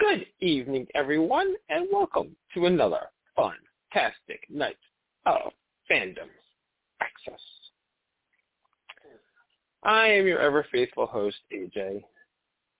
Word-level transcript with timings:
Good 0.00 0.26
evening, 0.38 0.86
everyone, 0.94 1.54
and 1.70 1.88
welcome 1.92 2.36
to 2.54 2.66
another 2.66 3.00
fantastic 3.34 4.44
night 4.48 4.76
of 5.26 5.50
Fandom 5.90 6.28
Access. 7.00 7.40
I 9.82 10.06
am 10.06 10.28
your 10.28 10.38
ever 10.38 10.64
faithful 10.70 11.06
host, 11.06 11.38
AJ. 11.52 12.04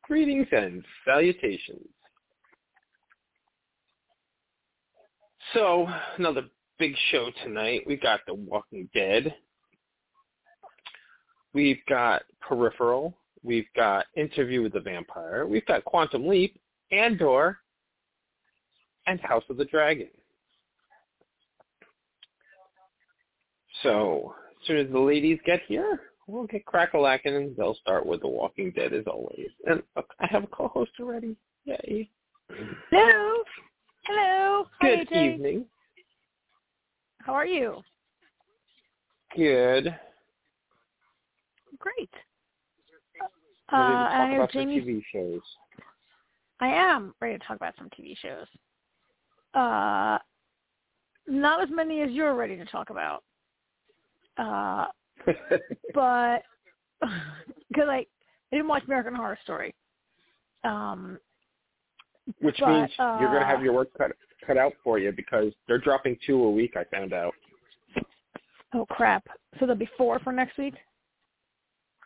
Greetings 0.05 0.47
and 0.53 0.85
salutations. 1.05 1.89
So, 5.55 5.89
another 6.19 6.43
big 6.79 6.95
show 7.11 7.33
tonight. 7.43 7.83
We 7.85 7.97
got 7.97 8.21
The 8.29 8.35
Walking 8.35 8.89
Dead. 8.95 9.35
We've 11.53 11.85
got 11.89 12.23
Peripheral. 12.41 13.13
We've 13.43 13.67
got 13.75 14.07
Interview 14.15 14.63
with 14.63 14.75
the 14.75 14.81
Vampire. 14.81 15.49
We've 15.49 15.67
got 15.67 15.85
Quantum 15.85 16.29
Leap, 16.29 16.61
Andor, 16.93 17.59
and 19.07 19.21
House 19.21 19.45
of 19.49 19.57
the 19.57 19.65
Dragon. 19.65 20.09
So, 23.83 24.35
as 24.61 24.67
soon 24.67 24.79
as 24.79 24.91
the 24.91 24.99
ladies 24.99 25.39
get 25.47 25.61
here, 25.67 26.01
we'll 26.27 26.47
get 26.47 26.67
crack-a-lacking 26.67 27.35
and 27.35 27.57
they'll 27.57 27.77
start 27.77 28.05
with 28.05 28.21
The 28.21 28.29
Walking 28.29 28.73
Dead 28.73 28.93
as 28.93 29.05
always. 29.07 29.49
And 29.67 29.83
I 29.97 30.27
have 30.29 30.45
a 30.45 30.49
co-host 30.49 30.91
already. 31.01 31.37
Yay. 31.65 32.11
Hello. 32.91 33.43
Hello. 34.07 34.65
Good 34.81 35.09
AJ. 35.09 35.35
evening. 35.35 35.67
How 37.21 37.35
are 37.35 37.47
you? 37.47 37.83
Good. 39.37 39.95
Great. 41.79 42.11
Uh, 43.71 43.77
I 43.77 44.33
about 44.35 44.51
Jamie. 44.51 44.81
TV 44.81 45.03
shows. 45.13 45.43
I 46.61 46.69
am 46.69 47.15
ready 47.21 47.39
to 47.39 47.45
talk 47.45 47.57
about 47.57 47.75
some 47.79 47.89
TV 47.91 48.17
shows. 48.19 48.47
Uh, 49.55 50.19
not 51.27 51.63
as 51.63 51.69
many 51.71 52.03
as 52.03 52.11
you're 52.11 52.35
ready 52.35 52.57
to 52.57 52.65
talk 52.67 52.91
about. 52.91 53.23
Uh, 54.37 54.87
but 55.95 56.43
because 57.69 57.89
I, 57.89 57.99
I 57.99 58.07
didn't 58.53 58.69
watch 58.69 58.85
American 58.87 59.15
Horror 59.15 59.39
Story. 59.43 59.75
Um, 60.65 61.19
Which 62.41 62.57
But, 62.61 62.69
means 62.69 62.91
you're 62.99 63.29
going 63.29 63.41
to 63.41 63.47
have 63.47 63.61
uh, 63.61 63.63
your 63.63 63.73
work 63.73 63.89
cut 63.97 64.13
cut 64.47 64.57
out 64.57 64.73
for 64.83 64.99
you 64.99 65.13
because 65.13 65.53
they're 65.67 65.79
dropping 65.79 66.17
two 66.27 66.43
a 66.43 66.51
week. 66.51 66.75
I 66.77 66.85
found 66.85 67.13
out. 67.13 67.35
oh 68.75 68.87
crap! 68.87 69.27
So 69.55 69.61
there'll 69.61 69.77
be 69.77 69.89
four 69.97 70.19
for 70.21 70.33
next 70.33 70.59
week. 70.59 70.75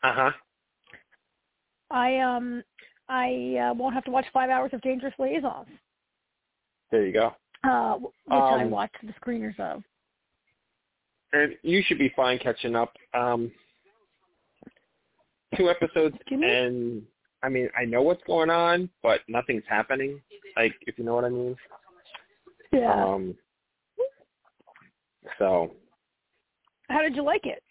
Uh 0.03 0.13
huh. 0.15 0.31
I 1.91 2.19
um 2.19 2.63
I 3.09 3.57
uh, 3.71 3.75
won't 3.75 3.95
have 3.95 4.05
to 4.05 4.11
watch 4.11 4.27
five 4.33 4.51
hours 4.51 4.71
of 4.73 4.81
Dangerous 4.83 5.15
Liaisons, 5.19 5.69
There 6.91 7.05
you 7.07 7.13
go. 7.13 7.35
uh, 7.65 7.95
which 7.99 8.11
I 8.29 8.63
Um, 8.63 8.71
watched 8.71 8.97
the 9.03 9.13
screeners 9.15 9.59
of. 9.61 9.83
And 11.33 11.57
you 11.63 11.83
should 11.83 11.99
be 11.99 12.11
fine 12.15 12.39
catching 12.39 12.77
up. 12.77 12.95
Um, 13.15 13.51
two 15.57 15.69
episodes, 15.71 16.17
and 16.31 17.03
I 17.43 17.49
mean, 17.49 17.69
I 17.77 17.85
know 17.85 18.03
what's 18.03 18.23
going 18.25 18.51
on, 18.51 18.89
but 19.03 19.21
nothing's 19.29 19.65
happening. 19.69 20.21
Like, 20.57 20.75
if 20.83 20.99
you 20.99 21.05
know 21.05 21.15
what 21.15 21.25
I 21.25 21.31
mean. 21.31 21.57
Yeah. 22.73 22.93
Um. 23.05 23.37
So 25.39 25.75
How 26.89 27.01
did 27.03 27.15
you 27.17 27.23
like 27.23 27.47
it? 27.47 27.63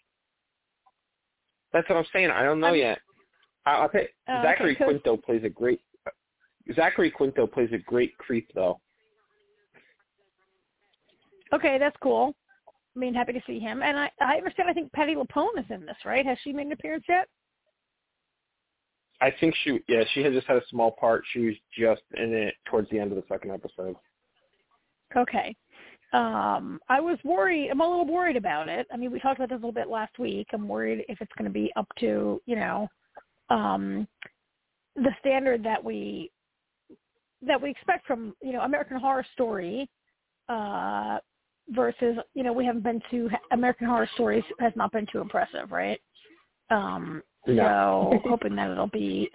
that's 1.72 1.88
what 1.88 1.96
I'm 1.98 2.04
saying. 2.12 2.30
I 2.30 2.42
don't 2.42 2.60
know 2.60 2.66
I'm- 2.68 2.76
yet. 2.76 2.98
I- 3.66 3.76
I'll 3.76 3.88
tell 3.88 4.02
you, 4.02 4.08
Oh, 4.28 4.32
okay, 4.38 4.42
Zachary 4.42 4.76
'cause- 4.76 4.86
Quinto 4.86 5.16
plays 5.16 5.44
a 5.44 5.48
great. 5.48 5.80
Zachary 6.74 7.10
Quinto 7.10 7.46
plays 7.46 7.72
a 7.72 7.78
great 7.78 8.16
creep, 8.18 8.50
though. 8.54 8.80
Okay, 11.52 11.78
that's 11.78 11.96
cool. 12.02 12.34
I 12.94 12.98
mean, 12.98 13.14
happy 13.14 13.32
to 13.32 13.42
see 13.46 13.58
him. 13.58 13.82
And 13.82 13.98
I, 13.98 14.10
I 14.20 14.36
understand. 14.36 14.68
I 14.68 14.72
think 14.72 14.92
Patti 14.92 15.14
LuPone 15.14 15.58
is 15.58 15.64
in 15.70 15.84
this, 15.86 15.96
right? 16.04 16.24
Has 16.24 16.38
she 16.42 16.52
made 16.52 16.66
an 16.66 16.72
appearance 16.72 17.04
yet? 17.08 17.28
I 19.20 19.30
think 19.38 19.54
she, 19.62 19.80
yeah, 19.88 20.02
she 20.12 20.22
had 20.22 20.32
just 20.32 20.46
had 20.46 20.56
a 20.56 20.66
small 20.68 20.90
part. 20.92 21.22
She 21.32 21.46
was 21.46 21.54
just 21.78 22.02
in 22.16 22.34
it 22.34 22.54
towards 22.66 22.90
the 22.90 22.98
end 22.98 23.12
of 23.12 23.16
the 23.16 23.24
second 23.28 23.52
episode. 23.52 23.96
Okay. 25.16 25.54
Um, 26.12 26.80
I 26.88 27.00
was 27.00 27.18
worried. 27.24 27.70
I'm 27.70 27.80
a 27.80 27.88
little 27.88 28.06
worried 28.06 28.36
about 28.36 28.68
it. 28.68 28.86
I 28.92 28.96
mean, 28.96 29.10
we 29.12 29.20
talked 29.20 29.38
about 29.38 29.48
this 29.48 29.56
a 29.56 29.58
little 29.66 29.72
bit 29.72 29.88
last 29.88 30.18
week. 30.18 30.48
I'm 30.52 30.68
worried 30.68 31.04
if 31.08 31.20
it's 31.20 31.32
going 31.38 31.48
to 31.48 31.52
be 31.54 31.72
up 31.76 31.88
to 32.00 32.40
you 32.46 32.56
know 32.56 32.88
um, 33.52 34.08
the 34.96 35.10
standard 35.20 35.62
that 35.64 35.82
we 35.82 36.30
that 37.46 37.60
we 37.60 37.70
expect 37.70 38.06
from 38.06 38.34
you 38.42 38.52
know 38.52 38.60
American 38.62 38.98
Horror 38.98 39.26
Story 39.34 39.88
uh, 40.48 41.18
versus 41.70 42.16
you 42.34 42.42
know 42.42 42.52
we 42.52 42.64
haven't 42.64 42.82
been 42.82 43.00
to 43.10 43.28
American 43.52 43.86
Horror 43.86 44.08
Stories 44.14 44.44
has 44.58 44.72
not 44.76 44.92
been 44.92 45.06
too 45.12 45.20
impressive, 45.20 45.70
right? 45.70 46.00
Um, 46.70 47.22
No. 47.46 48.10
so 48.24 48.28
hoping 48.28 48.56
that 48.56 48.70
it'll 48.70 48.86
be 48.86 49.30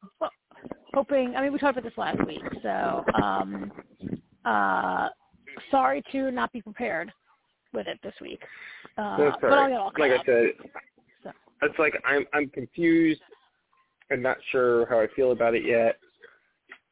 hoping. 0.94 1.34
I 1.36 1.42
mean, 1.42 1.52
we 1.52 1.58
talked 1.58 1.78
about 1.78 1.88
this 1.88 1.98
last 1.98 2.24
week, 2.26 2.42
so 2.62 3.04
um, 3.20 3.72
uh, 4.44 5.08
sorry 5.70 6.02
to 6.12 6.30
not 6.30 6.52
be 6.52 6.62
prepared 6.62 7.12
with 7.72 7.86
it 7.86 7.98
this 8.02 8.14
week. 8.20 8.40
Uh, 8.96 9.02
all 9.02 9.38
but 9.40 9.52
I'll 9.52 9.68
get 9.68 9.78
all 9.78 9.92
Like 9.98 10.12
I 10.12 10.24
said, 10.24 10.46
So. 11.22 11.30
it's 11.62 11.78
like 11.78 11.94
I'm 12.04 12.26
I'm 12.32 12.48
confused 12.50 13.20
and 14.10 14.22
not 14.22 14.36
sure 14.50 14.86
how 14.86 15.00
I 15.00 15.06
feel 15.14 15.32
about 15.32 15.54
it 15.54 15.64
yet. 15.64 15.98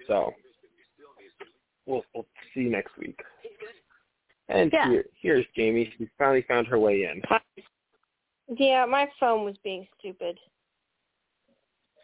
So 0.07 0.33
we'll 1.87 2.05
we'll 2.15 2.27
see 2.55 2.61
you 2.61 2.71
next 2.71 2.97
week. 2.99 3.19
And 4.49 4.71
Yeah. 4.73 4.91
here 4.91 5.05
here's 5.21 5.47
Jamie. 5.57 5.93
She 5.99 6.09
finally 6.19 6.43
found 6.49 6.67
her 6.69 6.79
way 6.79 7.05
in. 7.05 7.23
Yeah, 8.59 8.87
my 8.87 9.09
phone 9.19 9.45
was 9.45 9.57
being 9.65 9.87
stupid. 9.99 10.39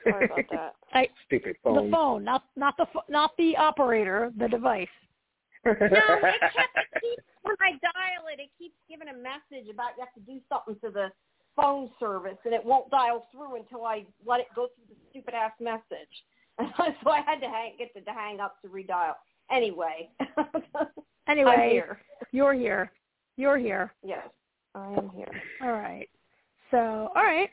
Sorry 0.03 0.25
about 0.25 0.39
that. 0.51 0.75
I, 0.93 1.09
Stupid 1.27 1.57
phone. 1.63 1.75
the 1.75 1.81
phone. 1.83 1.91
phone, 1.93 2.25
not 2.25 2.45
not 2.57 2.77
the 2.77 2.87
pho- 2.93 3.05
not 3.09 3.31
the 3.39 3.57
operator, 3.57 4.33
the 4.39 4.49
device. 4.49 4.89
No, 5.65 5.73
it 5.77 5.81
kept 5.81 6.77
it 6.77 7.01
keeps 7.01 7.23
when 7.43 7.55
I 7.61 7.71
dial 7.79 8.27
it, 8.37 8.41
it 8.41 8.51
keeps 8.59 8.75
giving 8.91 9.07
a 9.07 9.13
message 9.15 9.71
about 9.73 9.91
you 9.97 10.03
have 10.05 10.13
to 10.15 10.21
do 10.21 10.41
something 10.51 10.75
to 10.85 10.91
the 10.93 11.07
phone 11.57 11.91
service, 12.01 12.39
and 12.45 12.55
it 12.55 12.65
won't 12.65 12.91
dial 12.91 13.27
through 13.33 13.57
until 13.57 13.85
I 13.85 14.05
let 14.27 14.41
it 14.41 14.47
go 14.55 14.69
through 14.75 14.85
the 14.89 14.97
stupid 15.11 15.35
ass 15.35 15.53
message. 15.61 15.83
so 17.05 17.11
I 17.11 17.21
had 17.23 17.41
to 17.41 17.47
hang, 17.49 17.73
get 17.79 17.95
to 17.95 18.13
hang 18.13 18.41
up 18.41 18.61
to 18.63 18.69
redial. 18.69 19.15
Anyway, 19.51 20.09
Anyway, 21.29 21.51
I'm 21.51 21.71
here. 21.71 21.99
you're 22.33 22.55
here. 22.55 22.91
You're 23.37 23.59
here. 23.59 23.93
Yes, 24.05 24.29
I 24.75 24.93
am 24.93 25.11
here. 25.15 25.31
All 25.63 25.73
right. 25.73 26.09
So, 26.71 27.11
all 27.15 27.23
right. 27.23 27.49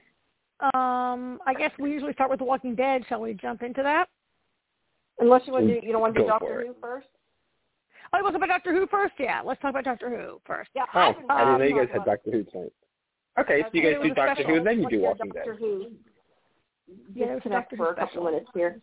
Um, 0.74 1.40
I 1.46 1.54
guess 1.54 1.72
we 1.80 1.92
usually 1.92 2.14
start 2.14 2.30
with 2.30 2.40
The 2.40 2.46
Walking 2.46 2.76
Dead. 2.76 3.04
Shall 3.08 3.22
we 3.22 3.34
jump 3.34 3.64
into 3.64 3.82
that? 3.84 4.08
Unless 5.20 5.44
you 5.46 5.54
want 5.54 5.68
to 5.68 5.80
do, 5.82 5.86
you 5.86 5.92
don't 5.94 6.02
want 6.02 6.14
to 6.16 6.20
do 6.22 6.26
Go 6.26 6.32
Doctor. 6.32 6.64
Who 6.68 6.76
first? 6.82 7.08
Oh, 8.12 8.18
you 8.18 8.24
want 8.24 8.34
to 8.36 8.40
talk 8.40 8.46
about 8.48 8.54
Doctor 8.56 8.74
Who 8.74 8.88
first? 8.88 9.14
Yeah, 9.20 9.42
let's 9.46 9.62
talk 9.62 9.70
about 9.72 9.84
Doctor 9.84 10.10
Who 10.10 10.42
first. 10.46 10.70
Yeah, 10.76 10.84
Oh, 10.96 11.00
I've 11.00 11.16
been 11.16 11.26
I 11.30 11.46
didn't 11.46 11.60
know 11.60 11.66
you 11.66 11.76
guys 11.86 11.88
had 11.92 12.02
about- 12.02 12.06
Doctor 12.24 12.32
Who 12.32 12.44
tonight. 12.46 12.74
Okay, 13.40 13.62
so 13.62 13.70
you 13.74 13.82
guys 13.84 14.02
do 14.04 14.14
Doctor 14.14 14.44
special. 14.44 14.58
Who, 14.60 14.64
then 14.64 14.78
you 14.78 14.84
Let's 14.84 14.92
do 14.92 14.98
do 14.98 15.04
Walking 15.04 15.32
Doctor 15.34 15.52
Dead. 15.54 15.60
Who. 15.60 15.86
Yeah, 17.14 17.26
it 17.26 17.30
was 17.30 17.32
a 17.32 17.36
disconnect 17.36 17.70
Doctor 17.72 17.78
for 17.78 17.84
Who 17.86 17.90
a 17.92 17.96
couple 17.96 18.08
special. 18.08 18.24
minutes 18.26 18.50
here. 18.54 18.82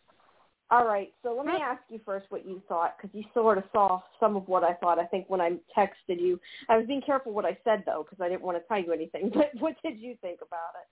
All 0.68 0.84
right, 0.84 1.12
so 1.22 1.32
let 1.36 1.46
me 1.46 1.52
ask 1.62 1.80
you 1.90 2.00
first 2.04 2.26
what 2.30 2.44
you 2.44 2.60
thought, 2.68 2.96
because 2.96 3.14
you 3.14 3.22
sort 3.32 3.56
of 3.56 3.62
saw 3.72 4.00
some 4.18 4.34
of 4.34 4.48
what 4.48 4.64
I 4.64 4.74
thought. 4.74 4.98
I 4.98 5.04
think 5.04 5.26
when 5.30 5.40
I 5.40 5.50
texted 5.78 6.20
you, 6.20 6.40
I 6.68 6.76
was 6.76 6.86
being 6.88 7.02
careful 7.02 7.32
what 7.32 7.44
I 7.44 7.56
said 7.62 7.84
though, 7.86 8.04
because 8.04 8.20
I 8.24 8.28
didn't 8.28 8.42
want 8.42 8.58
to 8.58 8.64
tell 8.66 8.82
you 8.82 8.92
anything. 8.92 9.30
But 9.34 9.50
what 9.60 9.76
did 9.84 10.00
you 10.00 10.16
think 10.20 10.40
about 10.42 10.72
it? 10.82 10.88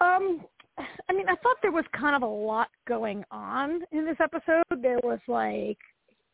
Um, 0.00 0.44
I 1.08 1.12
mean, 1.12 1.28
I 1.28 1.36
thought 1.42 1.56
there 1.60 1.72
was 1.72 1.84
kind 1.94 2.16
of 2.16 2.22
a 2.22 2.26
lot 2.26 2.68
going 2.88 3.22
on 3.30 3.82
in 3.92 4.06
this 4.06 4.16
episode. 4.18 4.64
There 4.80 4.98
was 5.02 5.20
like, 5.28 5.78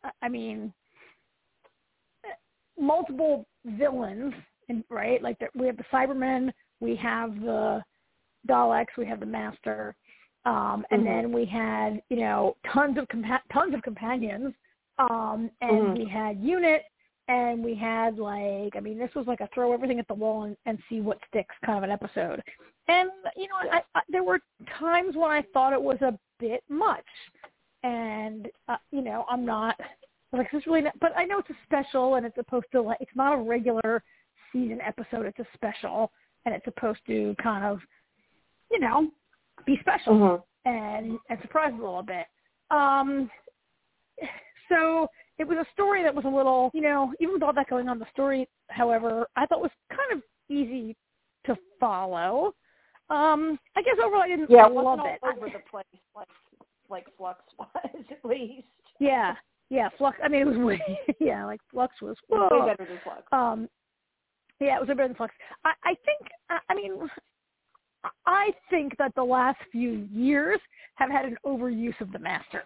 I- 0.04 0.12
I 0.22 0.28
mean, 0.28 0.72
multiple 2.78 3.44
villains, 3.64 4.34
and 4.68 4.84
right? 4.90 5.22
Like 5.22 5.38
that, 5.40 5.50
we 5.54 5.66
have 5.66 5.76
the 5.76 5.84
Cybermen, 5.92 6.52
we 6.80 6.96
have 6.96 7.40
the 7.40 7.82
Daleks, 8.48 8.96
we 8.96 9.06
have 9.06 9.20
the 9.20 9.26
Master, 9.26 9.96
um, 10.44 10.86
and 10.90 11.02
Mhm. 11.02 11.04
then 11.04 11.32
we 11.32 11.44
had 11.44 12.02
you 12.08 12.18
know 12.18 12.56
tons 12.72 12.98
of 12.98 13.06
compa- 13.08 13.42
tons 13.52 13.74
of 13.74 13.82
companions, 13.82 14.54
um, 14.98 15.50
and 15.60 15.88
Mhm. 15.88 15.98
we 15.98 16.04
had 16.06 16.38
Unit, 16.40 16.84
and 17.28 17.62
we 17.62 17.74
had 17.74 18.18
like, 18.18 18.74
I 18.74 18.80
mean, 18.80 18.98
this 18.98 19.14
was 19.14 19.26
like 19.26 19.40
a 19.40 19.48
throw 19.48 19.72
everything 19.72 19.98
at 19.98 20.08
the 20.08 20.14
wall 20.14 20.44
and, 20.44 20.56
and 20.66 20.78
see 20.88 21.00
what 21.00 21.18
sticks 21.28 21.54
kind 21.64 21.76
of 21.78 21.84
an 21.84 21.90
episode. 21.90 22.42
And 22.88 23.10
you 23.36 23.48
know, 23.48 23.56
I, 23.70 23.82
I, 23.94 24.00
there 24.08 24.24
were 24.24 24.40
times 24.78 25.14
when 25.14 25.30
I 25.30 25.42
thought 25.52 25.72
it 25.72 25.82
was 25.82 26.00
a 26.00 26.18
bit 26.38 26.64
much, 26.68 27.04
and 27.82 28.48
uh, 28.68 28.76
you 28.90 29.02
know, 29.02 29.26
I'm 29.28 29.44
not 29.44 29.78
like 30.32 30.50
this 30.50 30.60
is 30.60 30.66
really, 30.66 30.82
not, 30.82 30.98
but 31.00 31.12
I 31.16 31.24
know 31.24 31.38
it's 31.38 31.50
a 31.50 31.56
special, 31.64 32.14
and 32.14 32.24
it's 32.24 32.36
supposed 32.36 32.66
to 32.72 32.80
like 32.80 32.98
it's 33.00 33.14
not 33.14 33.38
a 33.38 33.42
regular 33.42 34.02
season 34.52 34.80
episode. 34.80 35.26
It's 35.26 35.38
a 35.38 35.46
special, 35.54 36.10
and 36.44 36.54
it's 36.54 36.64
supposed 36.64 37.00
to 37.06 37.34
kind 37.42 37.64
of, 37.64 37.80
you 38.70 38.78
know, 38.80 39.10
be 39.66 39.78
special 39.80 40.14
Mhm. 40.14 40.42
and 40.64 41.18
and 41.28 41.40
surprise 41.42 41.72
a 41.72 41.76
little 41.76 42.02
bit. 42.02 42.26
Um, 42.70 43.30
so 44.68 45.08
it 45.38 45.46
was 45.46 45.58
a 45.58 45.66
story 45.72 46.02
that 46.02 46.14
was 46.14 46.24
a 46.24 46.28
little, 46.28 46.70
you 46.74 46.80
know, 46.82 47.12
even 47.20 47.34
with 47.34 47.42
all 47.42 47.52
that 47.52 47.68
going 47.68 47.88
on, 47.88 47.98
the 47.98 48.06
story, 48.12 48.48
however, 48.68 49.26
I 49.36 49.46
thought 49.46 49.60
was 49.60 49.70
kind 49.90 50.12
of 50.12 50.22
easy 50.48 50.96
to 51.46 51.56
follow. 51.80 52.54
Um, 53.10 53.58
I 53.76 53.82
guess 53.82 53.94
overall 54.04 54.22
I 54.22 54.28
didn't 54.28 54.50
yeah, 54.50 54.66
love 54.66 54.98
wasn't 55.00 55.06
it. 55.08 55.20
over 55.22 55.46
the 55.48 55.60
place 55.70 55.86
like 56.14 56.28
like 56.90 57.06
Flux 57.16 57.40
was 57.58 57.68
at 58.10 58.24
least. 58.24 58.66
Yeah, 58.98 59.34
yeah, 59.70 59.88
Flux. 59.96 60.18
I 60.22 60.28
mean, 60.28 60.42
it 60.42 60.46
was 60.46 60.58
way, 60.58 60.80
yeah, 61.20 61.44
like 61.46 61.60
Flux 61.70 61.94
was 62.02 62.16
whoa. 62.28 62.48
way 62.50 62.66
better 62.74 62.84
than 62.86 62.98
Flux. 63.04 63.22
Um, 63.32 63.68
yeah, 64.60 64.76
it 64.76 64.80
was 64.80 64.88
way 64.88 64.94
better 64.94 65.08
than 65.08 65.16
Flux. 65.16 65.34
I, 65.64 65.72
I 65.84 65.94
think, 66.04 66.30
I, 66.50 66.58
I 66.68 66.74
mean, 66.74 66.92
I 68.26 68.50
think 68.70 68.96
that 68.98 69.14
the 69.14 69.24
last 69.24 69.58
few 69.70 70.08
years 70.12 70.60
have 70.96 71.10
had 71.10 71.24
an 71.24 71.36
overuse 71.44 72.00
of 72.00 72.12
the 72.12 72.18
master. 72.18 72.64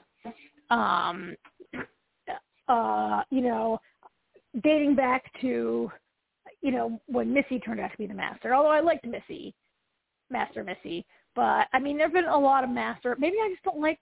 Um, 0.70 1.34
uh, 2.68 3.22
you 3.30 3.40
know, 3.40 3.78
dating 4.62 4.94
back 4.94 5.24
to, 5.40 5.90
you 6.60 6.70
know, 6.70 7.00
when 7.06 7.32
Missy 7.32 7.58
turned 7.58 7.80
out 7.80 7.90
to 7.90 7.98
be 7.98 8.06
the 8.06 8.14
master. 8.14 8.54
Although 8.54 8.70
I 8.70 8.80
liked 8.80 9.06
Missy, 9.06 9.54
Master 10.30 10.64
Missy, 10.64 11.04
but 11.34 11.66
I 11.72 11.78
mean, 11.80 11.98
there've 11.98 12.12
been 12.12 12.24
a 12.24 12.38
lot 12.38 12.64
of 12.64 12.70
master. 12.70 13.16
Maybe 13.18 13.36
I 13.42 13.50
just 13.50 13.64
don't 13.64 13.80
like 13.80 13.98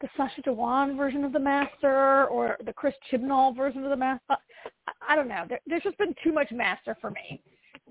the 0.00 0.08
Sacha 0.16 0.42
Dhawan 0.42 0.96
version 0.96 1.24
of 1.24 1.32
the 1.32 1.40
master 1.40 2.26
or 2.26 2.56
the 2.64 2.72
Chris 2.72 2.94
Chibnall 3.10 3.56
version 3.56 3.82
of 3.84 3.90
the 3.90 3.96
master. 3.96 4.22
I, 4.30 4.92
I 5.08 5.16
don't 5.16 5.28
know. 5.28 5.44
There, 5.48 5.60
there's 5.66 5.82
just 5.82 5.98
been 5.98 6.14
too 6.22 6.32
much 6.32 6.50
master 6.52 6.96
for 7.00 7.10
me, 7.10 7.42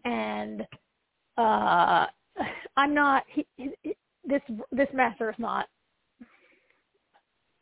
and 0.04 0.62
uh 1.38 2.06
I'm 2.78 2.94
not. 2.94 3.24
He, 3.28 3.46
he, 3.58 3.72
this 4.24 4.42
this 4.72 4.90
master 4.94 5.30
is 5.30 5.36
not. 5.38 5.68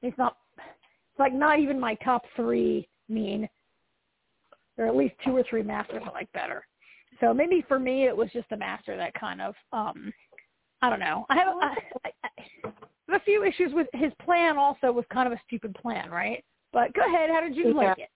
He's 0.01 0.13
not. 0.18 0.38
It's 0.57 1.19
like 1.19 1.34
not 1.34 1.60
even 1.60 1.80
my 1.80 1.95
top 1.95 2.24
three. 2.36 2.88
Mean 3.10 3.48
there 4.75 4.86
are 4.86 4.90
at 4.90 4.95
least 4.95 5.16
two 5.24 5.36
or 5.36 5.44
three 5.50 5.62
masters 5.62 6.01
I 6.06 6.10
like 6.12 6.31
better. 6.31 6.66
So 7.19 7.34
maybe 7.34 7.63
for 7.68 7.78
me 7.78 8.07
it 8.07 8.16
was 8.16 8.30
just 8.34 8.50
the 8.50 8.57
master 8.57 8.98
that 8.98 9.13
kind 9.13 9.42
of. 9.42 9.56
um 9.72 10.12
I 10.81 10.90
don't 10.90 11.00
know. 11.00 11.25
I 11.30 11.36
have 11.36 11.48
I, 11.48 11.75
I, 12.06 12.12
I 12.24 12.30
have 13.13 13.21
a 13.21 13.24
few 13.24 13.44
issues 13.44 13.71
with 13.74 13.88
his 13.94 14.12
plan. 14.24 14.57
Also, 14.57 14.92
was 14.92 15.06
kind 15.12 15.27
of 15.27 15.33
a 15.33 15.42
stupid 15.48 15.75
plan, 15.75 16.10
right? 16.10 16.44
But 16.71 16.94
go 16.94 17.01
ahead. 17.06 17.30
How 17.30 17.42
did 17.42 17.56
you 17.56 17.69
Yeah. 17.69 17.89
like 17.89 18.00
it? 18.00 18.10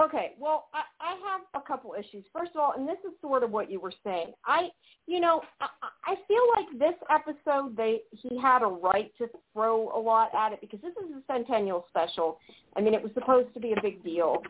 Okay, 0.00 0.34
well, 0.38 0.68
I, 0.72 0.82
I 1.00 1.10
have 1.28 1.42
a 1.52 1.66
couple 1.66 1.94
issues. 1.98 2.24
First 2.32 2.52
of 2.54 2.60
all, 2.60 2.72
and 2.74 2.88
this 2.88 2.96
is 3.04 3.12
sort 3.20 3.42
of 3.42 3.50
what 3.50 3.70
you 3.70 3.80
were 3.80 3.92
saying. 4.02 4.32
I, 4.46 4.70
you 5.06 5.20
know, 5.20 5.42
I, 5.60 5.68
I 6.06 6.14
feel 6.26 6.42
like 6.56 6.78
this 6.78 6.94
episode 7.10 7.76
they 7.76 8.00
he 8.12 8.38
had 8.38 8.62
a 8.62 8.66
right 8.66 9.12
to 9.18 9.28
throw 9.52 9.94
a 9.94 10.00
lot 10.00 10.34
at 10.34 10.52
it 10.54 10.60
because 10.62 10.80
this 10.80 10.94
is 11.04 11.10
a 11.16 11.22
centennial 11.30 11.84
special. 11.88 12.38
I 12.76 12.80
mean, 12.80 12.94
it 12.94 13.02
was 13.02 13.12
supposed 13.12 13.52
to 13.52 13.60
be 13.60 13.72
a 13.72 13.82
big 13.82 14.02
deal, 14.02 14.42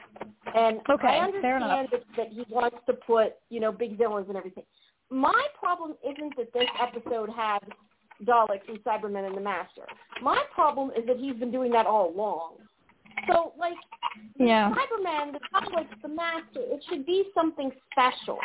and 0.55 0.81
Okay, 0.89 1.09
I 1.09 1.19
understand 1.19 1.65
that, 1.65 2.03
that 2.17 2.29
he 2.29 2.45
wants 2.49 2.77
to 2.87 2.93
put 2.93 3.35
you 3.49 3.59
know 3.59 3.73
big 3.73 3.99
villains 3.99 4.29
and 4.29 4.37
everything. 4.37 4.65
My 5.11 5.47
problem 5.59 5.97
isn't 6.09 6.37
that 6.37 6.53
this 6.53 6.69
episode 6.81 7.31
had 7.31 7.61
Daleks 8.25 8.69
and 8.69 8.79
Cybermen 8.85 9.27
and 9.27 9.37
the 9.37 9.41
Master. 9.41 9.87
My 10.23 10.43
problem 10.55 10.91
is 10.97 11.07
that 11.07 11.17
he's 11.17 11.37
been 11.37 11.51
doing 11.51 11.73
that 11.73 11.87
all 11.87 12.11
along. 12.15 12.55
So, 13.27 13.53
like, 13.59 13.77
the 14.39 14.47
Yeah. 14.47 14.71
Cyberman, 14.73 15.33
the 15.33 15.41
Daleks, 15.53 16.03
the 16.03 16.09
Master, 16.09 16.61
it 16.61 16.83
should 16.89 17.05
be 17.07 17.31
something 17.35 17.73
special 17.91 18.39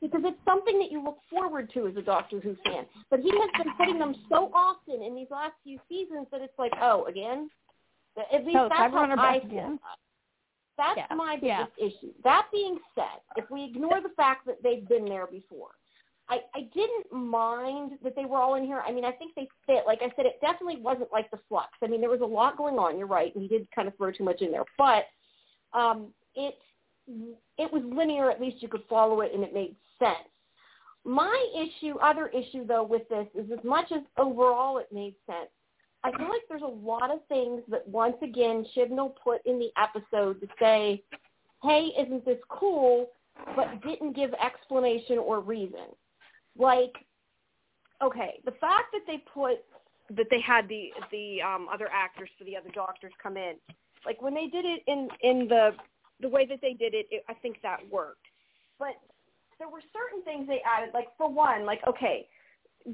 because 0.00 0.22
it's 0.24 0.44
something 0.44 0.78
that 0.78 0.90
you 0.90 1.00
look 1.02 1.18
forward 1.30 1.70
to 1.74 1.86
as 1.86 1.96
a 1.96 2.02
Doctor 2.02 2.40
Who 2.40 2.56
fan. 2.64 2.86
But 3.10 3.20
he 3.20 3.30
has 3.30 3.50
been 3.62 3.72
putting 3.76 3.98
them 3.98 4.14
so 4.28 4.50
often 4.52 5.02
in 5.02 5.14
these 5.14 5.30
last 5.30 5.54
few 5.62 5.78
seasons 5.88 6.26
that 6.30 6.40
it's 6.40 6.58
like, 6.58 6.72
oh, 6.80 7.04
again. 7.04 7.50
At 8.32 8.44
least 8.44 8.58
Oh, 8.58 8.68
that's 8.68 8.92
Cybermen 8.92 9.16
how 9.16 9.24
I 9.24 9.40
feel. 9.40 9.78
That's 10.76 10.96
Yeah, 10.98 11.14
my 11.14 11.38
yeah. 11.42 11.66
biggest 11.78 11.96
issue. 11.96 12.12
That 12.24 12.46
being 12.52 12.78
said, 12.94 13.20
if 13.36 13.50
we 13.50 13.64
ignore 13.64 14.00
the 14.00 14.10
fact 14.10 14.46
that 14.46 14.62
they've 14.62 14.86
been 14.88 15.04
there 15.04 15.26
before, 15.26 15.70
I, 16.28 16.38
I 16.54 16.60
didn't 16.74 17.12
mind 17.12 17.92
that 18.02 18.14
they 18.16 18.24
were 18.24 18.38
all 18.38 18.54
in 18.54 18.64
here. 18.64 18.82
I 18.86 18.92
mean, 18.92 19.04
I 19.04 19.12
think 19.12 19.34
they 19.34 19.48
fit. 19.66 19.84
Like 19.86 20.00
I 20.02 20.12
said, 20.16 20.26
it 20.26 20.40
definitely 20.40 20.80
wasn't 20.80 21.12
like 21.12 21.30
the 21.30 21.38
flux. 21.48 21.70
I 21.82 21.86
mean, 21.86 22.00
there 22.00 22.10
was 22.10 22.20
a 22.20 22.26
lot 22.26 22.56
going 22.56 22.78
on. 22.78 22.98
You're 22.98 23.06
right, 23.06 23.34
and 23.34 23.42
he 23.42 23.48
did 23.48 23.66
kind 23.74 23.88
of 23.88 23.96
throw 23.96 24.12
too 24.12 24.24
much 24.24 24.40
in 24.40 24.50
there, 24.50 24.64
but 24.78 25.04
um, 25.72 26.08
it 26.34 26.54
it 27.58 27.72
was 27.72 27.82
linear. 27.84 28.30
At 28.30 28.40
least 28.40 28.62
you 28.62 28.68
could 28.68 28.84
follow 28.88 29.20
it, 29.20 29.32
and 29.34 29.42
it 29.42 29.52
made 29.52 29.74
sense. 29.98 30.28
My 31.04 31.46
issue, 31.54 31.98
other 31.98 32.28
issue 32.28 32.66
though, 32.66 32.84
with 32.84 33.08
this 33.08 33.26
is 33.34 33.50
as 33.50 33.64
much 33.64 33.90
as 33.92 34.02
overall 34.16 34.78
it 34.78 34.86
made 34.92 35.14
sense. 35.26 35.50
I 36.04 36.10
feel 36.16 36.28
like 36.28 36.42
there's 36.48 36.62
a 36.62 36.66
lot 36.66 37.10
of 37.10 37.20
things 37.28 37.62
that 37.68 37.86
once 37.86 38.16
again 38.22 38.64
Chibnall 38.74 39.14
put 39.22 39.44
in 39.46 39.58
the 39.58 39.70
episode 39.76 40.40
to 40.40 40.48
say, 40.60 41.02
"Hey, 41.62 41.92
isn't 41.98 42.24
this 42.24 42.38
cool?" 42.48 43.10
but 43.56 43.82
didn't 43.82 44.14
give 44.14 44.32
explanation 44.34 45.18
or 45.18 45.40
reason. 45.40 45.86
Like, 46.58 46.92
okay, 48.02 48.40
the 48.44 48.52
fact 48.52 48.92
that 48.92 49.02
they 49.06 49.22
put 49.32 49.58
that 50.16 50.26
they 50.30 50.40
had 50.40 50.68
the 50.68 50.90
the 51.10 51.40
um, 51.42 51.68
other 51.72 51.88
actors 51.92 52.28
for 52.38 52.44
the 52.44 52.56
other 52.56 52.70
doctors 52.74 53.12
come 53.22 53.36
in, 53.36 53.54
like 54.04 54.20
when 54.20 54.34
they 54.34 54.46
did 54.46 54.64
it 54.64 54.82
in 54.86 55.08
in 55.22 55.48
the 55.48 55.70
the 56.20 56.28
way 56.28 56.46
that 56.46 56.60
they 56.60 56.74
did 56.74 56.94
it, 56.94 57.06
it 57.10 57.24
I 57.28 57.34
think 57.34 57.56
that 57.62 57.78
worked. 57.90 58.26
But 58.78 58.94
there 59.58 59.68
were 59.68 59.82
certain 59.92 60.22
things 60.24 60.46
they 60.46 60.60
added. 60.66 60.90
Like 60.94 61.08
for 61.16 61.30
one, 61.30 61.64
like 61.64 61.80
okay, 61.86 62.26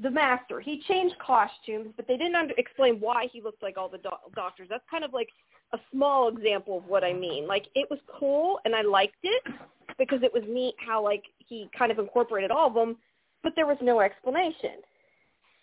the 0.01 0.09
master 0.09 0.59
he 0.59 0.81
changed 0.87 1.15
costumes, 1.19 1.93
but 1.95 2.07
they 2.07 2.17
didn't 2.17 2.35
under- 2.35 2.53
explain 2.57 2.99
why 2.99 3.27
he 3.31 3.41
looked 3.41 3.63
like 3.63 3.77
all 3.77 3.89
the 3.89 3.97
do- 3.97 4.31
doctors. 4.35 4.67
That's 4.69 4.83
kind 4.89 5.03
of 5.03 5.13
like 5.13 5.29
a 5.73 5.77
small 5.91 6.29
example 6.29 6.77
of 6.77 6.85
what 6.85 7.03
I 7.03 7.13
mean. 7.13 7.47
Like 7.47 7.65
it 7.75 7.87
was 7.89 7.99
cool 8.19 8.59
and 8.65 8.75
I 8.75 8.81
liked 8.81 9.17
it 9.23 9.43
because 9.97 10.19
it 10.23 10.33
was 10.33 10.43
neat 10.47 10.75
how 10.77 11.03
like 11.03 11.23
he 11.37 11.69
kind 11.77 11.91
of 11.91 11.99
incorporated 11.99 12.51
all 12.51 12.67
of 12.67 12.73
them, 12.73 12.97
but 13.43 13.53
there 13.55 13.67
was 13.67 13.77
no 13.81 14.01
explanation. 14.01 14.81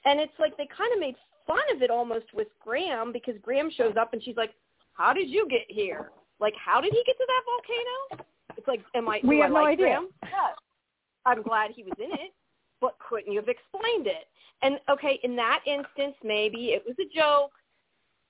And 0.05 0.21
it's 0.21 0.33
like 0.39 0.57
they 0.57 0.69
kind 0.77 0.93
of 0.93 1.01
made 1.01 1.17
fun 1.47 1.63
of 1.75 1.83
it 1.83 1.91
almost 1.91 2.27
with 2.35 2.49
Graham 2.63 3.13
because 3.13 3.35
Graham 3.43 3.71
shows 3.71 3.95
up 3.99 4.13
and 4.13 4.23
she's 4.23 4.37
like, 4.37 4.55
"How 4.95 5.13
did 5.13 5.29
you 5.29 5.49
get 5.49 5.65
here? 5.69 6.11
Like, 6.41 6.55
how 6.63 6.81
did 6.81 6.93
he 6.93 7.03
get 7.07 7.17
to 7.17 7.27
that 7.27 7.43
volcano?" 7.47 8.27
It's 8.57 8.69
like, 8.69 8.83
"Am 8.95 9.09
I? 9.09 9.21
We 9.25 9.39
have 9.41 9.51
I 9.51 9.55
no 9.55 9.61
like 9.63 9.73
idea. 9.73 9.87
Graham? 9.87 10.09
Yes. 10.23 10.55
I'm 11.25 11.43
glad 11.43 11.73
he 11.73 11.83
was 11.83 11.95
in 11.99 12.13
it, 12.13 12.33
but 12.81 12.97
couldn't 13.09 13.33
you 13.33 13.41
have 13.41 13.49
explained 13.49 14.07
it? 14.07 14.29
And 14.63 14.79
okay, 14.89 15.19
in 15.23 15.37
that 15.37 15.61
instance, 15.67 16.17
maybe 16.23 16.69
it 16.69 16.85
was 16.87 16.97
a 17.01 17.15
joke. 17.15 17.53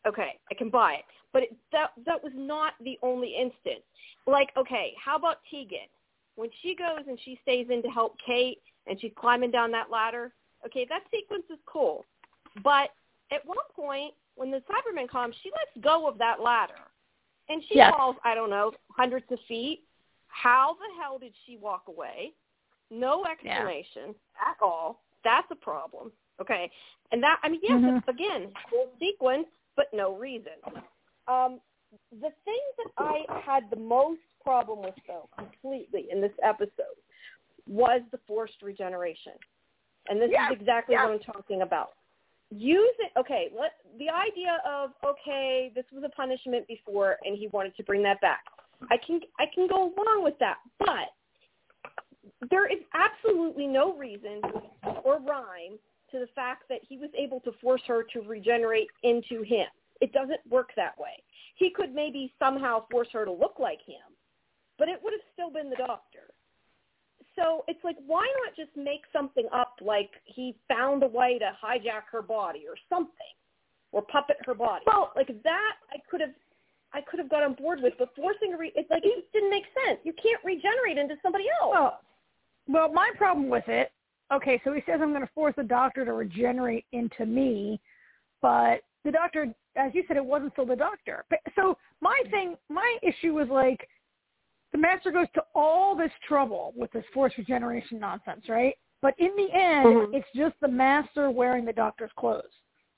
Okay, 0.06 0.38
I 0.50 0.54
can 0.54 0.70
buy 0.70 0.94
it. 0.94 1.04
But 1.32 1.44
it, 1.44 1.56
that 1.72 1.90
that 2.06 2.22
was 2.22 2.32
not 2.34 2.74
the 2.82 2.98
only 3.02 3.36
instance. 3.36 3.84
Like, 4.26 4.50
okay, 4.56 4.94
how 5.02 5.16
about 5.16 5.38
Tegan? 5.50 5.88
When 6.36 6.50
she 6.62 6.74
goes 6.74 7.04
and 7.06 7.18
she 7.24 7.38
stays 7.42 7.68
in 7.70 7.82
to 7.82 7.88
help 7.88 8.16
Kate 8.24 8.60
and 8.86 9.00
she's 9.00 9.12
climbing 9.16 9.50
down 9.50 9.70
that 9.72 9.90
ladder, 9.90 10.32
okay, 10.64 10.86
that 10.88 11.02
sequence 11.10 11.44
is 11.50 11.58
cool. 11.66 12.04
But 12.62 12.90
at 13.32 13.44
one 13.44 13.58
point, 13.74 14.14
when 14.36 14.50
the 14.50 14.62
Cyberman 14.68 15.08
comes, 15.08 15.34
she 15.42 15.50
lets 15.50 15.84
go 15.84 16.06
of 16.06 16.18
that 16.18 16.40
ladder. 16.40 16.74
And 17.48 17.62
she 17.68 17.76
Yes. 17.76 17.94
falls, 17.96 18.16
I 18.24 18.34
don't 18.34 18.50
know, 18.50 18.72
hundreds 18.90 19.30
of 19.30 19.40
feet. 19.42 19.84
How 20.28 20.74
the 20.74 21.00
hell 21.00 21.18
did 21.18 21.32
she 21.44 21.56
walk 21.56 21.88
away? 21.88 22.34
No 22.90 23.24
explanation 23.24 24.14
at 24.40 24.56
all. 24.60 25.02
That's 25.24 25.50
a 25.50 25.56
problem. 25.56 26.12
Okay. 26.40 26.70
And 27.12 27.22
that, 27.22 27.38
I 27.42 27.48
mean, 27.48 27.60
yes, 27.62 27.80
Mhm. 27.80 27.98
it's, 27.98 28.08
again, 28.08 28.52
cool 28.68 28.92
sequence, 28.98 29.48
but 29.74 29.92
no 29.92 30.14
reason. 30.16 30.52
Um, 31.28 31.60
the 32.12 32.30
thing 32.44 32.60
that 32.78 32.92
I 32.98 33.24
had 33.40 33.70
the 33.70 33.76
most 33.76 34.20
problem 34.42 34.82
with, 34.82 34.94
though, 35.06 35.28
completely 35.36 36.10
in 36.10 36.20
this 36.20 36.32
episode, 36.42 36.96
was 37.68 38.00
the 38.12 38.18
forced 38.26 38.62
regeneration. 38.62 39.32
And 40.08 40.20
this 40.20 40.30
Yes, 40.30 40.52
is 40.52 40.60
exactly 40.60 40.94
yes. 40.94 41.04
what 41.04 41.12
I'm 41.14 41.20
talking 41.20 41.62
about. 41.62 41.94
Use 42.50 42.94
it. 43.00 43.10
Okay, 43.18 43.50
let, 43.58 43.72
the 43.98 44.08
idea 44.08 44.62
of 44.64 44.90
okay, 45.04 45.72
this 45.74 45.84
was 45.92 46.04
a 46.04 46.08
punishment 46.10 46.66
before, 46.68 47.18
and 47.24 47.36
he 47.36 47.48
wanted 47.48 47.76
to 47.76 47.82
bring 47.82 48.04
that 48.04 48.20
back. 48.20 48.44
I 48.90 48.96
can 48.98 49.20
I 49.40 49.46
can 49.52 49.66
go 49.66 49.92
along 49.92 50.22
with 50.22 50.38
that, 50.38 50.58
but 50.78 51.10
there 52.50 52.66
is 52.70 52.78
absolutely 52.94 53.66
no 53.66 53.96
reason 53.96 54.40
or 55.02 55.18
rhyme 55.18 55.78
to 56.12 56.18
the 56.20 56.28
fact 56.34 56.64
that 56.68 56.80
he 56.88 56.98
was 56.98 57.10
able 57.18 57.40
to 57.40 57.52
force 57.60 57.82
her 57.86 58.04
to 58.12 58.20
regenerate 58.20 58.88
into 59.02 59.42
him. 59.42 59.66
It 60.00 60.12
doesn't 60.12 60.40
work 60.48 60.70
that 60.76 60.96
way. 60.98 61.22
He 61.56 61.70
could 61.70 61.94
maybe 61.94 62.32
somehow 62.38 62.84
force 62.90 63.08
her 63.12 63.24
to 63.24 63.32
look 63.32 63.58
like 63.58 63.80
him, 63.84 64.14
but 64.78 64.88
it 64.88 65.00
would 65.02 65.14
have 65.14 65.22
still 65.32 65.50
been 65.50 65.70
the 65.70 65.76
doctor. 65.76 66.30
So 67.36 67.64
it's 67.68 67.82
like, 67.84 67.96
why 68.06 68.26
not 68.44 68.56
just 68.56 68.74
make 68.76 69.02
something 69.12 69.46
up 69.52 69.76
like 69.80 70.10
he 70.24 70.56
found 70.68 71.02
a 71.02 71.06
way 71.06 71.38
to 71.38 71.52
hijack 71.62 72.02
her 72.10 72.22
body 72.22 72.64
or 72.68 72.74
something, 72.88 73.34
or 73.92 74.02
puppet 74.02 74.36
her 74.46 74.54
body? 74.54 74.84
Well- 74.86 75.12
like 75.14 75.28
that, 75.44 75.72
I 75.90 75.96
could 76.10 76.20
have, 76.20 76.34
I 76.92 77.00
could 77.02 77.18
have 77.18 77.28
got 77.28 77.42
on 77.42 77.54
board 77.54 77.80
with. 77.82 77.94
But 77.98 78.14
forcing 78.16 78.54
a, 78.54 78.56
re- 78.56 78.72
it's 78.74 78.90
like 78.90 79.04
it 79.04 79.14
just 79.20 79.32
didn't 79.32 79.50
make 79.50 79.64
sense. 79.86 80.00
You 80.04 80.14
can't 80.14 80.42
regenerate 80.44 80.98
into 80.98 81.16
somebody 81.22 81.44
else. 81.60 81.72
Well, 81.72 82.00
well, 82.68 82.92
my 82.92 83.10
problem 83.16 83.48
with 83.48 83.68
it. 83.68 83.92
Okay, 84.32 84.60
so 84.64 84.72
he 84.72 84.80
says 84.86 85.00
I'm 85.00 85.10
going 85.10 85.20
to 85.20 85.30
force 85.34 85.54
the 85.56 85.62
doctor 85.62 86.04
to 86.04 86.12
regenerate 86.12 86.84
into 86.92 87.26
me, 87.26 87.80
but 88.42 88.80
the 89.04 89.12
doctor, 89.12 89.54
as 89.76 89.94
you 89.94 90.02
said, 90.08 90.16
it 90.16 90.24
wasn't 90.24 90.52
still 90.52 90.66
the 90.66 90.74
doctor. 90.74 91.24
But 91.30 91.38
so 91.54 91.78
my 92.00 92.20
thing, 92.30 92.56
my 92.68 92.98
issue 93.02 93.34
was 93.34 93.46
like, 93.48 93.88
the 94.72 94.78
master 94.78 95.10
goes 95.10 95.26
to 95.34 95.42
all 95.54 95.96
this 95.96 96.10
trouble 96.26 96.72
with 96.76 96.90
this 96.92 97.04
force 97.14 97.32
regeneration 97.38 97.98
nonsense, 97.98 98.48
right? 98.48 98.74
But 99.02 99.14
in 99.18 99.34
the 99.36 99.50
end, 99.52 99.86
Mhm. 99.86 100.14
it's 100.14 100.30
just 100.34 100.58
the 100.60 100.68
master 100.68 101.30
wearing 101.30 101.64
the 101.64 101.72
doctor's 101.72 102.12
clothes. 102.12 102.52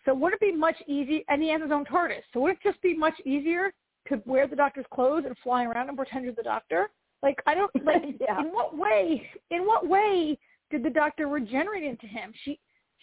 So 0.04 0.14
would 0.14 0.32
it 0.32 0.40
be 0.40 0.52
much 0.52 0.80
easier? 0.86 1.22
And 1.28 1.42
he 1.42 1.48
has 1.50 1.60
his 1.60 1.70
own 1.70 1.84
TARDIS. 1.84 2.22
So 2.32 2.40
would 2.40 2.52
it 2.52 2.60
just 2.62 2.80
be 2.80 2.94
much 2.94 3.20
easier 3.24 3.72
to 4.06 4.22
wear 4.24 4.46
the 4.46 4.56
doctor's 4.56 4.86
clothes 4.86 5.24
and 5.26 5.36
fly 5.38 5.64
around 5.64 5.88
and 5.88 5.96
pretend 5.96 6.24
you're 6.24 6.32
the 6.34 6.42
doctor? 6.42 6.90
Like 7.22 7.42
I 7.46 7.54
don't 7.54 7.74
like. 7.84 8.02
Yeah. 8.20 8.40
In 8.40 8.52
what 8.52 8.76
way? 8.76 9.30
In 9.50 9.66
what 9.66 9.86
way 9.86 10.38
did 10.70 10.82
the 10.82 10.90
doctor 10.90 11.26
regenerate 11.26 11.84
into 11.84 12.06
him? 12.06 12.32
She 12.44 12.58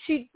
she 0.05 0.31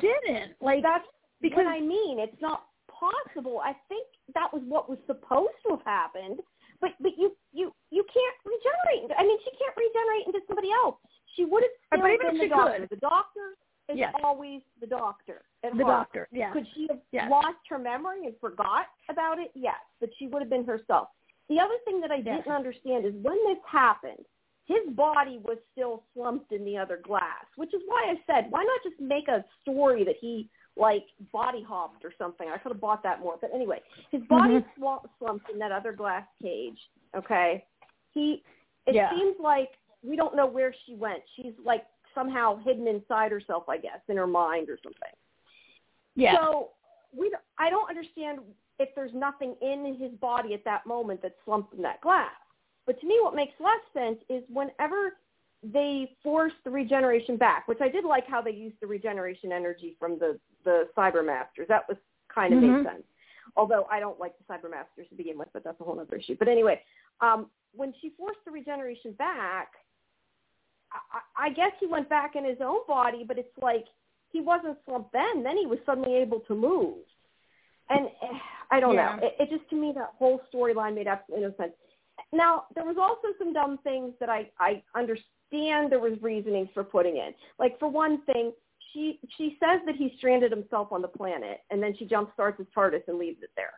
didn't. 0.00 0.54
Like 0.60 0.82
That's 0.82 1.06
because 1.40 1.66
what 1.66 1.66
I 1.66 1.80
mean. 1.80 2.18
It's 2.18 2.40
not 2.40 2.64
possible. 2.88 3.60
I 3.60 3.74
think 3.88 4.06
that 4.34 4.52
was 4.52 4.62
what 4.64 4.88
was 4.88 4.98
supposed 5.06 5.52
to 5.64 5.70
have 5.76 5.82
happened, 5.84 6.40
but 6.82 6.90
but 7.00 7.12
you 7.16 7.32
you 7.54 7.72
you 7.90 8.04
can't 8.12 8.36
regenerate. 8.44 9.16
I 9.16 9.22
mean, 9.22 9.38
she 9.46 9.50
can't 9.56 9.76
regenerate 9.78 10.26
into 10.26 10.40
somebody 10.46 10.68
else. 10.72 10.96
She 11.36 11.46
would 11.46 11.62
have 11.62 11.72
still 11.88 12.28
been 12.30 12.38
the 12.38 12.48
doctor. 12.48 12.78
could- 12.80 12.90
The 12.90 12.96
doctor 13.00 13.46
is 13.88 13.96
Yes. 13.98 14.12
always 14.22 14.60
the 14.80 14.86
doctor. 14.86 15.42
The 15.62 15.70
heart. 15.70 15.86
doctor. 15.86 16.28
Yeah. 16.30 16.52
Could 16.52 16.66
she 16.74 16.86
have 16.90 17.00
Yes. 17.12 17.30
lost 17.30 17.62
her 17.70 17.78
memory 17.78 18.26
and 18.26 18.38
forgot 18.40 18.88
about 19.08 19.38
it? 19.38 19.50
Yes, 19.54 19.80
but 20.00 20.10
she 20.18 20.26
would 20.26 20.42
have 20.42 20.50
been 20.50 20.64
herself. 20.64 21.08
The 21.48 21.58
other 21.60 21.78
thing 21.86 22.00
that 22.00 22.10
I 22.12 22.16
Yes. 22.16 22.44
didn't 22.44 22.52
understand 22.54 23.06
is 23.06 23.14
when 23.14 23.38
this 23.46 23.62
happened, 23.64 24.24
his 24.66 24.86
body 24.90 25.38
was 25.38 25.58
still 25.72 26.04
slumped 26.12 26.52
in 26.52 26.64
the 26.64 26.76
other 26.78 26.96
glass, 26.98 27.46
which 27.56 27.72
is 27.74 27.82
why 27.86 28.04
I 28.10 28.16
said, 28.26 28.50
why 28.50 28.62
not 28.64 28.82
just 28.82 28.98
make 29.00 29.28
a 29.28 29.44
story 29.60 30.04
that 30.04 30.16
he 30.16 30.48
like 30.76 31.04
body 31.32 31.62
hopped 31.62 32.04
or 32.04 32.12
something? 32.18 32.48
I 32.48 32.58
could 32.58 32.72
have 32.72 32.80
bought 32.80 33.02
that 33.02 33.20
more. 33.20 33.36
But 33.40 33.50
anyway, 33.54 33.82
his 34.10 34.22
body 34.24 34.54
Mhm. 34.54 34.64
swa- 34.78 35.08
slumped 35.18 35.50
in 35.50 35.58
that 35.58 35.72
other 35.72 35.92
glass 35.92 36.26
cage. 36.40 36.80
Okay, 37.14 37.64
he. 38.12 38.42
It 38.86 38.94
Yeah. 38.94 39.10
seems 39.10 39.38
like 39.38 39.78
we 40.02 40.16
don't 40.16 40.34
know 40.34 40.46
where 40.46 40.72
she 40.72 40.94
went. 40.94 41.22
She's 41.36 41.56
like 41.58 41.86
somehow 42.14 42.56
hidden 42.56 42.86
inside 42.88 43.30
herself, 43.30 43.68
I 43.68 43.78
guess, 43.78 44.00
in 44.08 44.16
her 44.16 44.26
mind 44.26 44.68
or 44.68 44.78
something. 44.82 45.12
Yeah. 46.14 46.36
So 46.36 46.72
we, 47.12 47.30
don't- 47.30 47.42
I 47.58 47.70
don't 47.70 47.88
understand 47.88 48.40
if 48.78 48.94
there's 48.94 49.14
nothing 49.14 49.54
in 49.62 49.94
his 49.94 50.12
body 50.14 50.52
at 50.54 50.64
that 50.64 50.84
moment 50.84 51.22
that's 51.22 51.38
slumped 51.44 51.72
in 51.74 51.82
that 51.82 52.00
glass. 52.00 52.34
But 52.84 52.98
to 53.00 53.06
me, 53.06 53.20
what 53.20 53.34
makes 53.34 53.58
less 53.60 53.80
sense 53.92 54.20
is 54.28 54.42
whenever 54.48 55.16
they 55.62 56.16
force 56.22 56.52
the 56.64 56.70
regeneration 56.70 57.36
back, 57.36 57.68
which 57.68 57.80
I 57.80 57.88
did 57.88 58.04
like 58.04 58.26
how 58.26 58.42
they 58.42 58.50
used 58.50 58.80
the 58.80 58.86
regeneration 58.88 59.52
energy 59.52 59.94
from 59.98 60.18
the 60.18 60.40
the 60.64 60.88
Cyber 60.96 61.24
Masters. 61.24 61.68
That 61.68 61.88
was 61.88 61.96
kind 62.28 62.54
of 62.54 62.60
Mhm. 62.60 62.76
made 62.76 62.84
sense. 62.84 63.04
Although 63.56 63.86
I 63.90 64.00
don't 64.00 64.18
like 64.18 64.36
the 64.38 64.44
Cyber 64.44 64.70
Masters 64.70 65.08
to 65.08 65.14
begin 65.14 65.36
with, 65.36 65.48
but 65.52 65.64
that's 65.64 65.80
a 65.80 65.84
whole 65.84 65.98
other 65.98 66.16
issue. 66.16 66.36
But 66.38 66.48
anyway, 66.48 66.82
um, 67.20 67.50
when 67.74 67.92
she 68.00 68.10
forced 68.10 68.44
the 68.44 68.50
regeneration 68.50 69.12
back, 69.12 69.74
I, 70.92 71.46
I 71.46 71.50
guess 71.50 71.72
he 71.80 71.86
went 71.86 72.08
back 72.08 72.36
in 72.36 72.44
his 72.44 72.60
own 72.60 72.80
body, 72.86 73.24
but 73.24 73.38
it's 73.38 73.56
like 73.58 73.86
he 74.30 74.40
wasn't 74.40 74.78
slumped 74.84 75.12
then. 75.12 75.42
Then 75.42 75.56
he 75.56 75.66
was 75.66 75.78
suddenly 75.84 76.16
able 76.16 76.40
to 76.40 76.54
move. 76.54 76.98
And 77.90 78.06
eh, 78.06 78.38
I 78.70 78.80
don't 78.80 78.94
Yeah. 78.94 79.16
know. 79.16 79.26
It, 79.26 79.36
it 79.40 79.50
just 79.50 79.68
to 79.70 79.76
me 79.76 79.92
that 79.92 80.12
whole 80.18 80.40
storyline 80.52 80.94
made 80.94 81.06
absolutely 81.06 81.48
no 81.48 81.54
sense. 81.56 81.72
Now 82.32 82.64
there 82.74 82.84
was 82.84 82.96
also 82.98 83.28
some 83.38 83.52
dumb 83.52 83.78
things 83.78 84.14
that 84.20 84.28
I 84.28 84.50
I 84.58 84.82
understand 84.94 85.90
there 85.92 86.00
was 86.00 86.20
reasoning 86.22 86.68
for 86.72 86.84
putting 86.84 87.16
in. 87.16 87.34
Like 87.58 87.78
for 87.78 87.88
one 87.88 88.22
thing, 88.22 88.52
she 88.92 89.18
she 89.36 89.56
says 89.60 89.80
that 89.86 89.96
he 89.96 90.14
stranded 90.18 90.50
himself 90.50 90.92
on 90.92 91.02
the 91.02 91.08
planet, 91.08 91.60
and 91.70 91.82
then 91.82 91.94
she 91.96 92.04
jump 92.04 92.32
starts 92.34 92.58
his 92.58 92.66
TARDIS 92.76 93.02
and 93.08 93.18
leaves 93.18 93.42
it 93.42 93.50
there. 93.56 93.72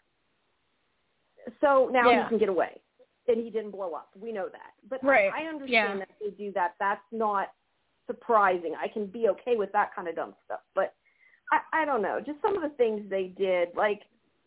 So 1.61 1.88
now 1.92 2.11
Yeah. 2.11 2.23
he 2.25 2.28
can 2.30 2.38
get 2.38 2.49
away, 2.49 2.80
and 3.28 3.38
he 3.38 3.50
didn't 3.50 3.71
blow 3.71 3.94
up. 3.94 4.11
We 4.16 4.33
know 4.33 4.49
that. 4.49 4.73
But 4.88 5.02
Right. 5.04 5.33
I, 5.33 5.44
I 5.44 5.49
understand 5.49 5.71
Yeah. 5.71 6.04
that 6.06 6.09
they 6.21 6.30
do 6.30 6.52
that. 6.52 6.75
That's 6.78 7.04
not 7.12 7.52
surprising. 8.06 8.75
I 8.76 8.88
can 8.88 9.06
be 9.06 9.28
okay 9.30 9.56
with 9.56 9.73
that 9.73 9.94
kind 9.94 10.09
of 10.09 10.16
dumb 10.16 10.35
stuff. 10.44 10.61
But 10.75 10.94
I, 11.52 11.61
I 11.73 11.85
don't 11.85 12.02
know. 12.02 12.21
Just 12.21 12.40
some 12.40 12.56
of 12.56 12.62
the 12.62 12.76
things 12.76 13.09
they 13.09 13.28
did, 13.28 13.75
like 13.75 14.02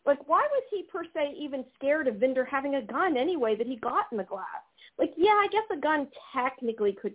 like 0.06 0.26
why 0.26 0.40
was 0.50 0.62
he 0.70 0.84
per 0.84 1.04
se 1.04 1.34
even 1.36 1.64
scared 1.74 2.08
of 2.08 2.16
Vinder 2.16 2.44
having 2.44 2.76
a 2.76 2.82
gun 2.82 3.16
anyway 3.16 3.54
that 3.56 3.66
he 3.66 3.76
got 3.76 4.06
in 4.10 4.16
the 4.18 4.24
glass? 4.24 4.62
Like, 4.98 5.12
yeah, 5.16 5.32
I 5.32 5.48
guess 5.52 5.64
a 5.70 5.76
gun 5.76 6.08
technically 6.32 6.92
could 6.92 7.14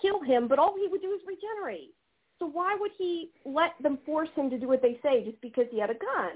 kill 0.00 0.22
him, 0.22 0.48
but 0.48 0.58
all 0.58 0.74
he 0.74 0.88
would 0.88 1.02
do 1.02 1.12
is 1.12 1.20
regenerate. 1.26 1.94
So 2.40 2.46
why 2.46 2.76
would 2.80 2.90
he 2.98 3.30
let 3.44 3.72
them 3.82 3.98
force 4.04 4.30
him 4.34 4.50
to 4.50 4.58
do 4.58 4.66
what 4.66 4.82
they 4.82 4.98
say 5.02 5.22
just 5.24 5.40
because 5.40 5.66
he 5.70 5.78
had 5.78 5.90
a 5.90 5.94
gun? 5.94 6.32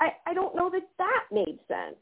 I 0.00 0.12
I 0.26 0.32
don't 0.32 0.56
know 0.56 0.70
that 0.70 0.88
that 0.98 1.24
made 1.30 1.58
sense. 1.68 1.96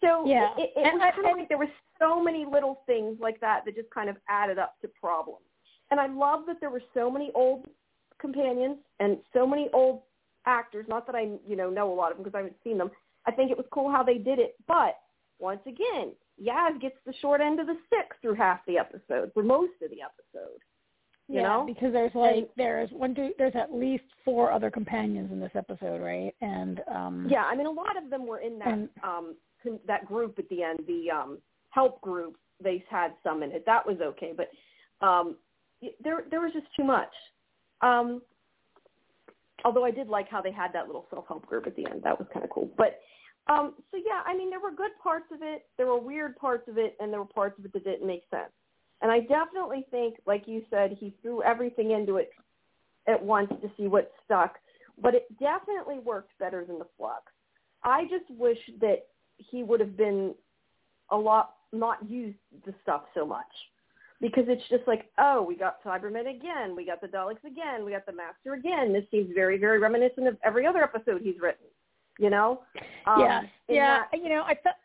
So 0.00 0.24
Yeah. 0.26 0.54
it, 0.58 0.70
it, 0.76 0.80
it 0.80 0.86
And 0.86 1.00
was 1.00 1.02
I- 1.02 1.10
kind 1.16 1.26
of 1.32 1.38
like 1.38 1.48
there 1.48 1.58
were 1.58 1.70
so 1.98 2.22
many 2.22 2.44
little 2.44 2.82
things 2.86 3.18
like 3.20 3.40
that 3.40 3.64
that 3.64 3.74
just 3.74 3.90
kind 3.90 4.08
of 4.10 4.16
added 4.28 4.58
up 4.58 4.78
to 4.82 4.88
problems. 4.88 5.46
And 5.90 5.98
I 5.98 6.06
love 6.06 6.46
that 6.46 6.60
there 6.60 6.70
were 6.70 6.82
so 6.94 7.10
many 7.10 7.30
old 7.34 7.66
companions 8.20 8.78
and 9.00 9.18
so 9.32 9.46
many 9.46 9.68
old 9.72 10.02
actors. 10.46 10.86
Not 10.88 11.06
that 11.06 11.14
I 11.16 11.30
you 11.46 11.56
know 11.56 11.70
know 11.70 11.92
a 11.92 11.94
lot 11.94 12.10
of 12.12 12.16
them 12.18 12.24
because 12.24 12.34
I 12.36 12.42
haven't 12.42 12.56
seen 12.62 12.78
them. 12.78 12.90
I 13.26 13.30
think 13.30 13.50
it 13.50 13.56
was 13.56 13.66
cool 13.72 13.90
how 13.90 14.02
they 14.02 14.18
did 14.18 14.38
it. 14.38 14.56
But 14.66 14.98
once 15.38 15.60
again, 15.66 16.12
Yaz 16.42 16.80
gets 16.80 16.96
the 17.06 17.14
short 17.20 17.40
end 17.40 17.60
of 17.60 17.66
the 17.66 17.76
stick 17.86 18.08
through 18.20 18.34
half 18.34 18.60
the 18.66 18.78
episode, 18.78 19.30
for 19.34 19.42
most 19.42 19.72
of 19.82 19.90
the 19.90 20.02
episode. 20.02 20.58
You 21.32 21.40
yeah, 21.40 21.48
know? 21.48 21.64
because 21.66 21.94
there's 21.94 22.14
like 22.14 22.50
there's 22.58 22.90
one 22.90 23.14
two 23.14 23.30
there's 23.38 23.54
at 23.54 23.72
least 23.72 24.04
four 24.22 24.52
other 24.52 24.70
companions 24.70 25.32
in 25.32 25.40
this 25.40 25.52
episode, 25.54 26.02
right? 26.02 26.34
And 26.42 26.82
um 26.94 27.26
Yeah, 27.30 27.44
I 27.44 27.56
mean, 27.56 27.64
a 27.66 27.70
lot 27.70 27.96
of 27.96 28.10
them 28.10 28.26
were 28.26 28.40
in 28.40 28.58
that 28.58 28.68
And- 28.68 28.90
um 29.02 29.34
that 29.86 30.04
group 30.04 30.38
at 30.38 30.46
the 30.50 30.62
end, 30.62 30.80
the 30.86 31.10
um 31.10 31.38
help 31.70 32.02
group. 32.02 32.36
They 32.62 32.84
had 32.90 33.12
some 33.24 33.42
in 33.42 33.50
it. 33.50 33.64
That 33.64 33.86
was 33.86 33.96
okay, 34.02 34.34
but 34.36 34.50
um 35.06 35.36
there 36.04 36.24
there 36.30 36.42
was 36.42 36.52
just 36.52 36.66
too 36.76 36.84
much. 36.84 37.14
Um 37.80 38.20
although 39.64 39.86
I 39.86 39.90
did 39.90 40.08
like 40.08 40.28
how 40.28 40.42
they 40.42 40.52
had 40.52 40.70
that 40.74 40.86
little 40.86 41.06
self 41.08 41.26
help 41.28 41.46
group 41.46 41.66
at 41.66 41.74
the 41.76 41.86
end. 41.90 42.02
That 42.02 42.18
was 42.18 42.28
kind 42.30 42.44
of 42.44 42.50
cool. 42.50 42.68
But 42.76 43.00
um 43.46 43.72
so 43.90 43.96
yeah, 43.96 44.20
I 44.26 44.36
mean, 44.36 44.50
there 44.50 44.60
were 44.60 44.70
good 44.70 44.92
parts 45.02 45.32
of 45.32 45.38
it. 45.40 45.64
There 45.78 45.86
were 45.86 45.98
weird 45.98 46.36
parts 46.36 46.68
of 46.68 46.76
it, 46.76 46.94
and 47.00 47.10
there 47.10 47.20
were 47.20 47.24
parts 47.24 47.58
of 47.58 47.64
it 47.64 47.72
that 47.72 47.84
didn't 47.84 48.06
make 48.06 48.24
sense. 48.30 48.52
And 49.02 49.10
I 49.10 49.20
definitely 49.20 49.84
think, 49.90 50.14
like 50.26 50.44
you 50.46 50.62
said, 50.70 50.96
he 50.98 51.12
threw 51.20 51.42
everything 51.42 51.90
into 51.90 52.16
it 52.16 52.30
at 53.08 53.22
once 53.22 53.50
to 53.60 53.70
see 53.76 53.88
what 53.88 54.12
stuck. 54.24 54.58
But 55.00 55.14
it 55.14 55.26
definitely 55.38 55.98
worked 55.98 56.30
better 56.38 56.64
than 56.64 56.78
the 56.78 56.86
flux. 56.96 57.24
I 57.82 58.04
just 58.04 58.30
wish 58.38 58.58
that 58.80 59.06
he 59.38 59.64
would 59.64 59.80
have 59.80 59.96
been 59.96 60.34
a 61.10 61.16
lot 61.16 61.56
not 61.72 62.08
used 62.08 62.38
the 62.64 62.74
stuff 62.82 63.02
so 63.14 63.26
much. 63.26 63.46
Because 64.20 64.44
it's 64.46 64.62
just 64.68 64.86
like, 64.86 65.10
oh, 65.18 65.42
we 65.42 65.56
got 65.56 65.82
Cybermen 65.82 66.30
again, 66.30 66.76
we 66.76 66.86
got 66.86 67.00
the 67.00 67.08
Daleks 67.08 67.42
again, 67.44 67.84
we 67.84 67.90
got 67.90 68.06
the 68.06 68.12
Master 68.12 68.54
again. 68.54 68.92
This 68.92 69.04
seems 69.10 69.34
very, 69.34 69.58
very 69.58 69.80
reminiscent 69.80 70.28
of 70.28 70.36
every 70.44 70.64
other 70.64 70.84
episode 70.84 71.22
he's 71.22 71.40
written. 71.40 71.66
You 72.20 72.30
know? 72.30 72.60
Um, 73.06 73.20
yeah, 73.20 73.42
yeah. 73.68 74.02
that- 74.12 74.22
you 74.22 74.28
know, 74.28 74.42
I 74.42 74.54
felt 74.54 74.76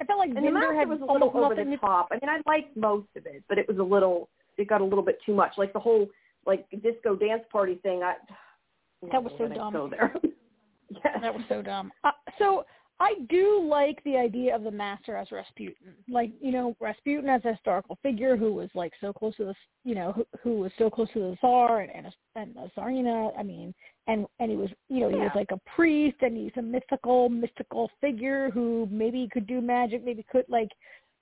I 0.00 0.04
felt 0.04 0.18
like 0.18 0.30
and 0.30 0.38
the 0.38 0.74
had 0.76 0.88
was 0.88 1.00
a 1.00 1.12
little 1.12 1.30
over 1.34 1.54
the 1.54 1.64
to- 1.64 1.76
top. 1.76 2.08
I 2.10 2.14
mean, 2.14 2.28
I 2.28 2.40
liked 2.50 2.76
most 2.76 3.08
of 3.16 3.26
it, 3.26 3.44
but 3.48 3.58
it 3.58 3.68
was 3.68 3.78
a 3.78 3.82
little. 3.82 4.28
It 4.56 4.68
got 4.68 4.80
a 4.80 4.84
little 4.84 5.04
bit 5.04 5.18
too 5.24 5.34
much. 5.34 5.52
Like 5.56 5.72
the 5.72 5.80
whole 5.80 6.08
like 6.46 6.66
disco 6.82 7.14
dance 7.16 7.42
party 7.50 7.76
thing. 7.82 8.02
I 8.02 8.14
That 9.12 9.22
was 9.22 9.32
so 9.38 9.48
dumb. 9.48 9.72
Go 9.72 9.88
there. 9.88 10.14
yeah. 10.90 11.20
That 11.20 11.34
was 11.34 11.44
so 11.48 11.62
dumb. 11.62 11.92
Uh, 12.02 12.10
so 12.38 12.64
I 13.00 13.14
do 13.28 13.66
like 13.68 14.02
the 14.04 14.16
idea 14.16 14.54
of 14.54 14.62
the 14.62 14.70
master 14.70 15.16
as 15.16 15.30
Rasputin. 15.32 15.94
Like, 16.08 16.30
you 16.40 16.52
know, 16.52 16.76
Rasputin 16.80 17.28
as 17.28 17.44
a 17.44 17.52
historical 17.52 17.98
figure 18.02 18.36
who 18.36 18.52
was 18.52 18.70
like 18.74 18.92
so 19.00 19.12
close 19.12 19.34
to 19.36 19.46
the, 19.46 19.54
you 19.84 19.94
know, 19.96 20.12
who, 20.12 20.26
who 20.42 20.58
was 20.60 20.70
so 20.78 20.88
close 20.88 21.08
to 21.14 21.18
the 21.18 21.36
Tsar 21.40 21.80
and 21.80 21.90
and, 21.92 22.14
and 22.36 22.54
the 22.54 22.70
Tsarina. 22.76 23.36
I 23.38 23.42
mean, 23.42 23.74
and 24.06 24.26
and 24.38 24.50
he 24.50 24.56
was, 24.56 24.70
you 24.88 25.00
know, 25.00 25.08
he 25.08 25.16
was 25.16 25.32
like 25.34 25.50
a 25.50 25.60
priest 25.74 26.18
and 26.20 26.36
he's 26.36 26.52
a 26.56 26.62
mythical, 26.62 27.28
mystical 27.28 27.90
figure 28.00 28.50
who 28.50 28.88
maybe 28.90 29.28
could 29.32 29.46
do 29.46 29.60
magic, 29.60 30.04
maybe 30.04 30.24
could 30.30 30.44
like, 30.48 30.70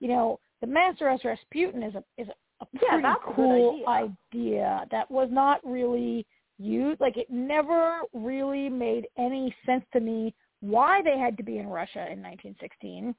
you 0.00 0.08
know, 0.08 0.38
the 0.60 0.66
master 0.66 1.08
as 1.08 1.24
Rasputin 1.24 1.82
is 1.82 1.94
a 1.94 2.04
is 2.18 2.28
a, 2.28 2.64
a 2.64 2.68
Yeah, 2.74 2.88
pretty 2.90 3.06
a 3.06 3.34
cool 3.34 3.84
idea. 3.88 4.10
idea 4.34 4.86
that 4.90 5.10
was 5.10 5.28
not 5.32 5.60
really 5.64 6.26
used. 6.58 7.00
Like, 7.00 7.16
it 7.16 7.30
never 7.30 8.00
really 8.12 8.68
made 8.68 9.06
any 9.18 9.54
sense 9.64 9.84
to 9.94 10.00
me 10.00 10.34
why 10.62 11.02
they 11.02 11.18
had 11.18 11.36
to 11.36 11.42
be 11.42 11.58
in 11.58 11.66
Russia 11.66 12.06
in 12.10 12.22
1916 12.22 13.14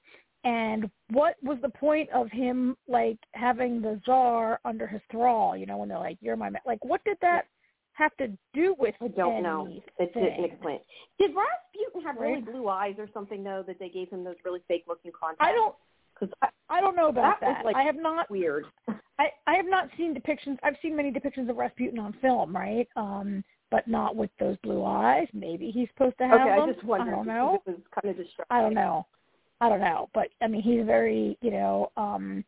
and 0.45 0.89
what 1.11 1.35
was 1.43 1.57
the 1.61 1.69
point 1.69 2.09
of 2.11 2.31
him 2.31 2.75
like 2.87 3.17
having 3.33 3.81
the 3.81 3.99
czar 4.05 4.59
under 4.65 4.87
his 4.87 5.01
thrall 5.11 5.55
you 5.55 5.65
know 5.65 5.77
when 5.77 5.89
they're 5.89 5.99
like 5.99 6.17
you're 6.21 6.35
my 6.35 6.49
ma-. 6.49 6.59
like 6.65 6.83
what 6.83 7.03
did 7.03 7.17
that 7.21 7.43
have 7.93 8.15
to 8.17 8.27
do 8.55 8.75
with 8.79 8.95
I 9.01 9.07
don't 9.09 9.43
know. 9.43 9.67
It 9.99 10.13
didn't 10.15 10.45
explain. 10.45 10.79
Did 11.19 11.29
Rasputin 11.35 12.01
have 12.03 12.15
really 12.17 12.41
blue 12.41 12.67
eyes 12.67 12.95
or 12.97 13.07
something 13.13 13.43
though 13.43 13.63
that 13.67 13.77
they 13.77 13.89
gave 13.89 14.09
him 14.09 14.23
those 14.23 14.35
really 14.43 14.61
fake 14.67 14.85
looking 14.87 15.11
contacts? 15.11 15.41
i 15.41 15.51
don't 15.51 15.75
because 16.13 16.33
i 16.69 16.81
don't 16.81 16.95
know 16.95 17.09
about 17.09 17.39
That 17.41 17.57
that, 17.57 17.65
like, 17.65 17.75
i 17.75 17.83
have 17.83 17.97
not 17.97 18.29
weird. 18.31 18.65
I, 19.19 19.27
I 19.45 19.55
have 19.55 19.67
not 19.67 19.89
seen 19.95 20.15
depictions. 20.15 20.57
I've 20.63 20.75
seen 20.81 20.95
many 20.95 21.11
depictions 21.11 21.49
of 21.49 21.57
Rasputin 21.57 21.99
on 21.99 22.15
film, 22.19 22.55
right? 22.55 22.87
Um, 22.95 23.43
but 23.73 23.87
not 23.87 24.15
with 24.15 24.29
those 24.39 24.55
blue 24.61 24.85
eyes. 24.85 25.27
Maybe 25.33 25.71
he's 25.71 25.87
supposed 25.89 26.15
to 26.19 26.27
have 26.27 26.41
okay, 26.41 26.49
them. 26.51 26.69
I 26.69 26.71
just 26.71 26.85
wondered. 26.85 27.11
I 27.11 27.15
don't 27.15 27.27
know. 27.27 27.59
It 27.65 27.71
was 27.71 27.79
kind 27.91 28.11
of 28.11 28.23
distracting. 28.23 28.55
I 28.55 28.61
don't 28.61 28.75
know. 28.75 29.07
I 29.61 29.67
don't 29.67 29.79
know, 29.79 30.09
but 30.13 30.27
I 30.43 30.47
mean, 30.47 30.61
he's 30.61 30.81
a 30.81 30.85
very, 30.85 31.39
you 31.41 31.49
know, 31.49 31.91
um 31.97 32.45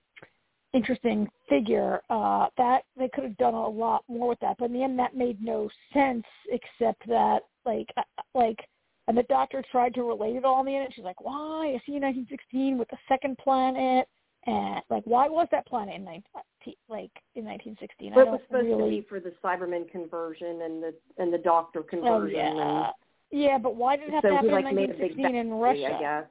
interesting 0.74 1.27
figure. 1.50 2.01
Uh 2.12 2.46
that 2.58 2.84
they 2.96 3.10
could 3.12 3.24
have 3.24 3.38
done 3.38 3.55
a 3.55 3.67
lot 3.67 4.03
more 4.08 4.29
with 4.29 4.39
that, 4.41 4.58
but 4.60 4.65
in 4.65 4.74
the 4.74 4.84
end, 4.84 5.00
that 5.00 5.17
made 5.17 5.41
no 5.41 5.67
sense. 5.94 6.25
Except 6.51 7.08
that, 7.08 7.39
like, 7.65 7.89
uh, 7.98 8.03
like, 8.36 8.60
and 9.08 9.17
the 9.17 9.24
doctor 9.24 9.63
tried 9.72 9.96
to 9.96 10.03
relate 10.03 10.36
it 10.36 10.46
all 10.46 10.60
in 10.60 10.67
the 10.67 10.75
end. 10.75 10.94
She's 10.94 11.03
like, 11.03 11.22
"Why 11.22 11.72
is 11.74 11.82
he 11.86 11.94
1916 11.94 12.77
with 12.77 12.89
the 12.89 12.98
second 13.08 13.39
planet?" 13.39 14.08
And 14.48 14.82
like, 14.90 15.04
why 15.06 15.28
was 15.28 15.48
that 15.52 15.66
planet 15.66 15.96
in 15.96 16.06
19, 16.06 16.24
like 16.88 17.12
in 17.36 17.46
1916? 17.46 18.12
But 18.14 18.20
I 18.20 18.24
it 18.24 18.32
was 18.32 18.40
supposed 18.48 18.66
really. 18.68 18.98
to 18.98 19.02
be 19.02 19.08
for 19.10 19.20
the 19.20 19.34
Cyberman 19.44 19.90
conversion 19.90 20.62
and 20.62 20.84
the 20.84 20.94
and 21.18 21.34
the 21.34 21.40
Doctor 21.40 21.82
conversion. 21.82 22.12
Oh 22.12 22.20
conversion. 22.20 22.58
yeah, 22.58 22.92
yeah, 23.32 23.58
but 23.58 23.75
why 23.75 23.96
did 23.98 24.10
it 24.10 24.14
have 24.14 24.22
so 24.24 24.30
to 24.30 24.34
he 24.42 24.48
happen 24.48 24.52
like 24.52 24.66
in 24.70 24.75
made 24.75 24.90
a 24.92 24.94
big 24.94 25.18
1916 25.18 25.36
in 25.36 25.50
Russia? 25.52 25.96
I 25.96 26.00
guess. 26.00 26.25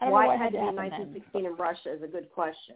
I 0.00 0.08
Why 0.10 0.34
it 0.34 0.38
had 0.38 0.46
to 0.46 0.50
be 0.52 0.58
happen 0.58 0.76
then. 0.76 0.90
1916 0.90 1.46
in 1.46 1.56
Russia 1.56 1.92
is 1.94 2.02
a 2.02 2.06
good 2.06 2.30
question. 2.32 2.74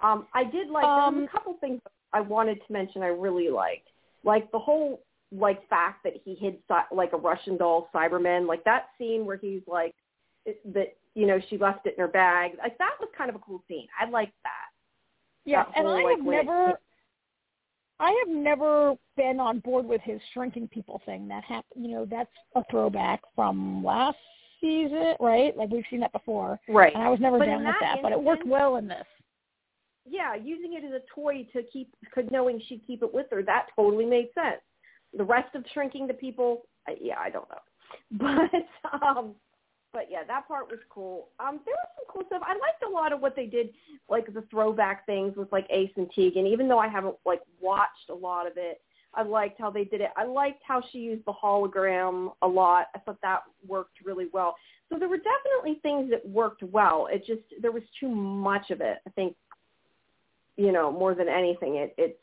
Um, 0.00 0.26
I 0.34 0.44
did 0.44 0.68
like 0.68 0.82
there 0.84 0.90
was 0.90 1.14
Um, 1.14 1.24
a 1.24 1.28
couple 1.28 1.54
things 1.60 1.80
I 2.12 2.20
wanted 2.20 2.58
to 2.66 2.72
mention 2.72 3.02
I 3.02 3.08
really 3.08 3.48
liked, 3.48 3.88
like 4.24 4.50
the 4.52 4.58
whole 4.58 5.02
like 5.32 5.66
fact 5.68 6.04
that 6.04 6.12
he 6.24 6.34
hid 6.34 6.58
like 6.92 7.14
a 7.14 7.16
Russian 7.16 7.56
doll 7.56 7.88
Cyberman, 7.94 8.46
like 8.46 8.62
that 8.64 8.88
scene 8.98 9.24
where 9.24 9.36
he's 9.38 9.62
like 9.66 9.94
it, 10.44 10.60
that 10.74 10.96
you 11.14 11.26
know 11.26 11.38
she 11.48 11.58
left 11.58 11.86
it 11.86 11.94
in 11.96 12.00
her 12.02 12.08
bag, 12.08 12.52
like 12.58 12.78
that 12.78 12.92
was 13.00 13.08
kind 13.16 13.30
of 13.30 13.36
a 13.36 13.40
cool 13.40 13.62
scene. 13.68 13.86
I 14.00 14.08
liked 14.08 14.34
that. 14.44 14.50
Yeah, 15.44 15.64
that 15.64 15.72
and 15.76 15.86
whole, 15.86 15.96
I 15.96 16.02
like, 16.02 16.18
have 16.18 16.26
it 16.26 16.30
never, 16.30 16.72
I 18.00 18.24
have 18.26 18.34
never 18.34 18.94
been 19.16 19.38
on 19.40 19.60
board 19.60 19.86
with 19.86 20.00
his 20.02 20.20
shrinking 20.32 20.68
people 20.68 21.00
thing. 21.06 21.28
That 21.28 21.44
happened, 21.44 21.84
you 21.84 21.92
know, 21.92 22.04
that's 22.04 22.30
a 22.54 22.62
throwback 22.70 23.20
from 23.34 23.84
last 23.84 24.16
season, 24.60 25.14
right? 25.20 25.56
Like 25.56 25.70
we've 25.70 25.84
seen 25.90 26.00
that 26.00 26.12
before, 26.12 26.58
Right. 26.68 26.94
and 26.94 27.02
I 27.02 27.08
was 27.08 27.20
never 27.20 27.38
But 27.38 27.46
down 27.46 27.64
with 27.64 27.74
that 27.80 27.96
that. 27.96 28.02
But 28.02 28.12
it 28.12 28.22
worked 28.22 28.46
well 28.46 28.76
in 28.76 28.86
this. 28.88 29.06
yeah, 30.08 30.34
using 30.34 30.72
it 30.74 30.84
as 30.84 30.92
a 30.92 31.02
toy 31.14 31.46
to 31.52 31.62
keep, 31.72 31.92
could 32.12 32.30
knowing 32.32 32.60
she'd 32.68 32.82
keep 32.86 33.02
it 33.02 33.12
with 33.12 33.26
her, 33.30 33.42
that 33.44 33.66
totally 33.76 34.06
made 34.06 34.28
sense. 34.34 34.60
The 35.16 35.24
rest 35.24 35.54
of 35.54 35.64
shrinking 35.72 36.06
the 36.06 36.14
people, 36.14 36.62
I, 36.88 36.96
yeah, 37.00 37.18
I 37.20 37.30
don't 37.30 37.48
know, 37.50 37.58
but 38.90 39.00
um, 39.04 39.34
but 39.92 40.08
yeah, 40.10 40.24
that 40.26 40.48
part 40.48 40.70
was 40.70 40.80
cool. 40.88 41.28
Um, 41.38 41.60
there 41.64 41.74
was 41.74 41.88
some 41.96 42.06
cool 42.08 42.22
stuff. 42.26 42.42
I 42.44 42.52
liked 42.52 42.82
a 42.86 42.88
lot 42.88 43.12
of 43.12 43.20
what 43.20 43.36
they 43.36 43.46
did, 43.46 43.70
like 44.08 44.32
the 44.32 44.42
throwback 44.50 45.06
things 45.06 45.36
with 45.36 45.52
like 45.52 45.66
Ace 45.70 45.90
and 45.96 46.10
Tegan. 46.14 46.46
Even 46.46 46.68
though 46.68 46.78
I 46.78 46.88
haven't 46.88 47.16
like 47.26 47.42
watched 47.60 48.08
a 48.08 48.14
lot 48.14 48.46
of 48.46 48.54
it, 48.56 48.80
I 49.14 49.22
liked 49.22 49.60
how 49.60 49.70
they 49.70 49.84
did 49.84 50.00
it. 50.00 50.10
I 50.16 50.24
liked 50.24 50.62
how 50.66 50.82
she 50.90 50.98
used 50.98 51.24
the 51.26 51.32
hologram 51.32 52.32
a 52.40 52.48
lot. 52.48 52.86
I 52.94 52.98
thought 53.00 53.18
that 53.22 53.40
worked 53.66 53.98
really 54.04 54.28
well. 54.32 54.56
So 54.88 54.98
there 54.98 55.08
were 55.08 55.18
definitely 55.18 55.80
things 55.82 56.10
that 56.10 56.26
worked 56.26 56.62
well. 56.62 57.08
It 57.10 57.26
just 57.26 57.42
there 57.60 57.72
was 57.72 57.82
too 58.00 58.08
much 58.08 58.70
of 58.70 58.80
it. 58.80 58.98
I 59.06 59.10
think 59.10 59.36
you 60.56 60.70
know, 60.70 60.92
more 60.92 61.14
than 61.14 61.28
anything, 61.28 61.76
it 61.76 61.94
it 61.98 62.18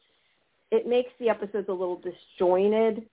it 0.71 0.87
makes 0.87 1.11
the 1.19 1.29
episodes 1.29 1.69
a 1.69 1.73
little 1.73 2.01
disjointed. 2.01 3.07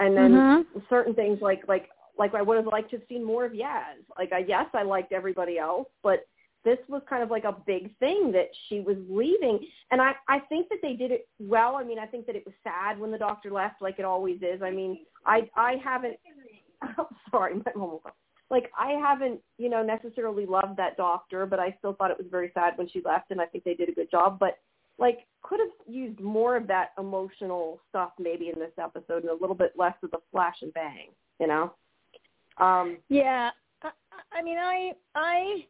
And 0.00 0.16
then 0.16 0.32
Mhm. 0.32 0.88
certain 0.88 1.14
things 1.14 1.40
like 1.40 1.66
like 1.68 1.90
like 2.18 2.34
I 2.34 2.42
would 2.42 2.56
have 2.56 2.66
liked 2.66 2.90
to 2.90 2.98
have 2.98 3.06
seen 3.08 3.24
more 3.24 3.44
of 3.44 3.52
Yaz. 3.52 4.02
Like 4.18 4.32
I 4.32 4.44
yes, 4.46 4.66
I 4.74 4.82
liked 4.82 5.12
everybody 5.12 5.58
else, 5.58 5.88
but 6.02 6.26
this 6.64 6.78
was 6.88 7.02
kind 7.08 7.22
of 7.22 7.30
like 7.30 7.44
a 7.44 7.56
big 7.66 7.96
thing 7.98 8.32
that 8.32 8.48
she 8.68 8.80
was 8.80 8.96
leaving. 9.08 9.58
And 9.90 10.00
I 10.00 10.12
I 10.28 10.40
think 10.48 10.68
that 10.68 10.78
they 10.82 10.94
did 10.94 11.10
it 11.10 11.28
well. 11.38 11.76
I 11.76 11.84
mean, 11.84 11.98
I 11.98 12.06
think 12.06 12.26
that 12.26 12.36
it 12.36 12.44
was 12.46 12.54
sad 12.62 12.98
when 12.98 13.10
the 13.10 13.18
doctor 13.18 13.50
left, 13.50 13.82
like 13.82 13.98
it 13.98 14.04
always 14.04 14.38
is. 14.42 14.62
I 14.62 14.70
mean, 14.70 15.00
I 15.26 15.48
I 15.56 15.74
haven't. 15.82 16.16
I'm 16.82 17.06
sorry, 17.30 17.54
my 17.54 17.72
mom 17.74 18.00
like 18.50 18.70
I 18.78 18.92
haven't, 18.92 19.40
you 19.58 19.68
know, 19.68 19.82
necessarily 19.82 20.46
loved 20.46 20.76
that 20.76 20.96
doctor, 20.96 21.46
but 21.46 21.58
I 21.58 21.74
still 21.78 21.94
thought 21.94 22.10
it 22.10 22.18
was 22.18 22.26
very 22.30 22.50
sad 22.54 22.74
when 22.76 22.88
she 22.88 23.00
left 23.04 23.30
and 23.30 23.40
I 23.40 23.46
think 23.46 23.64
they 23.64 23.74
did 23.74 23.88
a 23.88 23.92
good 23.92 24.10
job. 24.10 24.38
But 24.38 24.58
like 24.98 25.26
could 25.42 25.60
have 25.60 25.70
used 25.92 26.20
more 26.20 26.56
of 26.56 26.66
that 26.68 26.90
emotional 26.98 27.80
stuff 27.88 28.12
maybe 28.18 28.48
in 28.48 28.58
this 28.58 28.72
episode 28.80 29.22
and 29.22 29.30
a 29.30 29.40
little 29.40 29.56
bit 29.56 29.72
less 29.76 29.94
of 30.02 30.10
the 30.10 30.18
flash 30.30 30.56
and 30.62 30.72
bang, 30.72 31.08
you 31.40 31.46
know? 31.46 31.72
Um 32.58 32.98
Yeah, 33.08 33.50
I, 33.82 33.90
I 34.32 34.42
mean, 34.42 34.58
I, 34.58 34.92
I, 35.14 35.66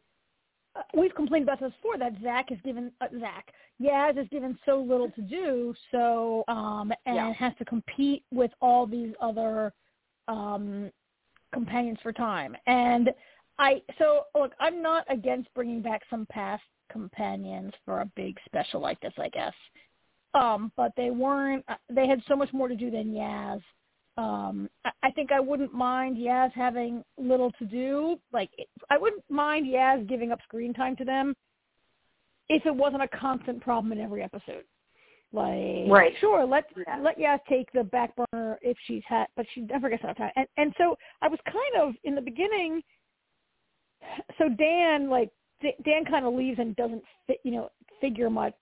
uh, 0.75 0.81
we've 0.93 1.15
complained 1.15 1.43
about 1.43 1.59
this 1.59 1.71
before 1.73 1.97
that 1.97 2.13
Zach 2.21 2.51
is 2.51 2.57
given 2.63 2.91
uh, 3.01 3.07
Zach 3.19 3.51
Yaz 3.81 4.17
is 4.21 4.27
given 4.29 4.57
so 4.65 4.79
little 4.81 5.09
to 5.11 5.21
do, 5.21 5.73
so 5.91 6.43
um, 6.47 6.91
and 7.05 7.15
Yeah. 7.15 7.33
has 7.33 7.53
to 7.59 7.65
compete 7.65 8.23
with 8.31 8.51
all 8.61 8.85
these 8.87 9.13
other 9.21 9.73
um 10.27 10.91
companions 11.53 11.99
for 12.01 12.11
time. 12.11 12.55
And 12.67 13.11
I, 13.59 13.81
so 13.97 14.23
look, 14.37 14.51
I'm 14.59 14.81
not 14.81 15.05
against 15.09 15.53
bringing 15.53 15.81
back 15.81 16.01
some 16.09 16.25
past 16.27 16.63
companions 16.91 17.71
for 17.85 18.01
a 18.01 18.11
big 18.15 18.37
special 18.45 18.81
like 18.81 18.99
this, 18.99 19.13
I 19.17 19.29
guess. 19.29 19.53
Um, 20.33 20.71
but 20.75 20.91
they 20.97 21.11
weren't. 21.11 21.63
uh, 21.69 21.75
They 21.89 22.07
had 22.07 22.21
so 22.27 22.35
much 22.35 22.51
more 22.51 22.67
to 22.67 22.75
do 22.75 22.91
than 22.91 23.13
Yaz 23.13 23.61
um 24.17 24.69
I, 25.03 25.11
think 25.11 25.31
I 25.31 25.39
wouldn't 25.39 25.73
mind 25.73 26.17
Yaz 26.17 26.51
having 26.53 27.03
little 27.17 27.51
to 27.53 27.65
do. 27.65 28.17
Like 28.31 28.49
I 28.89 28.97
wouldn't 28.97 29.23
mind 29.29 29.67
Yaz 29.67 30.07
giving 30.07 30.31
up 30.31 30.39
screen 30.43 30.73
time 30.73 30.95
to 30.97 31.05
them 31.05 31.35
if 32.47 32.65
it 32.65 32.75
wasn't 32.75 33.03
a 33.03 33.07
constant 33.09 33.61
problem 33.61 33.91
in 33.91 33.99
every 33.99 34.23
episode. 34.23 34.63
Like 35.33 35.89
Right. 35.89 36.13
sure, 36.19 36.45
let 36.45 36.65
Yeah. 36.77 36.99
let 37.01 37.17
Yaz 37.17 37.39
take 37.49 37.71
the 37.73 37.83
back 37.83 38.13
burner 38.15 38.57
if 38.61 38.77
she's 38.85 39.03
had 39.05 39.27
but 39.35 39.45
she 39.53 39.61
never 39.61 39.89
gets 39.89 40.03
enough 40.03 40.17
time. 40.17 40.31
And 40.35 40.47
and 40.57 40.73
so 40.77 40.97
I 41.21 41.27
was 41.27 41.39
kind 41.45 41.75
of 41.81 41.95
in 42.03 42.15
the 42.15 42.21
beginning 42.21 42.81
so 44.37 44.49
Dan 44.49 45.09
like 45.09 45.29
Dan 45.83 46.05
kind 46.05 46.25
of 46.25 46.33
leaves 46.33 46.59
and 46.59 46.75
doesn't 46.75 47.03
fit, 47.27 47.39
you 47.43 47.51
know, 47.51 47.69
figure 48.01 48.29
much 48.29 48.53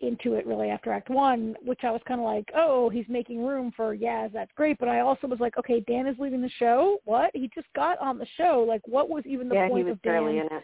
into 0.00 0.34
it 0.34 0.46
really 0.46 0.70
after 0.70 0.92
Act 0.92 1.10
One, 1.10 1.54
which 1.62 1.80
I 1.82 1.90
was 1.90 2.00
kind 2.06 2.20
of 2.20 2.24
like, 2.24 2.48
oh, 2.54 2.88
he's 2.88 3.06
making 3.08 3.44
room 3.44 3.72
for 3.76 3.96
Yaz. 3.96 4.32
That's 4.32 4.50
great, 4.56 4.78
but 4.78 4.88
I 4.88 5.00
also 5.00 5.26
was 5.26 5.40
like, 5.40 5.56
okay, 5.58 5.80
Dan 5.80 6.06
is 6.06 6.16
leaving 6.18 6.42
the 6.42 6.50
show. 6.58 6.98
What? 7.04 7.30
He 7.34 7.50
just 7.54 7.68
got 7.74 7.98
on 7.98 8.18
the 8.18 8.26
show. 8.36 8.64
Like, 8.66 8.82
what 8.86 9.08
was 9.08 9.24
even 9.26 9.48
the 9.48 9.54
yeah, 9.54 9.68
point 9.68 9.78
he 9.78 9.84
was 9.84 9.92
of 9.92 10.02
Dan? 10.02 10.12
barely 10.12 10.38
in 10.38 10.46
it. 10.46 10.62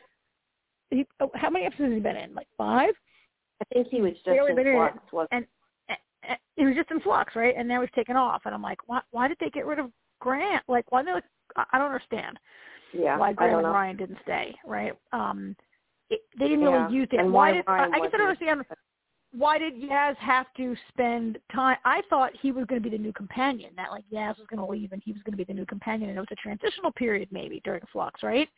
He, 0.90 1.06
oh, 1.20 1.30
how 1.34 1.50
many 1.50 1.66
episodes 1.66 1.90
has 1.90 1.94
he 1.94 2.00
been 2.00 2.16
in? 2.16 2.34
Like 2.34 2.48
five? 2.56 2.94
I 3.60 3.64
think 3.74 3.88
he 3.90 4.00
was 4.00 4.12
just 4.12 4.26
barely 4.26 4.50
in 4.50 4.56
been 4.56 4.66
in 4.66 4.74
it. 4.74 4.92
flux, 4.92 4.98
was 5.12 5.28
And 5.32 5.46
uh, 5.90 5.94
uh, 6.30 6.34
he 6.56 6.64
was 6.64 6.74
just 6.76 6.90
in 6.90 7.00
flux, 7.00 7.34
right? 7.34 7.54
And 7.56 7.66
now 7.66 7.80
he's 7.80 7.90
taken 7.94 8.16
off, 8.16 8.42
and 8.44 8.54
I'm 8.54 8.62
like, 8.62 8.78
why? 8.86 9.00
Why 9.10 9.28
did 9.28 9.38
they 9.40 9.50
get 9.50 9.66
rid 9.66 9.78
of 9.78 9.90
Grant? 10.20 10.62
Like, 10.68 10.90
why? 10.90 11.02
They 11.02 11.12
like, 11.12 11.24
I 11.56 11.78
don't 11.78 11.86
understand 11.86 12.38
yeah, 12.92 13.18
why 13.18 13.32
Graham 13.32 13.52
don't 13.52 13.64
and. 13.64 13.74
Ryan 13.74 13.96
didn't 13.96 14.18
stay, 14.22 14.54
right? 14.66 14.92
Um, 15.12 15.56
it, 16.10 16.20
they 16.38 16.48
didn't 16.48 16.60
Yeah, 16.64 16.86
really 16.86 16.94
use 16.94 17.08
it. 17.12 17.20
and 17.20 17.32
why 17.32 17.50
why 17.50 17.54
did 17.54 17.64
Ryan 17.66 17.92
I, 17.92 17.96
I 17.96 18.00
guess 18.00 18.10
I 18.14 18.16
don't 18.18 18.28
understand 18.28 18.64
why 19.36 19.58
did 19.58 19.74
Yaz 19.74 20.16
have 20.16 20.46
to 20.56 20.74
spend 20.88 21.38
time? 21.54 21.76
I 21.84 22.02
thought 22.08 22.32
he 22.40 22.52
was 22.52 22.64
going 22.66 22.82
to 22.82 22.90
be 22.90 22.96
the 22.96 23.02
new 23.02 23.12
companion. 23.12 23.70
That 23.76 23.90
like 23.90 24.04
Yaz 24.12 24.38
was 24.38 24.46
going 24.48 24.64
to 24.64 24.70
leave 24.70 24.92
and 24.92 25.02
he 25.04 25.12
was 25.12 25.22
going 25.22 25.32
to 25.32 25.36
be 25.36 25.44
the 25.44 25.52
new 25.52 25.66
companion, 25.66 26.08
and 26.08 26.18
it 26.18 26.20
was 26.20 26.28
a 26.32 26.36
transitional 26.36 26.92
period 26.92 27.28
maybe 27.30 27.60
during 27.64 27.82
Flux, 27.92 28.22
right? 28.22 28.48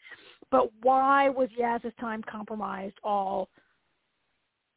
But 0.51 0.71
why 0.83 1.29
was 1.29 1.49
Yaz's 1.59 1.93
time 2.01 2.23
compromised 2.23 2.97
all 3.03 3.49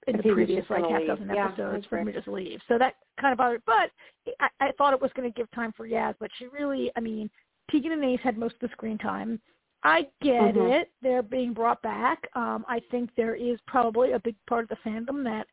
in 0.07 0.17
the 0.17 0.23
previous 0.23 0.65
like 0.69 0.85
half 0.87 1.05
dozen 1.05 1.29
Yeah, 1.33 1.47
episodes 1.47 1.85
for 1.87 1.99
him 1.99 2.07
to 2.07 2.13
just 2.13 2.27
leave? 2.27 2.59
So 2.67 2.77
that 2.79 2.95
kind 3.19 3.31
of 3.31 3.37
bothered. 3.37 3.61
But 3.65 3.91
I, 4.39 4.49
I 4.59 4.71
thought 4.77 4.93
it 4.93 5.01
was 5.01 5.11
going 5.15 5.31
to 5.31 5.37
give 5.37 5.49
time 5.51 5.73
for 5.77 5.87
Yaz, 5.87 6.15
but 6.19 6.31
she 6.39 6.47
really, 6.47 6.91
I 6.95 6.99
mean, 6.99 7.29
Tegan 7.69 7.91
and 7.91 8.03
Ace 8.03 8.19
had 8.23 8.37
most 8.37 8.55
of 8.55 8.61
the 8.61 8.69
screen 8.69 8.97
time. 8.97 9.39
I 9.83 10.07
get 10.21 10.55
Mhm. 10.55 10.81
it. 10.81 10.91
They're 11.01 11.23
being 11.23 11.53
brought 11.53 11.81
back. 11.81 12.27
Um, 12.35 12.65
I 12.67 12.79
think 12.91 13.09
there 13.15 13.35
is 13.35 13.59
probably 13.67 14.11
a 14.11 14.19
big 14.19 14.35
part 14.47 14.63
of 14.63 14.69
the 14.69 14.89
fandom 14.89 15.23
that 15.23 15.47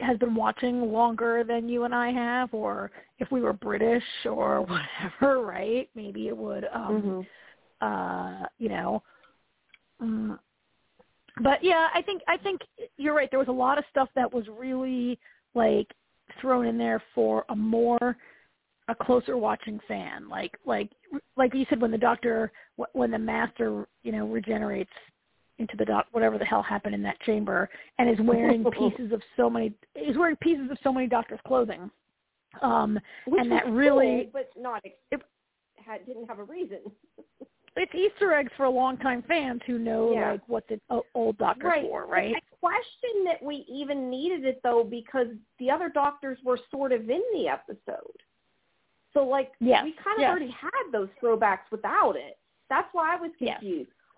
has 0.00 0.18
been 0.18 0.34
watching 0.34 0.92
longer 0.92 1.44
than 1.44 1.68
you 1.68 1.84
and 1.84 1.94
I 1.94 2.10
have, 2.10 2.52
or 2.52 2.90
if 3.18 3.30
we 3.30 3.40
were 3.40 3.52
British 3.52 4.02
or 4.24 4.62
whatever, 5.20 5.42
right? 5.42 5.88
Maybe 5.94 6.28
it 6.28 6.36
would, 6.36 6.64
um, 6.72 7.26
Mhm. 7.82 8.42
uh, 8.42 8.46
you 8.58 8.68
know. 8.68 9.02
Um, 10.00 10.38
but 11.42 11.62
yeah, 11.62 11.88
I 11.94 12.02
think 12.02 12.22
I 12.26 12.36
think 12.36 12.60
you're 12.96 13.14
right. 13.14 13.30
There 13.30 13.38
was 13.38 13.48
a 13.48 13.52
lot 13.52 13.78
of 13.78 13.84
stuff 13.90 14.08
that 14.14 14.32
was 14.32 14.48
really 14.48 15.18
like 15.54 15.86
thrown 16.40 16.66
in 16.66 16.76
there 16.78 17.02
for 17.14 17.44
a 17.48 17.56
more 17.56 18.16
a 18.88 18.94
closer 18.94 19.36
watching 19.36 19.78
fan. 19.86 20.28
Like 20.28 20.58
like 20.64 20.90
like 21.36 21.54
you 21.54 21.66
said 21.68 21.80
when 21.80 21.90
the 21.90 21.98
doctor 21.98 22.50
when 22.92 23.10
the 23.10 23.18
master 23.18 23.86
you 24.02 24.12
know 24.12 24.26
regenerates 24.26 24.90
into 25.58 25.76
the 25.76 25.84
doc 25.84 26.06
whatever 26.12 26.38
the 26.38 26.44
hell 26.44 26.62
happened 26.62 26.94
in 26.94 27.02
that 27.02 27.18
chamber 27.20 27.68
and 27.98 28.08
is 28.08 28.18
wearing 28.20 28.64
pieces 28.78 29.12
of 29.12 29.20
so 29.36 29.50
many 29.50 29.72
is 29.96 30.16
wearing 30.16 30.36
pieces 30.36 30.70
of 30.70 30.78
so 30.82 30.92
many 30.92 31.06
doctors 31.06 31.40
clothing. 31.46 31.90
Um 32.62 32.98
Which 33.26 33.40
and 33.42 33.50
that 33.52 33.68
really 33.68 34.28
cool, 34.32 34.42
but 34.42 34.50
not 34.60 34.82
it 34.84 35.22
had 35.76 36.06
didn't 36.06 36.26
have 36.28 36.38
a 36.38 36.44
reason. 36.44 36.78
it's 37.76 37.94
Easter 37.94 38.32
eggs 38.32 38.50
for 38.56 38.68
longtime 38.68 39.22
fans 39.28 39.60
who 39.66 39.78
know 39.78 40.12
Yeah. 40.12 40.32
like 40.32 40.48
what 40.48 40.66
the 40.68 40.80
o- 40.90 41.04
old 41.14 41.38
doctor 41.38 41.66
right. 41.68 41.84
wore, 41.84 42.06
right? 42.06 42.34
I 42.36 42.40
question 42.60 43.24
that 43.26 43.42
we 43.42 43.64
even 43.68 44.10
needed 44.10 44.44
it 44.44 44.60
though 44.64 44.84
because 44.84 45.28
the 45.58 45.70
other 45.70 45.88
doctors 45.88 46.38
were 46.44 46.58
sort 46.70 46.92
of 46.92 47.08
in 47.10 47.22
the 47.34 47.48
episode. 47.48 48.16
So 49.12 49.24
like 49.24 49.52
Yes, 49.60 49.84
we 49.84 49.92
kind 49.92 50.16
of 50.16 50.22
yes. 50.22 50.30
already 50.30 50.50
had 50.50 50.92
those 50.92 51.08
throwbacks 51.22 51.70
without 51.70 52.16
it. 52.16 52.38
That's 52.68 52.88
why 52.92 53.14
I 53.14 53.20
was 53.20 53.30
Yes. 53.40 53.62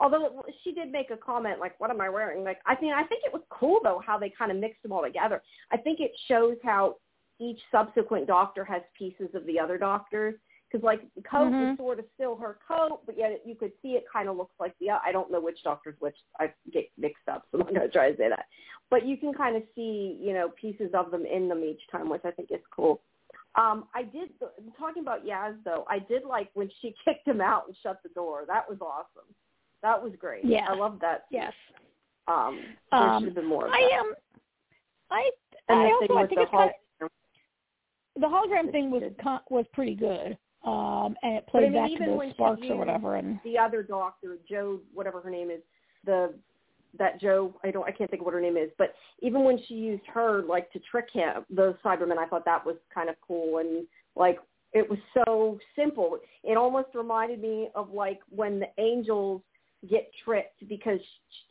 Although 0.01 0.27
it, 0.27 0.55
she 0.65 0.73
did 0.73 0.91
make 0.91 1.11
a 1.11 1.17
comment 1.17 1.61
like, 1.61 1.79
"What 1.79 1.91
am 1.91 2.01
I 2.01 2.09
wearing?" 2.09 2.43
Like, 2.43 2.59
I 2.67 2.81
mean, 2.81 2.93
I 2.93 3.05
think 3.05 3.23
it 3.25 3.33
was 3.33 3.43
cool 3.51 3.81
though 3.83 4.03
how 4.05 4.19
they 4.19 4.31
kind 4.31 4.51
of 4.51 4.57
mixed 4.57 4.83
them 4.83 4.93
all 4.93 5.03
together. 5.03 5.43
I 5.71 5.77
think 5.77 6.01
it 6.01 6.13
shows 6.27 6.57
how 6.65 6.97
each 7.39 7.61
subsequent 7.71 8.27
doctor 8.27 8.65
has 8.65 8.83
pieces 8.97 9.29
of 9.35 9.47
the 9.47 9.59
other 9.61 9.79
doctors. 9.79 10.35
Because 10.71 10.85
like 10.85 11.03
the 11.17 11.23
coat 11.23 11.51
Mhm. 11.53 11.71
was 11.71 11.77
sort 11.79 11.99
of 11.99 12.05
still 12.15 12.37
her 12.37 12.59
coat, 12.67 13.01
but 13.05 13.17
yet 13.19 13.45
you 13.45 13.57
could 13.57 13.73
see 13.83 13.97
it 13.97 14.05
kind 14.09 14.29
of 14.29 14.37
looks 14.37 14.55
like 14.61 14.77
the. 14.79 14.91
I 14.91 15.11
don't 15.11 15.31
know 15.31 15.41
which 15.41 15.63
doctor's 15.65 16.01
which. 16.01 16.17
I 16.39 16.53
get 16.73 16.89
mixed 16.97 17.29
up, 17.29 17.47
so 17.51 17.59
I'm 17.59 17.75
going 17.75 17.81
to 17.81 17.89
try 17.89 18.13
to 18.13 18.17
say 18.17 18.29
that. 18.29 18.47
But 18.89 19.05
you 19.05 19.17
can 19.17 19.35
kind 19.35 19.57
of 19.57 19.65
see, 19.75 20.17
you 20.21 20.33
know, 20.33 20.51
pieces 20.51 20.95
of 20.95 21.11
them 21.11 21.27
in 21.27 21.49
them 21.49 21.65
each 21.65 21.83
time, 21.91 22.09
which 22.09 22.25
I 22.25 22.31
think 22.31 22.53
is 22.53 22.65
cool. 22.71 23.03
Um, 23.57 23.89
I 23.95 24.05
did 24.05 24.31
talking 24.79 25.03
about 25.03 25.27
Yaz 25.27 25.57
though. 25.65 25.85
I 25.89 25.99
did 25.99 26.25
like 26.25 26.51
when 26.55 26.71
she 26.81 26.95
kicked 27.05 27.27
him 27.27 27.41
out 27.41 27.67
and 27.67 27.77
shut 27.83 28.01
the 28.05 28.11
door. 28.11 28.45
That 28.47 28.69
was 28.69 28.79
awesome. 28.81 29.35
That 29.83 30.03
was 30.03 30.13
great. 30.19 30.45
Yeah. 30.45 30.67
I 30.69 30.75
love 30.75 30.99
that. 31.01 31.25
Yes. 31.31 31.53
Um, 32.29 32.61
there 32.91 33.01
Um, 33.01 33.21
should 33.23 33.29
have 33.29 33.35
been 33.35 33.47
more. 33.47 33.67
Of 33.67 33.73
I 33.73 33.81
that. 33.81 33.93
am. 33.93 34.15
I 35.11 35.31
And 35.69 35.81
I 35.81 35.85
the 35.87 35.93
also 35.93 36.15
I 36.17 36.27
think 36.27 36.35
the 36.37 36.43
it's 36.43 36.51
kind 36.51 36.71
of, 37.01 37.11
the 38.17 38.27
hologram 38.27 38.71
thing 38.71 38.91
was 38.91 39.03
was 39.49 39.65
pretty 39.73 39.95
good. 39.95 40.37
Um, 40.65 41.17
and 41.23 41.37
it 41.37 41.45
But 41.51 41.59
I 41.59 41.61
played 41.61 41.73
mean, 41.73 41.73
back 41.73 41.87
to 41.89 41.93
even 41.95 42.17
when 42.17 42.29
those 42.29 42.35
sparks 42.35 42.63
or 42.69 42.77
whatever. 42.77 43.17
And 43.17 43.41
the 43.45 43.57
other 43.59 43.83
doctor, 43.83 44.37
Joe, 44.49 44.81
whatever 44.93 45.21
her 45.21 45.31
name 45.31 45.51
is, 45.51 45.61
the 46.05 46.35
that 46.99 47.21
Joe, 47.21 47.55
I 47.63 47.71
don't, 47.71 47.87
I 47.87 47.93
can't 47.93 48.11
think 48.11 48.21
of 48.21 48.27
what 48.27 48.35
her 48.35 48.41
name 48.41 48.57
is, 48.57 48.69
but 48.77 48.95
even 49.21 49.45
when 49.45 49.61
she 49.69 49.75
used 49.75 50.03
her 50.13 50.43
like 50.43 50.71
to 50.73 50.81
trick 50.91 51.07
him, 51.13 51.47
the 51.49 51.77
Cyberman, 51.85 52.19
I 52.19 52.27
thought 52.27 52.45
that 52.45 52.67
was 52.67 52.75
kind 52.93 53.09
of 53.09 53.15
cool 53.27 53.59
and 53.59 53.87
like 54.17 54.39
it 54.73 54.89
was 54.91 54.99
so 55.15 55.59
simple. 55.77 56.19
It 56.45 56.57
almost 56.57 56.89
reminded 56.95 57.41
me 57.41 57.71
of 57.75 57.93
like 57.93 58.21
when 58.29 58.61
the 58.61 58.69
angels 58.79 59.41
get 59.89 60.11
tricked 60.25 60.69
because 60.69 61.01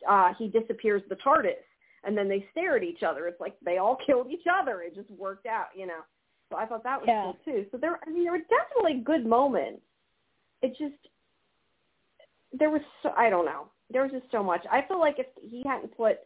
uh 0.08 0.32
he 0.38 0.48
disappears 0.48 1.02
the 1.08 1.16
TARDIS 1.16 1.64
and 2.04 2.16
then 2.16 2.28
they 2.28 2.46
stare 2.52 2.76
at 2.76 2.82
each 2.82 3.02
other. 3.02 3.26
It's 3.26 3.40
like 3.40 3.54
they 3.64 3.78
all 3.78 3.96
killed 4.06 4.28
each 4.30 4.46
other. 4.50 4.82
It 4.82 4.94
just 4.94 5.10
worked 5.10 5.46
out, 5.46 5.66
you 5.74 5.86
know. 5.86 6.00
So 6.50 6.56
I 6.56 6.66
thought 6.66 6.82
that 6.84 7.00
was 7.00 7.06
Yeah. 7.08 7.22
cool 7.24 7.36
too. 7.44 7.66
So 7.70 7.78
there, 7.78 7.98
I 8.06 8.10
mean, 8.10 8.24
there 8.24 8.32
were 8.32 8.38
definitely 8.38 9.02
good 9.04 9.26
moments. 9.26 9.82
It 10.62 10.70
just 10.78 10.94
there 12.58 12.70
was 12.70 12.80
so, 13.02 13.10
I 13.16 13.30
don't 13.30 13.44
know. 13.44 13.66
There 13.92 14.02
was 14.02 14.10
just 14.12 14.30
so 14.32 14.42
much. 14.42 14.64
I 14.70 14.82
feel 14.88 14.98
like 14.98 15.16
if 15.18 15.26
he 15.48 15.62
hadn't 15.66 15.96
put 15.96 16.18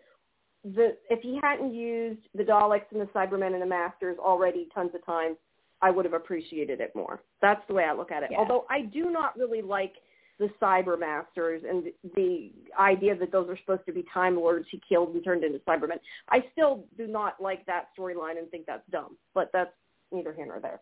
the 0.65 0.97
if 1.11 1.21
he 1.23 1.39
hadn't 1.43 1.75
used 1.75 2.21
the 2.35 2.43
Daleks 2.43 2.91
and 2.93 3.01
the 3.01 3.07
Cybermen 3.07 3.53
and 3.53 3.61
the 3.63 3.67
Masters 3.67 4.17
already 4.19 4.69
tons 4.75 4.91
of 4.95 5.05
times, 5.05 5.37
I 5.83 5.91
would 5.91 6.05
have 6.07 6.15
appreciated 6.15 6.81
it 6.81 6.93
more. 6.95 7.21
That's 7.43 7.61
the 7.69 7.75
way 7.75 7.85
I 7.85 7.93
look 7.93 8.11
at 8.11 8.23
it. 8.23 8.31
Yeah. 8.33 8.39
Although 8.39 8.65
I 8.71 8.83
do 8.83 9.11
not 9.11 9.37
really 9.37 9.61
like 9.61 9.95
the 10.39 10.49
Cyber 10.61 10.99
Masters 10.99 11.63
and 11.69 11.85
the 12.17 12.51
idea 12.79 13.17
that 13.17 13.31
those 13.31 13.49
are 13.49 13.57
supposed 13.59 13.87
to 13.87 13.93
be 13.93 14.05
Time 14.13 14.37
Lords 14.37 14.67
he 14.71 14.81
killed 14.89 15.15
and 15.15 15.23
turned 15.23 15.45
into 15.45 15.59
Cybermen. 15.61 15.99
I 16.29 16.45
still 16.53 16.85
do 16.97 17.07
not 17.07 17.41
like 17.41 17.65
that 17.67 17.89
storyline 17.99 18.39
and 18.39 18.51
think 18.51 18.67
that's 18.67 18.83
dumb. 18.91 19.17
But 19.35 19.51
that's 19.53 19.71
neither 20.13 20.33
here 20.33 20.47
nor 20.47 20.61
there. 20.61 20.81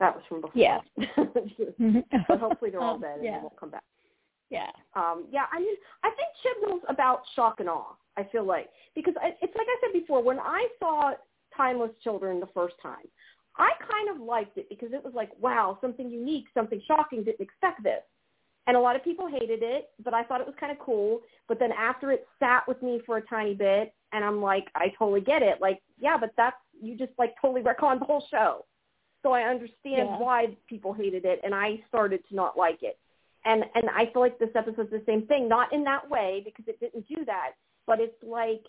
That 0.00 0.14
was 0.14 0.24
from 0.28 0.40
before. 0.40 0.52
Yeah. 0.60 0.78
but 2.28 2.38
hopefully 2.40 2.70
they're 2.70 2.80
all 2.80 2.94
Um, 2.94 3.00
dead 3.00 3.16
and 3.16 3.24
yeah. 3.24 3.36
they 3.36 3.42
won't 3.42 3.58
come 3.58 3.70
back. 3.70 3.84
yeah. 4.50 4.70
Um, 4.94 5.26
yeah, 5.30 5.44
I 5.52 5.58
mean, 5.60 5.74
I 6.04 6.10
think 6.10 6.28
Chibnall's 6.42 6.82
about 6.88 7.22
shock 7.36 7.60
and 7.60 7.68
awe. 7.68 7.94
I 8.16 8.24
feel 8.32 8.44
like 8.44 8.68
because 8.96 9.14
I, 9.20 9.28
it's 9.40 9.54
like 9.56 9.66
I 9.68 9.76
said 9.80 9.92
before, 9.92 10.22
when 10.22 10.40
I 10.40 10.66
saw 10.80 11.12
Timeless 11.56 11.90
Children 12.02 12.40
the 12.40 12.48
first 12.54 12.74
time, 12.82 13.06
I 13.56 13.70
kind 13.80 14.08
of 14.10 14.24
liked 14.24 14.56
it 14.58 14.68
because 14.68 14.90
it 14.92 15.04
was 15.04 15.14
like, 15.14 15.30
wow, 15.40 15.78
something 15.80 16.08
unique, 16.10 16.46
something 16.54 16.80
shocking. 16.86 17.24
Didn't 17.24 17.40
expect 17.40 17.82
this, 17.82 18.02
and 18.68 18.76
a 18.76 18.80
lot 18.80 18.94
of 18.94 19.02
people 19.02 19.26
hated 19.26 19.64
it, 19.64 19.90
but 20.04 20.14
I 20.14 20.22
thought 20.22 20.40
it 20.40 20.46
was 20.46 20.54
kind 20.60 20.70
of 20.70 20.78
cool. 20.78 21.22
But 21.48 21.58
then 21.58 21.72
after 21.72 22.12
it 22.12 22.28
sat 22.38 22.68
with 22.68 22.80
me 22.82 23.00
for 23.04 23.16
a 23.16 23.22
tiny 23.22 23.54
bit, 23.54 23.92
and 24.12 24.24
I'm 24.24 24.40
like, 24.40 24.66
I 24.76 24.92
totally 24.96 25.20
get 25.20 25.42
it. 25.42 25.60
Like, 25.60 25.80
yeah, 25.98 26.16
but 26.16 26.30
that's 26.36 26.56
you 26.80 26.96
just 26.96 27.12
like 27.18 27.34
totally 27.42 27.62
retconned 27.62 27.98
the 27.98 28.04
whole 28.04 28.24
show. 28.30 28.64
So 29.24 29.32
I 29.32 29.42
understand 29.42 30.08
Yeah. 30.08 30.18
why 30.18 30.56
people 30.68 30.92
hated 30.92 31.24
it, 31.24 31.40
and 31.42 31.52
I 31.52 31.82
started 31.88 32.20
to 32.28 32.36
not 32.36 32.56
like 32.56 32.84
it 32.84 32.96
and 33.44 33.64
and 33.74 33.88
I 33.90 34.06
feel 34.12 34.22
like 34.22 34.38
this 34.38 34.50
episode's 34.54 34.90
the 34.90 35.02
same 35.06 35.26
thing. 35.26 35.48
Not 35.48 35.72
in 35.72 35.84
that 35.84 36.08
way 36.08 36.42
because 36.44 36.64
it 36.68 36.78
didn't 36.80 37.06
do 37.08 37.24
that, 37.24 37.52
but 37.86 38.00
it's 38.00 38.22
like 38.22 38.64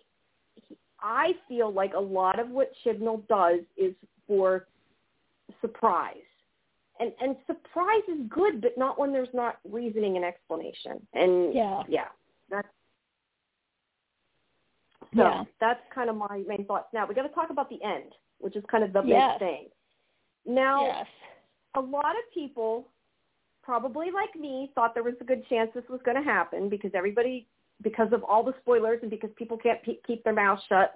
I 1.02 1.34
feel 1.48 1.72
like 1.72 1.94
a 1.94 2.00
lot 2.00 2.40
of 2.40 2.50
what 2.50 2.72
Chibnall 2.86 3.28
does 3.28 3.62
is 3.78 3.94
for 4.28 4.68
surprise, 5.62 6.29
and 7.00 7.14
and 7.22 7.36
surprise 7.48 8.04
is 8.08 8.28
good, 8.30 8.62
but 8.62 8.78
not 8.78 9.00
when 9.00 9.12
there's 9.14 9.34
not 9.34 9.60
reasoning 9.70 10.16
and 10.16 10.26
explanation. 10.26 11.06
And 11.14 11.54
Yeah. 11.54 11.84
yeah, 11.88 12.10
that's 12.50 12.68
so 15.16 15.24
Yeah. 15.24 15.44
that's 15.60 15.82
kind 15.92 16.10
of 16.10 16.16
my 16.16 16.44
main 16.48 16.66
thoughts. 16.66 16.92
Now 16.94 17.06
we 17.06 17.16
got 17.16 17.24
to 17.24 17.30
talk 17.30 17.50
about 17.50 17.70
the 17.70 17.82
end, 17.84 18.14
which 18.40 18.56
is 18.56 18.64
kind 18.66 18.84
of 18.84 18.94
the 18.94 19.02
Yes. 19.04 19.40
big 19.40 19.48
thing. 19.48 19.72
Now 20.46 20.82
Yes. 20.86 21.08
a 21.76 21.82
lot 21.82 22.18
of 22.18 22.30
people, 22.32 22.88
probably 23.62 24.12
like 24.12 24.36
me, 24.36 24.72
thought 24.76 24.94
there 24.94 25.04
was 25.04 25.20
a 25.22 25.24
good 25.24 25.46
chance 25.48 25.72
this 25.74 25.88
was 25.90 26.02
going 26.02 26.18
to 26.18 26.24
happen 26.24 26.70
because 26.70 26.94
everybody, 26.94 27.48
because 27.82 28.12
of 28.12 28.24
all 28.24 28.44
the 28.44 28.54
spoilers 28.60 29.02
and 29.02 29.10
because 29.10 29.32
people 29.34 29.58
can't 29.58 29.82
pe- 29.84 30.02
keep 30.02 30.24
their 30.24 30.34
mouths 30.34 30.64
shut. 30.66 30.94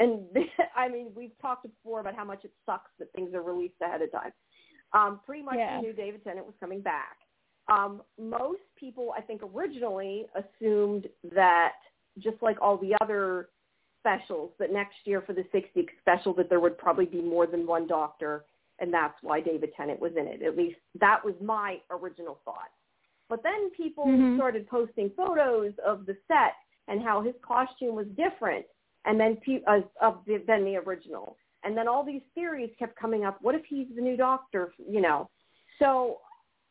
And 0.00 0.26
I 0.76 0.88
mean, 0.88 1.14
we've 1.14 1.36
talked 1.38 1.62
before 1.62 2.00
about 2.00 2.14
how 2.14 2.24
much 2.24 2.44
it 2.44 2.52
sucks 2.66 2.90
that 2.98 3.10
things 3.12 3.34
are 3.34 3.42
released 3.42 3.80
ahead 3.80 4.02
of 4.02 4.12
time. 4.12 4.32
Um, 4.96 5.20
pretty 5.26 5.42
much 5.42 5.56
Yeah. 5.56 5.76
we 5.80 5.86
knew 5.88 5.92
David 5.92 6.24
Tennant 6.24 6.46
was 6.46 6.54
coming 6.58 6.80
back. 6.80 7.18
Um, 7.68 8.02
most 8.18 8.62
people, 8.76 9.12
I 9.16 9.20
think, 9.20 9.42
originally 9.42 10.26
assumed 10.34 11.08
that 11.24 11.74
just 12.18 12.40
like 12.42 12.56
all 12.62 12.78
the 12.78 12.96
other 13.02 13.50
specials, 14.00 14.52
that 14.58 14.72
next 14.72 15.06
year 15.06 15.20
for 15.20 15.34
the 15.34 15.42
60th 15.52 15.90
special, 16.00 16.32
that 16.34 16.48
there 16.48 16.60
would 16.60 16.78
probably 16.78 17.06
be 17.06 17.20
more 17.20 17.46
than 17.46 17.66
one 17.66 17.86
Doctor 17.86 18.44
and 18.78 18.92
that's 18.92 19.16
why 19.22 19.40
David 19.40 19.72
Tennant 19.74 19.98
was 19.98 20.12
in 20.16 20.26
it. 20.26 20.42
At 20.42 20.54
least 20.54 20.78
that 20.96 21.24
was 21.24 21.34
my 21.40 21.80
original 21.90 22.38
thought. 22.44 22.70
But 23.28 23.42
then 23.42 23.70
people 23.70 24.04
Mhm. 24.04 24.36
started 24.36 24.68
posting 24.68 25.08
photos 25.10 25.72
of 25.78 26.04
the 26.04 26.14
set 26.28 26.56
and 26.86 27.02
how 27.02 27.22
his 27.22 27.34
costume 27.40 27.94
was 27.94 28.06
different, 28.08 28.66
and 29.06 29.18
then 29.18 29.38
pe- 29.38 29.64
uh, 29.64 29.80
of 30.02 30.22
the, 30.26 30.36
than 30.38 30.64
the 30.64 30.76
original. 30.76 31.38
And 31.64 31.76
then 31.76 31.88
all 31.88 32.04
these 32.04 32.22
theories 32.34 32.70
kept 32.78 32.98
coming 32.98 33.24
up. 33.24 33.38
What 33.40 33.54
if 33.54 33.62
he's 33.68 33.88
the 33.94 34.02
new 34.02 34.16
Doctor? 34.16 34.72
You 34.78 35.00
know, 35.00 35.30
so 35.78 36.18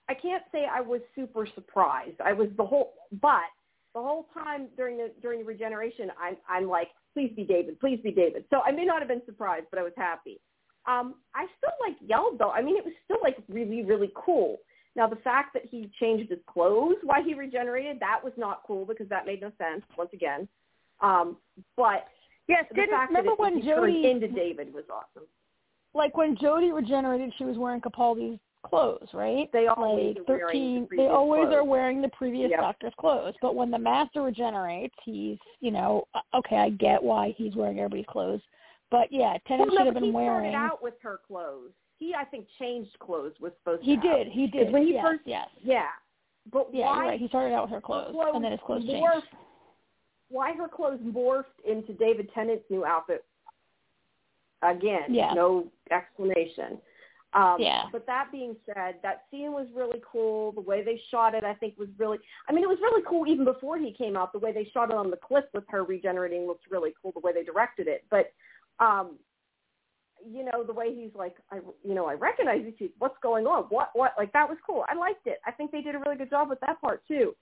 I 0.09 0.13
can't 0.13 0.43
say 0.51 0.65
I 0.71 0.81
was 0.81 1.01
super 1.15 1.47
surprised. 1.55 2.21
I 2.23 2.33
was 2.33 2.47
the 2.57 2.65
whole, 2.65 2.93
but 3.21 3.49
the 3.93 4.01
whole 4.01 4.27
time 4.33 4.67
during 4.77 4.97
the 4.97 5.11
during 5.21 5.39
the 5.39 5.45
regeneration, 5.45 6.11
I'm 6.21 6.37
I'm 6.47 6.67
like, 6.67 6.89
please 7.13 7.31
be 7.35 7.43
David, 7.43 7.79
please 7.79 7.99
be 8.03 8.11
David. 8.11 8.45
So 8.49 8.59
I 8.65 8.71
may 8.71 8.85
not 8.85 8.99
have 8.99 9.07
been 9.07 9.21
surprised, 9.25 9.67
but 9.71 9.79
I 9.79 9.83
was 9.83 9.93
happy. 9.97 10.39
Um, 10.87 11.15
I 11.33 11.47
still 11.57 11.71
like 11.81 11.97
yelled 12.05 12.37
though. 12.37 12.51
I 12.51 12.61
mean, 12.61 12.77
it 12.77 12.85
was 12.85 12.93
still 13.05 13.17
like 13.23 13.37
really, 13.49 13.83
really 13.83 14.11
cool. 14.15 14.57
Now 14.95 15.07
the 15.07 15.15
fact 15.17 15.53
that 15.53 15.63
he 15.69 15.89
changed 15.99 16.29
his 16.29 16.39
clothes 16.47 16.97
while 17.03 17.23
he 17.23 17.33
regenerated, 17.33 17.99
that 17.99 18.19
was 18.23 18.33
not 18.37 18.61
cool 18.67 18.85
because 18.85 19.09
that 19.09 19.25
made 19.25 19.41
no 19.41 19.51
sense 19.57 19.83
once 19.97 20.11
again. 20.13 20.47
Um, 21.01 21.37
but 21.75 22.05
Yes. 22.47 22.65
the 22.69 22.75
Didn't 22.75 22.99
remember 23.07 23.31
when 23.37 23.61
Jodie 23.61 24.09
into 24.11 24.27
David 24.27 24.73
was 24.73 24.83
awesome. 24.89 25.27
like 25.93 26.15
when 26.17 26.35
Jodie 26.37 26.73
regenerated, 26.73 27.33
she 27.37 27.45
was 27.45 27.57
wearing 27.57 27.81
Capaldi's 27.81 28.39
clothes, 28.63 29.07
right? 29.13 29.47
They 29.53 29.67
always 29.67 30.15
like 30.17 30.29
are 30.29 30.37
wearing 30.37 30.75
the. 30.75 30.81
They 30.81 30.87
previous 30.87 31.11
always 31.11 31.47
are 31.53 31.63
wearing 31.63 32.01
the 32.01 32.09
previous 32.09 32.49
Yep. 32.51 32.59
Doctor's 32.59 32.93
clothes. 32.99 33.35
But 33.41 33.55
when 33.55 33.71
the 33.71 33.77
Master 33.79 34.21
regenerates, 34.23 34.95
he's 35.03 35.37
you 35.59 35.71
know 35.71 36.07
okay. 36.33 36.57
I 36.57 36.69
get 36.69 37.01
why 37.01 37.33
he's 37.37 37.55
wearing 37.55 37.77
everybody's 37.79 38.05
clothes, 38.09 38.41
but 38.91 39.11
yeah, 39.11 39.37
Tennant 39.47 39.69
well, 39.69 39.77
should 39.77 39.79
no, 39.79 39.85
have 39.85 39.93
been 39.95 40.03
he 40.05 40.11
wearing. 40.11 40.51
started 40.51 40.55
out 40.73 40.83
with 40.83 40.95
her 41.01 41.19
clothes. 41.27 41.71
He, 41.97 42.13
I 42.13 42.25
think, 42.25 42.45
changed 42.59 42.91
clothes 42.99 43.33
was 43.39 43.53
supposed 43.59 43.83
he 43.83 43.95
to. 43.95 44.01
did. 44.01 44.27
He 44.27 44.47
did. 44.47 44.71
when 44.73 44.85
he 44.85 44.93
yes, 44.95 45.05
first- 45.05 45.21
yes. 45.25 45.47
Yeah, 45.63 45.85
but 46.51 46.67
Yeah, 46.73 46.87
why? 46.87 47.05
right. 47.07 47.19
He 47.19 47.27
started 47.29 47.53
out 47.53 47.63
with 47.63 47.71
her 47.71 47.81
clothes, 47.81 48.13
and 48.33 48.43
then 48.43 48.51
his 48.51 48.59
clothes 48.65 48.83
changed. 48.85 49.27
Why 50.29 50.53
her 50.53 50.67
clothes 50.67 50.99
morphed 51.01 51.59
into 51.67 51.93
David 51.93 52.29
Tennant's 52.33 52.65
new 52.69 52.85
outfit? 52.85 53.25
Again, 54.61 55.13
Yeah. 55.13 55.33
no 55.33 55.71
explanation. 55.91 56.81
Um, 57.33 57.61
Yeah. 57.61 57.89
But 57.91 58.05
that 58.05 58.31
being 58.31 58.55
said, 58.65 59.01
that 59.01 59.25
scene 59.29 59.51
was 59.51 59.69
really 59.73 60.01
cool. 60.05 60.53
The 60.53 60.61
way 60.61 60.83
they 60.83 60.97
shot 61.09 61.35
it, 61.35 61.43
I 61.43 61.53
think, 61.53 61.77
was 61.77 61.89
really. 61.97 62.19
I 62.47 62.53
mean, 62.53 62.63
it 62.63 62.69
was 62.69 62.79
really 62.79 63.03
cool 63.03 63.27
even 63.27 63.43
before 63.43 63.77
he 63.77 63.91
came 63.91 64.15
out. 64.15 64.31
The 64.31 64.39
way 64.39 64.53
they 64.53 64.63
shot 64.65 64.89
it 64.89 64.95
on 64.95 65.11
the 65.11 65.17
cliff 65.17 65.45
with 65.53 65.67
her 65.67 65.83
regenerating 65.83 66.47
looked 66.47 66.71
really 66.71 66.93
cool. 67.01 67.11
The 67.11 67.19
way 67.19 67.33
they 67.33 67.43
directed 67.43 67.87
it, 67.87 68.05
but 68.09 68.31
um, 68.79 69.19
you 70.25 70.43
know, 70.43 70.63
the 70.63 70.73
way 70.73 70.93
he's 70.95 71.13
like, 71.13 71.35
I, 71.51 71.57
you 71.83 71.93
know, 71.93 72.05
I 72.05 72.13
recognize 72.13 72.63
people. 72.77 72.95
What's 72.99 73.17
going 73.21 73.45
on? 73.45 73.63
What, 73.65 73.89
what? 73.93 74.13
Like 74.17 74.31
that 74.33 74.47
was 74.47 74.57
cool. 74.65 74.85
I 74.89 74.95
liked 74.95 75.27
it. 75.27 75.39
I 75.45 75.51
think 75.51 75.71
they 75.71 75.81
did 75.81 75.95
a 75.95 75.99
really 75.99 76.15
good 76.15 76.29
job 76.29 76.49
with 76.49 76.59
that 76.61 76.81
part 76.81 77.03
too. 77.07 77.35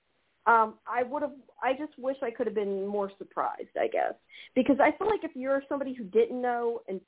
Um, 0.45 0.75
I 0.87 1.03
would 1.03 1.21
have. 1.21 1.31
I 1.61 1.73
just 1.73 1.97
wish 1.97 2.17
I 2.21 2.31
could 2.31 2.47
have 2.47 2.55
been 2.55 2.85
more 2.85 3.11
surprised. 3.17 3.75
I 3.79 3.87
guess 3.87 4.13
because 4.55 4.77
I 4.81 4.91
feel 4.97 5.07
like 5.07 5.23
if 5.23 5.31
you're 5.35 5.63
somebody 5.69 5.93
who 5.93 6.03
didn't 6.03 6.41
know 6.41 6.81
and 6.87 6.99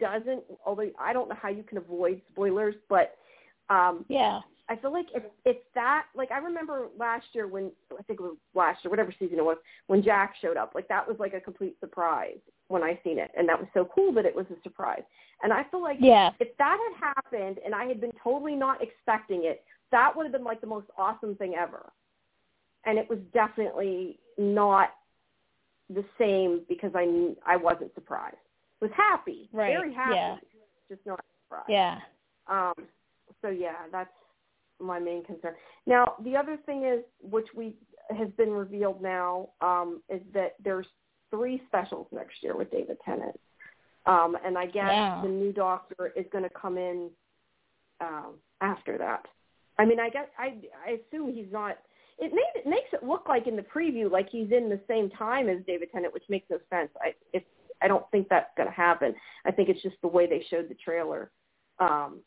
doesn't, 0.00 0.42
although 0.64 0.90
I 0.98 1.12
don't 1.12 1.28
know 1.28 1.36
how 1.40 1.48
you 1.48 1.62
can 1.62 1.78
avoid 1.78 2.20
spoilers, 2.32 2.74
but 2.88 3.16
Um, 3.70 4.04
yeah. 4.08 4.40
I 4.70 4.76
feel 4.76 4.92
like 4.92 5.06
if 5.14 5.22
it's 5.46 5.64
that 5.74 6.06
like 6.14 6.30
I 6.30 6.38
remember 6.38 6.88
last 6.98 7.26
year 7.32 7.46
when 7.46 7.70
I 7.98 8.02
think 8.02 8.20
it 8.20 8.22
was 8.22 8.36
last 8.54 8.84
year, 8.84 8.90
whatever 8.90 9.12
season 9.18 9.38
it 9.38 9.44
was, 9.44 9.56
when 9.86 10.02
Jack 10.02 10.34
showed 10.40 10.56
up. 10.58 10.72
Like 10.74 10.88
that 10.88 11.06
was 11.08 11.18
like 11.18 11.34
a 11.34 11.40
complete 11.40 11.76
surprise 11.80 12.38
when 12.68 12.82
I 12.82 12.98
seen 13.02 13.18
it, 13.18 13.30
and 13.36 13.48
that 13.48 13.58
was 13.58 13.68
so 13.72 13.88
cool 13.94 14.12
that 14.12 14.26
it 14.26 14.34
was 14.34 14.46
a 14.50 14.62
surprise. 14.62 15.02
And 15.42 15.52
I 15.52 15.64
feel 15.70 15.82
like 15.82 15.98
Yeah. 16.00 16.30
if 16.38 16.56
that 16.58 16.78
had 16.84 17.14
happened 17.14 17.58
and 17.64 17.74
I 17.74 17.84
had 17.86 18.00
been 18.00 18.12
totally 18.22 18.54
not 18.54 18.82
expecting 18.82 19.44
it, 19.44 19.64
that 19.90 20.14
would 20.14 20.24
have 20.24 20.32
been 20.32 20.44
like 20.44 20.60
the 20.60 20.66
most 20.66 20.88
awesome 20.98 21.34
thing 21.36 21.54
ever. 21.54 21.90
And 22.84 22.98
it 22.98 23.08
was 23.08 23.18
definitely 23.32 24.18
not 24.38 24.90
the 25.90 26.04
same 26.18 26.62
because 26.68 26.92
I 26.94 27.04
knew, 27.04 27.36
I 27.46 27.56
wasn't 27.56 27.94
surprised. 27.94 28.36
Was 28.80 28.90
happy, 28.96 29.48
Right, 29.52 29.72
very 29.72 29.92
happy, 29.92 30.14
yeah. 30.14 30.36
just 30.88 31.04
not 31.04 31.20
surprised. 31.44 31.68
Yeah. 31.68 31.98
Um, 32.46 32.74
so 33.42 33.48
yeah, 33.48 33.86
that's 33.90 34.10
my 34.80 34.98
main 34.98 35.24
concern. 35.24 35.54
Now 35.86 36.14
the 36.22 36.36
other 36.36 36.56
thing 36.64 36.84
is, 36.84 37.00
which 37.20 37.48
we 37.54 37.74
has 38.16 38.28
been 38.36 38.50
revealed 38.52 39.02
now, 39.02 39.48
um, 39.60 40.00
is 40.08 40.20
that 40.32 40.54
there's 40.62 40.86
three 41.30 41.60
specials 41.66 42.06
next 42.12 42.42
year 42.42 42.56
with 42.56 42.70
David 42.70 42.96
Tennant, 43.04 43.38
um, 44.06 44.36
and 44.44 44.56
I 44.56 44.66
guess 44.66 44.92
Yeah. 44.92 45.20
the 45.22 45.28
new 45.28 45.52
Doctor 45.52 46.12
is 46.14 46.24
going 46.30 46.44
to 46.44 46.50
come 46.50 46.78
in 46.78 47.10
um, 48.00 48.34
after 48.60 48.96
that. 48.98 49.26
I 49.78 49.84
mean, 49.84 49.98
I 50.00 50.08
guess 50.08 50.28
I 50.38 50.54
I 50.86 50.90
assume 51.00 51.34
he's 51.34 51.50
not. 51.50 51.78
It 52.18 52.32
makes 52.34 52.50
it 52.54 52.66
makes 52.66 52.88
it 52.92 53.04
look 53.04 53.28
like 53.28 53.46
in 53.46 53.54
the 53.54 53.62
preview 53.62 54.10
like 54.10 54.28
he's 54.28 54.50
in 54.50 54.68
the 54.68 54.80
same 54.88 55.08
time 55.10 55.48
as 55.48 55.58
David 55.66 55.88
Tennant, 55.92 56.12
which 56.12 56.24
makes 56.28 56.46
no 56.50 56.58
sense. 56.70 56.90
I 57.00 57.14
it's 57.32 57.46
I 57.80 57.88
don't 57.88 58.08
think 58.10 58.28
that's 58.28 58.50
going 58.56 58.68
to 58.68 58.74
happen. 58.74 59.14
I 59.46 59.52
think 59.52 59.68
it's 59.68 59.82
just 59.82 59.96
the 60.02 60.08
way 60.08 60.26
they 60.26 60.44
showed 60.50 60.68
the 60.68 60.74
trailer. 60.74 61.30
Um, 61.78 62.20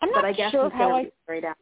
I'm 0.00 0.10
but 0.12 0.22
not 0.22 0.24
I 0.24 0.32
guess 0.32 0.52
sure 0.52 0.70
how 0.70 0.94
I 0.94 1.10
straight 1.24 1.44
out. 1.44 1.56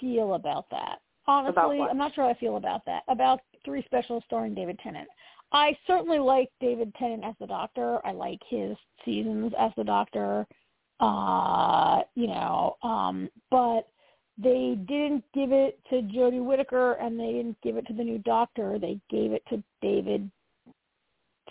feel 0.00 0.34
about 0.34 0.70
that. 0.70 1.00
Honestly, 1.26 1.78
what? 1.78 1.90
I'm 1.90 1.98
not 1.98 2.14
sure 2.14 2.24
how 2.24 2.30
I 2.30 2.34
feel 2.34 2.56
about 2.56 2.84
that. 2.86 3.02
About 3.08 3.40
three 3.64 3.82
specials 3.84 4.22
starring 4.26 4.54
David 4.54 4.78
Tennant. 4.82 5.08
I 5.52 5.76
certainly 5.86 6.18
like 6.18 6.48
David 6.60 6.94
Tennant 6.98 7.24
as 7.24 7.34
the 7.40 7.46
Doctor. 7.46 8.04
I 8.06 8.12
like 8.12 8.40
his 8.48 8.76
seasons 9.04 9.52
as 9.58 9.72
the 9.76 9.84
Doctor. 9.84 10.46
Uh, 11.00 12.02
you 12.14 12.26
know, 12.26 12.76
um, 12.82 13.28
but 13.50 13.88
they 14.42 14.76
didn't 14.86 15.24
give 15.34 15.52
it 15.52 15.78
to 15.90 15.96
Jodie 16.02 16.44
Whittaker 16.44 16.94
and 16.94 17.18
they 17.18 17.32
didn't 17.32 17.60
give 17.62 17.76
it 17.76 17.86
to 17.88 17.92
the 17.92 18.04
new 18.04 18.18
Doctor. 18.18 18.78
They 18.78 18.98
gave 19.10 19.32
it 19.32 19.42
to 19.50 19.62
David. 19.82 20.30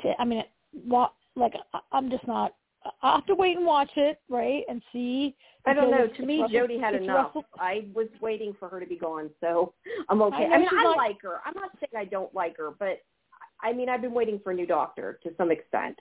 T- 0.02 0.14
I 0.18 0.26
mean, 0.26 0.40
it, 0.40 0.50
what? 0.86 1.14
Like, 1.36 1.54
I- 1.74 1.80
I'm 1.92 2.10
just 2.10 2.26
not. 2.28 2.56
I'll 3.02 3.16
have 3.16 3.26
to 3.28 3.36
wait 3.36 3.58
and 3.58 3.66
watch 3.66 3.92
it, 3.98 4.22
right, 4.30 4.64
and 4.70 4.82
see. 4.94 5.36
I 5.66 5.74
don't 5.74 5.92
know. 5.92 6.08
To 6.08 6.26
me, 6.26 6.42
Russell- 6.42 6.60
Jodie 6.60 6.80
had 6.80 6.96
enough. 6.96 7.28
Russell- 7.36 7.46
I 7.60 7.88
was 7.94 8.08
waiting 8.22 8.54
for 8.58 8.70
her 8.70 8.80
to 8.80 8.86
be 8.86 8.96
gone, 8.96 9.30
so 9.42 9.74
I'm 10.10 10.22
okay. 10.22 10.46
I 10.50 10.56
I, 10.56 10.58
mean, 10.58 10.70
I 10.72 10.84
not- 10.84 10.98
like 10.98 11.22
her. 11.22 11.42
I'm 11.46 11.54
not 11.56 11.72
saying 11.80 11.92
I 11.98 12.06
don't 12.06 12.34
like 12.34 12.58
her, 12.58 12.72
but 12.72 13.02
I 13.62 13.74
mean, 13.74 13.90
I've 13.90 14.02
been 14.02 14.14
waiting 14.14 14.40
for 14.44 14.52
a 14.52 14.56
new 14.56 14.66
doctor 14.66 15.20
to 15.24 15.32
some 15.38 15.52
extent, 15.52 16.00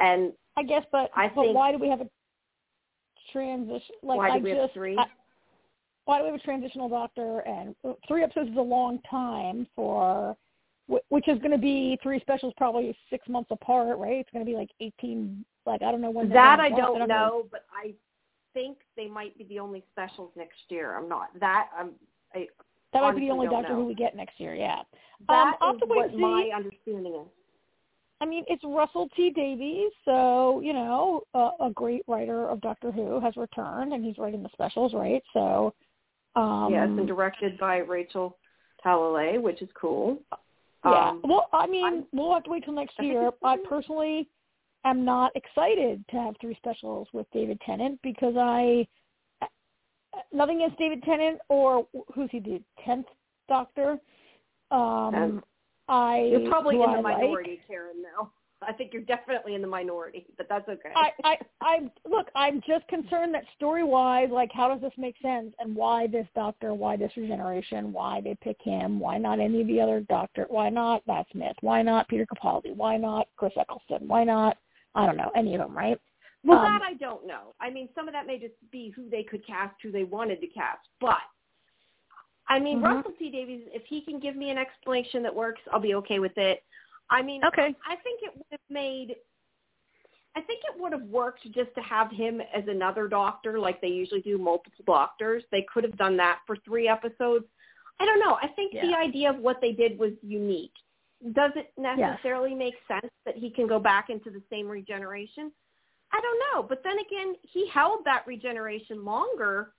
and 0.00 0.32
I 0.56 0.64
guess, 0.64 0.84
but 0.90 1.10
I 1.16 1.28
but 1.28 1.42
think- 1.42 1.54
why 1.56 1.70
do 1.72 1.78
we 1.78 1.88
have 1.88 2.00
a 2.00 2.08
transition? 3.32 3.94
Like 4.02 4.18
why 4.18 4.30
I 4.30 4.38
do 4.38 4.44
we 4.44 4.50
just 4.50 4.60
have 4.60 4.72
three? 4.72 4.98
I, 4.98 5.04
why 6.08 6.16
do 6.16 6.24
we 6.24 6.30
have 6.30 6.40
a 6.40 6.42
transitional 6.42 6.88
doctor? 6.88 7.40
And 7.40 7.74
three 8.08 8.22
episodes 8.22 8.48
is 8.48 8.56
a 8.56 8.62
long 8.62 8.98
time 9.10 9.66
for, 9.76 10.34
which 11.10 11.28
is 11.28 11.38
going 11.40 11.50
to 11.50 11.58
be 11.58 11.98
three 12.02 12.18
specials 12.20 12.54
probably 12.56 12.96
six 13.10 13.28
months 13.28 13.50
apart, 13.50 13.98
right? 13.98 14.14
It's 14.14 14.30
going 14.32 14.42
to 14.42 14.50
be 14.50 14.56
like 14.56 14.70
eighteen. 14.80 15.44
Like 15.66 15.82
I 15.82 15.92
don't 15.92 16.00
know 16.00 16.10
when 16.10 16.30
that 16.30 16.56
gonna 16.56 16.74
I 16.74 16.78
don't 16.78 17.06
know, 17.08 17.46
but 17.50 17.66
I 17.70 17.92
think 18.54 18.78
they 18.96 19.06
might 19.06 19.36
be 19.36 19.44
the 19.44 19.58
only 19.58 19.84
specials 19.92 20.30
next 20.34 20.56
year. 20.70 20.96
I'm 20.96 21.10
not 21.10 21.28
that. 21.40 21.68
I'm. 21.78 21.90
I, 22.34 22.46
That 22.94 23.02
might 23.02 23.14
be 23.14 23.26
the 23.26 23.30
only 23.30 23.48
doctor 23.48 23.74
know. 23.74 23.80
who 23.80 23.84
we 23.84 23.94
get 23.94 24.16
next 24.16 24.40
year. 24.40 24.54
Yeah. 24.54 24.80
that 25.28 25.34
um, 25.34 25.54
I'll 25.60 25.74
is 25.74 25.82
what 25.84 26.10
see. 26.10 26.16
my 26.16 26.50
understanding 26.56 27.16
is. 27.16 27.28
I 28.22 28.24
mean, 28.24 28.44
it's 28.48 28.64
Russell 28.64 29.10
T 29.14 29.28
Davies, 29.28 29.92
so 30.06 30.62
you 30.64 30.72
know, 30.72 31.22
a, 31.34 31.50
a 31.66 31.70
great 31.70 32.02
writer 32.08 32.48
of 32.48 32.62
Doctor 32.62 32.90
Who 32.90 33.20
has 33.20 33.36
returned, 33.36 33.92
and 33.92 34.02
he's 34.02 34.16
writing 34.16 34.42
the 34.42 34.48
specials, 34.54 34.94
right? 34.94 35.22
So, 35.34 35.74
um, 36.38 36.72
yes, 36.72 36.86
and 36.86 37.06
directed 37.06 37.58
by 37.58 37.78
Rachel 37.78 38.36
Talalay, 38.84 39.40
which 39.40 39.60
is 39.62 39.68
cool. 39.74 40.18
Yeah. 40.84 41.10
Um, 41.10 41.22
well, 41.24 41.48
I 41.52 41.66
mean, 41.66 41.84
I'm- 41.84 42.06
we'll 42.12 42.32
have 42.34 42.44
to 42.44 42.50
wait 42.50 42.64
till 42.64 42.74
next 42.74 42.98
year. 43.00 43.30
I 43.42 43.56
personally 43.68 44.28
am 44.84 45.04
not 45.04 45.34
excited 45.34 46.04
to 46.10 46.16
have 46.16 46.36
three 46.40 46.54
specials 46.54 47.08
with 47.12 47.26
David 47.32 47.60
Tennant 47.62 48.00
because 48.02 48.36
I 48.36 48.86
nothing 50.32 50.62
against 50.62 50.78
David 50.78 51.02
Tennant 51.02 51.40
or 51.48 51.86
who's 52.14 52.30
he 52.30 52.40
the 52.40 52.62
tenth 52.84 53.06
Doctor. 53.48 53.98
Um. 54.70 55.42
I 55.90 56.28
You're 56.30 56.50
probably 56.50 56.74
in 56.74 56.82
the 56.82 57.00
like. 57.00 57.18
minority, 57.18 57.60
Karen. 57.66 58.02
Now, 58.02 58.30
I 58.66 58.72
think 58.72 58.92
you're 58.92 59.02
definitely 59.02 59.54
in 59.54 59.62
the 59.62 59.68
minority, 59.68 60.26
but 60.36 60.48
that's 60.48 60.68
okay. 60.68 60.92
I, 60.96 61.12
I, 61.22 61.38
I'm 61.60 61.90
look. 62.08 62.28
I'm 62.34 62.60
just 62.66 62.86
concerned 62.88 63.32
that 63.34 63.44
story 63.56 63.84
wise, 63.84 64.30
like, 64.32 64.50
how 64.52 64.68
does 64.68 64.80
this 64.80 64.92
make 64.98 65.14
sense, 65.22 65.54
and 65.60 65.76
why 65.76 66.08
this 66.08 66.26
doctor, 66.34 66.74
why 66.74 66.96
this 66.96 67.12
regeneration, 67.16 67.92
why 67.92 68.20
they 68.20 68.36
pick 68.42 68.56
him, 68.60 68.98
why 68.98 69.16
not 69.16 69.38
any 69.38 69.60
of 69.60 69.68
the 69.68 69.80
other 69.80 70.00
doctor, 70.00 70.46
why 70.48 70.70
not 70.70 71.06
Matt 71.06 71.26
Smith, 71.30 71.56
why 71.60 71.82
not 71.82 72.08
Peter 72.08 72.26
Capaldi, 72.26 72.74
why 72.74 72.96
not 72.96 73.28
Chris 73.36 73.52
Eccleston, 73.56 74.08
why 74.08 74.24
not 74.24 74.56
I 74.94 75.06
don't 75.06 75.16
know 75.16 75.30
any 75.36 75.54
of 75.54 75.60
them, 75.60 75.76
right? 75.76 76.00
well, 76.44 76.58
um, 76.58 76.64
that 76.64 76.82
I 76.82 76.94
don't 76.94 77.26
know. 77.26 77.54
I 77.60 77.70
mean, 77.70 77.88
some 77.94 78.08
of 78.08 78.14
that 78.14 78.26
may 78.26 78.38
just 78.38 78.54
be 78.72 78.90
who 78.90 79.08
they 79.08 79.22
could 79.22 79.46
cast, 79.46 79.74
who 79.82 79.92
they 79.92 80.04
wanted 80.04 80.40
to 80.40 80.46
cast, 80.48 80.88
but. 81.00 81.18
I 82.50 82.58
mean, 82.58 82.80
Mhm. 82.80 82.96
Russell 82.96 83.12
T 83.18 83.30
Davies, 83.30 83.68
if 83.74 83.84
he 83.84 84.00
can 84.00 84.18
give 84.18 84.34
me 84.34 84.48
an 84.48 84.56
explanation 84.56 85.22
that 85.22 85.34
works, 85.34 85.60
I'll 85.70 85.80
be 85.80 85.94
okay 85.96 86.18
with 86.18 86.36
it. 86.38 86.64
I 87.10 87.22
mean, 87.22 87.42
Okay. 87.44 87.74
I 87.86 87.96
think 87.96 88.20
it 88.22 88.34
would 88.34 88.46
have 88.50 88.60
made 88.70 89.16
I 90.36 90.40
think 90.42 90.60
it 90.72 90.80
would 90.80 90.92
have 90.92 91.02
worked 91.02 91.42
just 91.52 91.74
to 91.74 91.80
have 91.80 92.12
him 92.12 92.40
as 92.54 92.62
another 92.68 93.08
doctor 93.08 93.58
like 93.58 93.80
they 93.80 93.88
usually 93.88 94.20
do 94.20 94.38
multiple 94.38 94.84
doctors. 94.86 95.42
They 95.50 95.66
could 95.72 95.82
have 95.82 95.96
done 95.96 96.16
that 96.18 96.40
for 96.46 96.56
3 96.64 96.86
episodes. 96.86 97.44
I 97.98 98.04
don't 98.04 98.20
know. 98.20 98.38
I 98.40 98.46
think 98.48 98.72
the 98.72 98.94
idea 98.96 99.30
of 99.30 99.38
what 99.38 99.60
they 99.60 99.72
did 99.72 99.98
was 99.98 100.12
unique. 100.22 100.74
Does 101.32 101.50
it 101.56 101.72
necessarily 101.76 102.54
make 102.54 102.74
sense 102.86 103.12
that 103.26 103.36
he 103.36 103.50
can 103.50 103.66
go 103.66 103.80
back 103.80 104.10
into 104.10 104.30
the 104.30 104.42
same 104.48 104.68
regeneration? 104.68 105.50
I 106.12 106.20
don't 106.20 106.38
know. 106.52 106.62
But 106.62 106.84
then 106.84 106.98
again, 107.00 107.34
he 107.42 107.66
held 107.68 108.04
that 108.04 108.24
regeneration 108.26 109.04
longer 109.04 109.72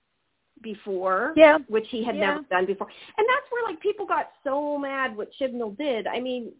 before 0.60 1.32
Yeah. 1.36 1.58
which 1.68 1.88
he 1.88 2.04
had 2.04 2.16
Yeah. 2.16 2.34
never 2.34 2.42
done 2.42 2.66
before. 2.66 2.88
And 3.16 3.26
that's 3.26 3.50
where 3.50 3.64
like 3.64 3.80
people 3.80 4.04
got 4.04 4.32
so 4.44 4.76
mad 4.76 5.16
what 5.16 5.32
Chibnall 5.32 5.74
did. 5.78 6.06
I 6.06 6.20
mean, 6.20 6.54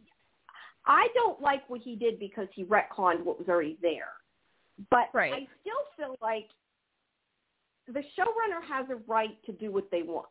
I 0.87 1.09
don't 1.15 1.41
like 1.41 1.69
what 1.69 1.81
he 1.81 1.97
did 1.97 2.19
because 2.19 2.49
he 2.55 2.65
retconned 2.65 3.25
what 3.25 3.39
was 3.39 3.49
already 3.49 3.79
there. 3.83 4.13
But 4.91 5.09
Right. 5.13 5.33
I 5.33 5.49
still 5.61 5.85
feel 5.97 6.17
like 6.23 6.49
the 7.87 8.01
showrunner 8.19 8.63
has 8.67 8.87
a 8.91 8.97
right 9.07 9.37
to 9.45 9.53
do 9.53 9.71
what 9.71 9.91
they 9.91 10.03
want. 10.03 10.29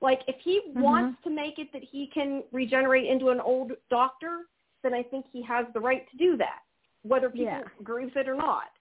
Like 0.00 0.22
if 0.26 0.36
he 0.42 0.60
Mm-hmm. 0.68 0.82
wants 0.82 1.22
to 1.24 1.30
make 1.30 1.58
it 1.58 1.72
that 1.72 1.82
he 1.82 2.08
can 2.12 2.42
regenerate 2.50 3.08
into 3.08 3.28
an 3.28 3.40
old 3.40 3.72
doctor, 3.88 4.48
then 4.82 4.94
I 4.94 5.02
think 5.02 5.26
he 5.32 5.42
has 5.42 5.66
the 5.74 5.80
right 5.80 6.10
to 6.10 6.16
do 6.16 6.36
that, 6.38 6.60
whether 7.02 7.30
people 7.30 7.44
Yeah. 7.44 7.62
agree 7.78 8.06
with 8.06 8.16
it 8.16 8.28
or 8.28 8.34
not. 8.34 8.72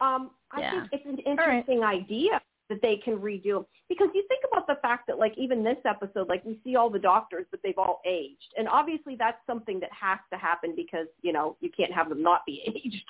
Um, 0.00 0.32
I 0.50 0.60
Yeah. 0.60 0.70
think 0.70 0.88
it's 0.92 1.06
an 1.06 1.18
right. 1.18 1.24
interesting 1.26 1.82
idea 1.82 2.40
that 2.68 2.82
they 2.82 2.96
can 2.96 3.18
redo 3.18 3.64
because 3.88 4.08
you 4.14 4.24
think 4.28 4.42
about 4.50 4.66
the 4.66 4.76
fact 4.82 5.06
that 5.06 5.18
like 5.18 5.34
even 5.36 5.62
this 5.62 5.76
episode 5.84 6.28
like 6.28 6.44
we 6.44 6.58
see 6.64 6.76
all 6.76 6.90
the 6.90 6.98
doctors 6.98 7.46
but 7.50 7.60
they've 7.62 7.78
all 7.78 8.00
aged. 8.06 8.54
And 8.56 8.68
obviously 8.68 9.16
that's 9.16 9.38
something 9.46 9.80
that 9.80 9.90
has 9.92 10.18
to 10.32 10.38
happen 10.38 10.74
because 10.74 11.06
you 11.22 11.32
know 11.32 11.56
you 11.60 11.70
can't 11.76 11.92
have 11.92 12.08
them 12.08 12.22
not 12.22 12.44
be 12.46 12.62
aged. 12.66 13.04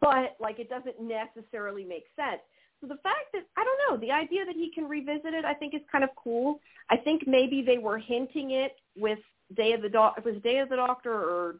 But 0.00 0.36
like 0.40 0.58
it 0.58 0.68
doesn't 0.68 1.00
necessarily 1.00 1.84
make 1.84 2.04
sense. 2.16 2.40
So 2.80 2.86
the 2.86 2.98
fact 3.02 3.32
that 3.32 3.42
i 3.56 3.64
don't 3.64 3.80
know 3.90 4.06
the 4.06 4.12
idea 4.12 4.44
that 4.44 4.54
he 4.54 4.70
can 4.72 4.88
revisit 4.88 5.34
it 5.34 5.44
i 5.44 5.54
think 5.54 5.74
is 5.74 5.80
kind 5.90 6.04
of 6.04 6.10
cool. 6.16 6.60
I 6.90 6.96
think 6.96 7.26
maybe 7.26 7.62
they 7.62 7.78
were 7.78 7.98
hinting 7.98 8.52
it 8.52 8.76
with 8.96 9.18
day 9.56 9.72
of 9.72 9.82
the 9.82 9.88
doc 9.88 10.14
it 10.18 10.24
was 10.24 10.40
day 10.42 10.58
of 10.58 10.68
the 10.68 10.76
doctor 10.76 11.12
or 11.12 11.56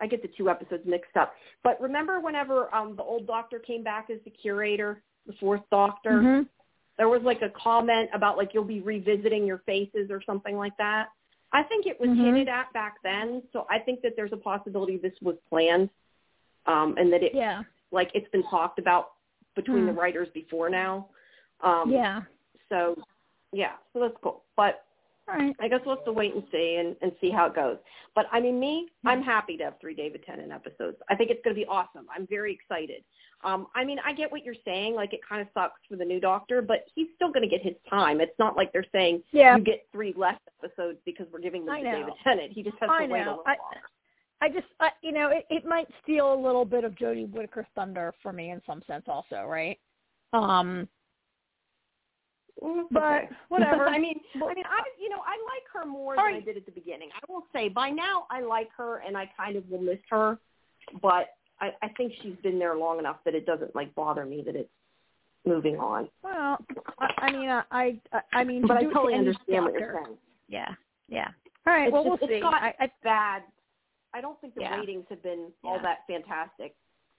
I 0.00 0.06
get 0.06 0.22
the 0.22 0.30
two 0.36 0.48
episodes 0.48 0.84
mixed 0.86 1.16
up. 1.16 1.32
But 1.64 1.80
remember 1.80 2.20
whenever 2.20 2.72
um 2.74 2.94
the 2.96 3.02
old 3.02 3.26
doctor 3.26 3.58
came 3.58 3.82
back 3.82 4.10
as 4.10 4.18
the 4.24 4.30
curator, 4.30 5.02
the 5.26 5.32
fourth 5.40 5.62
doctor, 5.70 6.10
Mhm. 6.10 6.48
There 6.98 7.08
was 7.08 7.22
like 7.22 7.42
a 7.42 7.48
comment 7.50 8.10
about 8.12 8.36
like 8.36 8.50
you'll 8.52 8.64
be 8.64 8.80
revisiting 8.80 9.46
your 9.46 9.58
faces 9.58 10.10
or 10.10 10.20
something 10.26 10.56
like 10.56 10.76
that. 10.78 11.08
I 11.52 11.62
think 11.62 11.86
it 11.86 11.98
was 11.98 12.10
Mhm. 12.10 12.24
hinted 12.24 12.48
at 12.48 12.70
back 12.74 12.96
then, 13.02 13.42
so 13.52 13.66
I 13.70 13.78
think 13.78 14.02
that 14.02 14.16
there's 14.16 14.32
a 14.32 14.36
possibility 14.36 14.98
this 14.98 15.18
was 15.22 15.36
planned, 15.48 15.88
um, 16.66 16.96
and 16.98 17.10
that 17.12 17.22
it 17.22 17.32
Yeah. 17.34 17.62
like 17.90 18.10
it's 18.14 18.28
been 18.30 18.42
talked 18.42 18.78
about 18.78 19.12
between 19.54 19.86
the 19.86 19.92
Hmm. 19.92 19.98
writers 19.98 20.28
before 20.30 20.68
now. 20.68 21.08
Um, 21.60 21.90
Yeah. 21.90 22.22
So 22.68 23.02
yeah, 23.52 23.76
so 23.94 24.00
that's 24.00 24.16
cool. 24.18 24.44
But 24.56 24.84
All 25.28 25.34
right. 25.36 25.54
I 25.60 25.68
guess 25.68 25.80
we'll 25.84 25.96
have 25.96 26.04
to 26.06 26.12
wait 26.12 26.34
and 26.34 26.42
see 26.50 26.76
and, 26.80 26.96
and 27.02 27.12
see 27.20 27.30
how 27.30 27.46
it 27.46 27.54
goes. 27.54 27.76
But 28.14 28.26
I 28.32 28.40
mean, 28.40 28.58
me, 28.58 28.88
I'm 29.04 29.22
happy 29.22 29.56
to 29.58 29.64
have 29.64 29.74
three 29.80 29.94
David 29.94 30.22
Tennant 30.24 30.50
episodes. 30.52 30.96
I 31.10 31.14
think 31.14 31.30
it's 31.30 31.40
going 31.44 31.54
to 31.54 31.60
be 31.60 31.66
awesome. 31.66 32.06
I'm 32.14 32.26
very 32.26 32.52
excited. 32.54 33.04
Um, 33.44 33.66
I 33.76 33.84
mean, 33.84 33.98
I 34.04 34.12
get 34.14 34.32
what 34.32 34.44
you're 34.44 34.54
saying. 34.64 34.94
Like, 34.94 35.12
it 35.12 35.20
kind 35.28 35.40
of 35.42 35.48
sucks 35.54 35.80
for 35.88 35.96
the 35.96 36.04
new 36.04 36.18
Doctor, 36.18 36.62
but 36.62 36.86
he's 36.94 37.06
still 37.14 37.28
going 37.30 37.42
to 37.42 37.48
get 37.48 37.62
his 37.62 37.74
time. 37.88 38.20
It's 38.20 38.36
not 38.38 38.56
like 38.56 38.72
they're 38.72 38.86
saying 38.92 39.22
Yeah. 39.30 39.56
you 39.56 39.62
get 39.62 39.86
three 39.92 40.14
less 40.16 40.40
episodes 40.64 40.98
because 41.04 41.26
we're 41.32 41.40
giving 41.40 41.64
them 41.66 41.74
I 41.76 41.80
to 41.82 41.84
know. 41.84 41.98
David 41.98 42.14
Tennant. 42.24 42.52
He 42.52 42.62
just 42.62 42.76
has 42.80 42.88
I 42.90 43.06
to 43.06 43.12
wait 43.12 43.20
a 43.20 43.24
know. 43.24 43.30
little 43.32 43.44
I- 43.46 43.50
longer. 43.62 43.80
I 44.40 44.48
just, 44.48 44.66
I, 44.78 44.90
you 45.02 45.10
know, 45.10 45.30
it, 45.30 45.46
it 45.50 45.64
might 45.66 45.88
steal 46.04 46.32
a 46.32 46.40
little 46.40 46.64
bit 46.64 46.84
of 46.84 46.92
Jodie 46.94 47.28
Whittaker 47.28 47.66
thunder 47.74 48.14
for 48.22 48.32
me 48.32 48.50
in 48.52 48.62
some 48.64 48.82
sense, 48.86 49.02
also, 49.08 49.42
right? 49.44 49.76
Um, 50.32 50.88
but 52.90 53.02
okay. 53.02 53.28
whatever. 53.48 53.86
I 53.86 53.98
mean, 53.98 54.20
I 54.34 54.54
mean, 54.54 54.64
I 54.66 54.82
you 55.00 55.08
know, 55.08 55.20
I 55.26 55.36
like 55.52 55.64
her 55.72 55.84
more 55.86 56.18
All 56.18 56.26
than 56.26 56.34
I 56.34 56.40
did 56.40 56.56
at 56.56 56.66
the 56.66 56.72
beginning. 56.72 57.10
I 57.14 57.32
will 57.32 57.44
say 57.52 57.68
by 57.68 57.90
now 57.90 58.26
I 58.30 58.40
like 58.42 58.70
her 58.76 58.98
and 59.06 59.16
I 59.16 59.30
kind 59.36 59.56
of 59.56 59.68
will 59.70 59.80
miss 59.80 59.98
her, 60.10 60.38
but 61.00 61.30
I, 61.60 61.70
I 61.82 61.88
think 61.96 62.12
she's 62.22 62.36
been 62.42 62.58
there 62.58 62.76
long 62.76 62.98
enough 62.98 63.16
that 63.24 63.34
it 63.34 63.46
doesn't 63.46 63.74
like 63.74 63.94
bother 63.94 64.24
me 64.24 64.42
that 64.46 64.56
it's 64.56 64.68
moving 65.46 65.76
on. 65.76 66.08
well, 66.22 66.58
I, 66.98 67.08
I 67.18 67.32
mean, 67.32 67.48
I, 67.48 67.62
I, 67.70 68.20
I 68.32 68.44
mean, 68.44 68.66
But 68.66 68.76
I 68.78 68.80
do 68.80 68.86
it 68.86 68.88
to 68.90 68.94
totally 68.94 69.14
any 69.14 69.28
understand 69.28 69.64
what 69.64 69.72
you're 69.74 70.00
saying. 70.04 70.16
Yeah, 70.48 70.68
yeah. 71.08 71.28
All 71.66 71.72
right. 71.72 71.84
It's 71.86 71.92
well, 71.92 72.04
just- 72.04 72.20
we'll 72.22 72.30
it's 72.30 72.38
see. 72.38 72.40
got- 72.40 72.62
I, 72.62 72.74
I, 72.80 72.90
Bad. 73.02 73.42
I 74.14 74.20
don't 74.20 74.40
think 74.40 74.54
the 74.54 74.62
Yeah. 74.62 74.78
ratings 74.78 75.04
have 75.10 75.22
been 75.22 75.52
all 75.62 75.78
that 75.82 75.98
fantastic. 76.06 76.74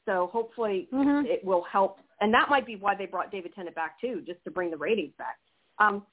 So 0.06 0.30
hopefully 0.34 0.88
mhm. 0.92 1.24
it 1.26 1.44
will 1.46 1.62
help, 1.64 2.00
and 2.22 2.34
that 2.34 2.50
might 2.50 2.66
be 2.66 2.76
why 2.76 2.96
they 2.96 3.06
brought 3.06 3.32
David 3.32 3.54
Tennant 3.56 3.76
back 3.76 4.00
too, 4.00 4.22
just 4.26 4.44
to 4.44 4.52
bring 4.52 4.72
the 4.72 4.78
ratings 4.78 5.14
back. 5.18 5.38
Um, 5.80 6.04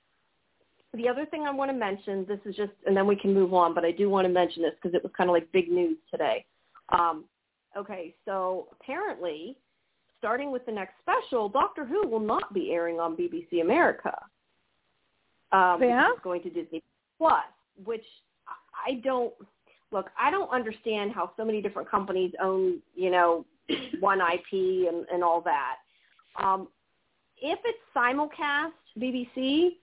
the 0.95 1.09
other 1.09 1.27
thing 1.27 1.43
I 1.43 1.51
want 1.51 1.71
to 1.71 1.77
mention, 1.77 2.25
this 2.27 2.39
is 2.45 2.55
just, 2.57 2.73
and 2.87 2.97
then 2.97 3.07
we 3.07 3.17
can 3.17 3.35
move 3.35 3.53
on, 3.53 3.75
but 3.75 3.85
I 3.85 3.91
do 3.91 4.09
want 4.09 4.25
to 4.27 4.33
mention 4.33 4.63
this 4.63 4.73
because 4.81 4.95
it 4.95 5.03
was 5.03 5.13
kind 5.17 5.29
of 5.29 5.35
like 5.35 5.51
big 5.53 5.71
news 5.71 5.99
today. 6.11 6.47
Um, 6.91 7.25
okay, 7.77 8.15
so 8.25 8.69
apparently, 8.81 9.57
starting 10.19 10.51
with 10.51 10.65
the 10.65 10.73
next 10.73 10.95
special, 11.03 11.49
Doctor 11.49 11.85
Who 11.85 12.07
will 12.09 12.21
not 12.21 12.55
be 12.55 12.73
airing 12.73 12.99
on 13.01 13.17
BBC 13.17 13.61
America. 13.61 14.17
Um, 15.53 15.83
Yeah? 15.83 16.09
It's 16.13 16.23
going 16.23 16.43
to 16.43 16.51
Disney 16.51 16.83
Plus, 17.19 17.45
which 17.85 18.05
I- 18.49 18.91
I 18.91 18.95
don't 19.05 19.35
look. 19.93 20.11
I 20.19 20.31
don't 20.31 20.51
understand 20.51 21.13
how 21.13 21.33
so 21.37 21.45
many 21.45 21.61
different 21.61 21.89
companies 21.89 22.35
own, 22.41 22.83
you 22.95 23.11
know, 23.11 23.45
one 24.01 24.21
IP 24.21 24.89
and, 24.89 25.07
and 25.13 25.23
all 25.23 25.41
that. 25.43 25.77
Um, 26.43 26.69
if 27.39 27.59
it's 27.65 27.79
simulcast 27.95 28.73
BBC, 28.99 29.77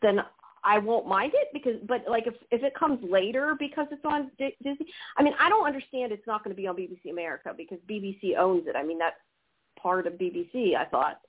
then 0.00 0.20
I 0.64 0.78
won't 0.78 1.06
mind 1.08 1.32
it 1.34 1.48
because, 1.52 1.76
but 1.86 2.04
like 2.08 2.26
if 2.26 2.34
if 2.50 2.62
it 2.62 2.74
comes 2.74 2.98
later 3.02 3.54
because 3.58 3.86
it's 3.90 4.04
on 4.04 4.30
Di- 4.38 4.56
Disney, 4.62 4.86
I 5.16 5.22
mean 5.22 5.34
I 5.40 5.48
don't 5.48 5.66
understand 5.66 6.12
it's 6.12 6.26
not 6.26 6.44
going 6.44 6.54
to 6.54 6.60
be 6.60 6.66
on 6.68 6.76
BBC 6.76 7.10
America 7.10 7.52
because 7.56 7.78
BBC 7.90 8.36
owns 8.38 8.66
it. 8.68 8.76
I 8.76 8.84
mean 8.84 8.98
that's 8.98 9.16
part 9.80 10.06
of 10.06 10.14
BBC. 10.14 10.76
I 10.76 10.84
thought 10.84 11.20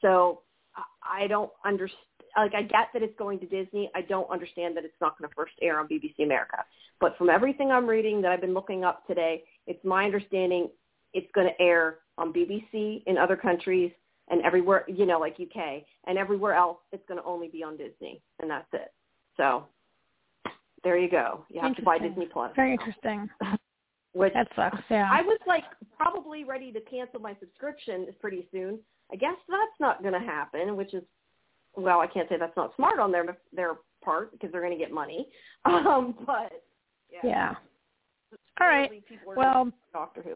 so. 0.00 0.42
I- 0.76 1.22
I 1.24 1.26
don't 1.26 1.50
understand. 1.64 2.02
Like 2.36 2.54
I 2.54 2.62
get 2.62 2.88
that 2.92 3.02
it's 3.02 3.16
going 3.18 3.38
to 3.40 3.46
Disney. 3.46 3.90
I 3.94 4.02
don't 4.02 4.28
understand 4.30 4.76
that 4.76 4.84
it's 4.84 5.00
not 5.00 5.18
going 5.18 5.28
to 5.28 5.34
first 5.34 5.54
air 5.62 5.80
on 5.80 5.88
BBC 5.88 6.22
America. 6.22 6.58
But 7.00 7.16
from 7.16 7.30
everything 7.30 7.70
I'm 7.72 7.86
reading 7.86 8.20
that 8.22 8.30
I've 8.30 8.40
been 8.40 8.54
looking 8.54 8.84
up 8.84 9.06
today, 9.06 9.44
it's 9.66 9.82
my 9.84 10.04
understanding 10.04 10.68
it's 11.14 11.30
going 11.34 11.46
to 11.48 11.62
air 11.62 11.98
on 12.18 12.32
BBC 12.32 13.02
in 13.06 13.16
other 13.16 13.36
countries 13.36 13.90
and 14.28 14.42
everywhere, 14.42 14.84
you 14.88 15.06
know, 15.06 15.18
like 15.18 15.36
UK 15.40 15.82
and 16.06 16.18
everywhere 16.18 16.54
else, 16.54 16.78
it's 16.92 17.04
going 17.08 17.20
to 17.20 17.26
only 17.26 17.48
be 17.48 17.62
on 17.62 17.76
Disney, 17.76 18.20
and 18.40 18.50
that's 18.50 18.66
it. 18.72 18.92
So 19.36 19.64
there 20.84 20.98
you 20.98 21.10
go. 21.10 21.44
You 21.48 21.60
have 21.60 21.76
to 21.76 21.82
buy 21.82 21.98
Disney 21.98 22.26
Plus, 22.26 22.52
Very 22.56 22.72
interesting. 22.72 23.28
which 24.12 24.32
That 24.34 24.48
sucks. 24.56 24.78
Yeah. 24.90 25.08
I 25.10 25.22
was 25.22 25.38
like 25.46 25.64
probably 25.96 26.44
ready 26.44 26.72
to 26.72 26.80
cancel 26.80 27.20
my 27.20 27.36
subscription 27.38 28.06
pretty 28.20 28.48
soon. 28.50 28.78
I 29.12 29.16
guess 29.16 29.36
that's 29.48 29.78
not 29.78 30.02
going 30.02 30.14
to 30.14 30.20
happen, 30.26 30.76
which 30.76 30.94
is 30.94 31.02
well, 31.76 32.00
I 32.00 32.06
can't 32.06 32.26
say 32.28 32.36
that's 32.38 32.56
not 32.56 32.74
smart 32.76 32.98
on 32.98 33.12
their 33.12 33.36
their 33.52 33.74
part 34.02 34.32
because 34.32 34.50
they're 34.50 34.62
going 34.62 34.76
to 34.76 34.82
get 34.82 34.92
money. 34.92 35.28
Um, 35.66 36.14
but 36.24 36.52
yeah. 37.12 37.20
yeah. 37.24 37.54
All 38.60 38.66
right. 38.68 38.84
Apparently 38.84 39.02
people 39.08 39.32
are 39.32 39.34
gonna 39.34 39.48
Well, 39.64 39.72
Doctor 39.92 40.22
Who. 40.22 40.34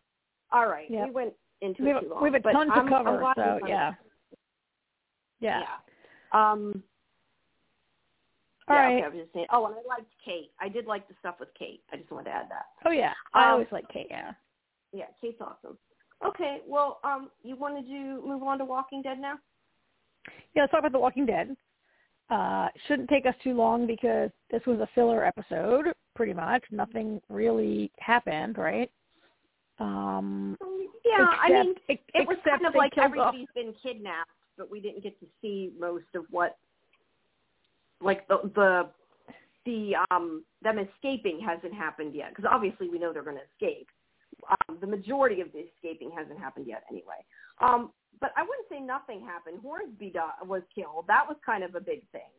All 0.53 0.66
right, 0.66 0.90
Yep. 0.90 1.07
we 1.07 1.11
went 1.12 1.33
into 1.62 1.83
we 1.83 1.90
it 1.90 1.94
have, 1.94 2.03
too 2.03 2.11
long. 2.11 2.23
we 2.23 2.29
have 2.29 2.35
a 2.37 2.40
but 2.40 2.53
ton 2.53 2.66
to 2.68 2.73
I'm- 2.75 2.92
I'm 2.94 3.05
cover, 3.05 3.33
so 3.37 3.59
yeah. 3.66 3.94
Yeah. 5.40 5.61
Yeah. 5.61 5.66
Um, 6.33 6.83
All 8.68 8.77
yeah, 8.77 8.83
right. 8.83 8.96
okay, 8.96 9.05
I 9.05 9.09
was 9.09 9.18
just 9.18 9.33
saying. 9.33 9.46
Oh, 9.51 9.66
and 9.66 9.75
I 9.75 9.79
liked 9.88 10.12
Kate. 10.25 10.51
I 10.61 10.68
did 10.68 10.87
like 10.87 11.09
the 11.09 11.14
stuff 11.18 11.37
with 11.40 11.49
Kate. 11.59 11.83
I 11.92 11.96
just 11.96 12.11
wanted 12.11 12.31
to 12.31 12.37
add 12.37 12.46
that. 12.51 12.66
Oh 12.87 12.90
yeah. 12.92 13.12
I 13.35 13.46
Um, 13.46 13.53
always 13.53 13.66
like 13.73 13.88
Kate. 13.88 14.07
Yeah. 14.11 14.33
Yeah, 14.92 15.07
Kate's 15.20 15.40
awesome. 15.40 15.79
Okay, 16.25 16.61
well, 16.66 17.01
um, 17.05 17.31
you 17.42 17.57
wanted 17.57 17.87
to 17.87 18.23
move 18.27 18.42
on 18.42 18.59
to 18.59 18.64
Walking 18.64 19.01
Dead 19.03 19.18
now? 19.18 19.38
Yeah. 20.55 20.62
Let's 20.62 20.70
talk 20.73 20.81
about 20.81 20.92
The 20.92 20.99
Walking 20.99 21.25
Dead. 21.27 21.57
Uh, 22.29 22.68
shouldn't 22.87 23.09
take 23.09 23.25
us 23.27 23.35
too 23.42 23.55
long 23.55 23.87
because 23.87 24.31
this 24.51 24.61
was 24.66 24.79
a 24.81 24.88
filler 24.94 25.25
episode, 25.25 25.87
pretty 26.14 26.35
much. 26.35 26.62
Nothing 26.70 27.20
really 27.31 27.90
happened, 27.99 28.59
right? 28.59 28.90
Um, 29.81 30.57
Yeah, 31.05 31.27
I 31.43 31.49
mean, 31.49 31.75
ex- 31.88 32.03
it 32.14 32.29
was 32.29 32.37
kind 32.47 32.66
of 32.66 32.75
like 32.75 32.97
everybody's 32.99 33.49
been 33.55 33.75
kidnapped, 33.83 34.31
but 34.57 34.71
we 34.71 34.81
didn't 34.81 35.03
get 35.03 35.19
to 35.21 35.27
see 35.40 35.73
most 35.79 36.05
of 36.14 36.25
what, 36.31 36.59
like 38.01 38.29
the 38.29 38.38
the 38.55 38.88
the 39.66 39.95
um 40.11 40.45
them 40.62 40.79
escaping 40.79 41.40
hasn't 41.40 41.75
happened 41.75 42.14
yet 42.14 42.31
because 42.31 42.49
obviously 42.51 42.88
we 42.88 42.99
know 42.99 43.12
they're 43.12 43.23
going 43.23 43.37
to 43.37 43.43
escape. 43.53 43.88
Um, 44.69 44.79
the 44.81 44.87
majority 44.87 45.40
of 45.40 45.49
the 45.53 45.66
escaping 45.77 46.11
hasn't 46.16 46.38
happened 46.38 46.66
yet 46.66 46.85
anyway. 46.90 47.25
Um, 47.61 47.90
but 48.21 48.33
I 48.37 48.43
wouldn't 48.43 48.69
say 48.71 48.81
nothing 48.81 49.25
happened. 49.25 49.61
Hornsby 49.62 50.14
was 50.47 50.62
killed. 50.75 51.05
That 51.09 51.27
was 51.27 51.37
kind 51.45 51.62
of 51.64 51.75
a 51.75 51.81
big 51.81 52.03
thing. 52.12 52.31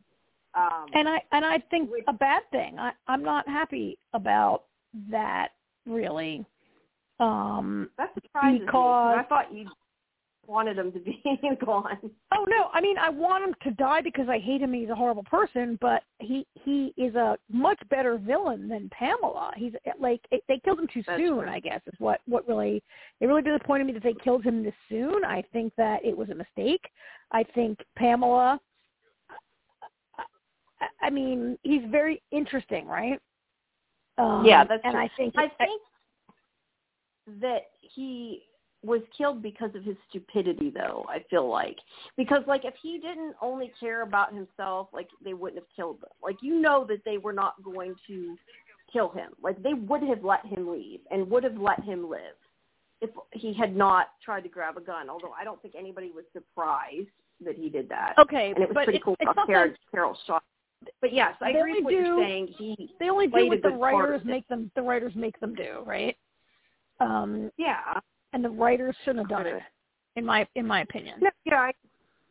Um, 0.53 0.87
and 0.93 1.07
I 1.07 1.21
and 1.31 1.45
I 1.45 1.59
think 1.69 1.91
Which- 1.91 2.03
a 2.07 2.13
bad 2.13 2.43
thing. 2.51 2.77
I 2.79 2.91
I'm 3.07 3.23
not 3.23 3.47
happy 3.47 3.97
about 4.13 4.63
that 5.09 5.49
really. 5.85 6.45
Um, 7.21 7.89
that 7.97 8.13
surprises 8.15 8.61
me 8.61 8.67
'cause 8.67 9.17
I 9.19 9.23
thought 9.29 9.53
you 9.53 9.69
wanted 10.47 10.77
him 10.79 10.91
to 10.91 10.99
be 10.99 11.21
gone. 11.65 11.97
Oh 12.33 12.45
no, 12.49 12.69
I 12.73 12.81
mean 12.81 12.97
I 12.97 13.09
want 13.09 13.43
him 13.43 13.53
to 13.61 13.71
die 13.71 14.01
because 14.01 14.27
I 14.27 14.39
hate 14.39 14.61
him. 14.61 14.73
and 14.73 14.81
He's 14.81 14.89
a 14.89 14.95
horrible 14.95 15.23
person, 15.23 15.77
but 15.79 16.03
he 16.19 16.47
he 16.55 16.93
is 16.97 17.13
a 17.15 17.37
much 17.49 17.79
better 17.89 18.17
villain 18.17 18.67
than 18.67 18.89
Pamela. 18.89 19.51
He's 19.55 19.73
like 19.99 20.19
it, 20.31 20.43
they 20.47 20.57
killed 20.59 20.79
him 20.79 20.87
too 20.87 21.03
That's 21.05 21.19
soon. 21.19 21.41
true. 21.43 21.49
I 21.49 21.59
guess 21.59 21.81
is 21.85 21.93
what 21.99 22.21
what 22.25 22.47
really 22.47 22.81
it 23.19 23.27
really 23.27 23.43
disappointed 23.43 23.85
me 23.85 23.93
that 23.93 24.03
they 24.03 24.15
killed 24.15 24.43
him 24.43 24.63
this 24.63 24.73
soon. 24.89 25.23
I 25.23 25.43
think 25.53 25.73
that 25.77 26.03
it 26.03 26.17
was 26.17 26.29
a 26.31 26.35
mistake. 26.35 26.89
I 27.31 27.43
think 27.43 27.79
Pamela. 27.95 28.59
I, 30.79 30.87
I 31.05 31.09
mean, 31.11 31.57
he's 31.61 31.83
very 31.89 32.21
interesting, 32.31 32.87
right? 32.87 33.19
Um, 34.17 34.43
Yeah, 34.43 34.63
that's 34.63 34.81
and 34.83 34.93
true. 34.93 35.01
I 35.01 35.09
think 35.15 35.33
I 35.37 35.47
think 35.63 35.81
that 37.39 37.67
he 37.81 38.43
was 38.83 39.01
killed 39.15 39.43
because 39.43 39.69
of 39.75 39.83
his 39.83 39.95
stupidity 40.09 40.71
though, 40.71 41.05
I 41.07 41.23
feel 41.29 41.47
like. 41.47 41.77
Because 42.17 42.41
like 42.47 42.65
if 42.65 42.73
he 42.81 42.97
didn't 42.97 43.35
only 43.41 43.71
care 43.79 44.01
about 44.01 44.33
himself, 44.33 44.87
like 44.91 45.07
they 45.23 45.33
wouldn't 45.33 45.61
have 45.61 45.69
killed 45.75 45.97
him. 45.97 46.09
Like 46.21 46.37
you 46.41 46.59
know 46.59 46.85
that 46.89 47.03
they 47.05 47.17
were 47.17 47.33
not 47.33 47.61
going 47.63 47.95
to 48.07 48.35
kill 48.91 49.09
him. 49.09 49.31
Like 49.41 49.61
they 49.61 49.73
would 49.73 50.03
have 50.03 50.23
let 50.23 50.45
him 50.45 50.67
leave 50.71 51.01
and 51.11 51.29
would 51.29 51.43
have 51.43 51.57
let 51.57 51.83
him 51.83 52.09
live 52.09 52.35
if 53.01 53.09
he 53.33 53.53
had 53.53 53.75
not 53.75 54.09
tried 54.23 54.41
to 54.41 54.49
grab 54.49 54.77
a 54.77 54.81
gun. 54.81 55.09
Although 55.09 55.33
I 55.39 55.43
don't 55.43 55.61
think 55.61 55.75
anybody 55.77 56.11
was 56.13 56.25
surprised 56.33 57.07
that 57.43 57.55
he 57.55 57.69
did 57.69 57.89
that. 57.89 58.15
okay, 58.19 58.51
And 58.55 58.63
it 58.63 58.69
was 58.69 58.73
but 58.73 58.83
pretty 58.85 58.97
it's, 58.97 59.05
cool 59.05 59.15
it's 59.19 59.31
how 59.35 59.45
Carol, 59.45 59.73
Carol 59.91 60.17
shot. 60.25 60.43
But 60.99 61.13
yes, 61.13 61.35
I 61.41 61.51
agree 61.51 61.75
with 61.75 61.83
what 61.85 61.93
you're 61.93 62.03
do- 62.03 62.19
saying. 62.19 62.47
He 62.57 62.89
they 62.99 63.09
only 63.09 63.27
do 63.27 63.47
what 63.47 63.61
the 63.61 63.69
part 63.69 63.79
writers 63.79 64.21
make 64.25 64.47
them 64.47 64.71
the 64.75 64.81
writers 64.81 65.13
make 65.15 65.39
them 65.39 65.53
do, 65.53 65.83
right? 65.85 66.17
Um, 67.01 67.51
yeah. 67.57 67.99
and 68.33 68.43
the 68.43 68.49
writers 68.49 68.95
shouldn't 69.03 69.27
have 69.27 69.29
done 69.29 69.47
it, 69.47 69.61
in 70.15 70.25
my 70.25 70.47
in 70.55 70.65
my 70.65 70.81
opinion. 70.81 71.19
No, 71.21 71.29
yeah, 71.45 71.55
I, 71.55 71.71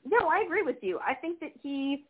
no, 0.04 0.28
I 0.28 0.42
agree 0.44 0.62
with 0.62 0.76
you. 0.82 0.98
I 1.06 1.14
think 1.14 1.40
that 1.40 1.52
he 1.62 2.04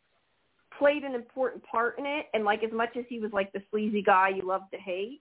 played 0.79 1.03
an 1.03 1.15
important 1.15 1.63
part 1.65 1.99
in 1.99 2.07
it, 2.07 2.27
and 2.35 2.45
like 2.45 2.63
as 2.63 2.73
much 2.73 2.91
as 2.97 3.05
he 3.09 3.19
was 3.19 3.33
like 3.33 3.53
the 3.53 3.63
sleazy 3.71 4.03
guy 4.03 4.29
you 4.29 4.43
love 4.43 4.63
to 4.73 4.79
hate, 4.79 5.21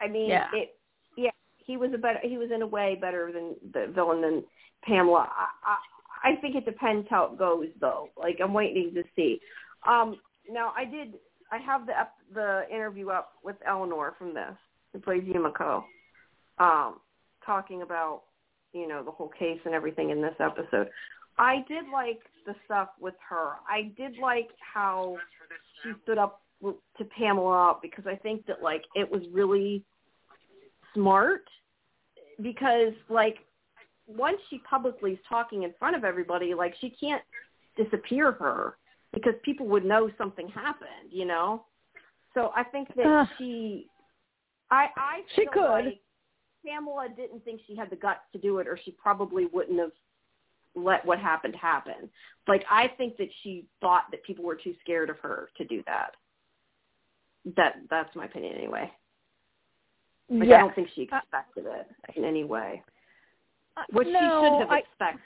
I 0.00 0.08
mean, 0.08 0.28
Yeah. 0.30 0.48
it, 0.52 0.76
yeah, 1.16 1.30
he 1.58 1.76
was 1.76 1.90
a 1.94 1.98
better, 1.98 2.20
he 2.22 2.38
was 2.38 2.50
in 2.54 2.62
a 2.62 2.66
way 2.66 2.96
better 3.00 3.30
than 3.32 3.54
the 3.72 3.92
villain 3.92 4.22
than 4.22 4.44
Pamela. 4.82 5.28
I, 5.36 5.46
I, 6.24 6.32
I 6.32 6.36
think 6.40 6.56
it 6.56 6.64
depends 6.64 7.06
how 7.10 7.24
it 7.32 7.38
goes, 7.38 7.68
though. 7.80 8.08
Like 8.16 8.38
I'm 8.42 8.54
waiting 8.54 8.92
to 8.94 9.02
see. 9.14 9.40
Um, 9.86 10.16
now 10.50 10.72
I 10.76 10.84
did, 10.84 11.14
I 11.52 11.58
have 11.58 11.86
the 11.86 11.92
the 12.34 12.62
interview 12.74 13.10
up 13.10 13.32
with 13.44 13.56
Eleanor 13.66 14.14
from 14.18 14.34
this, 14.34 14.56
who 14.92 14.98
plays 14.98 15.22
Yumiko, 15.22 15.84
um, 16.58 17.00
talking 17.44 17.82
about 17.82 18.22
you 18.72 18.88
know 18.88 19.02
the 19.02 19.10
whole 19.10 19.30
case 19.38 19.60
and 19.64 19.74
everything 19.74 20.10
in 20.10 20.20
this 20.20 20.34
episode. 20.40 20.88
I 21.38 21.64
did 21.68 21.84
like 21.92 22.20
the 22.46 22.54
stuff 22.64 22.88
with 23.00 23.14
her. 23.28 23.52
I 23.68 23.92
did 23.96 24.16
like 24.20 24.48
how 24.60 25.16
she 25.82 25.92
stood 26.02 26.18
up 26.18 26.40
to 26.62 27.04
Pamela 27.16 27.76
because 27.82 28.06
I 28.06 28.16
think 28.16 28.46
that 28.46 28.62
like 28.62 28.82
it 28.94 29.10
was 29.10 29.22
really 29.32 29.84
smart 30.94 31.44
because 32.42 32.92
like 33.08 33.36
once 34.06 34.38
she 34.50 34.58
publicly 34.58 35.12
is 35.12 35.18
talking 35.28 35.64
in 35.64 35.74
front 35.78 35.96
of 35.96 36.04
everybody, 36.04 36.54
like 36.54 36.74
she 36.80 36.90
can't 36.90 37.22
disappear 37.76 38.32
her 38.32 38.76
because 39.12 39.34
people 39.44 39.66
would 39.66 39.84
know 39.84 40.10
something 40.16 40.48
happened, 40.48 41.10
you 41.10 41.24
know. 41.24 41.64
So 42.34 42.52
I 42.54 42.64
think 42.64 42.88
that 42.96 43.06
uh, 43.06 43.24
she, 43.38 43.88
I, 44.70 44.86
I 44.96 45.20
she 45.34 45.46
could. 45.52 45.62
Like 45.62 46.00
Pamela 46.66 47.08
didn't 47.14 47.44
think 47.44 47.60
she 47.66 47.76
had 47.76 47.90
the 47.90 47.96
guts 47.96 48.20
to 48.32 48.38
do 48.38 48.58
it, 48.58 48.66
or 48.66 48.78
she 48.84 48.90
probably 48.90 49.46
wouldn't 49.46 49.78
have 49.78 49.92
let 50.74 51.04
what 51.06 51.18
happened 51.18 51.56
happen. 51.56 52.10
Like 52.46 52.64
I 52.70 52.88
think 52.98 53.16
that 53.16 53.28
she 53.42 53.66
thought 53.80 54.04
that 54.10 54.22
people 54.24 54.44
were 54.44 54.56
too 54.56 54.74
scared 54.82 55.10
of 55.10 55.18
her 55.20 55.48
to 55.56 55.64
do 55.64 55.82
that. 55.86 56.12
That 57.56 57.76
that's 57.88 58.14
my 58.14 58.26
opinion 58.26 58.54
anyway. 58.56 58.90
Like 60.28 60.48
yes. 60.48 60.56
I 60.56 60.60
don't 60.60 60.74
think 60.74 60.88
she 60.94 61.02
expected 61.02 61.66
it 61.66 61.88
in 62.16 62.24
any 62.24 62.44
way. 62.44 62.82
Uh, 63.76 63.82
Which 63.92 64.08
no, 64.08 64.12
she 64.12 64.46
should 64.48 64.60
have 64.60 64.70
I, 64.70 64.78
expected. 64.78 65.20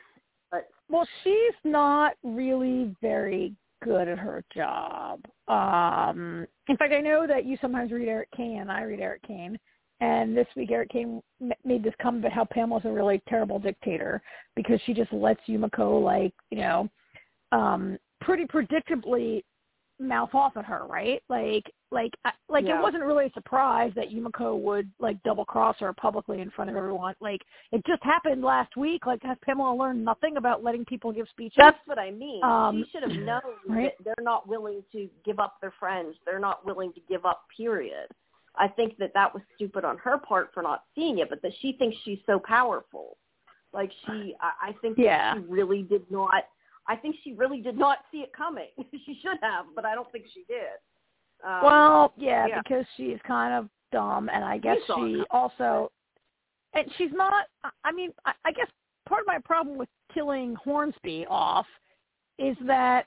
But 0.50 0.68
well, 0.88 1.06
she's 1.24 1.54
not 1.64 2.14
really 2.22 2.94
very 3.00 3.54
good 3.82 4.08
at 4.08 4.18
her 4.18 4.44
job. 4.54 5.20
Um, 5.48 6.46
in 6.68 6.76
fact, 6.76 6.92
I 6.92 7.00
know 7.00 7.26
that 7.26 7.46
you 7.46 7.56
sometimes 7.60 7.92
read 7.92 8.08
Erik 8.08 8.30
Kain, 8.36 8.68
I 8.68 8.82
read 8.82 9.00
Erik 9.00 9.22
Kain. 9.26 9.58
And 10.00 10.34
this 10.34 10.46
week, 10.56 10.70
Erik 10.70 10.90
Kain 10.90 11.22
made 11.64 11.82
this 11.82 11.94
comment 12.00 12.24
about 12.24 12.32
how 12.32 12.46
Pamela's 12.46 12.84
a 12.86 12.90
really 12.90 13.22
terrible 13.28 13.58
dictator 13.58 14.22
because 14.56 14.80
she 14.86 14.94
just 14.94 15.12
lets 15.12 15.40
Yumiko, 15.46 16.02
like, 16.02 16.32
you 16.50 16.58
know, 16.58 16.88
um, 17.52 17.98
pretty 18.20 18.44
predictably 18.46 19.42
mouth 19.98 20.34
off 20.34 20.56
at 20.56 20.64
her, 20.64 20.86
right? 20.86 21.22
Like, 21.28 21.70
like, 21.90 22.12
like 22.48 22.64
yeah. 22.66 22.78
it 22.78 22.82
wasn't 22.82 23.02
really 23.02 23.26
a 23.26 23.32
surprise 23.32 23.92
that 23.96 24.10
Yumiko 24.10 24.58
would 24.58 24.90
like 24.98 25.22
double 25.22 25.44
cross 25.44 25.76
her 25.80 25.92
publicly 25.92 26.40
in 26.40 26.50
front 26.50 26.70
of 26.70 26.76
everyone. 26.76 27.14
Like, 27.20 27.42
it 27.72 27.84
just 27.86 28.02
happened 28.02 28.42
last 28.42 28.76
week. 28.76 29.04
Like, 29.04 29.22
has 29.22 29.36
Pamela 29.44 29.74
learned 29.74 30.02
nothing 30.02 30.38
about 30.38 30.64
letting 30.64 30.84
people 30.86 31.12
give 31.12 31.26
speeches? 31.28 31.56
That's 31.58 31.76
what 31.84 31.98
I 31.98 32.10
mean. 32.10 32.42
Um, 32.42 32.84
she 32.86 32.90
should 32.92 33.10
have 33.10 33.20
known 33.24 33.40
right? 33.68 33.92
that 33.98 34.04
they're 34.04 34.24
not 34.24 34.48
willing 34.48 34.82
to 34.92 35.08
give 35.24 35.38
up 35.38 35.56
their 35.60 35.74
friends. 35.78 36.16
They're 36.24 36.40
not 36.40 36.64
willing 36.64 36.92
to 36.94 37.00
give 37.08 37.26
up. 37.26 37.42
Period. 37.54 38.06
I 38.56 38.68
think 38.68 38.96
that 38.98 39.12
that 39.14 39.32
was 39.32 39.42
stupid 39.54 39.84
on 39.84 39.96
her 39.98 40.18
part 40.18 40.50
for 40.52 40.62
not 40.62 40.84
seeing 40.94 41.18
it, 41.18 41.30
but 41.30 41.40
that 41.42 41.52
she 41.60 41.72
thinks 41.72 41.96
she's 42.04 42.18
so 42.26 42.38
powerful. 42.38 43.16
Like 43.72 43.90
she, 44.06 44.34
I, 44.40 44.70
I 44.70 44.74
think 44.82 44.98
yeah. 44.98 45.34
that 45.34 45.42
she 45.42 45.52
really 45.52 45.82
did 45.82 46.10
not 46.10 46.44
I 46.90 46.96
think 46.96 47.16
she 47.22 47.32
really 47.32 47.60
did 47.60 47.78
not 47.78 47.98
see 48.10 48.18
it 48.18 48.32
coming. 48.32 48.68
she 49.06 49.18
should 49.22 49.38
have, 49.42 49.66
but 49.76 49.84
I 49.84 49.94
don't 49.94 50.10
think 50.10 50.24
she 50.34 50.44
did. 50.48 50.78
Um, 51.44 51.60
well, 51.62 52.12
yeah, 52.16 52.46
yeah, 52.48 52.60
because 52.62 52.84
she's 52.96 53.18
kind 53.26 53.54
of 53.54 53.68
dumb, 53.92 54.28
and 54.28 54.44
I 54.44 54.58
guess 54.58 54.76
she 54.86 55.22
also, 55.30 55.90
and 56.74 56.86
she's 56.98 57.12
not. 57.12 57.46
I 57.84 57.92
mean, 57.92 58.10
I, 58.26 58.32
I 58.44 58.52
guess 58.52 58.66
part 59.08 59.22
of 59.22 59.26
my 59.26 59.38
problem 59.44 59.78
with 59.78 59.88
killing 60.12 60.56
Hornsby 60.56 61.26
off 61.30 61.66
is 62.38 62.56
that 62.66 63.06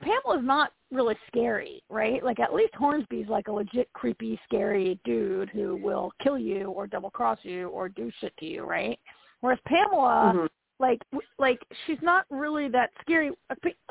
Pamela's 0.00 0.44
not 0.44 0.72
really 0.90 1.16
scary, 1.26 1.82
right? 1.88 2.22
Like 2.22 2.38
at 2.40 2.54
least 2.54 2.74
Hornsby's 2.74 3.28
like 3.28 3.48
a 3.48 3.52
legit 3.52 3.88
creepy, 3.92 4.38
scary 4.44 5.00
dude 5.04 5.50
who 5.50 5.76
will 5.76 6.12
kill 6.22 6.38
you 6.38 6.70
or 6.70 6.86
double 6.86 7.10
cross 7.10 7.38
you 7.42 7.68
or 7.68 7.88
do 7.88 8.10
shit 8.20 8.36
to 8.38 8.46
you, 8.46 8.64
right? 8.64 8.98
Whereas 9.40 9.58
Pamela, 9.66 10.32
Mhm. 10.34 10.48
like 10.78 11.02
like 11.38 11.62
she's 11.86 12.00
not 12.02 12.26
really 12.30 12.68
that 12.68 12.90
scary 13.00 13.30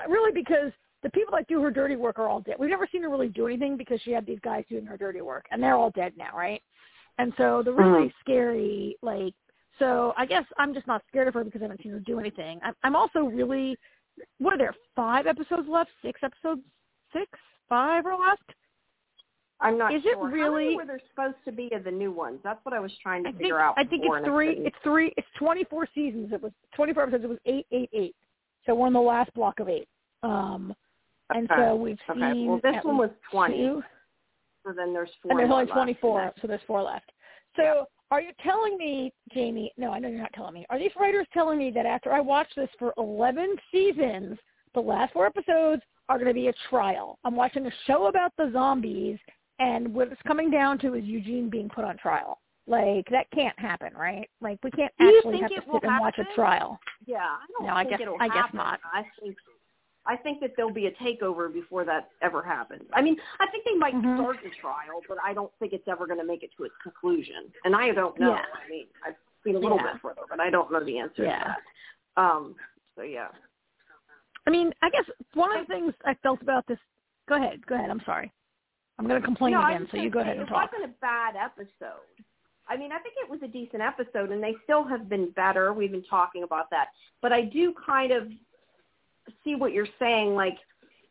really 0.08 0.32
because 0.32 0.72
the 1.02 1.10
people 1.10 1.36
that 1.36 1.48
do 1.48 1.62
her 1.62 1.72
dirty 1.72 1.96
work 1.96 2.20
are 2.20 2.28
all 2.28 2.40
dead. 2.42 2.56
We've 2.60 2.70
never 2.70 2.88
seen 2.88 3.04
her 3.04 3.10
really 3.10 3.30
do 3.30 3.48
anything 3.48 3.76
because 3.78 4.00
she 4.02 4.12
had 4.12 4.26
these 4.26 4.40
guys 4.42 4.64
doing 4.70 4.86
her 4.86 4.98
dirty 4.98 5.22
work 5.22 5.46
and 5.52 5.62
they're 5.62 5.76
all 5.76 5.92
dead 5.92 6.14
now, 6.18 6.36
right? 6.36 6.62
And 7.18 7.34
so 7.38 7.62
the 7.64 7.74
really 7.74 8.10
Mhm. 8.10 8.14
scary 8.20 8.98
like 9.02 9.34
so 9.80 10.14
I 10.16 10.26
guess 10.26 10.46
I'm 10.58 10.74
just 10.74 10.88
not 10.88 11.04
scared 11.08 11.28
of 11.28 11.34
her 11.34 11.44
because 11.44 11.62
I 11.62 11.66
haven't 11.66 11.82
seen 11.82 11.92
her 11.92 12.00
do 12.00 12.20
anything. 12.20 12.60
I'm, 12.64 12.76
I'm 12.84 12.96
also 12.96 13.26
really 13.26 13.78
what 14.40 14.54
are 14.54 14.58
there 14.58 14.74
five 14.96 15.28
episodes 15.28 15.68
left? 15.70 15.90
Six 16.02 16.20
episodes? 16.24 16.62
Six? 17.14 17.28
Five 17.70 18.06
are 18.06 18.20
left? 18.20 18.44
I'm 19.62 19.78
not 19.78 19.94
Is 19.96 20.02
it 20.06 20.14
sure. 20.14 20.28
How 20.30 20.34
really- 20.34 20.76
many 20.76 20.88
were 20.90 21.00
supposed 21.10 21.38
to 21.46 21.52
be 21.52 21.70
of 21.74 21.84
the 21.86 21.92
new 21.92 22.12
ones? 22.12 22.40
That's 22.44 22.64
what 22.66 22.74
I 22.74 22.80
was 22.80 22.92
trying 23.02 23.24
to 23.24 23.30
I 23.30 23.32
figure 23.32 23.46
think 23.56 23.62
out. 23.62 23.74
I 23.78 23.84
think 23.86 24.04
it's 24.06 24.26
three. 24.26 24.50
It's 24.66 24.76
three. 24.84 25.14
It's 25.18 25.28
twenty 25.38 25.64
four 25.64 25.88
seasons. 25.96 26.32
It 26.34 26.42
was 26.42 26.52
twenty 26.76 26.94
four 26.94 27.04
episodes. 27.04 27.24
It 27.24 27.30
was 27.30 27.40
eight, 27.46 27.66
eight, 27.72 27.90
eight. 27.94 28.16
So 28.66 28.76
we're 28.76 28.88
in 28.88 28.94
the 28.94 29.00
last 29.00 29.34
block 29.34 29.60
of 29.60 29.70
eight. 29.70 29.88
Um, 30.24 30.76
and 31.34 31.48
so 31.56 31.76
we've 31.76 31.98
Okay. 32.10 32.20
seen. 32.34 32.48
Well, 32.48 32.60
this 32.64 32.84
one 32.84 32.98
was 32.98 33.12
20. 33.32 33.56
two, 33.58 33.84
So 34.66 34.74
then 34.74 34.92
there's 34.94 35.10
four. 35.22 35.32
and 35.32 35.40
there's 35.40 35.50
only 35.52 35.66
left, 35.66 35.74
twenty 35.74 35.94
four. 35.96 36.22
and 36.22 36.34
So 36.42 36.48
there's 36.48 36.62
four 36.68 36.82
left. 36.84 37.12
So. 37.56 37.88
Are 38.12 38.22
you 38.22 38.32
telling 38.44 38.78
me, 38.78 39.12
Jamie? 39.34 39.72
No, 39.78 39.92
I 39.92 40.00
know 40.00 40.08
you're 40.08 40.20
not 40.22 40.34
telling 40.34 40.54
me. 40.54 40.66
Are 40.70 40.80
these 40.80 40.92
writers 41.00 41.28
telling 41.34 41.58
me 41.58 41.72
that 41.72 41.86
after 41.86 42.12
I 42.12 42.20
watch 42.20 42.48
this 42.56 42.70
for 42.78 42.94
eleven 42.98 43.56
seasons, 43.72 44.38
the 44.74 44.80
last 44.82 45.14
four 45.14 45.26
episodes 45.26 45.82
are 46.10 46.18
going 46.18 46.28
to 46.28 46.34
be 46.34 46.48
a 46.48 46.54
trial? 46.70 47.18
I'm 47.24 47.36
watching 47.36 47.66
a 47.66 47.72
show 47.88 48.08
about 48.08 48.32
the 48.38 48.50
zombies, 48.54 49.18
and 49.60 49.94
what 49.94 50.12
it's 50.12 50.22
coming 50.28 50.52
down 50.52 50.78
to 50.80 50.94
is 50.96 51.04
Eugene 51.04 51.50
being 51.50 51.70
put 51.70 51.84
on 51.86 51.98
trial. 51.98 52.40
Like 52.68 53.06
that 53.12 53.28
can't 53.34 53.58
happen, 53.60 53.94
right? 53.96 54.28
Like 54.42 54.60
we 54.64 54.72
can't 54.72 54.92
Do 55.00 55.16
actually 55.18 55.40
have 55.42 55.50
to 55.50 55.56
sit 55.56 55.84
and 55.84 56.00
watch 56.00 56.18
a 56.18 56.26
trial. 56.36 56.80
Yeah, 57.06 57.18
I 57.18 57.46
don't 57.58 57.68
No, 57.68 57.74
I 57.74 57.84
guess- 57.84 58.00
I 58.20 58.28
guess 58.28 58.36
happen. 58.38 58.58
not. 58.58 58.80
I 58.92 59.04
think 59.22 59.36
I 60.08 60.16
think 60.16 60.40
that 60.42 60.52
there'll 60.56 60.72
be 60.74 60.88
a 60.88 60.92
takeover 60.92 61.52
before 61.52 61.84
that 61.86 62.10
ever 62.22 62.44
happens. 62.44 62.84
I 62.94 63.02
mean, 63.02 63.18
I 63.40 63.48
think 63.48 63.66
they 63.66 63.74
might 63.76 63.96
Mhm. 63.96 64.18
start 64.18 64.38
the 64.44 64.52
trial, 64.62 65.02
but 65.08 65.18
I 65.24 65.34
don't 65.34 65.52
think 65.60 65.74
it's 65.74 65.88
ever 65.88 66.06
going 66.06 66.20
to 66.20 66.26
make 66.26 66.44
it 66.44 66.52
to 66.58 66.64
its 66.64 66.76
conclusion. 66.84 67.52
And 67.64 67.76
I 67.76 67.92
don't 67.92 68.18
know. 68.20 68.36
Yeah. 68.36 68.46
I 68.54 68.70
mean, 68.70 68.88
I've 69.06 69.16
seen 69.44 69.56
a 69.56 69.60
little 69.60 69.78
Yeah. 69.78 69.94
bit 69.94 70.02
further, 70.02 70.22
but 70.30 70.40
I 70.40 70.50
don't 70.50 70.72
know 70.72 70.84
the 70.84 71.00
answer 71.00 71.24
Yeah. 71.24 71.40
to 71.44 71.56
that. 72.16 72.22
Um. 72.22 72.56
So 72.96 73.02
yeah. 73.02 73.30
I 74.48 74.52
mean, 74.52 74.74
I 74.82 74.90
guess 74.92 75.10
one 75.34 75.52
of 75.56 75.68
the 75.68 75.74
things 75.74 75.94
I 76.06 76.14
felt 76.16 76.42
about 76.42 76.66
this. 76.68 76.80
Go 77.28 77.36
ahead. 77.36 77.66
Go 77.66 77.74
ahead. 77.76 77.90
I'm 77.90 78.02
sorry. 78.02 78.32
I'm 78.98 79.08
going 79.08 79.20
to 79.20 79.26
complain 79.26 79.54
no, 79.54 79.66
again, 79.66 79.88
so 79.92 79.98
you 79.98 80.10
go 80.10 80.20
ahead 80.20 80.38
and 80.38 80.48
talk. 80.48 80.70
it 80.72 80.78
wasn't 80.78 80.92
a 80.96 81.00
bad 81.00 81.36
episode. 81.36 82.00
I 82.68 82.78
mean, 82.78 82.92
I 82.92 83.00
think 83.00 83.16
it 83.18 83.30
was 83.30 83.42
a 83.44 83.48
decent 83.48 83.82
episode, 83.82 84.32
and 84.32 84.42
they 84.42 84.56
still 84.64 84.84
have 84.86 85.10
been 85.10 85.32
better. 85.32 85.74
We've 85.74 85.92
been 85.92 86.04
talking 86.06 86.44
about 86.44 86.70
that, 86.70 86.90
but 87.22 87.34
I 87.34 87.42
do 87.42 87.74
kind 87.86 88.12
of 88.12 88.32
see 89.44 89.56
what 89.56 89.74
you're 89.74 89.88
saying. 90.00 90.36
Like, 90.36 90.58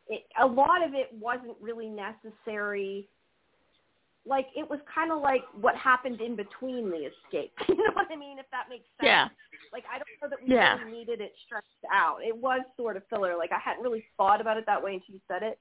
it, 0.07 0.23
a 0.39 0.45
lot 0.45 0.85
of 0.85 0.93
it 0.93 1.09
wasn't 1.19 1.55
really 1.61 1.89
necessary. 1.89 3.07
Like, 4.25 4.47
it 4.55 4.67
was 4.69 4.79
kind 4.93 5.11
of 5.11 5.21
like 5.21 5.43
what 5.59 5.75
happened 5.75 6.21
in 6.21 6.35
between 6.35 6.89
the 6.89 7.09
escape. 7.09 7.53
you 7.67 7.75
know 7.75 7.93
what 7.93 8.07
I 8.11 8.15
mean? 8.15 8.39
If 8.39 8.45
that 8.51 8.65
makes 8.69 8.85
sense. 8.99 9.03
Yeah. 9.03 9.27
Like, 9.71 9.83
I 9.91 9.97
don't 9.97 10.07
know 10.21 10.29
that 10.29 10.47
we 10.47 10.53
Yeah. 10.53 10.77
really 10.79 10.91
needed 10.99 11.21
it 11.21 11.33
stretched 11.45 11.67
out. 11.93 12.17
It 12.23 12.35
was 12.35 12.61
sort 12.77 12.97
of 12.97 13.03
filler. 13.09 13.35
Like, 13.37 13.51
I 13.51 13.59
hadn't 13.59 13.83
really 13.83 14.05
thought 14.17 14.41
about 14.41 14.57
it 14.57 14.65
that 14.65 14.81
way 14.81 14.95
until 14.95 15.15
you 15.15 15.21
said 15.27 15.43
it, 15.43 15.59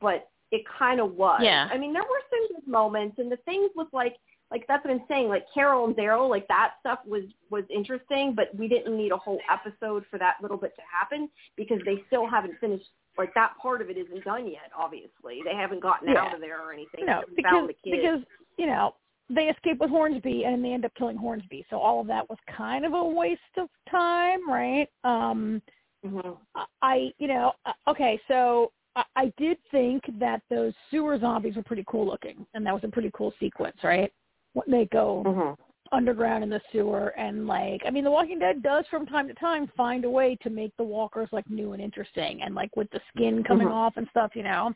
but 0.00 0.28
it 0.50 0.62
kind 0.78 1.00
of 1.00 1.14
was. 1.14 1.40
Yeah. 1.42 1.68
I 1.70 1.78
mean, 1.78 1.92
there 1.92 2.02
were 2.02 2.22
some 2.28 2.60
good 2.60 2.70
moments, 2.70 3.18
and 3.18 3.32
the 3.32 3.38
things 3.38 3.70
with 3.74 3.88
like, 3.92 4.16
like 4.52 4.64
that's 4.68 4.84
what 4.84 4.92
I'm 4.92 5.02
saying. 5.08 5.28
Like 5.28 5.46
Carol 5.52 5.86
and 5.86 5.96
Daryl, 5.96 6.28
like 6.28 6.46
that 6.48 6.74
stuff 6.80 7.00
was 7.06 7.24
was 7.50 7.64
interesting, 7.74 8.34
but 8.36 8.54
we 8.54 8.68
didn't 8.68 8.96
need 8.96 9.10
a 9.10 9.16
whole 9.16 9.40
episode 9.50 10.04
for 10.10 10.18
that 10.18 10.36
little 10.42 10.58
bit 10.58 10.76
to 10.76 10.82
happen 10.82 11.28
because 11.56 11.80
they 11.86 12.02
still 12.06 12.28
haven't 12.28 12.54
finished. 12.60 12.86
Like 13.16 13.32
that 13.34 13.52
part 13.60 13.80
of 13.80 13.90
it 13.90 13.96
isn't 13.96 14.24
done 14.24 14.46
yet. 14.46 14.70
Obviously, 14.78 15.40
they 15.44 15.54
haven't 15.56 15.80
gotten 15.80 16.08
Yeah. 16.08 16.20
out 16.20 16.34
of 16.34 16.40
there 16.40 16.60
or 16.60 16.72
anything. 16.72 17.06
No, 17.06 17.22
because 17.34 17.70
because 17.84 18.20
you 18.58 18.66
know 18.66 18.94
they 19.30 19.44
escape 19.48 19.78
with 19.78 19.88
Hornsby 19.90 20.44
and 20.44 20.62
they 20.62 20.72
end 20.72 20.84
up 20.84 20.94
killing 20.94 21.16
Hornsby, 21.16 21.64
so 21.70 21.78
all 21.78 22.00
of 22.00 22.06
that 22.08 22.28
was 22.28 22.38
kind 22.54 22.84
of 22.84 22.92
a 22.92 23.02
waste 23.02 23.40
of 23.56 23.68
time, 23.90 24.48
right? 24.48 24.88
Um, 25.04 25.62
Mhm. 26.04 26.36
I, 26.82 27.12
you 27.18 27.28
know, 27.28 27.52
uh, 27.64 27.72
okay, 27.86 28.20
so 28.26 28.72
I, 28.96 29.04
I 29.14 29.32
did 29.36 29.56
think 29.70 30.02
that 30.18 30.42
those 30.50 30.74
sewer 30.90 31.16
zombies 31.18 31.54
were 31.54 31.62
pretty 31.62 31.84
cool 31.86 32.04
looking, 32.04 32.44
and 32.54 32.66
that 32.66 32.74
was 32.74 32.82
a 32.84 32.88
pretty 32.88 33.10
cool 33.14 33.32
sequence, 33.38 33.76
right? 33.84 34.12
When 34.54 34.70
they 34.70 34.86
go 34.86 35.22
Mhm. 35.24 35.56
underground 35.92 36.42
in 36.44 36.50
the 36.50 36.60
sewer, 36.70 37.08
and 37.18 37.46
like, 37.46 37.82
I 37.86 37.90
mean, 37.90 38.04
The 38.04 38.10
Walking 38.10 38.38
Dead 38.38 38.62
does 38.62 38.86
from 38.88 39.06
time 39.06 39.28
to 39.28 39.34
time 39.34 39.66
find 39.68 40.04
a 40.04 40.10
way 40.10 40.36
to 40.36 40.50
make 40.50 40.74
the 40.76 40.84
walkers 40.84 41.28
like 41.32 41.48
new 41.50 41.72
and 41.72 41.82
interesting, 41.82 42.42
and 42.42 42.54
like 42.54 42.74
with 42.76 42.90
the 42.90 43.00
skin 43.08 43.42
coming 43.44 43.68
Mhm. 43.68 43.72
off 43.72 43.96
and 43.96 44.08
stuff, 44.10 44.34
you 44.36 44.42
know, 44.42 44.72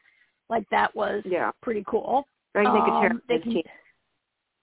like 0.48 0.68
that 0.70 0.94
was 0.94 1.24
Yeah. 1.24 1.52
pretty 1.62 1.84
cool. 1.86 2.26
I 2.54 2.64
think 2.64 2.88
Um, 2.88 3.22
they 3.28 3.38
terrible 3.38 3.52
can-. 3.62 3.72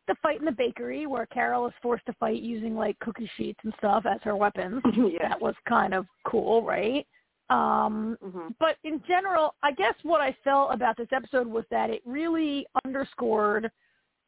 The 0.07 0.15
fight 0.15 0.39
in 0.39 0.45
the 0.45 0.51
bakery 0.51 1.05
where 1.05 1.25
Carol 1.27 1.65
is 1.67 1.73
forced 1.81 2.05
to 2.07 2.13
fight 2.13 2.41
using 2.41 2.75
like 2.75 2.99
cookie 2.99 3.27
sheets 3.37 3.63
and 3.63 3.73
stuff 3.75 4.05
as 4.05 4.21
her 4.23 4.35
weapons. 4.35 4.81
yeah. 5.13 5.29
That 5.29 5.41
was 5.41 5.55
kind 5.65 5.93
of 5.93 6.07
cool, 6.25 6.61
right? 6.63 7.07
Um, 7.49 8.17
Mhm. 8.21 8.55
but 8.59 8.77
in 8.83 9.01
general, 9.03 9.55
I 9.63 9.71
guess 9.71 9.95
what 10.03 10.21
I 10.21 10.33
felt 10.43 10.73
about 10.73 10.97
this 10.97 11.11
episode 11.13 11.47
was 11.47 11.65
that 11.69 11.89
it 11.89 12.01
really 12.05 12.65
underscored 12.83 13.71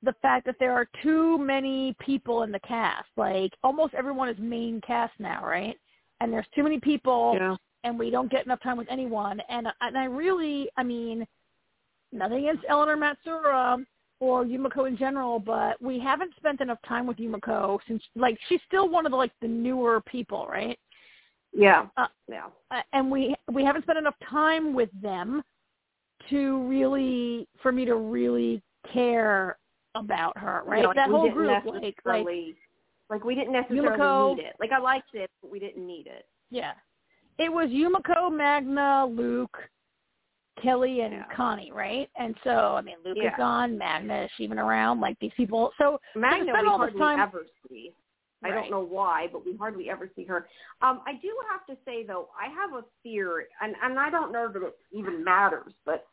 the 0.06 0.16
fact 0.22 0.46
that 0.46 0.56
there 0.60 0.72
are 0.72 0.88
too 1.04 1.38
many 1.38 1.96
people 2.00 2.44
in 2.44 2.52
the 2.52 2.60
cast. 2.60 3.08
Like 3.18 3.52
almost 3.64 3.94
everyone 3.94 4.30
is 4.30 4.38
main 4.40 4.80
cast 4.82 5.14
now, 5.20 5.46
right? 5.46 5.78
And 6.22 6.32
there's 6.32 6.48
too 6.56 6.64
many 6.64 6.80
people 6.80 7.36
Yeah. 7.38 7.56
and 7.84 8.00
we 8.00 8.10
don't 8.10 8.32
get 8.32 8.46
enough 8.46 8.62
time 8.62 8.78
with 8.78 8.88
anyone. 8.90 9.42
And 9.50 9.68
and 9.82 9.98
I 9.98 10.06
really, 10.06 10.70
I 10.78 10.84
mean, 10.84 11.28
nothing 12.12 12.48
against 12.48 12.66
Eleanor 12.70 12.96
Matsuura 12.96 13.86
or 14.22 14.46
Yumiko 14.46 14.88
in 14.88 14.96
general, 14.96 15.40
but 15.40 15.82
we 15.82 16.00
haven't 16.00 16.34
spent 16.38 16.62
enough 16.62 16.80
time 16.88 17.06
with 17.06 17.18
Yumiko 17.18 17.80
since, 17.86 18.02
like, 18.16 18.38
she's 18.48 18.62
still 18.66 18.88
one 18.88 19.06
of 19.06 19.12
the 19.12 19.18
like 19.18 19.34
the 19.42 19.48
newer 19.48 20.00
people, 20.02 20.48
right? 20.50 20.80
Yeah. 21.52 21.88
Uh, 21.98 22.08
yeah. 22.30 22.48
Uh, 22.72 22.82
and 22.94 23.12
we 23.12 23.36
we 23.52 23.64
haven't 23.64 23.84
spent 23.84 23.98
enough 23.98 24.16
time 24.30 24.74
with 24.74 24.90
them 25.02 25.44
to 26.30 26.64
really 26.68 27.48
for 27.62 27.72
me 27.72 27.86
to 27.86 27.96
really 27.96 28.62
care 28.94 29.58
about 29.96 30.38
her, 30.38 30.62
right? 30.66 30.78
You 30.78 30.84
know, 30.84 30.88
like 30.90 30.96
that 30.98 31.08
we 31.10 31.14
whole 31.16 31.24
didn't 31.24 31.38
group, 31.38 31.50
like, 31.50 31.66
like 31.66 31.84
necessarily- 31.84 32.56
like 33.10 33.24
we 33.24 33.36
didn't 33.36 33.54
necessarily 33.54 33.88
Yumiko- 33.98 34.36
need 34.36 34.44
it. 34.44 34.56
Like 34.60 34.72
I 34.72 34.80
liked 34.80 35.14
it, 35.14 35.30
but 35.42 35.50
we 35.52 35.60
didn't 35.60 35.86
need 35.86 36.08
it. 36.08 36.26
yeah, 36.50 36.74
it 37.38 37.52
was 37.52 37.70
Yumiko, 37.70 38.32
Magna, 38.36 39.06
Luke, 39.06 39.58
Kelly, 40.62 41.02
and 41.02 41.14
Yeah. 41.14 41.26
Connie, 41.36 41.72
right? 41.72 42.10
And 42.16 42.36
so 42.44 42.76
I 42.76 42.82
mean, 42.82 42.96
Luke 43.04 43.18
Yeah. 43.18 43.32
is 43.32 43.38
gone, 43.38 43.78
Magna 43.78 44.24
is 44.24 44.32
even 44.40 44.58
around, 44.58 45.00
like 45.02 45.18
these 45.20 45.34
people. 45.36 45.74
So 45.78 46.00
Magna 46.16 46.54
we 46.62 46.68
all 46.68 46.78
hardly 46.78 47.00
time- 47.00 47.20
ever 47.20 47.46
see. 47.68 47.94
I 48.44 48.50
Right. 48.50 48.62
don't 48.62 48.72
know 48.72 48.82
why, 48.82 49.28
but 49.28 49.44
we 49.46 49.56
hardly 49.56 49.90
ever 49.90 50.08
see 50.16 50.24
her. 50.26 50.48
Um, 50.82 51.02
I 51.08 51.14
do 51.14 51.36
have 51.50 51.66
to 51.66 51.76
say 51.84 52.04
though, 52.04 52.30
I 52.40 52.48
have 52.48 52.74
a 52.74 52.84
fear, 53.02 53.48
and 53.62 53.76
and 53.82 54.00
I 54.00 54.10
don't 54.10 54.32
know 54.32 54.48
that 54.48 54.62
it 54.62 54.78
even 54.92 55.24
matters, 55.24 55.74
but 55.84 56.08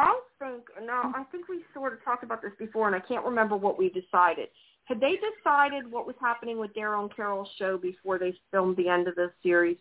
I 0.00 0.20
think 0.38 0.64
now 0.84 1.12
I 1.14 1.24
think 1.24 1.48
we 1.48 1.62
sort 1.74 1.92
of 1.92 2.02
talked 2.04 2.24
about 2.24 2.42
this 2.42 2.52
before, 2.58 2.86
and 2.86 2.96
I 2.96 3.00
can't 3.00 3.24
remember 3.24 3.56
what 3.56 3.78
we 3.78 3.88
decided. 3.88 4.48
Had 4.84 5.00
they 5.00 5.16
decided 5.16 5.90
what 5.90 6.06
was 6.06 6.16
happening 6.20 6.58
with 6.58 6.74
Daryl 6.74 7.02
and 7.02 7.14
Carol's 7.14 7.48
show 7.58 7.78
before 7.78 8.18
they 8.18 8.34
filmed 8.50 8.76
the 8.76 8.88
end 8.88 9.06
of 9.06 9.14
this 9.14 9.30
series? 9.42 9.76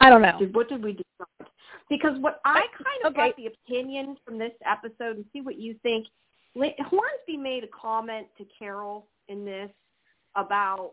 I 0.00 0.10
don't 0.10 0.20
know. 0.20 0.36
Did, 0.38 0.54
what 0.54 0.68
did 0.68 0.82
we 0.82 0.92
decide? 0.92 1.48
Because 1.88 2.18
what 2.20 2.40
I 2.44 2.62
kind 2.72 3.06
of 3.06 3.12
okay. 3.12 3.28
got 3.28 3.36
the 3.36 3.46
opinion 3.46 4.16
from 4.24 4.38
this 4.38 4.52
episode, 4.66 5.16
and 5.16 5.24
see 5.32 5.40
what 5.40 5.58
you 5.58 5.76
think. 5.82 6.06
Hornsby 6.54 7.38
made 7.38 7.64
a 7.64 7.68
comment 7.68 8.26
to 8.36 8.44
Carol 8.58 9.06
in 9.28 9.44
this 9.44 9.70
about 10.36 10.92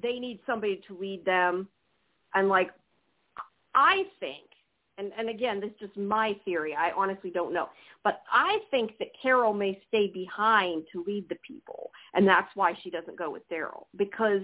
they 0.00 0.18
need 0.18 0.40
somebody 0.46 0.80
to 0.88 0.98
lead 0.98 1.24
them, 1.24 1.68
and 2.34 2.48
like 2.48 2.70
I 3.74 4.04
think, 4.18 4.46
and 4.98 5.12
and 5.16 5.28
again, 5.28 5.60
this 5.60 5.70
is 5.70 5.76
just 5.80 5.96
my 5.96 6.36
theory. 6.44 6.74
I 6.74 6.90
honestly 6.92 7.30
don't 7.30 7.54
know, 7.54 7.68
but 8.04 8.22
I 8.30 8.58
think 8.70 8.98
that 8.98 9.08
Carol 9.20 9.54
may 9.54 9.80
stay 9.88 10.08
behind 10.08 10.84
to 10.92 11.04
lead 11.06 11.28
the 11.28 11.36
people, 11.46 11.90
and 12.14 12.26
that's 12.26 12.54
why 12.54 12.74
she 12.82 12.90
doesn't 12.90 13.16
go 13.16 13.30
with 13.30 13.48
Daryl 13.48 13.86
because 13.96 14.42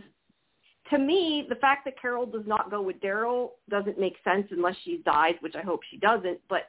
to 0.90 0.98
me, 0.98 1.46
the 1.48 1.54
fact 1.56 1.84
that 1.86 2.00
Carol 2.00 2.26
does 2.26 2.46
not 2.46 2.70
go 2.70 2.82
with 2.82 3.00
Daryl 3.00 3.50
doesn't 3.70 3.98
make 3.98 4.16
sense 4.22 4.46
unless 4.50 4.76
she 4.84 5.00
dies, 5.04 5.34
which 5.40 5.54
I 5.54 5.62
hope 5.62 5.80
she 5.90 5.96
doesn't. 5.96 6.38
But 6.48 6.68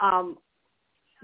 um, 0.00 0.38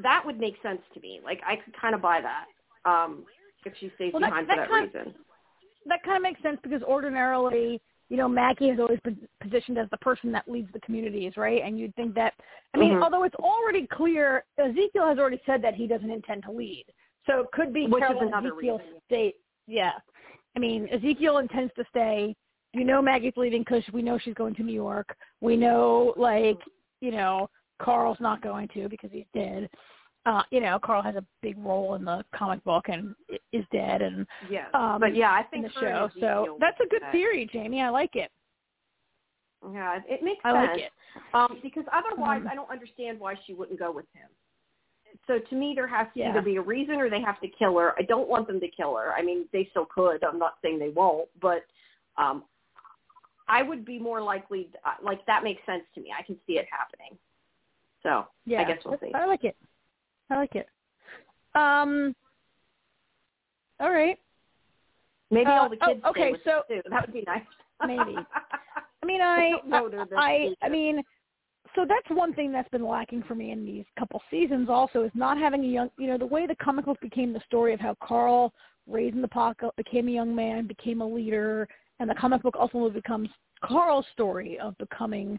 that 0.03 0.23
would 0.25 0.41
make 0.41 0.55
sense 0.63 0.81
to 0.95 1.01
me. 1.01 1.21
Like 1.25 1.41
I 1.47 1.57
could 1.57 1.75
kind 1.81 1.95
of 1.95 2.03
buy 2.03 2.21
that 2.21 2.91
um, 2.91 3.25
if 3.65 3.73
she 3.79 3.91
stays 3.95 4.13
Well, 4.13 4.21
behind 4.21 4.49
that 4.49 4.67
for 4.69 4.81
that 4.81 4.99
reason. 4.99 5.15
that 5.87 6.03
kind 6.03 6.17
of 6.17 6.23
makes 6.23 6.43
sense 6.43 6.59
because 6.63 6.83
ordinarily, 6.83 7.81
you 8.15 8.21
know, 8.21 8.29
Maggie 8.29 8.69
has 8.69 8.79
always 8.79 9.01
been 9.01 9.19
positioned 9.41 9.77
as 9.77 9.91
the 9.91 9.97
person 9.97 10.31
that 10.31 10.49
leads 10.49 10.73
the 10.73 10.79
communities, 10.83 11.33
right? 11.37 11.63
And 11.65 11.77
you'd 11.77 11.97
think 11.97 12.15
that, 12.15 12.35
I 12.73 12.79
mean, 12.79 12.93
Mhm. 12.93 13.03
although 13.03 13.25
it's 13.25 13.35
already 13.35 13.89
clear, 13.89 14.45
Ezekiel 14.57 15.09
has 15.09 15.19
already 15.19 15.41
said 15.45 15.61
that 15.63 15.75
he 15.75 15.89
doesn't 15.89 16.09
intend 16.09 16.45
to 16.45 16.53
lead. 16.53 16.85
So 17.27 17.41
it 17.41 17.51
could 17.51 17.73
be 17.73 17.89
Which 17.89 18.05
is 18.05 18.07
Carol 18.07 18.33
Ezekiel 18.33 18.79
reason. 18.79 19.01
stay. 19.07 19.35
Yeah. 19.67 19.99
I 20.55 20.61
mean, 20.61 20.89
Ezekiel 20.93 21.39
intends 21.39 21.75
to 21.75 21.85
stay. 21.87 22.37
You 22.73 22.85
know 22.85 23.03
Maggie's 23.03 23.37
leaving 23.37 23.63
because 23.63 23.83
we 23.93 24.01
know 24.01 24.17
she's 24.17 24.35
going 24.35 24.55
to 24.55 24.63
New 24.63 24.73
York. 24.73 25.17
We 25.41 25.57
know, 25.57 26.15
like, 26.17 26.63
you 27.01 27.11
know, 27.11 27.51
Carl's 27.81 28.21
not 28.21 28.43
going 28.43 28.69
to 28.69 28.89
because 28.89 29.11
he's 29.11 29.27
dead. 29.35 29.69
Uh, 30.27 30.43
you 30.51 30.61
know, 30.61 30.79
Carl 30.79 31.03
has 31.03 31.17
a 31.17 31.25
big 31.43 31.57
role 31.59 31.97
in 31.97 32.05
the 32.05 32.25
comic 32.35 32.63
book 32.65 32.87
and 32.89 33.15
is 33.53 33.65
dead, 33.71 34.01
and 34.01 34.27
Yeah, 34.49 34.69
um, 34.73 34.99
but 35.01 35.15
yeah, 35.15 35.31
I 35.33 35.41
in 35.41 35.47
think 35.63 35.67
the 35.67 35.81
show. 35.81 36.11
So 36.19 36.57
that's 36.61 36.81
a 36.81 36.89
good 36.89 37.03
would- 37.03 37.13
theory, 37.13 37.47
Jamie. 37.53 37.83
I 37.83 37.91
like 37.91 38.17
it. 38.17 38.31
Yeah, 39.73 40.01
it 40.09 40.23
makes 40.23 40.41
I 40.45 40.53
sense. 40.53 40.69
like 40.69 40.79
it. 40.81 40.93
Um, 41.35 41.59
because 41.63 41.85
otherwise, 41.93 42.43
Um, 42.43 42.49
I 42.49 42.55
don't 42.55 42.71
understand 42.71 43.19
why 43.21 43.35
she 43.47 43.55
wouldn't 43.55 43.79
go 43.79 43.91
with 43.91 44.07
him. 44.13 44.29
So 45.27 45.39
to 45.39 45.55
me, 45.55 45.75
there 45.75 45.87
has 45.87 46.07
to 46.15 46.21
Yeah. 46.21 46.31
either 46.31 46.43
be 46.43 46.57
a 46.57 46.61
reason 46.63 46.97
or 47.01 47.09
they 47.09 47.21
have 47.21 47.41
to 47.41 47.49
kill 47.49 47.79
her. 47.79 47.95
I 47.99 48.03
don't 48.03 48.29
want 48.29 48.47
them 48.47 48.61
to 48.61 48.69
kill 48.69 48.97
her. 48.97 49.13
I 49.15 49.23
mean, 49.23 49.49
they 49.53 49.67
still 49.67 49.87
could. 49.87 50.23
I'm 50.25 50.39
not 50.39 50.59
saying 50.61 50.79
they 50.79 50.89
won't, 50.91 51.29
but 51.41 51.65
um, 52.17 52.45
I 53.47 53.63
would 53.63 53.85
be 53.85 53.99
more 53.99 54.21
likely. 54.23 54.71
Uh, 54.85 54.95
like 55.03 55.25
that 55.27 55.43
makes 55.45 55.65
sense 55.67 55.85
to 55.95 56.01
me. 56.01 56.13
I 56.19 56.23
can 56.23 56.39
see 56.47 56.59
it 56.59 56.67
happening. 56.71 57.19
So 58.03 58.27
Yeah, 58.45 58.61
I 58.63 58.65
guess 58.65 58.85
we'll 58.85 58.99
see. 58.99 59.13
I 59.15 59.27
like 59.27 59.45
it. 59.45 59.57
I 60.31 60.37
like 60.37 60.55
it. 60.55 60.67
Um. 61.55 62.15
All 63.81 63.91
right. 63.93 64.19
Maybe 65.31 65.47
Uh, 65.47 65.63
all 65.63 65.69
the 65.69 65.77
oh, 65.83 65.87
kids. 65.89 66.01
stay 66.01 66.09
okay, 66.11 66.33
with 66.33 66.41
so- 66.45 66.63
too. 66.69 66.81
that 66.91 67.07
would 67.07 67.13
be 67.15 67.25
nice. 67.27 67.43
Maybe. 67.87 68.17
I 69.03 69.07
mean, 69.07 69.21
I, 69.21 69.51
don't 69.51 69.69
know 69.69 69.89
to 69.89 69.97
this 70.09 70.09
I. 70.17 70.55
I 70.63 70.69
mean, 70.69 71.03
so 71.75 71.85
that's 71.87 72.09
one 72.09 72.33
thing 72.35 72.53
that's 72.53 72.69
been 72.71 72.87
lacking 72.87 73.23
for 73.25 73.35
me 73.35 73.51
in 73.51 73.65
these 73.67 73.85
couple 73.99 74.23
seasons. 74.31 74.69
Also, 74.71 75.03
is 75.03 75.11
not 75.15 75.37
having 75.39 75.65
a 75.65 75.69
young, 75.69 75.91
you 75.99 76.07
know, 76.07 76.17
the 76.17 76.27
way 76.27 76.47
the 76.47 76.55
comic 76.57 76.85
book 76.87 77.01
became 77.01 77.33
the 77.33 77.41
story 77.47 77.75
of 77.75 77.81
how 77.81 77.97
Carl 78.03 78.53
raised 78.87 79.17
in 79.17 79.23
the 79.23 79.29
pocket, 79.29 79.71
became 79.77 80.09
a 80.09 80.13
young 80.13 80.35
man, 80.35 80.67
became 80.67 81.01
a 81.01 81.07
leader, 81.07 81.69
and 82.01 82.09
the 82.09 82.15
comic 82.15 82.43
book 82.43 82.55
ultimately 82.59 82.91
becomes 82.91 83.29
Carl's 83.63 84.07
story 84.13 84.59
of 84.59 84.77
becoming 84.79 85.39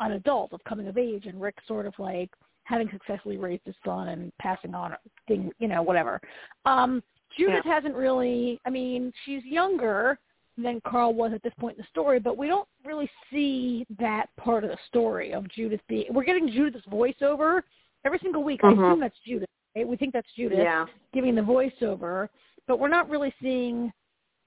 an 0.00 0.12
adult, 0.12 0.52
of 0.52 0.62
coming 0.64 0.88
of 0.88 0.98
age, 0.98 1.26
and 1.26 1.40
Rick 1.40 1.56
sort 1.66 1.86
of 1.86 1.94
like 1.98 2.30
having 2.64 2.88
successfully 2.90 3.36
raised 3.36 3.62
his 3.64 3.74
son 3.84 4.08
and 4.08 4.32
passing 4.38 4.74
on 4.74 4.94
thing, 5.28 5.50
you 5.58 5.68
know, 5.68 5.82
whatever. 5.82 6.20
Um, 6.64 7.02
Judith 7.38 7.64
hasn't 7.64 7.94
really. 7.94 8.60
I 8.66 8.70
mean, 8.70 9.12
she's 9.24 9.44
younger 9.44 10.18
than 10.58 10.80
Carl 10.86 11.14
was 11.14 11.32
at 11.34 11.42
this 11.42 11.54
point 11.58 11.78
in 11.78 11.82
the 11.82 11.88
story, 11.88 12.20
but 12.20 12.36
we 12.36 12.46
don't 12.46 12.68
really 12.84 13.08
see 13.30 13.86
that 13.98 14.26
part 14.36 14.64
of 14.64 14.70
the 14.70 14.78
story 14.88 15.32
of 15.32 15.48
Judith 15.48 15.80
being. 15.88 16.06
We're 16.10 16.24
getting 16.24 16.50
Judith's 16.50 16.86
voiceover 16.86 17.62
every 18.04 18.18
single 18.18 18.44
week. 18.44 18.60
I 18.62 18.68
Mhm. 18.68 18.90
assume 18.90 19.00
that's 19.00 19.18
Judith. 19.20 19.48
Right? 19.74 19.88
We 19.88 19.96
think 19.96 20.12
that's 20.12 20.30
Judith 20.34 20.58
yeah. 20.58 20.86
giving 21.14 21.34
the 21.34 21.40
voiceover, 21.40 22.28
but 22.66 22.78
we're 22.78 22.88
not 22.88 23.08
really 23.08 23.32
seeing. 23.40 23.92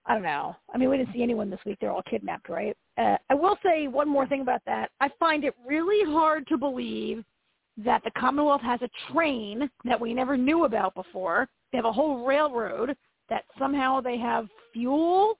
I 0.05 0.13
don't 0.13 0.21
know. 0.21 0.55
I 0.71 0.77
mean, 0.77 0.89
we 0.89 0.97
didn't 0.97 1.13
see 1.13 1.23
anyone 1.23 1.49
this 1.49 1.65
week. 1.65 1.79
They're 1.81 1.91
all 1.91 2.03
kidnapped, 2.03 2.47
right? 2.47 2.77
Uh, 2.95 3.17
I 3.31 3.33
will 3.33 3.57
say 3.63 3.87
one 3.87 4.07
more 4.07 4.27
thing 4.27 4.41
about 4.41 4.63
that. 4.65 4.91
I 5.01 5.09
find 5.19 5.43
it 5.43 5.55
really 5.65 6.05
hard 6.11 6.45
to 6.47 6.57
believe 6.57 7.25
that 7.77 8.03
the 8.03 8.11
Commonwealth 8.11 8.61
has 8.61 8.79
a 8.81 9.13
train 9.13 9.69
that 9.83 9.99
we 9.99 10.13
never 10.13 10.37
knew 10.37 10.65
about 10.65 10.95
before. 10.95 11.47
They 11.71 11.77
have 11.77 11.85
a 11.85 11.91
whole 11.91 12.25
railroad 12.25 12.95
that 13.29 13.43
somehow 13.59 14.01
they 14.01 14.17
have 14.17 14.47
fuel, 14.71 15.37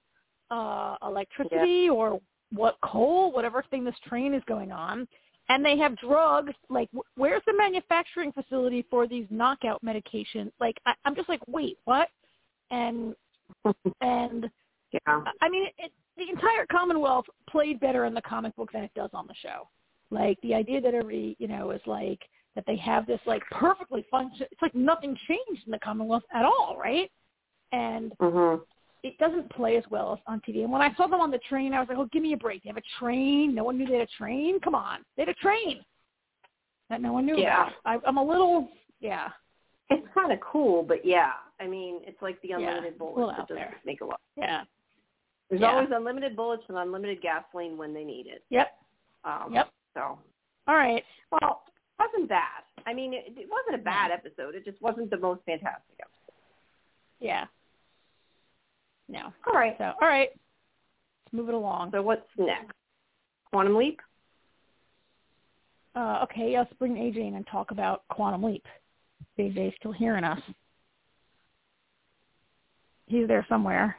uh, 0.51 0.95
electricity, 1.03 1.89
or 1.89 2.19
what 2.51 2.77
coal, 2.83 3.31
whatever 3.31 3.63
thing 3.69 3.83
this 3.83 3.95
train 4.07 4.33
is 4.33 4.43
going 4.47 4.71
on, 4.71 5.07
and 5.49 5.63
they 5.63 5.77
have 5.77 5.97
drugs. 5.97 6.53
Like, 6.69 6.89
where's 7.15 7.41
the 7.45 7.53
manufacturing 7.53 8.31
facility 8.31 8.85
for 8.89 9.07
these 9.07 9.27
knockout 9.29 9.83
medications? 9.83 10.51
Like, 10.59 10.75
I, 10.85 10.93
I'm 11.05 11.15
just 11.15 11.29
like, 11.29 11.41
wait, 11.47 11.77
what? 11.85 12.09
And 12.71 13.15
and 14.01 14.49
Yeah. 14.91 15.23
I 15.41 15.49
mean, 15.49 15.67
it, 15.77 15.91
the 16.17 16.29
entire 16.29 16.65
Commonwealth 16.71 17.25
played 17.49 17.79
better 17.79 18.05
in 18.05 18.13
the 18.13 18.21
comic 18.21 18.55
book 18.55 18.71
than 18.73 18.83
it 18.83 18.91
does 18.95 19.09
on 19.13 19.27
the 19.27 19.35
show. 19.35 19.67
Like 20.11 20.39
the 20.41 20.53
idea 20.53 20.81
that 20.81 20.93
every, 20.93 21.35
you 21.39 21.47
know, 21.47 21.71
is 21.71 21.81
like 21.85 22.19
that 22.55 22.63
they 22.67 22.75
have 22.77 23.05
this 23.05 23.19
like 23.25 23.41
perfectly 23.51 24.05
function. 24.09 24.47
It's 24.51 24.61
like 24.61 24.75
nothing 24.75 25.17
changed 25.27 25.63
in 25.65 25.71
the 25.71 25.79
Commonwealth 25.79 26.23
at 26.33 26.45
all, 26.45 26.75
right? 26.79 27.11
And 27.71 28.11
Mhm. 28.19 28.61
it 29.03 29.17
doesn't 29.17 29.49
play 29.51 29.77
as 29.77 29.83
well 29.89 30.13
as 30.13 30.19
on 30.27 30.39
TV. 30.41 30.63
And 30.63 30.71
when 30.71 30.81
I 30.81 30.93
saw 30.95 31.07
them 31.07 31.19
on 31.21 31.31
the 31.31 31.39
train, 31.39 31.73
I 31.73 31.79
was 31.79 31.89
like, 31.89 31.97
oh, 31.97 32.05
give 32.05 32.21
me 32.23 32.33
a 32.33 32.37
break. 32.37 32.63
They 32.63 32.69
have 32.69 32.77
a 32.77 32.81
train. 32.99 33.53
No 33.53 33.63
one 33.63 33.77
knew 33.77 33.85
they 33.85 33.97
had 33.99 34.07
a 34.07 34.17
train. 34.17 34.59
Come 34.61 34.75
on, 34.75 35.03
they 35.17 35.23
had 35.23 35.29
a 35.29 35.33
train 35.35 35.83
that 36.89 37.01
no 37.01 37.11
one 37.13 37.25
knew 37.25 37.37
Yeah. 37.37 37.63
about. 37.63 37.73
I, 37.85 37.99
I'm 38.07 38.17
a 38.17 38.23
little, 38.23 38.69
yeah, 38.99 39.29
It's 39.89 40.07
kind 40.15 40.31
of 40.31 40.39
cool, 40.39 40.81
but 40.81 41.05
yeah, 41.05 41.33
I 41.59 41.67
mean, 41.67 42.01
it's 42.05 42.19
like 42.21 42.41
the 42.41 42.51
unlimited 42.53 42.93
little 42.93 43.13
bullets. 43.15 43.37
It 43.37 43.41
doesn't 43.41 43.55
there. 43.55 43.81
make 43.85 44.01
a 44.01 44.05
lot. 44.05 44.19
yeah, 44.37 44.63
There's 45.49 45.61
Yeah. 45.61 45.71
always 45.73 45.89
unlimited 45.91 46.35
bullets 46.35 46.63
and 46.69 46.77
unlimited 46.77 47.21
gasoline 47.21 47.77
when 47.77 47.93
they 47.93 48.03
need 48.03 48.25
it. 48.27 48.43
yep, 48.49 48.77
Um, 49.23 49.53
yep. 49.53 49.69
So, 49.95 50.19
All 50.67 50.75
right. 50.75 51.03
well, 51.31 51.63
it 51.67 52.03
wasn't 52.03 52.29
bad. 52.29 52.63
I 52.85 52.93
mean, 52.93 53.13
it, 53.13 53.33
it 53.35 53.49
wasn't 53.49 53.81
a 53.81 53.83
bad 53.83 54.11
episode. 54.11 54.53
It 54.53 54.65
just 54.65 54.81
wasn't 54.81 55.09
the 55.09 55.17
most 55.17 55.41
fantastic 55.45 55.95
episode. 55.99 56.35
Yeah. 57.19 57.45
No. 59.07 59.33
All 59.47 59.53
right. 59.53 59.75
So, 59.77 59.93
all 60.01 60.07
right. 60.07 60.29
Let's 61.25 61.33
move 61.33 61.49
it 61.49 61.55
along. 61.55 61.91
So 61.93 62.01
what's 62.01 62.21
next? 62.37 62.73
Quantum 63.51 63.75
Leap? 63.75 63.99
Uh, 65.95 66.19
okay, 66.23 66.57
let's 66.57 66.73
bring 66.73 66.95
AJ 66.95 67.27
in 67.29 67.35
and 67.35 67.47
talk 67.47 67.71
about 67.71 68.03
Quantum 68.09 68.43
Leap. 68.43 68.65
AJ's 69.39 69.73
still 69.79 69.93
hearing 69.93 70.25
us. 70.25 70.41
He's 73.07 73.27
there 73.27 73.45
somewhere. 73.47 73.95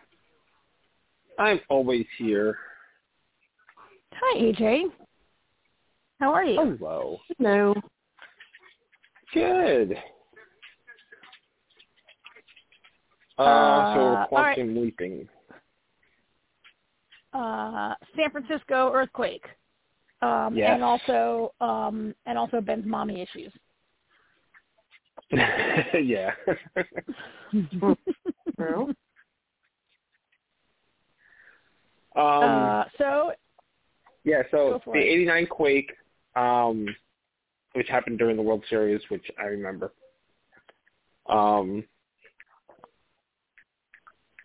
I'm 1.38 1.60
always 1.68 2.06
here. 2.18 2.58
Hi, 4.12 4.38
AJ. 4.40 4.84
How 6.18 6.32
are 6.32 6.44
you? 6.44 6.76
Hello. 6.78 7.18
No. 7.38 7.74
Good. 9.34 9.96
Uh, 13.38 13.42
Uh, 13.42 13.94
so 13.94 14.00
all 14.00 14.26
quantum 14.28 14.80
leaping. 14.80 15.28
Uh, 17.34 17.94
San 18.16 18.30
Francisco 18.30 18.92
earthquake. 18.94 19.44
Um, 20.22 20.56
Yes. 20.56 20.70
and 20.74 20.82
also 20.82 21.52
um, 21.60 22.14
and 22.24 22.38
also 22.38 22.62
Ben's 22.62 22.86
mommy 22.86 23.20
issues. 23.20 23.52
yeah. 25.30 26.32
True. 28.56 28.88
um, 32.14 32.14
uh, 32.16 32.84
so 32.96 33.32
yeah, 34.24 34.42
so 34.50 34.80
the 34.92 34.98
89 34.98 35.46
quake, 35.48 35.92
um, 36.36 36.86
which 37.72 37.88
happened 37.88 38.18
during 38.18 38.36
the 38.36 38.42
World 38.42 38.64
Series, 38.70 39.00
which 39.08 39.26
I 39.38 39.46
remember. 39.46 39.92
Um, 41.28 41.84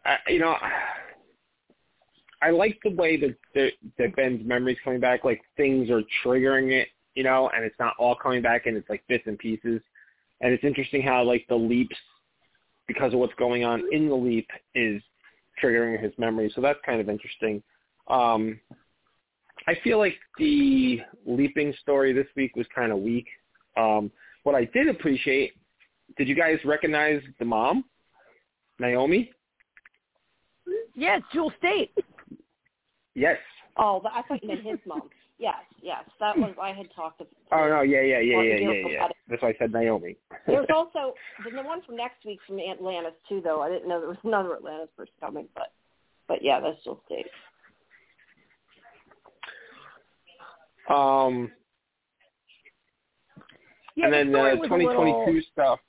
I, 0.03 0.17
you 0.27 0.39
know, 0.39 0.55
I 2.41 2.49
like 2.49 2.79
the 2.83 2.89
way 2.89 3.17
that, 3.17 3.35
that 3.53 3.71
that 3.99 4.15
Ben's 4.15 4.45
memories 4.45 4.77
coming 4.83 4.99
back. 4.99 5.23
Like 5.23 5.41
things 5.57 5.89
are 5.89 6.01
triggering 6.25 6.71
it, 6.71 6.87
you 7.13 7.23
know, 7.23 7.51
and 7.55 7.63
it's 7.63 7.79
not 7.79 7.93
all 7.99 8.15
coming 8.15 8.41
back, 8.41 8.65
and 8.65 8.75
it's 8.75 8.89
like 8.89 9.03
bits 9.07 9.23
and 9.27 9.37
pieces. 9.37 9.81
And 10.41 10.51
it's 10.51 10.63
interesting 10.63 11.03
how 11.03 11.23
like 11.23 11.45
the 11.49 11.55
leaps, 11.55 11.95
because 12.87 13.13
of 13.13 13.19
what's 13.19 13.35
going 13.35 13.63
on 13.63 13.83
in 13.91 14.09
the 14.09 14.15
leap, 14.15 14.49
is 14.73 15.01
triggering 15.61 16.01
his 16.01 16.13
memory. 16.17 16.51
So 16.55 16.61
that's 16.61 16.79
kind 16.83 16.99
of 16.99 17.09
interesting. 17.09 17.61
Um, 18.07 18.59
I 19.67 19.75
feel 19.83 19.99
like 19.99 20.15
the 20.37 21.01
leaping 21.25 21.73
story 21.81 22.13
this 22.13 22.27
week 22.35 22.55
was 22.55 22.65
kind 22.73 22.91
of 22.91 22.99
weak. 22.99 23.27
Um, 23.77 24.11
what 24.43 24.55
I 24.55 24.65
did 24.65 24.87
appreciate, 24.87 25.53
did 26.17 26.27
you 26.27 26.35
guys 26.35 26.57
recognize 26.65 27.21
the 27.39 27.45
mom, 27.45 27.85
Naomi? 28.79 29.31
Yes, 30.95 31.19
it's 31.19 31.33
Jewel 31.33 31.51
Staite. 31.59 31.93
Yes. 33.13 33.37
Oh, 33.77 33.99
but 34.01 34.11
I 34.13 34.21
thought 34.23 34.43
you 34.43 34.49
meant 34.49 34.65
his 34.65 34.79
mom. 34.85 35.09
Yes, 35.41 35.55
yes, 35.81 36.03
that 36.19 36.37
was 36.37 36.53
I 36.61 36.71
had 36.71 36.85
talked 36.95 37.17
to. 37.17 37.25
Oh 37.51 37.67
no, 37.67 37.81
yeah, 37.81 38.01
yeah, 38.01 38.19
yeah, 38.19 38.43
yeah, 38.43 38.59
yeah, 38.59 38.87
yeah. 38.87 39.07
That's 39.27 39.41
why 39.41 39.49
I 39.49 39.55
said 39.57 39.71
Naomi. 39.73 40.15
There's 40.45 40.67
also 40.75 41.15
the 41.43 41.49
the 41.49 41.63
one 41.63 41.81
from 41.81 41.95
next 41.95 42.23
week 42.23 42.37
from 42.45 42.59
Atlantis 42.59 43.13
too, 43.27 43.41
though. 43.43 43.59
I 43.59 43.69
didn't 43.69 43.89
know 43.89 43.99
there 43.99 44.07
was 44.07 44.19
another 44.23 44.55
Atlantis 44.55 44.89
person 44.95 45.13
coming, 45.19 45.47
but 45.55 45.73
but 46.27 46.43
yeah, 46.43 46.59
that's 46.59 46.79
still 46.81 47.01
state. 47.07 47.25
Um, 50.91 51.51
Yeah, 53.95 54.05
and 54.05 54.13
then 54.13 54.35
uh, 54.35 54.55
2022 54.55 54.99
little- 55.27 55.41
stuff. 55.51 55.79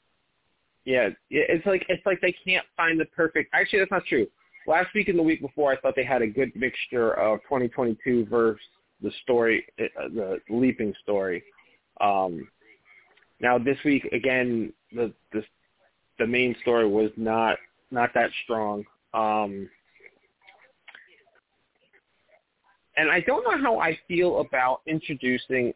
Yeah, 0.84 1.11
yeah, 1.30 1.42
it's 1.48 1.64
like 1.64 1.84
it's 1.88 2.05
like 2.05 2.20
they 2.20 2.34
can't 2.44 2.66
find 2.76 2.98
the 2.98 3.05
perfect. 3.07 3.50
Actually, 3.55 3.80
that's 3.80 3.92
not 3.92 4.05
true. 4.05 4.26
Last 4.66 4.88
week 4.94 5.09
and 5.09 5.18
the 5.18 5.22
week 5.22 5.40
before, 5.40 5.72
I 5.72 5.76
thought 5.76 5.94
they 5.94 6.05
had 6.05 6.22
a 6.22 6.26
good 6.26 6.50
mixture 6.57 7.12
of 7.14 7.40
2022 7.42 8.26
versus 8.26 8.61
the 9.00 9.12
story, 9.22 9.64
uh, 9.80 10.09
the 10.09 10.40
leaping 10.50 10.92
story. 11.03 11.44
Um, 12.00 12.48
now 13.40 13.59
this 13.59 13.78
week 13.84 14.05
again, 14.07 14.72
the 14.92 15.12
the 15.32 15.44
the 16.18 16.26
main 16.26 16.57
story 16.62 16.88
was 16.88 17.11
not 17.16 17.59
not 17.92 18.11
that 18.14 18.30
strong. 18.42 18.84
Um, 19.14 19.68
and 22.97 23.11
I 23.11 23.20
don't 23.20 23.45
know 23.45 23.61
how 23.62 23.78
I 23.78 23.99
feel 24.09 24.40
about 24.40 24.82
introducing 24.86 25.72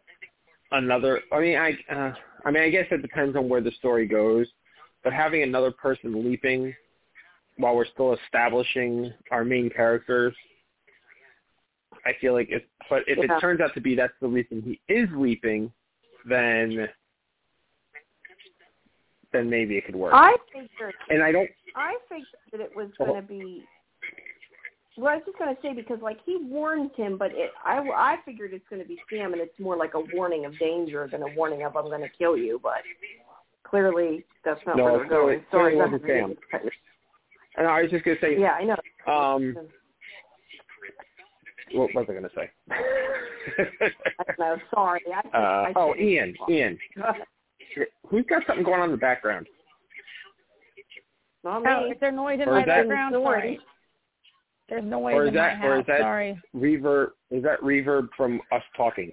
another. 0.72 1.20
I 1.32 1.40
mean, 1.40 1.56
I 1.56 1.76
uh, 1.92 2.14
I 2.44 2.50
mean, 2.50 2.62
I 2.62 2.70
guess 2.70 2.86
it 2.90 3.02
depends 3.02 3.36
on 3.36 3.48
where 3.48 3.60
the 3.60 3.72
story 3.72 4.06
goes. 4.06 4.46
But 5.04 5.12
having 5.12 5.42
another 5.42 5.70
person 5.70 6.24
leaping 6.28 6.74
while 7.58 7.76
we're 7.76 7.86
still 7.86 8.14
establishing 8.24 9.12
our 9.30 9.44
main 9.44 9.70
characters, 9.70 10.34
I 12.04 12.12
feel 12.20 12.32
like 12.34 12.48
if 12.50 12.62
but 12.90 13.02
if 13.06 13.18
Yeah. 13.18 13.36
it 13.36 13.40
turns 13.40 13.60
out 13.60 13.72
to 13.74 13.80
be 13.80 13.94
that's 13.94 14.12
the 14.20 14.28
reason 14.28 14.62
he 14.62 14.80
is 14.92 15.08
leaping, 15.14 15.72
then 16.28 16.88
then 19.32 19.50
maybe 19.50 19.76
it 19.76 19.84
could 19.86 19.96
work. 19.96 20.12
I 20.14 20.36
figured 20.52 20.94
and 21.08 21.22
I 21.22 21.32
don't. 21.32 21.50
I 21.74 21.96
figured 22.08 22.26
that 22.52 22.60
it 22.60 22.74
was 22.74 22.90
Oh. 23.00 23.06
going 23.06 23.22
to 23.22 23.26
be. 23.26 23.64
Well, 24.98 25.12
I 25.12 25.16
was 25.16 25.24
just 25.26 25.38
going 25.38 25.54
to 25.54 25.60
say 25.62 25.74
because 25.74 25.98
like 26.02 26.18
he 26.24 26.38
warns 26.40 26.90
him, 26.96 27.18
but 27.18 27.30
it 27.32 27.50
I 27.64 27.78
I 27.94 28.16
figured 28.24 28.52
it's 28.54 28.64
going 28.70 28.80
to 28.80 28.88
be 28.88 28.98
Sam, 29.10 29.32
and 29.34 29.42
it's 29.42 29.58
more 29.60 29.76
like 29.76 29.92
a 29.94 30.00
warning 30.14 30.46
of 30.46 30.58
danger 30.58 31.06
than 31.10 31.22
a 31.22 31.28
warning 31.36 31.64
of 31.64 31.76
I'm 31.76 31.84
going 31.86 32.00
to 32.00 32.08
kill 32.16 32.36
you. 32.36 32.58
But 32.62 32.78
clearly, 33.64 34.24
that's 34.44 34.60
not 34.66 34.76
No, 34.78 34.84
where 34.84 34.98
they're 34.98 35.06
clearly- 35.08 35.34
going. 35.36 35.44
Sorry, 35.50 35.78
that's 35.78 35.90
wasn't 35.92 36.08
Sam. 36.08 36.34
And 37.58 37.66
I 37.66 37.82
was 37.82 37.90
just 37.90 38.04
gonna 38.04 38.16
say, 38.20 38.38
Yeah, 38.38 38.52
I 38.52 38.64
know. 38.64 38.76
um, 39.12 39.56
what 41.72 41.94
was 41.94 42.06
I 42.08 42.12
gonna 42.14 42.28
say? 42.34 42.50
I 42.70 44.24
don't 44.26 44.38
know. 44.38 44.56
Sorry. 44.74 45.00
I, 45.14 45.20
uh, 45.36 45.40
I 45.40 45.72
oh, 45.76 45.94
Ian, 45.98 46.34
Ian, 46.50 46.78
who's 48.08 48.24
got 48.28 48.42
something 48.46 48.64
going 48.64 48.80
on 48.80 48.86
in 48.86 48.92
the 48.92 48.96
background? 48.98 49.46
Not 51.44 51.62
Oh, 51.66 51.90
is 51.90 51.96
there 52.00 52.12
noise 52.12 52.40
in 52.42 52.48
Or 52.48 52.52
my 52.52 52.60
is 52.60 52.66
that- 52.66 52.76
background? 52.88 53.14
Sorry. 53.22 53.58
There's 54.68 54.84
noise 54.84 55.14
Or 55.14 55.24
is 55.26 55.34
that- 55.34 55.64
or 55.64 55.78
is 55.80 55.86
that- 55.86 56.00
Sorry. 56.00 56.40
Reverb? 56.54 57.12
Is 57.30 57.42
that 57.44 57.60
reverb 57.60 58.08
from 58.16 58.40
us 58.50 58.62
talking? 58.76 59.12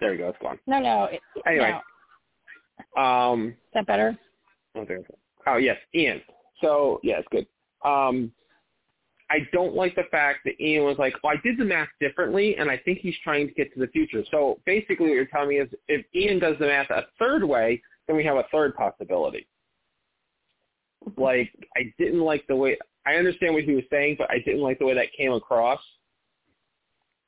There 0.00 0.12
you 0.12 0.18
go. 0.18 0.28
It's 0.28 0.38
gone. 0.38 0.58
No, 0.66 0.78
no. 0.78 1.04
It, 1.04 1.20
Anyway. 1.46 1.76
no. 2.96 3.02
Um, 3.02 3.48
Is 3.48 3.54
that 3.74 3.86
better? 3.86 4.16
Oh 5.46 5.56
yes, 5.56 5.76
Ian. 5.94 6.22
So 6.60 7.00
yeah, 7.02 7.18
it's 7.18 7.28
good. 7.28 7.46
Um, 7.84 8.32
I 9.30 9.40
don't 9.52 9.74
like 9.74 9.94
the 9.96 10.04
fact 10.04 10.40
that 10.44 10.60
Ian 10.62 10.84
was 10.84 10.98
like, 10.98 11.14
"Well, 11.24 11.32
I 11.36 11.40
did 11.42 11.58
the 11.58 11.64
math 11.64 11.88
differently, 12.00 12.56
and 12.56 12.70
I 12.70 12.76
think 12.78 13.00
he's 13.00 13.18
trying 13.18 13.48
to 13.48 13.54
get 13.54 13.72
to 13.74 13.80
the 13.80 13.88
future." 13.88 14.24
So 14.30 14.60
basically, 14.64 15.06
what 15.08 15.14
you're 15.14 15.26
telling 15.26 15.48
me 15.48 15.58
is, 15.58 15.68
if 15.88 16.06
Ian 16.14 16.38
does 16.38 16.56
the 16.58 16.66
math 16.66 16.90
a 16.90 17.06
third 17.18 17.42
way, 17.42 17.82
then 18.06 18.16
we 18.16 18.22
have 18.24 18.36
a 18.36 18.44
third 18.52 18.74
possibility. 18.76 19.46
Like, 21.16 21.50
I 21.76 21.92
didn't 21.98 22.20
like 22.20 22.46
the 22.48 22.56
way. 22.56 22.76
I 23.08 23.16
understand 23.16 23.54
what 23.54 23.64
he 23.64 23.72
was 23.72 23.84
saying, 23.90 24.16
but 24.18 24.30
I 24.30 24.38
didn't 24.44 24.60
like 24.60 24.78
the 24.78 24.84
way 24.84 24.94
that 24.94 25.12
came 25.16 25.32
across. 25.32 25.80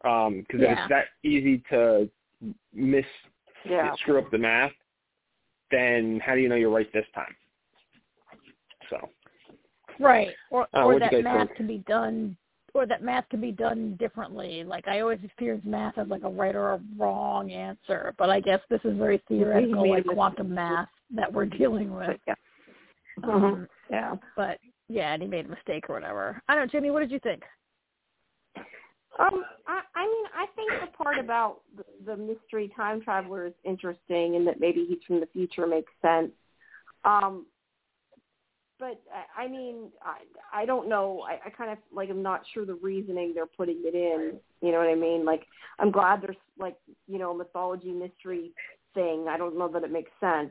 Um, 0.05 0.41
because 0.41 0.61
if 0.61 0.69
Yeah. 0.69 0.81
it's 0.81 0.89
that 0.91 1.07
easy 1.23 1.59
to 1.71 2.11
miss, 2.73 3.07
Yeah. 3.65 3.95
screw 3.97 4.19
up 4.19 4.31
the 4.31 4.39
math, 4.39 4.75
then 5.71 6.21
how 6.21 6.35
do 6.35 6.41
you 6.41 6.49
know 6.49 6.57
you're 6.57 6.71
right 6.71 6.91
this 6.93 7.09
time? 7.15 7.35
So. 8.91 9.09
Right. 9.99 10.37
Or 10.51 10.69
Uh, 10.75 10.85
or 10.85 10.99
that 10.99 11.13
math 11.23 11.49
think? 11.49 11.57
can 11.57 11.67
be 11.67 11.79
done 11.79 12.37
or 12.75 12.87
that 12.87 13.03
math 13.03 13.29
can 13.29 13.41
be 13.41 13.53
done 13.53 13.97
differently. 13.97 14.65
Like 14.65 14.87
I 14.87 15.01
always 15.01 15.23
experience 15.25 15.65
math 15.65 15.99
as 15.99 16.09
like 16.09 16.23
a 16.23 16.29
right 16.29 16.55
or 16.55 16.73
a 16.73 16.81
wrong 16.97 17.51
answer, 17.51 18.15
but 18.17 18.31
I 18.31 18.41
guess 18.41 18.61
this 18.69 18.81
is 18.85 18.97
very 18.97 19.19
theoretical, 19.29 19.89
like 19.89 20.07
quantum 20.07 20.55
math 20.55 20.89
that 21.11 21.33
we're 21.33 21.47
dealing 21.47 21.95
with. 21.95 22.07
But, 22.07 22.21
yeah. 22.27 22.35
Um, 23.23 23.69
yeah, 23.91 24.15
but 24.37 24.59
yeah, 24.91 25.15
and 25.15 25.23
he 25.23 25.29
made 25.29 25.47
a 25.47 25.49
mistake 25.49 25.89
or 25.89 25.95
whatever. 25.95 26.43
I 26.49 26.55
don't 26.55 26.67
know, 26.67 26.71
Jimmy. 26.71 26.91
What 26.91 27.01
did 27.01 27.13
you 27.13 27.21
think? 27.21 27.43
Um, 28.57 29.45
I, 29.67 29.81
I 29.95 30.03
mean, 30.03 30.25
I 30.35 30.47
think 30.57 30.71
the 30.81 30.97
part 30.97 31.19
about 31.19 31.61
the, 31.77 31.85
the 32.05 32.17
mystery 32.17 32.73
time 32.75 33.01
traveler 33.01 33.47
is 33.47 33.53
interesting, 33.65 34.35
and 34.35 34.47
that 34.49 34.59
maybe 34.59 34.85
he's 34.89 34.99
from 35.07 35.21
the 35.21 35.27
future 35.27 35.67
makes 35.67 35.93
sense. 36.03 36.33
Um, 37.05 37.47
but 38.81 39.01
I, 39.37 39.45
I 39.45 39.49
mean, 39.49 39.91
I, 40.03 40.63
I 40.63 40.67
don't 40.67 40.89
know. 40.89 41.23
I, 41.29 41.39
I 41.47 41.51
kind 41.51 41.71
of 41.71 41.79
like 41.93 42.11
I'm 42.11 42.23
not 42.23 42.43
sure 42.53 42.67
the 42.67 42.75
reasoning 42.75 43.33
they're 43.33 43.47
putting 43.47 43.83
it 43.85 43.95
in. 43.95 44.39
You 44.61 44.73
know 44.73 44.79
what 44.79 44.89
I 44.89 44.97
mean? 44.97 45.25
Like, 45.25 45.47
I'm 45.79 45.93
glad 45.93 46.23
there's 46.23 46.37
like 46.59 46.77
you 47.07 47.19
know 47.19 47.33
mythology 47.33 47.93
mystery 47.93 48.53
thing. 48.95 49.27
I 49.29 49.37
don't 49.37 49.57
know 49.57 49.69
that 49.69 49.85
it 49.85 49.93
makes 49.93 50.11
sense. 50.19 50.51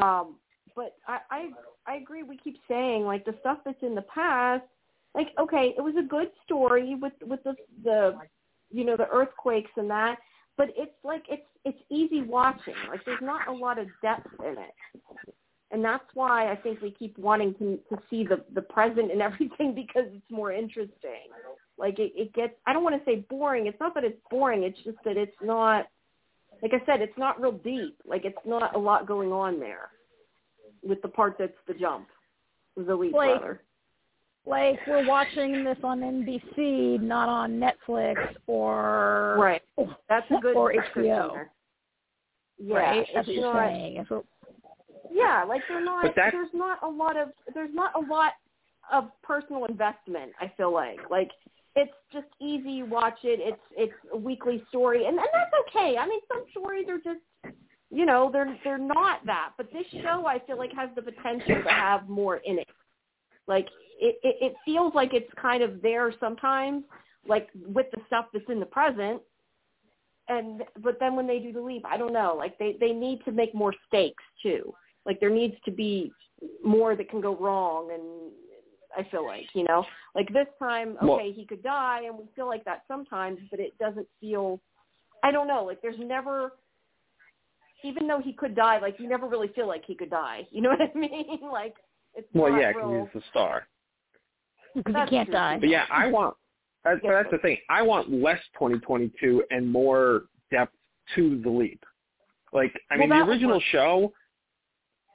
Um, 0.00 0.36
but 0.76 0.94
I, 1.08 1.18
I 1.30 1.48
I 1.88 1.96
agree. 1.96 2.22
We 2.22 2.36
keep 2.36 2.58
saying 2.68 3.04
like 3.04 3.24
the 3.24 3.34
stuff 3.40 3.58
that's 3.64 3.82
in 3.82 3.94
the 3.94 4.02
past 4.02 4.64
like 5.14 5.28
okay, 5.38 5.74
it 5.76 5.80
was 5.80 5.94
a 5.98 6.06
good 6.06 6.30
story 6.44 6.94
with 6.94 7.12
with 7.22 7.42
the 7.44 7.54
the 7.82 8.18
you 8.70 8.84
know 8.84 8.96
the 8.96 9.08
earthquakes 9.08 9.70
and 9.76 9.90
that, 9.90 10.18
but 10.56 10.68
it's 10.76 10.94
like 11.02 11.24
it's 11.28 11.46
it's 11.64 11.78
easy 11.90 12.22
watching. 12.22 12.74
Like 12.88 13.04
there's 13.04 13.22
not 13.22 13.48
a 13.48 13.52
lot 13.52 13.78
of 13.78 13.88
depth 14.02 14.28
in 14.40 14.52
it, 14.52 14.74
and 15.70 15.84
that's 15.84 16.04
why 16.14 16.52
I 16.52 16.56
think 16.56 16.80
we 16.80 16.90
keep 16.90 17.18
wanting 17.18 17.54
to 17.54 17.78
to 17.90 18.02
see 18.10 18.24
the 18.24 18.44
the 18.54 18.62
present 18.62 19.10
and 19.10 19.22
everything 19.28 19.74
because 19.74 20.04
it's 20.14 20.30
more 20.30 20.52
interesting. 20.52 21.32
Like 21.78 21.98
it, 21.98 22.12
it 22.14 22.34
gets 22.34 22.54
I 22.66 22.72
don't 22.72 22.84
want 22.84 23.02
to 23.02 23.10
say 23.10 23.24
boring. 23.30 23.66
It's 23.66 23.80
not 23.80 23.94
that 23.94 24.04
it's 24.04 24.20
boring. 24.30 24.64
It's 24.64 24.78
just 24.84 24.98
that 25.04 25.16
it's 25.16 25.36
not 25.42 25.86
like 26.62 26.74
I 26.74 26.84
said. 26.84 27.00
It's 27.00 27.18
not 27.18 27.40
real 27.40 27.52
deep. 27.52 27.96
Like 28.04 28.24
it's 28.24 28.36
not 28.44 28.76
a 28.76 28.78
lot 28.78 29.06
going 29.06 29.32
on 29.32 29.58
there 29.58 29.90
with 30.82 31.00
the 31.02 31.08
part 31.08 31.36
that's 31.38 31.52
the 31.66 31.74
jump, 31.74 32.08
the 32.76 32.94
leap 32.94 33.12
Like, 33.14 33.40
rather. 33.40 33.62
Like 34.46 34.78
we're 34.86 35.06
watching 35.06 35.62
this 35.62 35.76
on 35.84 36.00
NBC, 36.00 37.00
not 37.02 37.28
on 37.28 37.60
Netflix 37.60 38.16
or 38.46 39.36
Right. 39.38 39.62
That's 40.08 40.26
a 40.30 40.40
good 40.40 40.56
or 40.56 40.72
HBO. 40.72 41.32
there. 41.34 41.50
Yeah, 42.58 42.76
right? 42.76 43.06
That's 43.14 43.26
what 43.26 43.36
you're 43.36 43.52
not. 43.52 43.68
saying. 43.68 43.96
If 43.96 44.24
Yeah, 45.12 45.44
like 45.44 45.62
they're 45.68 45.84
not. 45.84 46.14
There's 46.16 46.48
not 46.54 46.82
a 46.82 46.88
lot 46.88 47.16
of. 47.16 47.28
There's 47.52 47.74
not 47.74 47.92
a 47.94 48.00
lot 48.00 48.32
of 48.90 49.10
personal 49.22 49.66
investment. 49.66 50.32
I 50.40 50.50
feel 50.56 50.72
like 50.72 50.98
like 51.10 51.30
it's 51.76 51.92
just 52.12 52.26
easy. 52.40 52.70
You 52.70 52.86
watch 52.86 53.18
it. 53.24 53.40
It's 53.42 53.62
it's 53.76 53.92
a 54.12 54.16
weekly 54.16 54.64
story, 54.70 55.06
and 55.06 55.18
and 55.18 55.28
that's 55.32 55.52
okay. 55.68 55.96
I 55.98 56.06
mean, 56.06 56.20
some 56.26 56.44
stories 56.50 56.86
are 56.88 56.98
just. 56.98 57.20
You 57.90 58.04
know, 58.04 58.28
they're 58.32 58.58
they're 58.64 58.78
not 58.78 59.24
that, 59.24 59.52
but 59.56 59.72
this 59.72 59.86
show 60.02 60.26
I 60.26 60.38
feel 60.40 60.58
like 60.58 60.72
has 60.74 60.90
the 60.94 61.02
potential 61.02 61.62
to 61.62 61.70
have 61.70 62.08
more 62.08 62.36
in 62.38 62.58
it. 62.58 62.68
Like 63.46 63.66
it, 63.98 64.18
it, 64.22 64.36
it 64.40 64.54
feels 64.64 64.94
like 64.94 65.14
it's 65.14 65.30
kind 65.40 65.62
of 65.62 65.80
there 65.80 66.12
sometimes, 66.20 66.84
like 67.26 67.48
with 67.66 67.86
the 67.92 68.00
stuff 68.06 68.26
that's 68.32 68.44
in 68.50 68.60
the 68.60 68.66
present, 68.66 69.22
and 70.28 70.62
but 70.82 70.98
then 71.00 71.16
when 71.16 71.26
they 71.26 71.38
do 71.38 71.52
the 71.52 71.60
leap, 71.60 71.82
I 71.86 71.96
don't 71.96 72.12
know. 72.12 72.34
Like 72.36 72.58
they 72.58 72.76
they 72.78 72.92
need 72.92 73.24
to 73.24 73.32
make 73.32 73.54
more 73.54 73.74
stakes 73.86 74.22
too. 74.42 74.74
Like 75.06 75.18
there 75.18 75.30
needs 75.30 75.54
to 75.64 75.70
be 75.70 76.12
more 76.62 76.94
that 76.94 77.08
can 77.08 77.22
go 77.22 77.34
wrong, 77.36 77.90
and 77.92 78.30
I 78.94 79.08
feel 79.10 79.24
like 79.24 79.46
you 79.54 79.64
know, 79.64 79.84
like 80.14 80.30
this 80.32 80.46
time, 80.58 80.98
okay, 80.98 81.06
Well- 81.06 81.32
he 81.34 81.46
could 81.46 81.62
die, 81.62 82.02
and 82.04 82.18
we 82.18 82.26
feel 82.36 82.46
like 82.46 82.64
that 82.64 82.82
sometimes, 82.86 83.38
but 83.50 83.60
it 83.60 83.72
doesn't 83.78 84.06
feel. 84.20 84.60
I 85.24 85.32
don't 85.32 85.48
know. 85.48 85.64
Like 85.64 85.80
there's 85.80 85.98
never. 85.98 86.52
Even 87.84 88.06
though 88.08 88.20
he 88.20 88.32
could 88.32 88.54
die, 88.56 88.78
like 88.80 88.98
you 88.98 89.08
never 89.08 89.26
really 89.28 89.48
feel 89.48 89.66
like 89.68 89.84
he 89.86 89.94
could 89.94 90.10
die. 90.10 90.46
You 90.52 90.62
know 90.62 90.70
what 90.70 90.80
I 90.82 90.98
mean? 90.98 91.38
Like 91.52 91.74
it's 92.14 92.28
Well, 92.34 92.52
not 92.52 92.60
yeah, 92.60 92.68
real. 92.70 93.08
he's 93.12 93.22
the 93.22 93.26
star. 93.30 93.66
because 94.74 94.94
he 95.08 95.16
can't 95.16 95.28
true. 95.28 95.32
die. 95.34 95.58
But 95.60 95.68
yeah, 95.68 95.84
I 95.90 96.08
want. 96.08 96.34
That's, 96.84 97.00
Yes, 97.02 97.12
that's 97.16 97.30
the 97.32 97.38
thing. 97.38 97.58
I 97.68 97.82
want 97.82 98.10
less 98.10 98.40
2022 98.54 99.44
and 99.50 99.70
more 99.70 100.24
depth 100.50 100.72
to 101.16 101.40
the 101.42 101.50
leap. 101.50 101.84
Like, 102.52 102.72
I 102.90 102.96
Well, 102.96 103.08
mean, 103.08 103.18
the 103.18 103.24
original 103.24 103.56
work. 103.56 103.62
show. 103.70 104.12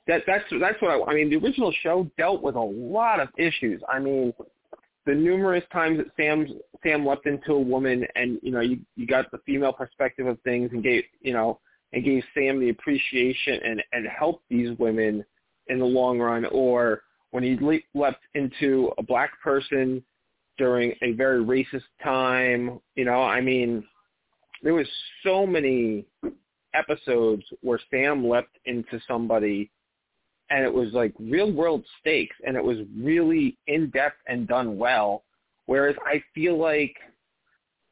That 0.08 0.24
that's 0.28 0.44
that's 0.60 0.82
what 0.82 0.92
I, 0.92 1.12
I 1.12 1.16
mean. 1.16 1.30
The 1.30 1.38
original 1.38 1.72
show 1.82 2.10
dealt 2.18 2.42
with 2.44 2.56
a 2.56 2.60
lot 2.62 3.20
of 3.22 3.30
issues. 3.38 3.82
I 3.88 4.00
mean, 4.00 4.34
the 5.06 5.16
numerous 5.16 5.64
times 5.72 5.98
that 5.98 6.08
Sam 6.18 6.46
Sam 6.84 7.06
leapt 7.06 7.26
into 7.26 7.54
a 7.54 7.60
woman, 7.60 8.06
and 8.16 8.38
you 8.44 8.52
know, 8.52 8.60
you 8.60 8.80
you 8.98 9.08
got 9.08 9.32
the 9.32 9.38
female 9.46 9.72
perspective 9.72 10.28
of 10.28 10.38
things, 10.42 10.72
and 10.74 10.84
gave 10.84 11.06
you 11.22 11.32
know, 11.32 11.60
and 11.94 12.04
gave 12.04 12.24
Sam 12.34 12.60
the 12.60 12.70
appreciation 12.70 13.60
and 13.64 13.84
and 13.94 14.08
helped 14.08 14.44
these 14.50 14.78
women 14.78 15.24
in 15.68 15.80
the 15.80 15.86
long 15.86 16.20
run, 16.20 16.46
or 16.46 17.04
when 17.32 17.44
he 17.44 17.58
le- 17.60 17.80
leapt 17.94 18.24
into 18.36 18.92
a 18.98 19.04
black 19.04 19.32
person 19.42 20.04
during 20.58 20.94
a 21.02 21.14
very 21.14 21.44
racist 21.44 21.84
time. 22.04 22.80
You 22.96 23.06
know, 23.06 23.24
I 23.24 23.42
mean, 23.42 23.84
there 24.62 24.74
was 24.74 24.88
so 25.24 25.46
many 25.46 26.06
episodes 26.74 27.44
where 27.62 27.80
Sam 27.92 28.28
leapt 28.28 28.58
into 28.66 29.00
somebody 29.08 29.70
and 30.50 30.64
it 30.64 30.74
was 30.74 30.94
like 30.94 31.14
real 31.20 31.52
world 31.52 31.84
stakes 32.00 32.36
and 32.46 32.56
it 32.56 32.64
was 32.64 32.78
really 32.98 33.58
in 33.68 33.90
depth 33.90 34.18
and 34.28 34.48
done 34.48 34.78
well. 34.78 35.24
Whereas 35.66 35.96
I 36.06 36.22
feel 36.36 36.60
like 36.60 36.96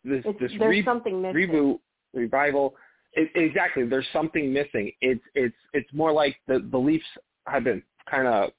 this 0.03 0.23
It's, 0.25 0.39
this 0.39 0.51
re- 0.59 0.83
reboot 0.83 1.79
revival 2.13 2.75
it, 3.13 3.29
exactly 3.35 3.85
there's 3.85 4.07
something 4.13 4.51
missing 4.51 4.91
it's 5.01 5.23
it's 5.35 5.55
it's 5.73 5.91
more 5.93 6.11
like 6.11 6.37
the 6.47 6.67
the 6.71 6.77
leafs 6.77 7.05
have 7.47 7.63
been 7.63 7.81
kind 8.09 8.27
of 8.27 8.51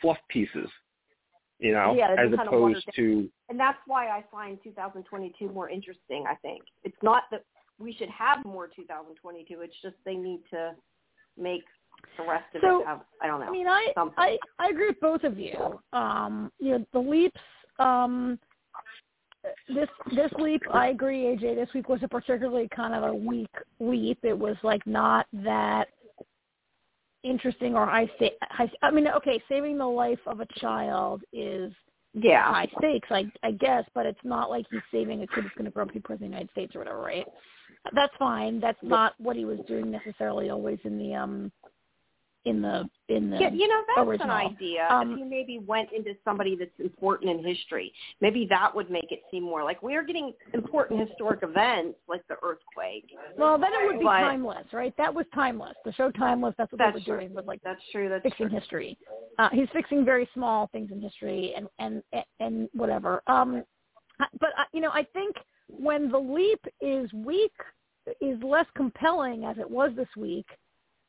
fluff 0.00 0.18
pieces 0.28 0.68
you 1.58 1.72
know 1.72 1.94
Yeah, 1.96 2.12
as 2.12 2.30
been 2.30 2.38
kinda 2.38 2.50
watered 2.52 2.76
opposed 2.76 2.96
to 2.96 3.30
And 3.48 3.58
that's 3.58 3.78
why 3.86 4.08
I 4.08 4.24
find 4.30 4.58
2022 4.62 5.48
more 5.48 5.70
interesting, 5.70 6.26
I 6.28 6.34
think. 6.36 6.62
It's 6.84 7.02
not 7.02 7.24
that 7.30 7.44
we 7.78 7.92
should 7.94 8.10
have 8.10 8.44
more 8.44 8.66
2022. 8.66 9.60
It's 9.62 9.74
just 9.82 9.94
they 10.04 10.16
need 10.16 10.40
to 10.50 10.74
make 11.36 11.64
the 12.16 12.24
rest 12.24 12.44
of 12.54 12.60
So, 12.60 12.82
it 12.82 12.86
have, 12.86 13.00
I 13.22 13.26
don't 13.26 13.40
know. 13.40 13.46
I 13.46 13.50
mean, 13.50 13.66
I, 13.66 13.88
something. 13.94 14.14
I 14.18 14.38
I 14.58 14.68
agree 14.68 14.88
with 14.88 15.00
both 15.00 15.24
of 15.24 15.38
you. 15.38 15.80
Um, 15.92 16.52
you 16.58 16.72
know, 16.72 16.86
the 16.92 16.98
leaps. 16.98 17.40
Um, 17.78 18.38
this 19.68 19.88
this 20.14 20.32
leap, 20.38 20.62
I 20.72 20.88
agree, 20.88 21.24
AJ. 21.24 21.54
This 21.54 21.68
week 21.74 21.88
was 21.88 22.00
a 22.02 22.08
particularly 22.08 22.68
kind 22.74 22.94
of 22.94 23.04
a 23.04 23.14
weak 23.14 23.50
leap. 23.80 24.18
It 24.22 24.38
was 24.38 24.56
like 24.62 24.86
not 24.86 25.26
that 25.32 25.88
interesting 27.24 27.74
or 27.74 27.86
high 27.86 28.10
sta 28.16 28.30
High, 28.42 28.70
I 28.82 28.90
mean, 28.90 29.08
okay, 29.08 29.42
saving 29.48 29.78
the 29.78 29.86
life 29.86 30.20
of 30.26 30.40
a 30.40 30.46
child 30.58 31.22
is 31.32 31.72
yeah. 32.14 32.44
high 32.44 32.68
stakes, 32.78 33.08
I 33.10 33.30
I 33.42 33.52
guess, 33.52 33.84
but 33.94 34.06
it's 34.06 34.18
not 34.24 34.50
like 34.50 34.66
he's 34.70 34.80
saving 34.92 35.22
a 35.22 35.26
kid 35.26 35.44
who's 35.44 35.52
going 35.56 35.66
to 35.66 35.70
grow 35.70 35.84
up 35.84 35.88
to 35.88 35.94
be 35.94 36.00
president 36.00 36.28
of 36.28 36.30
the 36.32 36.36
United 36.36 36.50
States 36.52 36.74
or 36.74 36.80
whatever, 36.80 37.00
right? 37.00 37.26
That's 37.94 38.14
fine. 38.18 38.60
That's 38.60 38.78
not 38.82 39.14
what 39.18 39.36
he 39.36 39.44
was 39.44 39.58
doing 39.68 39.90
necessarily 39.90 40.50
always 40.50 40.78
in 40.84 40.98
the 40.98 41.14
um 41.14 41.52
in 42.44 42.62
the 42.62 42.88
in 43.08 43.30
the 43.30 43.38
Yeah, 43.38 43.50
you 43.52 43.66
know, 43.68 43.80
that's 43.88 44.06
original. 44.06 44.30
an 44.30 44.46
idea. 44.54 44.86
Um, 44.90 45.12
if 45.12 45.18
you 45.18 45.24
maybe 45.24 45.58
went 45.58 45.90
into 45.92 46.14
somebody 46.24 46.56
that's 46.56 46.70
important 46.78 47.30
in 47.30 47.44
history, 47.44 47.92
maybe 48.20 48.46
that 48.50 48.74
would 48.74 48.90
make 48.90 49.10
it 49.10 49.22
seem 49.30 49.42
more 49.42 49.64
like 49.64 49.82
we're 49.82 50.04
getting 50.04 50.32
important 50.54 51.08
historic 51.08 51.40
events 51.42 51.98
like 52.08 52.22
the 52.28 52.36
earthquake. 52.42 53.10
Well, 53.36 53.58
then 53.58 53.70
it 53.72 53.86
would 53.86 53.98
be 53.98 54.04
But- 54.04 54.20
timeless, 54.20 54.66
right? 54.72 54.94
That 54.96 55.12
was 55.14 55.26
timeless. 55.34 55.74
The 55.84 55.92
show 55.92 56.10
Timeless. 56.12 56.54
That's 56.58 56.72
what 56.72 56.78
That's 56.78 56.94
they 57.04 57.12
were 57.12 57.18
true. 57.18 57.26
doing 57.26 57.34
was 57.34 57.44
like 57.46 57.60
That's 57.62 57.82
true. 57.92 58.08
That's 58.08 58.22
fixing 58.22 58.48
true. 58.48 58.58
history. 58.58 58.98
Uh, 59.38 59.48
he's 59.50 59.68
fixing 59.72 60.04
very 60.04 60.28
small 60.34 60.68
things 60.68 60.90
in 60.90 61.00
history 61.00 61.54
and 61.56 61.68
and 61.78 62.02
and 62.40 62.68
whatever. 62.72 63.22
Um, 63.26 63.64
but 64.40 64.50
uh, 64.58 64.64
you 64.72 64.80
know, 64.80 64.90
I 64.92 65.04
think 65.12 65.36
when 65.68 66.10
the 66.10 66.18
leap 66.18 66.60
is 66.80 67.12
weak, 67.12 67.52
is 68.20 68.42
less 68.42 68.66
compelling 68.74 69.44
as 69.44 69.58
it 69.58 69.68
was 69.70 69.90
this 69.96 70.08
week. 70.16 70.46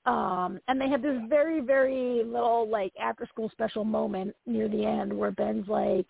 Um, 0.05 0.59
and 0.67 0.79
they 0.79 0.89
have 0.89 1.01
this 1.01 1.19
very, 1.27 1.61
very 1.61 2.23
little 2.23 2.67
like 2.69 2.93
after 2.99 3.25
school 3.27 3.49
special 3.51 3.83
moment 3.83 4.35
near 4.45 4.67
the 4.67 4.85
end 4.85 5.13
where 5.13 5.31
Ben's 5.31 5.67
like 5.67 6.07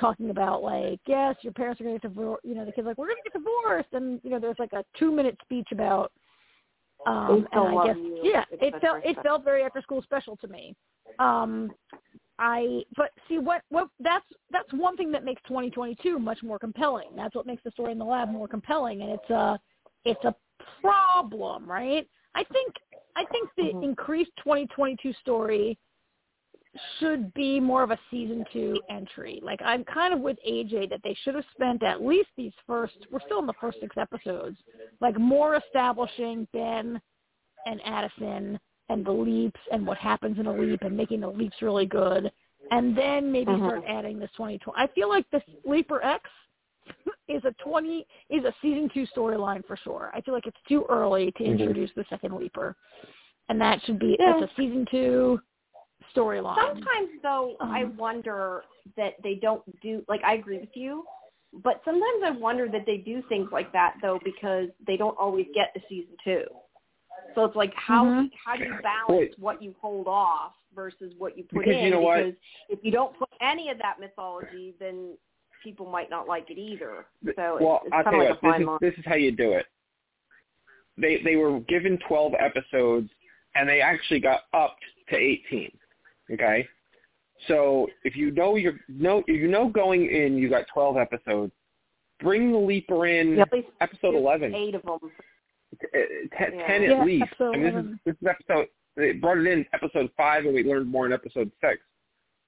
talking 0.00 0.30
about 0.30 0.62
like, 0.62 1.00
yes, 1.06 1.36
your 1.42 1.52
parents 1.52 1.80
are 1.80 1.84
going 1.84 1.96
to 1.96 2.00
get 2.00 2.14
divorced. 2.14 2.44
You 2.44 2.54
know, 2.54 2.64
the 2.64 2.72
kid's 2.72 2.86
like, 2.86 2.98
we're 2.98 3.08
going 3.08 3.18
to 3.24 3.30
get 3.30 3.38
divorced, 3.38 3.88
and 3.92 4.20
you 4.22 4.30
know, 4.30 4.38
there's 4.38 4.58
like 4.58 4.72
a 4.72 4.84
two 4.98 5.12
minute 5.12 5.36
speech 5.42 5.68
about. 5.72 6.12
Um, 7.06 7.46
and 7.52 7.78
I 7.78 7.86
guess 7.86 7.96
you, 7.96 8.20
yeah, 8.22 8.44
it 8.50 8.74
felt 8.80 9.04
it 9.04 9.16
felt 9.22 9.44
very 9.44 9.62
after 9.62 9.80
school 9.82 10.02
special 10.02 10.36
to 10.38 10.48
me. 10.48 10.74
Um, 11.18 11.70
I 12.38 12.82
but 12.96 13.10
see 13.28 13.38
what 13.38 13.62
what 13.68 13.88
that's 14.00 14.24
that's 14.50 14.72
one 14.72 14.96
thing 14.96 15.12
that 15.12 15.24
makes 15.24 15.40
2022 15.46 16.18
much 16.18 16.42
more 16.42 16.58
compelling. 16.58 17.10
That's 17.16 17.34
what 17.34 17.46
makes 17.46 17.62
the 17.64 17.70
story 17.70 17.92
in 17.92 17.98
the 17.98 18.04
lab 18.04 18.30
more 18.30 18.48
compelling, 18.48 19.02
and 19.02 19.10
it's 19.10 19.30
a 19.30 19.58
it's 20.04 20.24
a 20.24 20.34
problem, 20.80 21.70
right? 21.70 22.08
I 22.36 22.44
think 22.52 22.74
I 23.16 23.24
think 23.26 23.50
the 23.56 23.72
Mhm. 23.72 23.84
increased 23.84 24.32
2022 24.38 25.12
story 25.14 25.78
should 26.98 27.32
be 27.34 27.58
more 27.58 27.82
of 27.82 27.90
a 27.90 27.98
season 28.10 28.44
two 28.52 28.80
entry. 28.90 29.40
Like 29.42 29.60
I'm 29.64 29.84
kind 29.84 30.12
of 30.14 30.20
with 30.20 30.38
AJ 30.46 30.86
that 30.90 31.02
they 31.02 31.14
should 31.22 31.34
have 31.34 31.46
spent 31.52 31.82
at 31.82 32.02
least 32.02 32.28
these 32.36 32.52
first. 32.66 32.96
We're 33.10 33.20
still 33.20 33.38
in 33.40 33.46
the 33.46 33.54
first 33.54 33.80
six 33.80 33.96
episodes, 33.96 34.58
like 35.00 35.18
more 35.18 35.56
establishing 35.56 36.46
Ben 36.52 37.00
and 37.66 37.80
Addison 37.84 38.60
and 38.90 39.04
the 39.04 39.12
leaps 39.12 39.60
and 39.72 39.86
what 39.86 39.98
happens 39.98 40.38
in 40.38 40.46
a 40.46 40.52
leap 40.52 40.82
and 40.82 40.96
making 40.96 41.20
the 41.20 41.28
leaps 41.30 41.62
really 41.62 41.86
good, 41.86 42.30
and 42.70 42.96
then 42.96 43.32
maybe 43.32 43.52
Mhm. 43.52 43.60
start 43.64 43.84
adding 43.86 44.18
this 44.18 44.30
2020. 44.32 44.78
I 44.78 44.86
feel 44.88 45.08
like 45.08 45.28
this 45.30 45.42
Leaper 45.64 46.02
X 46.04 46.30
is 47.28 47.42
a 47.44 47.52
20 47.64 48.06
is 48.30 48.44
a 48.44 48.54
season 48.62 48.88
two 48.92 49.06
storyline 49.14 49.64
for 49.66 49.76
sure. 49.76 50.10
I 50.14 50.20
feel 50.20 50.34
like 50.34 50.46
it's 50.46 50.56
too 50.68 50.84
early 50.88 51.32
to 51.32 51.42
Mhm. 51.42 51.58
introduce 51.60 51.90
the 51.94 52.04
second 52.08 52.34
Leaper, 52.36 52.76
and 53.48 53.60
that 53.60 53.82
should 53.82 53.98
be 53.98 54.16
Yeah. 54.18 54.38
it's 54.40 54.52
a 54.52 54.54
season 54.56 54.86
two 54.90 55.40
storyline. 56.14 56.56
Sometimes 56.56 57.20
though, 57.22 57.56
I 57.60 57.84
Um, 57.84 57.96
wonder 57.96 58.64
that 58.96 59.20
they 59.22 59.34
don't 59.36 59.62
do 59.80 60.04
like 60.08 60.22
I 60.24 60.34
agree 60.34 60.58
with 60.58 60.76
you, 60.76 61.06
but 61.52 61.82
sometimes 61.84 62.22
I 62.22 62.30
wonder 62.30 62.68
that 62.68 62.86
they 62.86 62.98
do 62.98 63.22
things 63.22 63.50
like 63.50 63.72
that 63.72 63.96
though 64.02 64.18
because 64.24 64.70
they 64.86 64.96
don't 64.96 65.18
always 65.18 65.46
get 65.54 65.74
to 65.74 65.80
season 65.88 66.16
two. 66.22 66.44
So 67.34 67.44
it's 67.44 67.56
like 67.56 67.74
how 67.74 68.04
Mhm. 68.04 68.30
how 68.44 68.56
do 68.56 68.64
you 68.64 68.74
balance 68.82 69.08
Wait. 69.08 69.38
what 69.38 69.60
you 69.60 69.74
hold 69.80 70.06
off 70.06 70.54
versus 70.74 71.14
what 71.18 71.36
you 71.36 71.44
put 71.44 71.64
Because 71.64 71.76
in? 71.76 71.84
you 71.84 71.90
know 71.90 72.00
what? 72.00 72.18
because 72.18 72.40
if 72.68 72.84
you 72.84 72.90
don't 72.90 73.16
put 73.18 73.28
any 73.40 73.70
of 73.70 73.78
that 73.78 73.98
mythology, 73.98 74.74
then 74.78 75.18
people 75.62 75.86
might 75.86 76.10
not 76.10 76.26
like 76.28 76.50
it 76.50 76.58
either. 76.58 77.06
So 77.36 77.58
well, 77.60 77.80
it's, 77.84 77.86
it's 77.86 77.94
I'll 77.94 78.04
kind 78.04 78.16
of 78.16 78.22
you 78.22 78.28
like 78.28 78.42
a 78.42 78.46
what. 78.46 78.58
This 78.58 78.66
fine 78.66 78.74
is 78.74 78.80
this 78.80 78.98
is 78.98 79.04
how 79.06 79.14
you 79.16 79.32
do 79.32 79.52
it. 79.52 79.66
They 80.98 81.20
they 81.24 81.36
were 81.36 81.60
given 81.60 81.98
12 82.08 82.32
episodes, 82.38 83.10
and 83.54 83.68
they 83.68 83.80
actually 83.80 84.20
got 84.20 84.42
upped 84.54 84.82
to 85.10 85.16
18. 85.16 85.70
Okay, 86.32 86.66
so 87.48 87.86
if 88.04 88.16
you 88.16 88.30
know 88.32 88.56
you're 88.56 88.80
no 88.88 89.18
if 89.26 89.40
you 89.40 89.48
know 89.48 89.68
going 89.68 90.06
in 90.10 90.36
you 90.36 90.48
got 90.48 90.64
12 90.72 90.96
episodes, 90.96 91.52
bring 92.20 92.50
the 92.52 92.58
leaper 92.58 93.06
in 93.06 93.36
Yeah, 93.36 93.42
at 93.42 93.52
least 93.52 93.68
episode 93.80 94.14
11. 94.14 94.54
eight 94.54 94.74
of 94.74 94.82
them. 94.82 94.98
T- 95.80 95.86
ten, 96.38 96.54
Yeah. 96.54 96.66
ten 96.66 96.82
at 96.84 96.88
Yeah, 96.90 97.04
least. 97.04 97.24
episode 97.24 97.54
I 97.54 97.58
mean, 97.58 97.74
this 97.74 97.84
is 97.84 97.98
this 98.06 98.14
is 98.22 98.26
episode. 98.28 98.68
They 98.96 99.12
brought 99.12 99.38
it 99.38 99.46
in 99.46 99.66
episode 99.74 100.10
five, 100.16 100.44
and 100.46 100.54
we 100.54 100.64
learned 100.64 100.88
more 100.90 101.04
in 101.06 101.12
episode 101.12 101.50
six. 101.60 101.80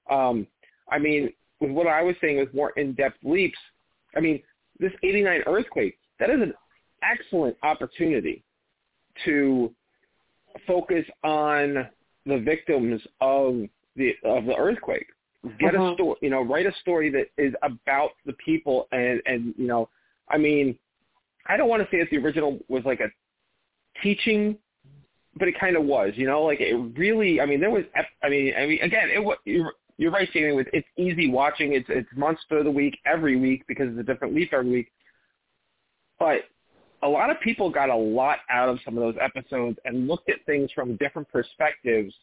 Um, 0.09 0.47
I 0.91 0.99
mean, 0.99 1.31
with 1.61 1.71
what 1.71 1.87
I 1.87 2.03
was 2.03 2.15
saying 2.21 2.39
with 2.39 2.53
more 2.55 2.71
in-depth 2.77 3.19
leaps. 3.23 3.59
I 4.17 4.21
mean, 4.21 4.43
this 4.79 4.93
'89 5.03 5.43
earthquake 5.47 5.99
that 6.21 6.31
is 6.31 6.41
an 6.41 6.55
excellent 7.03 7.57
opportunity 7.63 8.43
to 9.25 9.73
focus 10.67 11.05
on 11.25 11.89
the 12.27 12.39
victims 12.39 13.01
of 13.21 13.63
the 13.97 14.15
of 14.25 14.45
the 14.47 14.57
earthquake. 14.57 15.07
Get 15.61 15.75
Uh-huh. 15.75 15.93
a 15.93 15.95
story, 15.95 16.17
you 16.21 16.31
know, 16.31 16.43
write 16.43 16.67
a 16.67 16.73
story 16.81 17.11
that 17.11 17.29
is 17.37 17.55
about 17.63 18.11
the 18.27 18.33
people, 18.35 18.89
and 18.93 19.23
and 19.27 19.55
you 19.57 19.67
know, 19.67 19.89
I 20.29 20.37
mean, 20.39 20.79
I 21.47 21.57
don't 21.57 21.69
want 21.69 21.83
to 21.83 21.89
say 21.91 22.01
that 22.01 22.11
the 22.11 22.19
original 22.19 22.59
was 22.69 22.85
like 22.85 23.01
a 23.01 23.09
teaching, 24.03 24.59
but 25.37 25.49
it 25.49 25.59
kind 25.59 25.77
of 25.77 25.85
was, 25.85 26.13
you 26.17 26.27
know, 26.27 26.43
like 26.43 26.61
it 26.61 26.75
really. 26.99 27.41
I 27.41 27.47
mean, 27.47 27.61
there 27.61 27.71
was, 27.71 27.85
I 28.23 28.29
mean, 28.29 28.53
I 28.57 28.67
mean, 28.67 28.81
again, 28.83 29.09
it 29.11 29.23
was. 29.23 29.39
You're, 29.99 30.13
right, 30.13 30.29
Jamie. 30.33 30.53
With 30.53 30.69
it's 30.73 30.87
easy 30.97 31.29
watching. 31.29 31.73
It's 31.73 31.87
it's 31.89 32.09
monster 32.17 32.59
of 32.59 32.65
the 32.65 32.71
week 32.71 32.97
every 33.05 33.37
week 33.37 33.65
because 33.67 33.89
it's 33.91 33.99
a 33.99 34.03
different 34.05 34.35
leaf 34.35 34.51
every 34.53 34.71
week. 34.71 34.93
But 36.21 36.43
a 37.03 37.09
lot 37.09 37.31
of 37.31 37.41
people 37.41 37.69
got 37.69 37.91
a 37.91 37.97
lot 37.97 38.39
out 38.49 38.69
of 38.69 38.79
some 38.85 38.97
of 38.97 39.03
those 39.03 39.17
episodes 39.21 39.79
and 39.85 40.07
looked 40.07 40.31
at 40.31 40.45
things 40.47 40.71
from 40.73 40.97
different 40.97 41.29
perspectives 41.29 42.15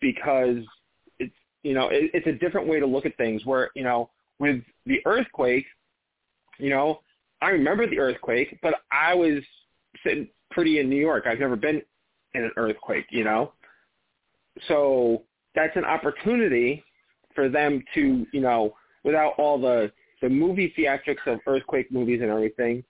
because 0.00 0.58
it's 1.20 1.34
you 1.62 1.74
know 1.74 1.88
it, 1.88 2.10
it's 2.12 2.26
a 2.26 2.32
different 2.32 2.66
way 2.66 2.80
to 2.80 2.86
look 2.86 3.06
at 3.06 3.16
things. 3.16 3.46
Where 3.46 3.70
you 3.76 3.84
know 3.84 4.10
with 4.40 4.60
the 4.84 4.98
earthquake, 5.06 5.66
you 6.58 6.70
know 6.70 7.00
I 7.40 7.50
remember 7.50 7.88
the 7.88 8.00
earthquake, 8.00 8.58
but 8.62 8.74
I 8.90 9.14
was 9.14 9.44
sitting 10.04 10.28
pretty 10.50 10.80
in 10.80 10.90
New 10.90 11.00
York. 11.00 11.24
I've 11.26 11.38
never 11.38 11.56
been 11.56 11.82
in 12.34 12.42
an 12.42 12.50
earthquake, 12.56 13.06
you 13.10 13.22
know, 13.22 13.52
so 14.66 15.22
that's 15.54 15.76
an 15.76 15.84
opportunity 15.84 16.82
for 17.34 17.48
them 17.48 17.82
to 17.94 18.26
you 18.32 18.40
know 18.40 18.74
without 19.04 19.34
all 19.38 19.60
the 19.60 19.92
the 20.22 20.28
movie 20.28 20.72
theatrics 20.78 21.26
of 21.26 21.38
earthquake 21.46 21.92
movies 21.92 22.20
and 22.22 22.30
everything, 22.30 22.82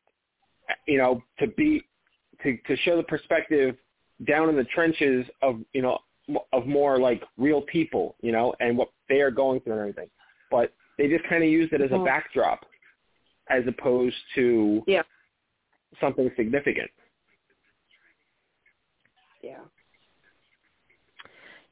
you 0.86 0.98
know, 0.98 1.22
to 1.38 1.48
be 1.48 1.82
to 2.42 2.56
to 2.66 2.76
show 2.78 2.96
the 2.96 3.02
perspective 3.02 3.76
down 4.26 4.48
in 4.48 4.56
the 4.56 4.64
trenches 4.64 5.26
of 5.42 5.60
you 5.72 5.82
know 5.82 5.98
of 6.52 6.66
more 6.66 6.98
like 6.98 7.22
real 7.36 7.60
people, 7.62 8.16
you 8.22 8.32
know, 8.32 8.54
and 8.60 8.78
what 8.78 8.88
they 9.08 9.20
are 9.20 9.30
going 9.30 9.60
through 9.60 9.72
and 9.72 9.80
everything. 9.80 10.08
But 10.50 10.72
they 10.96 11.08
just 11.08 11.24
kind 11.28 11.42
of 11.42 11.50
used 11.50 11.72
it 11.72 11.80
as 11.80 11.90
a 11.90 11.94
Mhm. 11.94 12.04
backdrop, 12.04 12.64
as 13.48 13.66
opposed 13.66 14.16
to 14.36 14.84
Yeah. 14.86 15.02
something 16.00 16.32
significant. 16.36 16.90
Yeah. 19.42 19.64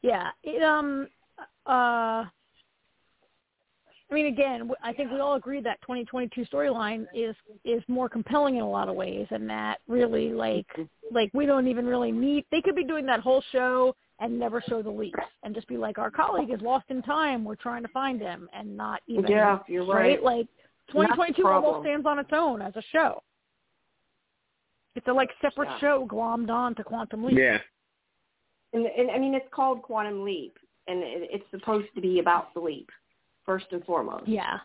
Yeah. 0.03 0.31
It 0.43 0.63
um 0.63 1.09
uh 1.67 2.25
I 4.11 4.15
mean 4.15 4.27
again, 4.27 4.59
w- 4.61 4.75
I 4.83 4.93
think 4.93 5.11
we 5.11 5.21
all 5.21 5.35
agree 5.35 5.61
that 5.63 5.81
2022 5.83 6.45
storyline 6.53 7.07
is 7.15 7.35
is 7.65 7.83
more 7.89 8.09
compelling 8.09 8.57
in 8.57 8.63
a 8.63 8.69
lot 8.69 8.89
of 8.89 8.95
ways 8.95 9.27
and 9.31 9.49
that 9.49 9.79
really 9.89 10.33
like 10.33 10.67
like 11.11 11.31
we 11.33 11.47
don't 11.47 11.67
even 11.67 11.87
really 11.87 12.13
need 12.13 12.45
they 12.51 12.61
could 12.61 12.75
be 12.77 12.85
doing 12.85 13.07
that 13.07 13.21
whole 13.21 13.43
show 13.53 13.95
and 14.19 14.39
never 14.39 14.61
show 14.69 14.83
the 14.83 14.91
leaks 14.91 15.19
and 15.43 15.55
just 15.55 15.67
be 15.67 15.77
like 15.77 15.99
our 15.99 16.11
colleague 16.11 16.51
is 16.51 16.61
lost 16.61 16.85
in 16.91 17.03
time, 17.03 17.43
we're 17.45 17.57
trying 17.57 17.83
to 17.83 17.89
find 17.89 18.21
him 18.21 18.49
and 18.53 18.77
not 18.77 19.01
even 19.07 19.27
Yeah, 19.31 19.59
you're 19.67 19.85
right. 19.87 20.23
Like 20.23 20.47
2022 20.89 21.47
almost 21.49 21.85
stands 21.85 22.07
on 22.07 22.19
its 22.19 22.31
own 22.33 22.61
as 22.63 22.77
a 22.77 22.83
show. 22.93 23.23
It's 24.95 25.09
a 25.09 25.13
like 25.13 25.31
separate 25.41 25.71
Yeah. 25.71 25.79
show 25.79 26.07
glommed 26.09 26.51
on 26.51 26.75
to 26.77 26.85
Quantum 26.85 27.25
Leap. 27.25 27.39
Yeah. 27.39 27.59
And, 28.73 28.87
and 28.87 29.11
I 29.11 29.19
mean, 29.19 29.35
it's 29.35 29.47
called 29.51 29.83
Quantum 29.83 30.25
Leap, 30.25 30.57
and 30.89 31.03
it, 31.03 31.29
it's 31.31 31.45
supposed 31.51 31.89
to 31.95 32.01
be 32.01 32.19
about 32.21 32.55
the 32.55 32.61
leap, 32.61 32.89
first 33.45 33.67
and 33.71 33.85
foremost. 33.85 34.27
Yeah, 34.29 34.59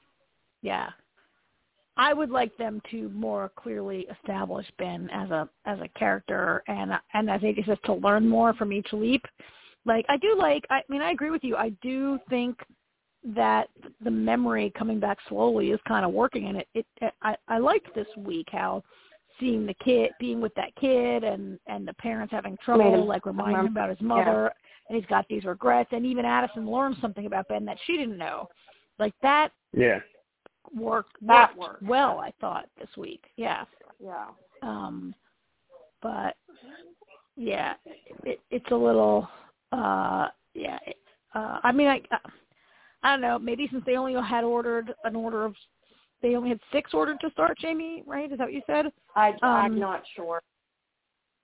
yeah. 0.61 0.89
I 1.97 2.13
would 2.13 2.29
like 2.29 2.55
them 2.57 2.79
to 2.91 3.09
more 3.09 3.51
clearly 3.55 4.07
establish 4.19 4.65
Ben 4.77 5.09
as 5.11 5.31
a 5.31 5.49
as 5.65 5.79
a 5.79 5.87
character, 5.99 6.63
and 6.67 6.91
and 7.13 7.29
I 7.29 7.39
think 7.39 7.57
it's 7.57 7.67
just 7.67 7.83
to 7.85 7.93
learn 7.93 8.27
more 8.27 8.53
from 8.53 8.71
each 8.71 8.87
leap. 8.93 9.25
Like 9.85 10.05
I 10.07 10.17
do 10.17 10.35
like. 10.37 10.63
I 10.69 10.81
mean, 10.89 11.01
I 11.01 11.11
agree 11.11 11.31
with 11.31 11.43
you. 11.43 11.55
I 11.55 11.69
do 11.81 12.19
think 12.29 12.59
that 13.35 13.69
the 14.03 14.11
memory 14.11 14.71
coming 14.77 14.99
back 14.99 15.17
slowly 15.27 15.71
is 15.71 15.79
kind 15.87 16.05
of 16.05 16.13
working, 16.13 16.47
and 16.47 16.57
it. 16.57 16.67
it 16.75 17.13
I 17.23 17.35
I 17.47 17.57
liked 17.57 17.93
this 17.95 18.07
week 18.15 18.47
how 18.51 18.83
seeing 19.39 19.65
the 19.65 19.73
kid 19.75 20.11
being 20.19 20.41
with 20.41 20.53
that 20.55 20.75
kid 20.75 21.23
and 21.23 21.59
and 21.67 21.87
the 21.87 21.93
parents 21.93 22.31
having 22.31 22.57
trouble 22.63 22.93
him 22.93 23.07
like 23.07 23.25
reminding 23.25 23.65
him 23.67 23.71
about 23.71 23.89
his 23.89 24.01
mother 24.01 24.51
and 24.89 24.97
he's 24.97 25.05
got 25.07 25.25
these 25.29 25.43
regrets 25.45 25.89
and 25.91 26.05
even 26.05 26.25
Addison 26.25 26.69
learned 26.69 26.97
something 27.01 27.25
about 27.25 27.47
Ben 27.47 27.65
that 27.65 27.77
she 27.85 27.97
didn't 27.97 28.17
know. 28.17 28.47
Like 28.99 29.13
that 29.21 29.49
Yeah. 29.73 29.99
worked 30.75 31.15
That 31.21 31.55
worked 31.57 31.81
worked. 31.81 31.83
well 31.83 32.19
I 32.19 32.31
thought 32.39 32.67
this 32.79 32.89
week. 32.97 33.23
Yeah. 33.35 33.65
Yeah. 33.99 34.27
um 34.61 35.13
but 36.01 36.35
yeah 37.35 37.73
it 38.23 38.39
it's 38.49 38.71
a 38.71 38.75
little 38.75 39.27
uh 39.71 40.27
yeah 40.53 40.79
it, 40.85 40.97
uh 41.35 41.59
I 41.63 41.71
mean 41.71 41.87
I 41.87 42.01
I 43.03 43.11
don't 43.11 43.21
know. 43.21 43.37
Maybe 43.37 43.67
since 43.71 43.83
they 43.85 43.95
only 43.95 44.13
had 44.21 44.43
ordered 44.43 44.93
an 45.03 45.15
order 45.15 45.45
of 45.45 45.55
they 46.21 46.35
only 46.35 46.49
had 46.49 46.59
six 46.71 46.93
ordered 46.93 47.19
to 47.21 47.29
start 47.31 47.57
Jamie 47.59 48.03
right? 48.05 48.31
Is 48.31 48.37
that 48.37 48.45
what 48.45 48.53
you 48.53 48.61
said? 48.67 48.87
I, 49.15 49.29
Um, 49.29 49.37
I'm 49.43 49.79
not 49.79 50.03
sure. 50.15 50.41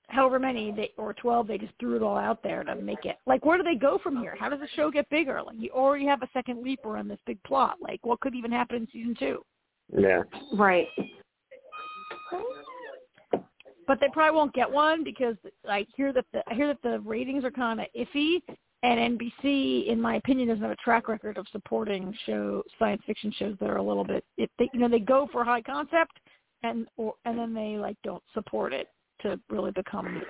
however 0.10 0.38
many 0.40 0.72
they 0.72 0.92
or 0.98 1.14
12 1.14 1.48
they 1.48 1.58
just 1.58 1.74
threw 1.80 1.96
it 1.96 2.04
all 2.04 2.18
out 2.18 2.44
there 2.44 2.64
to 2.64 2.76
make 2.76 3.06
it 3.06 3.18
like 3.26 3.46
where 3.46 3.58
do 3.58 3.64
they 3.64 3.76
go 3.76 3.98
from 3.98 4.18
here? 4.18 4.36
How 4.40 4.50
does 4.50 4.60
the 4.60 4.68
show 4.76 4.92
get 4.92 5.10
bigger? 5.10 5.42
Like 5.42 5.56
you 5.58 5.70
already 5.72 6.06
have 6.06 6.22
a 6.22 6.30
second 6.34 6.62
leaper 6.64 6.98
on 6.98 7.08
this 7.08 7.20
big 7.26 7.42
plot. 7.44 7.78
Like 7.82 8.00
what 8.06 8.20
could 8.20 8.36
even 8.36 8.52
happen 8.52 8.76
in 8.78 8.88
season 8.92 9.16
two? 9.18 9.44
Yeah. 9.98 10.24
Right. 10.54 10.88
but 13.88 14.00
they 14.00 14.08
probably 14.14 14.36
won't 14.36 14.54
get 14.54 14.70
one 14.70 15.04
because 15.04 15.36
I 15.68 15.86
hear 15.96 16.14
that 16.14 16.26
the 16.34 16.42
I 16.50 16.54
hear 16.54 16.68
that 16.68 16.82
the 16.84 17.00
ratings 17.02 17.44
are 17.44 17.52
kind 17.52 17.82
of 17.82 17.88
iffy, 17.98 18.42
and 18.84 19.18
NBC, 19.18 19.88
in 19.88 20.00
my 20.00 20.18
opinion, 20.18 20.50
doesn't 20.50 20.62
have 20.62 20.72
a 20.72 20.76
track 20.76 21.08
record 21.08 21.38
of 21.38 21.48
supporting 21.52 22.14
show 22.26 22.62
science 22.78 23.02
fiction 23.08 23.34
shows 23.40 23.56
that 23.60 23.70
are 23.70 23.78
a 23.78 23.84
little 23.84 24.04
bit. 24.04 24.26
If 24.38 24.50
they, 24.60 24.70
you 24.74 24.80
know, 24.82 24.90
they 24.90 25.00
go 25.00 25.28
for 25.32 25.44
high 25.46 25.62
concept, 25.62 26.20
and 26.64 26.88
or 26.98 27.14
and 27.26 27.40
then 27.40 27.54
they 27.54 27.78
like 27.78 27.96
don't 28.04 28.24
support 28.34 28.74
it 28.74 28.90
to 29.22 29.40
really 29.50 29.72
become 29.72 30.22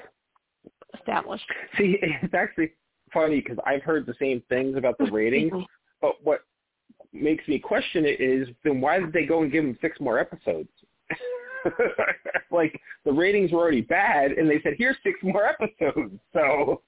established. 0.97 1.45
See, 1.77 1.97
it's 2.21 2.35
actually 2.35 2.71
funny 3.11 3.41
because 3.41 3.57
I've 3.65 3.81
heard 3.81 4.05
the 4.05 4.15
same 4.19 4.41
things 4.49 4.77
about 4.77 4.99
the 4.99 5.05
ratings, 5.11 5.53
but 5.99 6.13
what 6.23 6.41
makes 7.11 7.47
me 7.47 7.57
question 7.57 8.05
it 8.05 8.21
is 8.21 8.47
then 8.63 8.81
why 8.81 8.99
did 8.99 9.13
they 9.13 9.25
go 9.25 9.41
and 9.41 9.51
give 9.51 9.63
them 9.63 9.77
six 9.81 9.99
more 9.99 10.19
episodes? 10.19 10.69
like 12.51 12.79
the 13.03 13.11
ratings 13.11 13.51
were 13.51 13.59
already 13.59 13.81
bad, 13.81 14.33
and 14.33 14.47
they 14.47 14.61
said 14.61 14.73
here's 14.77 14.97
six 15.03 15.17
more 15.23 15.47
episodes. 15.47 16.19
So 16.33 16.81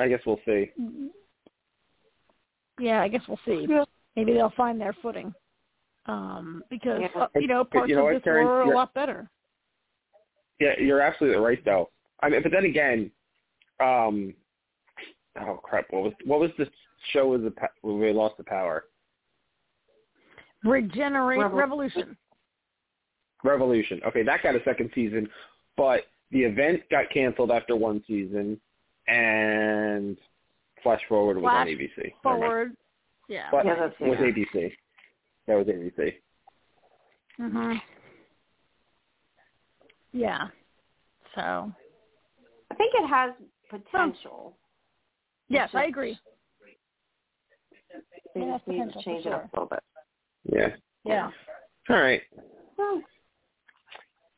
I 0.00 0.08
guess 0.08 0.20
we'll 0.26 0.40
see. 0.44 0.70
Yeah, 2.78 3.02
I 3.02 3.08
guess 3.08 3.22
we'll 3.28 3.40
see. 3.44 3.66
Yeah. 3.68 3.84
Maybe 4.16 4.32
they'll 4.32 4.50
find 4.56 4.80
their 4.80 4.94
footing. 5.02 5.32
Um, 6.06 6.64
because 6.70 7.00
Yeah. 7.02 7.20
uh, 7.22 7.28
you 7.36 7.46
know 7.46 7.62
But 7.64 7.70
parts 7.72 7.90
you 7.90 7.96
know 7.96 8.02
of 8.02 8.06
what, 8.06 8.14
this 8.14 8.24
Karen? 8.24 8.46
were 8.46 8.62
a 8.62 8.74
lot 8.74 8.92
better. 8.94 9.28
Yeah, 10.58 10.78
you're 10.78 11.00
absolutely 11.00 11.40
right 11.42 11.62
though. 11.64 11.90
I 12.22 12.28
mean, 12.28 12.42
but 12.42 12.52
then 12.52 12.64
again, 12.64 13.10
um, 13.80 14.34
oh 15.40 15.58
crap, 15.62 15.86
what 15.90 16.02
was 16.04 16.12
what 16.24 16.40
was 16.40 16.50
the 16.58 16.68
show 17.12 17.28
with 17.28 17.44
the 17.44 17.50
pa- 17.50 17.68
where 17.82 17.94
we 17.94 18.12
lost 18.12 18.36
the 18.38 18.44
power? 18.44 18.84
Regenerate 20.64 21.38
Revol- 21.40 21.52
revolution. 21.54 22.16
Revolution. 23.44 24.00
Okay, 24.06 24.22
that 24.22 24.42
got 24.42 24.54
a 24.54 24.62
second 24.64 24.90
season, 24.94 25.28
but 25.76 26.04
the 26.30 26.40
event 26.42 26.82
got 26.90 27.08
canceled 27.10 27.50
after 27.50 27.74
one 27.74 28.02
season, 28.06 28.60
and 29.10 30.16
Flash 30.82 31.00
Forward 31.08 31.36
was 31.36 31.42
Flash 31.42 31.60
on 31.62 31.66
ABC. 31.68 31.96
Never. 31.96 32.12
Forward. 32.22 32.76
Yeah. 33.28 33.48
But 33.50 33.66
Yeah, 33.66 33.74
that's- 33.74 34.00
was 34.00 34.18
yeah. 34.20 34.26
ABC. 34.26 34.76
That 35.46 35.54
was 35.56 35.66
ABC. 35.68 36.20
Mhm. 37.38 37.80
Yeah. 40.12 40.48
So 41.34 41.72
I 42.70 42.74
think 42.74 42.94
it 42.94 43.06
has 43.06 43.34
potential. 43.68 44.56
yes, 45.48 45.70
I 45.74 45.84
agree. 45.84 46.18
They 48.34 48.42
It 48.42 48.48
has 48.48 48.60
just 48.60 48.68
need 48.68 48.78
to 48.78 48.84
potential, 48.86 49.02
for 49.02 49.04
change 49.04 49.20
it 49.20 49.22
sure. 49.24 49.34
up 49.34 49.52
a 49.52 49.56
little 49.60 49.66
bit. 49.68 49.84
Yeah. 50.44 50.76
Yeah. 51.04 51.30
All 51.88 51.96
right. 52.00 52.22
Well, 52.76 53.02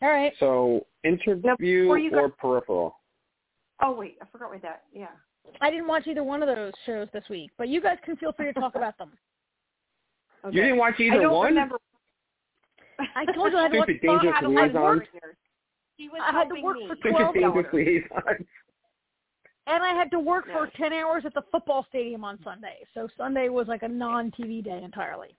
All 0.00 0.08
right. 0.10 0.32
So 0.38 0.86
interview 1.04 1.82
before 1.82 1.98
you 1.98 2.10
or 2.18 2.28
go- 2.28 2.34
peripheral? 2.38 2.98
Oh 3.83 3.93
wait, 3.93 4.16
I 4.22 4.26
forgot 4.33 4.51
with 4.51 4.62
that. 4.62 4.83
Yeah. 4.93 5.07
I 5.61 5.70
didn't 5.70 5.89
watch 5.89 6.07
either 6.07 6.22
one 6.22 6.43
of 6.43 6.49
those 6.55 6.72
shows 6.87 7.09
this 7.12 7.24
week, 7.28 7.51
but 7.59 7.68
you 7.68 7.80
guys 7.80 7.97
can 8.05 8.16
feel 8.16 8.33
free 8.33 8.47
to 8.47 8.53
talk 8.59 8.74
about 8.74 8.97
them. 8.99 9.12
Okay. 10.45 10.57
You 10.57 10.62
didn't 10.62 10.78
watch 10.78 10.95
either 10.99 11.20
I 11.20 11.22
don't 11.22 11.33
one? 11.33 11.47
remember. 11.51 11.76
I 13.14 13.24
told 13.33 13.53
you 13.53 13.59
I 13.59 13.62
had 13.62 13.70
to 13.72 13.78
watch 13.78 13.89
Stupid 13.91 14.01
Bob 14.07 14.20
dangerous 14.22 14.35
had 14.35 14.41
to 14.41 14.51
watch 14.51 14.72
liaisons. 14.72 14.83
work, 14.83 15.07
She 15.97 16.09
was 16.09 16.20
I 16.20 16.33
had 16.33 16.49
to 16.49 16.61
work 16.62 16.76
me. 16.78 16.89
for 16.89 16.97
Stupid 16.97 17.11
12 17.12 17.35
dangerous 17.35 17.66
hours. 17.66 17.74
liaisons. 17.74 18.47
and 19.68 19.85
I 19.85 19.95
had 19.95 20.11
to 20.11 20.18
work 20.18 20.49
No. 20.49 20.53
for 20.55 20.66
ten 20.76 20.93
hours 20.93 21.22
at 21.24 21.35
the 21.35 21.43
football 21.53 21.87
stadium 21.91 22.24
on 22.24 22.41
Sunday. 22.43 22.78
So 22.93 23.07
Sunday 23.16 23.51
was 23.51 23.68
like 23.68 23.85
a 23.85 23.89
non-TV 23.89 24.64
day 24.64 24.83
entirely. 24.83 25.37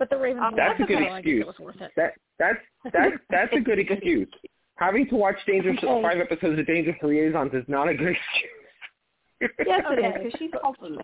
But 0.00 0.10
the 0.10 0.16
Ravens. 0.16 0.42
Um, 0.44 0.54
won, 0.54 0.56
That's 0.56 0.80
a 0.80 0.84
good 0.86 0.98
so 0.98 1.04
I 1.04 1.06
guess 1.06 1.18
excuse. 1.18 1.40
It 1.42 1.46
was 1.46 1.58
worth 1.60 1.80
it. 1.80 1.92
That 1.96 2.12
that's 2.40 2.58
that's 2.92 3.14
that's 3.30 3.52
a 3.52 3.60
good 3.60 3.78
excuse. 3.88 4.26
Having 4.80 5.08
to 5.10 5.16
watch 5.16 5.36
Dangerous 5.46 5.76
Okay. 5.82 6.02
five 6.02 6.18
episodes 6.18 6.58
of 6.58 6.66
Dangerous 6.66 6.96
Liaisons 7.02 7.52
is 7.52 7.64
not 7.68 7.88
a 7.88 7.94
good 7.94 8.16
excuse. 8.16 8.50
Yes, 9.66 9.84
it 9.90 9.98
is 9.98 10.04
Okay. 10.04 10.12
because 10.24 10.38
she's 10.38 10.50
helping. 10.62 10.98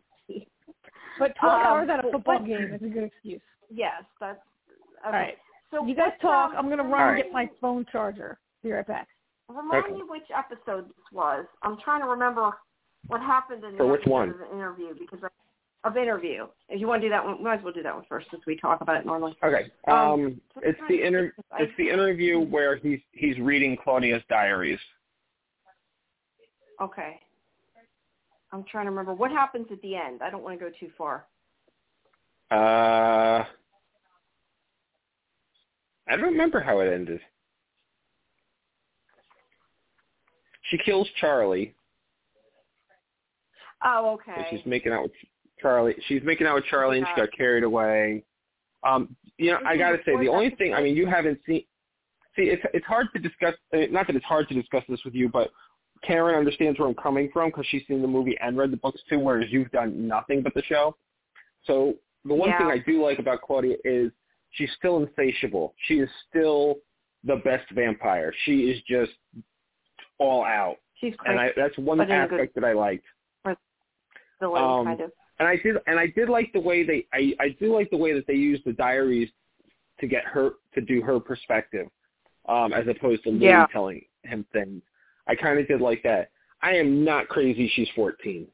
But 1.19 1.35
12 1.37 1.61
Um, 1.61 1.67
hours 1.67 1.89
at 1.91 2.01
a 2.05 2.11
football 2.11 2.39
what- 2.41 2.47
game 2.47 2.73
is 2.75 2.83
a 2.83 2.89
good 2.89 3.05
excuse. 3.05 3.41
Yes, 3.71 4.03
that's 4.19 4.39
okay. 4.69 5.07
All 5.07 5.13
right. 5.13 5.39
So 5.71 5.85
You 5.87 5.95
guys 5.95 6.13
talk. 6.21 6.51
um, 6.53 6.57
I'm 6.59 6.67
going 6.67 6.79
to 6.79 6.85
run 6.85 7.01
All 7.03 7.09
and 7.09 7.17
get 7.23 7.33
my 7.33 7.47
phone 7.61 7.85
charger. 7.87 8.39
Be 8.63 8.73
right 8.73 8.87
back. 8.87 9.09
Remind 9.49 9.85
Okay. 9.85 9.95
me 9.95 10.03
which 10.05 10.31
episode 10.31 10.89
this 10.89 11.13
was. 11.13 11.47
I'm 11.63 11.77
trying 11.79 12.01
to 12.03 12.09
remember 12.09 12.51
what 13.09 13.21
happened 13.21 13.63
in 13.65 13.73
the 13.73 13.79
For 13.79 13.87
which 13.87 14.07
one? 14.07 14.31
of 14.31 14.39
the 14.39 14.51
interview 14.53 14.95
because 14.99 15.23
I, 15.23 15.29
of 15.87 15.97
interview. 15.97 16.47
If 16.69 16.81
you 16.81 16.87
want 16.87 17.03
to 17.03 17.07
do 17.07 17.11
that 17.11 17.25
one, 17.25 17.39
we 17.39 17.45
might 17.45 17.59
as 17.59 17.65
well 17.65 17.73
do 17.73 17.83
that 17.83 17.95
one 17.95 18.05
first 18.09 18.29
since 18.31 18.45
we 18.47 18.57
talk 18.57 18.81
about 18.81 18.97
it 18.97 19.07
normally. 19.07 19.37
Okay. 19.43 19.71
Um, 19.87 19.97
Um, 19.97 20.41
so 20.55 20.61
it's 20.65 20.81
the 20.89 21.03
inter- 21.03 21.33
think, 21.33 21.37
'cause 21.37 21.45
I- 21.53 21.63
it's 21.65 21.77
the 21.77 21.89
interview 21.91 22.41
where 22.41 22.77
he's 22.77 23.01
he's 23.13 23.39
reading 23.39 23.77
Claudia's 23.77 24.23
diaries. 24.29 24.81
Okay. 26.81 27.21
I'm 28.53 28.65
trying 28.65 28.85
to 28.87 28.91
remember 28.91 29.13
what 29.15 29.31
happens 29.31 29.67
at 29.73 29.81
the 29.83 29.97
end. 29.97 30.23
I 30.23 30.31
don't 30.31 30.43
want 30.43 30.59
to 30.59 30.65
go 30.65 30.71
too 30.71 30.91
far. 30.97 31.27
Uh, 32.51 33.45
I 36.09 36.17
don't 36.17 36.23
remember 36.23 36.61
how 36.61 36.79
it 36.81 36.93
ended. 36.93 37.21
She 40.63 40.79
kills 40.79 41.09
Charlie. 41.21 41.75
Oh, 43.85 44.13
okay. 44.15 44.47
She's 44.51 44.65
making 44.65 44.93
out 44.93 45.03
with 45.03 45.13
Charlie. 45.61 45.95
She's 46.07 46.23
making 46.23 46.47
out 46.47 46.55
with 46.57 46.65
Charlie, 46.67 46.99
and 46.99 47.07
she 47.15 47.21
got 47.21 47.33
carried 47.33 47.65
away. 47.65 48.23
Um, 48.87 49.17
you 49.39 49.51
know, 49.51 49.59
I 49.67 49.77
gotta 49.77 49.99
say, 50.05 50.17
the 50.19 50.29
only 50.29 50.51
thing 50.51 50.75
I 50.75 50.83
mean, 50.83 50.97
you 50.97 51.07
haven't 51.07 51.39
seen. 51.47 51.65
See, 52.37 52.43
it's 52.45 52.63
it's 52.75 52.87
hard 52.87 53.07
to 53.15 53.19
discuss. 53.19 53.55
uh, 53.73 53.79
Not 53.91 54.07
that 54.07 54.17
it's 54.17 54.25
hard 54.25 54.49
to 54.49 54.55
discuss 54.55 54.85
this 54.89 55.01
with 55.05 55.15
you, 55.15 55.29
but 55.29 55.51
Karen 56.03 56.35
understands 56.37 56.79
where 56.79 56.87
I'm 56.89 56.95
coming 56.95 57.31
from 57.33 57.49
because 57.49 57.67
she's 57.67 57.83
seen 57.89 58.03
the 58.03 58.09
movie 58.09 58.37
and 58.41 58.57
read 58.57 58.71
the 58.71 58.77
books 58.77 59.01
too, 59.09 59.19
whereas 59.19 59.51
you've 59.51 59.71
done 59.71 60.07
nothing 60.07 60.43
but 60.43 60.53
the 60.55 60.63
show. 60.65 60.95
So 61.65 61.95
the 62.25 62.35
one 62.35 62.51
Yeah. 62.51 62.59
thing 62.59 62.67
I 62.69 62.79
do 62.79 63.03
like 63.03 63.19
about 63.19 63.41
Claudia 63.43 63.77
is 63.85 64.13
she's 64.51 64.71
still 64.77 64.99
insatiable. 64.99 65.75
She 65.87 65.95
is 66.01 66.11
still 66.29 66.77
the 67.25 67.37
best 67.37 67.69
vampire. 67.71 68.33
She 68.45 68.71
is 68.71 68.81
just 68.83 69.13
all 70.19 70.45
out, 70.45 70.77
She's 71.01 71.15
and 71.25 71.37
crazy. 71.39 71.39
I, 71.39 71.53
that's 71.61 71.77
one 71.79 71.99
But 71.99 72.11
in 72.11 72.21
a 72.21 72.29
good- 72.29 72.35
aspect 72.41 72.55
that 72.57 72.65
I 72.65 72.73
liked. 72.75 73.05
The 74.39 74.51
um, 74.51 74.85
kind 74.85 75.01
of. 75.01 75.13
And 75.39 75.47
I 75.47 75.57
did, 75.57 75.77
and 75.87 75.99
I 75.99 76.07
did 76.07 76.29
like 76.29 76.53
the 76.53 76.61
way 76.61 76.85
they, 76.85 77.07
I, 77.13 77.33
I 77.41 77.49
do 77.61 77.75
like 77.75 77.91
the 77.91 77.97
way 77.97 78.13
that 78.15 78.27
they 78.27 78.35
used 78.35 78.65
the 78.65 78.73
diaries 78.73 79.29
to 80.01 80.07
get 80.07 80.25
her 80.25 80.53
to 80.75 80.81
do 80.81 81.03
her 81.03 81.21
perspective, 81.21 81.89
um, 82.49 82.73
as 82.73 82.87
opposed 82.89 83.23
to 83.25 83.31
Louis 83.31 83.45
Yeah. 83.45 83.67
telling 83.73 84.03
him 84.25 84.47
things. 84.53 84.83
I 85.27 85.35
kind 85.35 85.59
of 85.59 85.67
did 85.69 85.81
like 85.81 86.03
that. 86.05 86.31
I 86.63 86.73
am 86.73 87.05
not 87.05 87.29
crazy. 87.29 87.69
She's 87.75 87.89
14. 87.95 88.47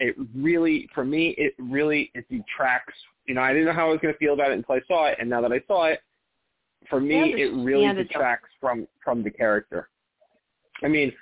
It 0.00 0.16
really, 0.34 0.88
for 0.94 1.04
me, 1.04 1.34
it 1.38 1.54
really 1.58 2.10
it 2.14 2.24
detracts. 2.28 2.94
You 3.26 3.34
know, 3.34 3.42
I 3.42 3.52
didn't 3.52 3.66
know 3.66 3.72
how 3.72 3.88
I 3.88 3.90
was 3.90 4.00
going 4.00 4.14
to 4.14 4.18
feel 4.18 4.34
about 4.34 4.50
it 4.50 4.54
until 4.58 4.76
I 4.76 4.80
saw 4.88 5.06
it, 5.06 5.18
and 5.20 5.28
now 5.28 5.40
that 5.40 5.52
I 5.52 5.60
saw 5.66 5.84
it, 5.86 6.00
for 6.88 7.00
me, 7.00 7.34
it 7.34 7.52
really 7.54 7.84
understand 7.86 7.98
it, 7.98 8.02
though. 8.04 8.18
detracts 8.18 8.48
from 8.60 8.86
from 9.04 9.22
the 9.22 9.30
character. 9.30 9.88
I 10.82 10.88
mean, 10.88 11.12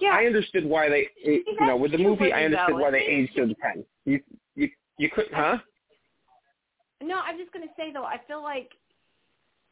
Yeah. 0.00 0.10
I 0.10 0.26
understood 0.26 0.64
why 0.64 0.88
they, 0.88 1.08
it, 1.16 1.44
you 1.46 1.66
know, 1.66 1.76
with 1.76 1.92
the 1.92 1.98
movie, 1.98 2.32
I 2.32 2.44
understood 2.44 2.74
why 2.74 2.90
they 2.90 2.98
aged 3.02 3.34
to 3.36 3.54
ten. 3.54 3.84
You, 4.06 4.20
you, 4.54 4.70
you 4.98 5.10
couldn't, 5.10 5.34
huh? 5.34 5.58
No, 7.02 7.20
I'm 7.20 7.36
just 7.36 7.52
going 7.52 7.66
to 7.66 7.74
say 7.76 7.92
though, 7.92 8.04
I 8.04 8.18
feel 8.26 8.42
like, 8.42 8.70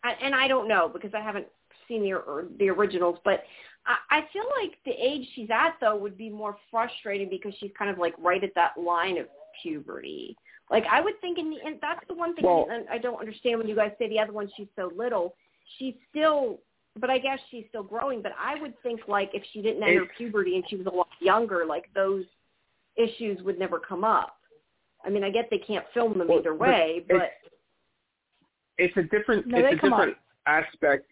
I- 0.03 0.17
and 0.23 0.35
I 0.35 0.47
don't 0.49 0.69
know 0.69 0.91
because 0.93 1.13
I 1.15 1.21
haven't 1.21 1.47
seen 1.89 2.03
the 2.03 2.13
or 2.13 2.45
the 2.59 2.69
originals, 2.69 3.19
but 3.25 3.45
I, 3.87 4.19
I 4.19 4.21
feel 4.33 4.45
like 4.61 4.73
the 4.85 4.93
age 4.93 5.27
she's 5.35 5.49
at 5.51 5.77
though 5.81 5.97
would 5.97 6.19
be 6.19 6.29
more 6.29 6.57
frustrating 6.71 7.31
because 7.31 7.55
she's 7.59 7.71
kind 7.79 7.91
of 7.91 7.97
like 7.99 8.15
right 8.19 8.45
at 8.45 8.55
that 8.55 8.73
line 8.79 9.17
of 9.19 9.27
puberty. 9.63 10.37
Like 10.71 10.85
I 10.91 11.01
would 11.01 11.19
think 11.21 11.39
in 11.39 11.51
the 11.51 11.57
and 11.65 11.77
that's 11.81 12.07
the 12.09 12.15
one 12.15 12.35
thing 12.35 12.45
Well- 12.45 12.67
I 12.91 12.99
don't 12.99 13.19
understand 13.21 13.59
when 13.59 13.69
you 13.69 13.77
guys 13.77 13.93
say 13.99 14.09
the 14.09 14.19
other 14.19 14.33
one 14.33 14.51
she's 14.57 14.69
so 14.77 14.91
little. 14.95 15.35
She's 15.79 15.95
still, 16.11 16.59
but 17.01 17.09
I 17.09 17.19
guess 17.19 17.39
she's 17.51 17.65
still 17.71 17.83
growing. 17.83 18.21
But 18.21 18.33
I 18.39 18.61
would 18.61 18.75
think 18.83 19.01
like 19.09 19.31
if 19.33 19.43
she 19.53 19.63
didn't 19.63 19.83
enter 19.83 20.07
puberty 20.19 20.57
and 20.57 20.65
she 20.69 20.77
was 20.77 20.87
a 20.87 20.91
lot 20.91 21.09
younger, 21.21 21.65
like 21.67 21.87
those 21.95 22.25
issues 22.97 23.43
would 23.43 23.59
never 23.59 23.79
come 23.79 24.05
up. 24.05 24.37
I 25.05 25.11
mean, 25.11 25.25
I 25.25 25.31
get 25.31 25.49
they 25.51 25.59
can't 25.59 25.85
film 25.93 26.19
them 26.19 26.29
Well, 26.29 26.39
either 26.39 26.55
way, 26.55 27.05
but 27.09 27.33
It's 28.79 28.97
a 28.97 29.03
different, 29.03 29.47
No, 29.47 29.59
it's 29.59 29.77
a 29.77 29.79
come 29.79 29.93
up. 29.93 30.01
different 30.01 30.19
aspect. 30.47 31.07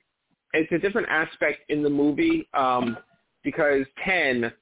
It's 0.55 0.71
a 0.73 0.79
different 0.79 1.09
aspect 1.09 1.61
in 1.71 1.83
the 1.83 1.91
movie 1.91 2.49
um, 2.55 2.97
because 3.43 3.87
ten, 4.05 4.53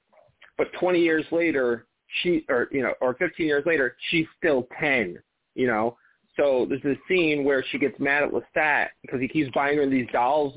but 0.57 0.69
twenty 0.79 1.01
years 1.01 1.25
later, 1.33 1.87
she 2.23 2.45
or 2.49 2.69
you 2.71 2.83
know, 2.83 2.95
or 3.01 3.15
fifteen 3.15 3.47
years 3.47 3.65
later, 3.67 3.97
she's 4.11 4.27
still 4.39 4.69
ten. 4.79 5.19
You 5.55 5.67
know, 5.67 5.97
so 6.37 6.67
there's 6.69 6.85
a 6.85 6.99
scene 7.09 7.45
where 7.45 7.65
she 7.71 7.79
gets 7.79 7.99
mad 7.99 8.23
at 8.23 8.31
Lestat 8.31 8.89
because 9.03 9.21
he 9.21 9.27
keeps 9.27 9.51
buying 9.53 9.79
her 9.79 9.89
these 9.89 10.07
dolls, 10.13 10.57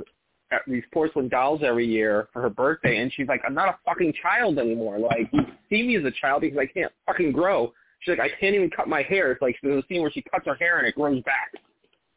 these 0.67 0.83
porcelain 0.93 1.27
dolls 1.27 1.61
every 1.63 1.85
year 1.85 2.27
for 2.33 2.41
her 2.41 2.49
birthday, 2.49 2.97
and 2.97 3.11
she's 3.13 3.27
like, 3.27 3.41
"I'm 3.45 3.53
not 3.53 3.69
a 3.69 3.77
fucking 3.85 4.13
child 4.21 4.59
anymore. 4.59 4.99
Like, 4.99 5.29
you 5.31 5.41
see 5.69 5.83
me 5.83 5.97
as 5.97 6.05
a 6.05 6.11
child 6.11 6.41
because 6.41 6.57
I 6.57 6.65
can't 6.65 6.91
fucking 7.05 7.31
grow." 7.31 7.73
She's 7.99 8.17
like, 8.17 8.31
"I 8.31 8.39
can't 8.39 8.55
even 8.55 8.69
cut 8.69 8.87
my 8.87 9.01
hair." 9.01 9.31
It's 9.31 9.41
like 9.41 9.55
there's 9.63 9.83
a 9.83 9.87
scene 9.87 10.01
where 10.01 10.11
she 10.11 10.21
cuts 10.21 10.45
her 10.45 10.55
hair 10.55 10.79
and 10.79 10.87
it 10.87 10.95
grows 10.95 11.21
back. 11.23 11.51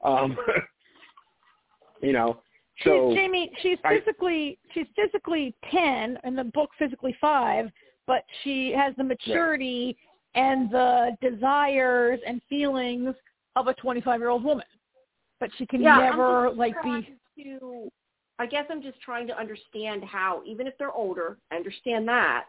Um, 0.05 0.37
you 2.03 2.13
know, 2.13 2.41
so 2.85 3.11
she's, 3.11 3.19
Jamie, 3.19 3.53
she's 3.63 3.79
I- 3.85 3.99
physically 3.99 4.59
she's 4.75 4.87
physically 4.95 5.55
ten, 5.71 6.19
in 6.25 6.37
the 6.37 6.45
book 6.45 6.71
physically 6.79 7.17
five, 7.21 7.71
but 8.07 8.25
she 8.43 8.73
has 8.73 8.95
the 8.97 9.05
maturity 9.05 9.97
and 10.35 10.71
the 10.71 11.17
desires 11.23 12.21
and 12.27 12.41
feelings 12.49 13.15
of 13.57 13.69
a 13.69 13.75
twenty-five-year-old 13.75 14.45
woman. 14.45 14.67
But 15.41 15.51
she 15.57 15.67
can 15.67 15.83
yeah, 15.83 15.97
never 15.97 16.51
like 16.51 16.75
be. 16.83 17.17
To, 17.45 17.91
I 18.39 18.47
guess 18.47 18.65
I'm 18.71 18.83
just 18.83 19.01
trying 19.01 19.27
to 19.29 19.39
understand 19.39 20.05
how, 20.05 20.43
even 20.45 20.67
if 20.67 20.75
they're 20.79 20.93
older, 20.93 21.39
I 21.51 21.57
understand 21.57 22.07
that. 22.09 22.45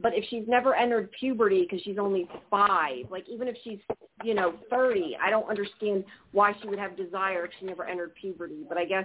But 0.00 0.14
if 0.14 0.24
she's 0.30 0.44
never 0.48 0.74
entered 0.74 1.10
puberty 1.18 1.62
because 1.62 1.80
she's 1.82 1.98
only 1.98 2.28
five, 2.50 3.10
like 3.10 3.28
even 3.28 3.46
if 3.46 3.56
she's 3.62 3.78
you 4.24 4.34
know 4.34 4.54
thirty, 4.70 5.16
I 5.22 5.30
don't 5.30 5.48
understand 5.48 6.04
why 6.32 6.54
she 6.60 6.68
would 6.68 6.78
have 6.78 6.96
desire 6.96 7.44
if 7.44 7.52
she 7.60 7.66
never 7.66 7.84
entered 7.84 8.14
puberty. 8.14 8.64
But 8.68 8.78
I 8.78 8.84
guess 8.84 9.04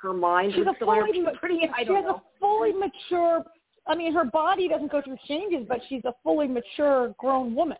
her 0.00 0.12
mind 0.12 0.52
She's 0.54 0.60
would 0.64 0.68
a 0.68 0.76
still 0.76 0.92
enter 0.92 1.06
fully 1.06 1.20
ma- 1.20 1.30
puberty. 1.32 1.60
I 1.74 1.80
she 1.80 1.84
don't 1.84 1.96
has 1.96 2.04
know. 2.04 2.16
a 2.16 2.22
fully 2.40 2.72
mature. 2.72 3.44
I 3.86 3.94
mean, 3.94 4.12
her 4.14 4.24
body 4.24 4.68
doesn't 4.68 4.90
go 4.90 5.02
through 5.02 5.18
changes, 5.26 5.66
but 5.68 5.80
she's 5.88 6.04
a 6.04 6.14
fully 6.22 6.48
mature, 6.48 7.14
grown 7.18 7.54
woman. 7.54 7.78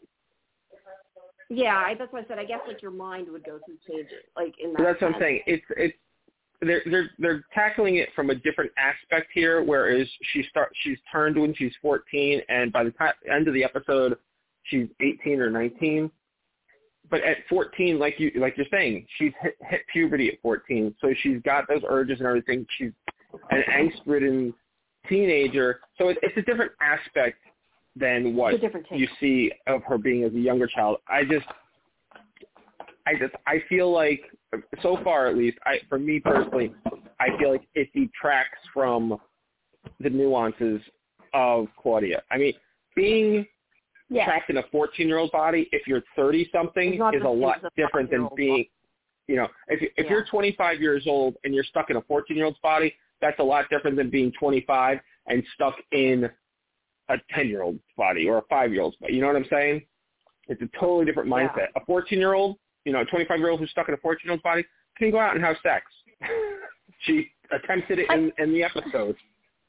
Yeah, 1.51 1.77
I, 1.77 1.95
that's 1.99 2.13
what 2.13 2.25
I 2.25 2.29
said. 2.29 2.39
I 2.39 2.45
guess 2.45 2.61
like 2.67 2.83
your 2.83 2.91
mind 2.91 3.29
would 3.31 3.45
go 3.45 3.59
through 3.65 3.79
changes, 3.89 4.23
like 4.37 4.55
in 4.63 4.73
that. 4.73 4.79
So 4.79 4.85
that's 4.85 5.03
what 5.03 5.15
I'm 5.15 5.21
saying. 5.21 5.41
It's 5.47 5.65
it's 5.77 5.97
they're 6.61 6.83
they're 6.91 7.11
they're 7.19 7.45
tackling 7.55 7.97
it 7.97 8.09
from 8.15 8.31
a 8.31 8.35
different 8.35 8.73
aspect 8.77 9.29
here. 9.33 9.63
Whereas 9.63 10.09
she 10.33 10.43
start 10.51 10.71
she's 10.83 10.99
turned 11.11 11.41
when 11.41 11.55
she's 11.55 11.73
14, 11.81 12.43
and 12.49 12.73
by 12.73 12.85
the 12.85 12.91
time 12.93 13.15
end 13.31 13.49
of 13.49 13.55
the 13.55 13.65
episode, 13.65 14.17
she's 14.65 14.89
18 15.01 15.41
or 15.41 15.51
19. 15.51 16.11
But 17.11 17.23
at 17.23 17.39
14, 17.49 17.99
like 17.99 18.19
you 18.19 18.33
like 18.37 18.57
you're 18.57 18.67
saying, 18.71 19.07
she's 19.19 19.33
hit, 19.41 19.57
hit 19.69 19.81
puberty 19.93 20.29
at 20.29 20.43
14, 20.43 20.95
so 21.01 21.15
she's 21.23 21.41
got 21.43 21.67
those 21.69 21.83
urges 21.89 22.19
and 22.19 22.27
everything. 22.27 22.67
She's 22.77 22.93
an 23.51 23.63
angst-ridden 23.73 24.53
teenager, 25.09 25.81
so 25.97 26.09
it, 26.09 26.19
it's 26.23 26.37
a 26.37 26.43
different 26.43 26.73
aspect 26.81 27.39
than 27.97 28.37
what 28.37 28.55
It's 28.55 28.63
a 28.63 28.67
different 28.67 28.87
take. 28.89 29.01
you 29.01 29.09
see 29.21 29.53
of 29.67 29.83
her 29.85 29.99
being 29.99 30.25
as 30.25 30.33
a 30.33 30.39
younger 30.39 30.67
child. 30.67 30.99
I 31.09 31.25
just, 31.25 31.47
I 33.07 33.15
just, 33.19 33.35
I 33.47 33.63
feel 33.69 33.91
like, 33.93 34.21
so 34.83 34.99
far 35.05 35.27
at 35.27 35.37
least, 35.37 35.59
I, 35.65 35.79
for 35.89 35.99
me 35.99 36.21
personally, 36.21 36.73
I 37.21 37.29
feel 37.39 37.53
like 37.53 37.67
it 37.75 37.89
detracts 37.93 38.59
from 38.73 39.19
the 40.01 40.11
nuances 40.11 40.81
of 41.35 41.67
Claudia. 41.81 42.23
I 42.31 42.39
mean, 42.39 42.55
being 42.97 43.47
Yeah. 44.11 44.25
trapped 44.25 44.49
in 44.51 44.57
a 44.57 44.63
14-year-old 44.65 45.31
body, 45.33 45.69
if 45.73 45.87
you're 45.87 46.03
30-something, 46.17 46.95
is 46.95 47.23
a 47.23 47.29
lot 47.29 47.63
different 47.77 48.11
than 48.11 48.29
being, 48.37 48.67
you 49.27 49.37
know, 49.37 49.49
if 49.69 49.83
if 49.83 50.07
Yeah. 50.07 50.11
you're 50.11 50.25
25 50.25 50.81
years 50.81 51.07
old 51.07 51.37
and 51.45 51.55
you're 51.55 51.65
stuck 51.65 51.91
in 51.91 51.97
a 51.97 52.03
14-year-old's 52.03 52.59
body, 52.61 52.97
that's 53.21 53.39
a 53.41 53.43
lot 53.45 53.69
different 53.69 53.97
than 53.97 54.09
being 54.09 54.33
25 54.33 55.01
and 55.27 55.45
stuck 55.55 55.79
in 55.93 56.31
a 57.11 57.19
10-year-old's 57.35 57.83
body 57.97 58.29
or 58.29 58.39
a 58.39 58.43
5-year-old's 58.45 58.97
body. 58.97 59.13
You 59.15 59.21
know 59.21 59.27
what 59.27 59.37
I'm 59.37 59.45
saying? 59.51 59.85
It's 60.49 60.63
a 60.63 60.69
totally 60.79 61.05
different 61.05 61.29
Yeah. 61.29 61.49
mindset. 61.49 61.69
A 61.77 61.81
14-year-old, 61.81 62.59
you 62.85 62.93
know, 62.93 63.01
a 63.01 63.07
25-year-old 63.07 63.61
who's 63.61 63.71
stuck 63.71 63.89
in 63.89 63.95
a 63.95 63.99
14-year-old's 63.99 64.43
body 64.43 64.65
can 64.97 65.11
go 65.11 65.19
out 65.19 65.35
and 65.35 65.45
have 65.45 65.57
sex. 65.63 65.87
she 67.01 67.29
attempted 67.53 67.99
it 68.01 68.11
in, 68.11 68.33
in 68.39 68.53
the 68.53 68.63
episode. 68.63 69.17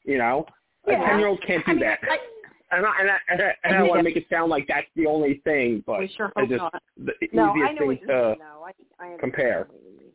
You 0.03 0.17
know, 0.17 0.45
a 0.87 0.91
10-year-old 0.91 1.41
can't 1.45 1.65
do 1.65 1.71
I 1.71 1.75
mean, 1.75 1.83
that. 1.83 1.99
I, 2.03 2.17
And 2.77 2.85
I, 2.85 2.93
and 2.99 3.09
I, 3.09 3.17
and 3.29 3.41
I, 3.41 3.55
and 3.63 3.75
I 3.75 3.79
don't 3.79 3.89
want 3.89 3.99
to 3.99 4.03
make 4.03 4.15
it 4.15 4.25
sound 4.29 4.49
like 4.49 4.67
that's 4.67 4.87
the 4.95 5.05
only 5.05 5.41
thing, 5.43 5.83
but 5.85 5.99
we 5.99 6.11
sure 6.15 6.31
I 6.35 6.45
just 6.45 6.57
not. 6.57 6.81
the 6.97 7.13
No, 7.33 7.49
I 7.49 7.55
easiest 7.55 7.79
know 7.79 7.85
what 7.87 7.99
thing 7.99 8.07
you 8.07 8.07
to 8.07 8.29
mean. 8.29 8.37
I, 8.99 9.13
I 9.13 9.17
compare. 9.19 9.67
what 9.69 9.81
you 9.83 9.99
mean. 9.99 10.11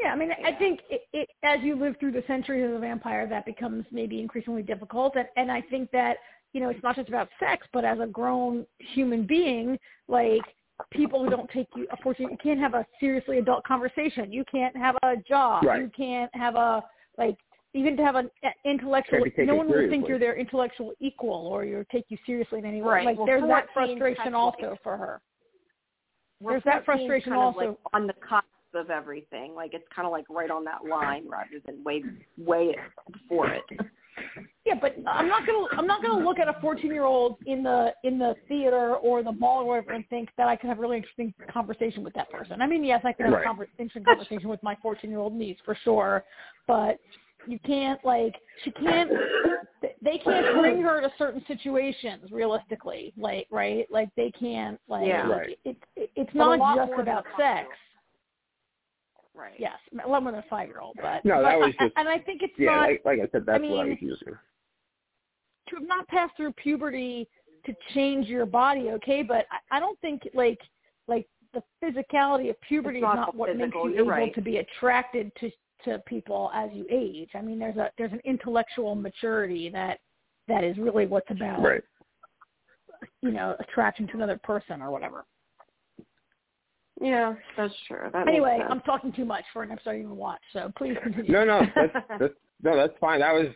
Yeah, 0.00 0.08
I 0.08 0.16
mean, 0.16 0.28
Yeah. 0.28 0.48
I 0.48 0.52
think 0.52 0.80
it, 0.90 1.02
it, 1.12 1.28
as 1.42 1.60
you 1.62 1.74
live 1.74 1.94
through 1.98 2.12
the 2.12 2.24
centuries 2.26 2.66
of 2.66 2.72
the 2.72 2.78
vampire, 2.78 3.26
that 3.28 3.46
becomes 3.46 3.86
maybe 3.90 4.20
increasingly 4.20 4.62
difficult. 4.62 5.14
And, 5.16 5.26
and 5.36 5.50
I 5.50 5.62
think 5.62 5.90
that 5.92 6.18
you 6.56 6.62
know, 6.62 6.70
it's 6.70 6.82
not 6.82 6.96
just 6.96 7.08
about 7.08 7.28
sex, 7.38 7.66
but 7.72 7.84
as 7.84 7.98
a 8.00 8.06
grown 8.06 8.66
human 8.78 9.26
being, 9.26 9.78
like 10.08 10.40
people 10.90 11.22
who 11.24 11.30
don't 11.30 11.50
take 11.50 11.68
you, 11.74 11.86
unfortunately, 11.90 12.32
you 12.32 12.38
can't 12.42 12.60
have 12.60 12.74
a 12.74 12.86
seriously 13.00 13.38
adult 13.38 13.64
conversation. 13.64 14.32
You 14.32 14.44
can't 14.50 14.76
have 14.76 14.96
a 15.02 15.16
job. 15.28 15.64
Right. 15.64 15.80
You 15.80 15.90
can't 15.96 16.30
have 16.34 16.54
a 16.54 16.82
like 17.18 17.36
even 17.74 17.96
to 17.96 18.02
have 18.02 18.14
an 18.16 18.30
intellectual. 18.64 19.20
Can't 19.34 19.48
No 19.48 19.56
one 19.56 19.68
will 19.68 19.88
think 19.88 20.08
you're 20.08 20.18
their 20.18 20.36
intellectual 20.36 20.92
equal 21.00 21.46
or 21.46 21.64
you 21.64 21.84
take 21.92 22.04
you 22.08 22.18
seriously 22.24 22.58
in 22.58 22.64
any 22.64 22.82
way. 22.82 22.88
Right. 22.88 23.06
Like 23.06 23.18
Well, 23.18 23.26
there's 23.26 23.42
that 23.42 23.66
frustration 23.72 24.34
also 24.34 24.70
like- 24.70 24.82
for 24.82 24.96
her. 24.96 25.20
There's 26.40 26.62
that 26.64 26.84
frustration 26.84 27.32
kind 27.32 27.42
of 27.42 27.54
also. 27.54 27.68
like 27.70 27.78
on 27.94 28.06
the 28.06 28.12
cusp 28.14 28.44
of 28.74 28.90
everything. 28.90 29.54
Like 29.54 29.72
it's 29.72 29.86
kind 29.94 30.04
of 30.04 30.12
like 30.12 30.26
right 30.28 30.50
on 30.50 30.64
that 30.64 30.84
line 30.84 31.26
rather 31.28 31.60
than 31.64 31.82
way 31.82 32.02
way 32.36 32.76
before 33.10 33.50
it. 33.50 33.62
Yeah, 34.64 34.74
but 34.80 34.96
I'm 35.06 35.28
not 35.28 35.46
gonna 35.46 35.66
I'm 35.72 35.86
not 35.86 36.02
gonna 36.02 36.24
look 36.24 36.40
at 36.40 36.48
a 36.48 36.56
14 36.60 36.90
year 36.90 37.04
old 37.04 37.36
in 37.46 37.62
the 37.62 37.92
in 38.02 38.18
the 38.18 38.34
theater 38.48 38.96
or 38.96 39.22
the 39.22 39.30
mall 39.30 39.62
or 39.62 39.64
whatever 39.66 39.92
and 39.92 40.06
think 40.08 40.28
that 40.36 40.48
I 40.48 40.56
could 40.56 40.68
have 40.68 40.78
a 40.78 40.80
really 40.80 40.96
interesting 40.96 41.32
conversation 41.52 42.02
with 42.02 42.14
that 42.14 42.28
person. 42.30 42.60
I 42.60 42.66
mean, 42.66 42.82
yes, 42.82 43.00
I 43.04 43.12
can 43.12 43.26
have 43.26 43.34
Right. 43.34 43.46
a 43.46 43.48
conver- 43.48 43.68
interesting 43.78 44.04
conversation 44.04 44.48
with 44.48 44.60
my 44.64 44.74
14 44.82 45.08
year 45.08 45.20
old 45.20 45.34
niece 45.34 45.58
for 45.64 45.76
sure, 45.84 46.24
but 46.66 46.98
you 47.46 47.60
can't 47.60 48.04
like 48.04 48.34
she 48.64 48.72
can't 48.72 49.08
they 50.02 50.18
can't 50.18 50.58
bring 50.58 50.82
her 50.82 51.00
to 51.00 51.12
certain 51.16 51.44
situations 51.46 52.32
realistically 52.32 53.12
like 53.16 53.46
right 53.52 53.86
like 53.88 54.08
they 54.16 54.32
can't 54.32 54.80
like 54.88 55.06
Yeah. 55.06 55.28
Right. 55.28 55.58
it, 55.64 55.76
it 55.94 56.10
it's 56.16 56.30
But 56.34 56.56
not 56.56 56.76
just 56.76 57.00
about 57.00 57.24
a 57.24 57.40
sex 57.40 57.68
Right. 59.36 59.54
yes 59.58 59.76
a 60.04 60.08
lot 60.08 60.22
more 60.22 60.32
than 60.32 60.40
a 60.40 60.44
five 60.48 60.68
year 60.68 60.80
old 60.80 60.96
but 61.02 61.24
No, 61.24 61.42
that 61.42 61.52
but 61.52 61.58
was 61.60 61.74
I- 61.78 61.84
just- 61.84 61.94
and 61.98 62.08
i 62.08 62.18
think 62.18 62.42
it's 62.42 62.54
Yeah, 62.58 62.70
not 62.76 62.88
like, 62.88 63.02
like 63.04 63.18
I 63.20 63.28
said, 63.32 63.44
that's 63.46 63.62
I 63.62 63.66
what 63.66 63.80
I 63.80 63.82
mean- 63.84 63.88
was 63.90 63.98
using. 64.00 64.34
to 65.68 65.76
have 65.76 65.86
not 65.86 66.06
passed 66.08 66.36
through 66.36 66.52
puberty 66.52 67.28
to 67.66 67.74
change 67.94 68.28
your 68.28 68.46
body, 68.46 68.90
okay, 68.90 69.22
but 69.24 69.44
I, 69.50 69.76
I 69.76 69.80
don't 69.80 69.98
think 70.00 70.22
like 70.34 70.60
like 71.08 71.26
the 71.52 71.62
physicality 71.82 72.48
of 72.50 72.60
puberty 72.60 72.98
It's 72.98 73.02
is 73.04 73.06
not 73.06 73.16
not 73.16 73.34
what 73.34 73.48
makes 73.50 73.60
physical, 73.60 73.88
you 73.90 73.94
you're 73.96 74.02
able 74.04 74.10
right. 74.10 74.34
to 74.34 74.40
be 74.42 74.58
attracted 74.58 75.32
to 75.40 75.50
to 75.84 75.98
people 76.06 76.50
as 76.54 76.70
you 76.72 76.86
age. 76.90 77.30
I 77.34 77.42
mean, 77.42 77.58
there's 77.58 77.76
a 77.76 77.90
there's 77.98 78.12
an 78.12 78.20
intellectual 78.24 78.94
maturity 78.94 79.68
that 79.70 79.98
that 80.48 80.62
is 80.64 80.78
really 80.78 81.06
what's 81.06 81.30
about 81.30 81.60
Right. 81.62 81.82
You 83.22 83.32
know 83.32 83.56
attraction 83.58 84.06
to 84.08 84.14
another 84.14 84.38
person 84.42 84.80
or 84.80 84.90
whatever. 84.90 85.24
Yeah, 87.00 87.34
that's 87.56 87.74
true. 87.86 88.08
That 88.12 88.26
Anyway, 88.26 88.58
I'm 88.68 88.80
talking 88.80 89.12
too 89.12 89.24
much 89.24 89.44
for 89.52 89.62
an 89.62 89.70
episode 89.70 89.90
I 89.90 89.92
didn't 89.94 90.06
even 90.06 90.16
watch, 90.16 90.40
so 90.52 90.72
please 90.76 90.96
continue. 91.02 91.30
No, 91.30 91.44
no, 91.44 91.62
that's, 91.74 91.92
that's 92.18 92.34
no, 92.62 92.76
that's 92.76 92.94
fine. 93.00 93.20
That 93.20 93.32
was, 93.32 93.48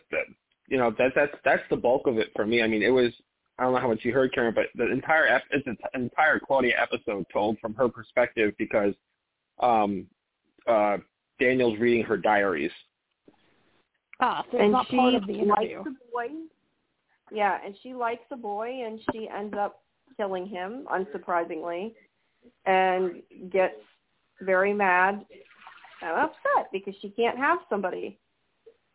you 0.67 0.77
know, 0.77 0.93
that 0.97 1.11
that's 1.15 1.33
that's 1.43 1.63
the 1.69 1.75
bulk 1.77 2.07
of 2.07 2.17
it 2.17 2.29
for 2.35 2.45
me. 2.45 2.61
I 2.61 2.67
mean, 2.67 2.83
it 2.83 2.89
was. 2.89 3.11
I 3.57 3.63
don't 3.63 3.73
know 3.73 3.79
how 3.79 3.89
much 3.89 3.99
you 4.03 4.13
heard, 4.13 4.33
Karen, 4.33 4.55
but 4.55 4.65
the 4.75 4.89
entire 4.91 5.27
ep- 5.27 5.43
it's 5.51 5.67
an 5.67 5.77
entire 5.93 6.39
Claudia 6.39 6.75
episode 6.81 7.25
told 7.31 7.59
from 7.59 7.75
her 7.75 7.89
perspective 7.89 8.53
because 8.57 8.93
um, 9.59 10.07
uh, 10.67 10.97
Daniel's 11.39 11.77
reading 11.79 12.03
her 12.03 12.17
diaries. 12.17 12.71
ah, 14.19 14.43
so 14.51 14.57
it's 14.57 14.63
and 14.63 14.71
not 14.71 14.87
she 14.89 14.97
part 14.97 15.13
of 15.13 15.27
the 15.27 15.33
likes 15.33 15.73
the 15.83 15.95
boy. 16.11 16.27
Yeah, 17.31 17.59
and 17.63 17.75
she 17.83 17.93
likes 17.93 18.23
the 18.29 18.35
boy, 18.35 18.83
and 18.85 18.99
she 19.11 19.29
ends 19.29 19.55
up 19.57 19.83
killing 20.17 20.47
him, 20.47 20.87
unsurprisingly, 20.91 21.93
and 22.65 23.21
gets 23.51 23.75
very 24.41 24.73
mad 24.73 25.25
and 26.01 26.11
upset 26.17 26.71
because 26.71 26.95
she 27.01 27.09
can't 27.09 27.37
have 27.37 27.59
somebody. 27.69 28.17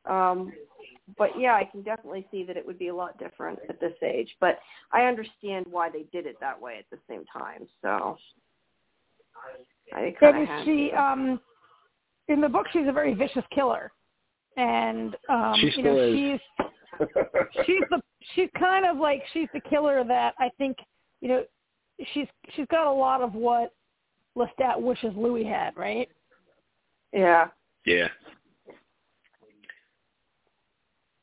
Um, 0.05 0.53
but 1.17 1.31
yeah, 1.39 1.55
I 1.55 1.65
can 1.65 1.83
definitely 1.83 2.27
see 2.31 2.43
that 2.45 2.57
it 2.57 2.67
would 2.67 2.79
be 2.79 2.89
a 2.89 2.95
lot 2.95 3.19
different 3.19 3.59
at 3.69 3.81
this 3.81 3.93
age. 4.03 4.35
But 4.41 4.59
I 4.93 5.03
understand 5.03 5.67
why 5.71 5.89
they 5.91 6.05
did 6.13 6.27
it 6.27 6.37
that 6.41 6.61
way 6.61 6.79
at 6.79 6.87
the 6.91 6.99
same 7.09 7.25
time. 7.33 7.67
So 7.83 8.17
I 9.93 10.15
kind 10.19 10.37
And 10.37 10.49
of 10.49 10.65
she, 10.65 10.91
to. 10.91 11.01
um, 11.01 11.41
in 12.29 12.41
the 12.41 12.49
book, 12.49 12.67
she's 12.73 12.89
a 12.89 12.93
very 12.93 13.15
vicious 13.15 13.45
killer, 13.55 13.93
and 14.57 15.17
um, 15.29 15.55
She 15.61 15.73
you 15.77 15.83
know 15.83 15.97
is. 15.97 16.41
she's 16.41 17.07
she's 17.67 17.83
the 17.91 18.01
she's 18.35 18.49
kind 18.59 18.85
of 18.85 18.97
like 18.97 19.23
she's 19.33 19.49
the 19.55 19.61
killer 19.61 20.03
that 20.05 20.35
I 20.41 20.51
think 20.59 20.77
you 21.21 21.29
know 21.29 21.45
she's 22.13 22.27
she's 22.55 22.67
got 22.71 22.87
a 22.87 22.93
lot 22.93 23.23
of 23.23 23.35
what 23.35 23.73
Lestat 24.37 24.81
wishes 24.81 25.13
Louis 25.17 25.45
had, 25.45 25.77
right? 25.77 26.09
yeah. 27.13 27.49
yeah. 27.85 28.09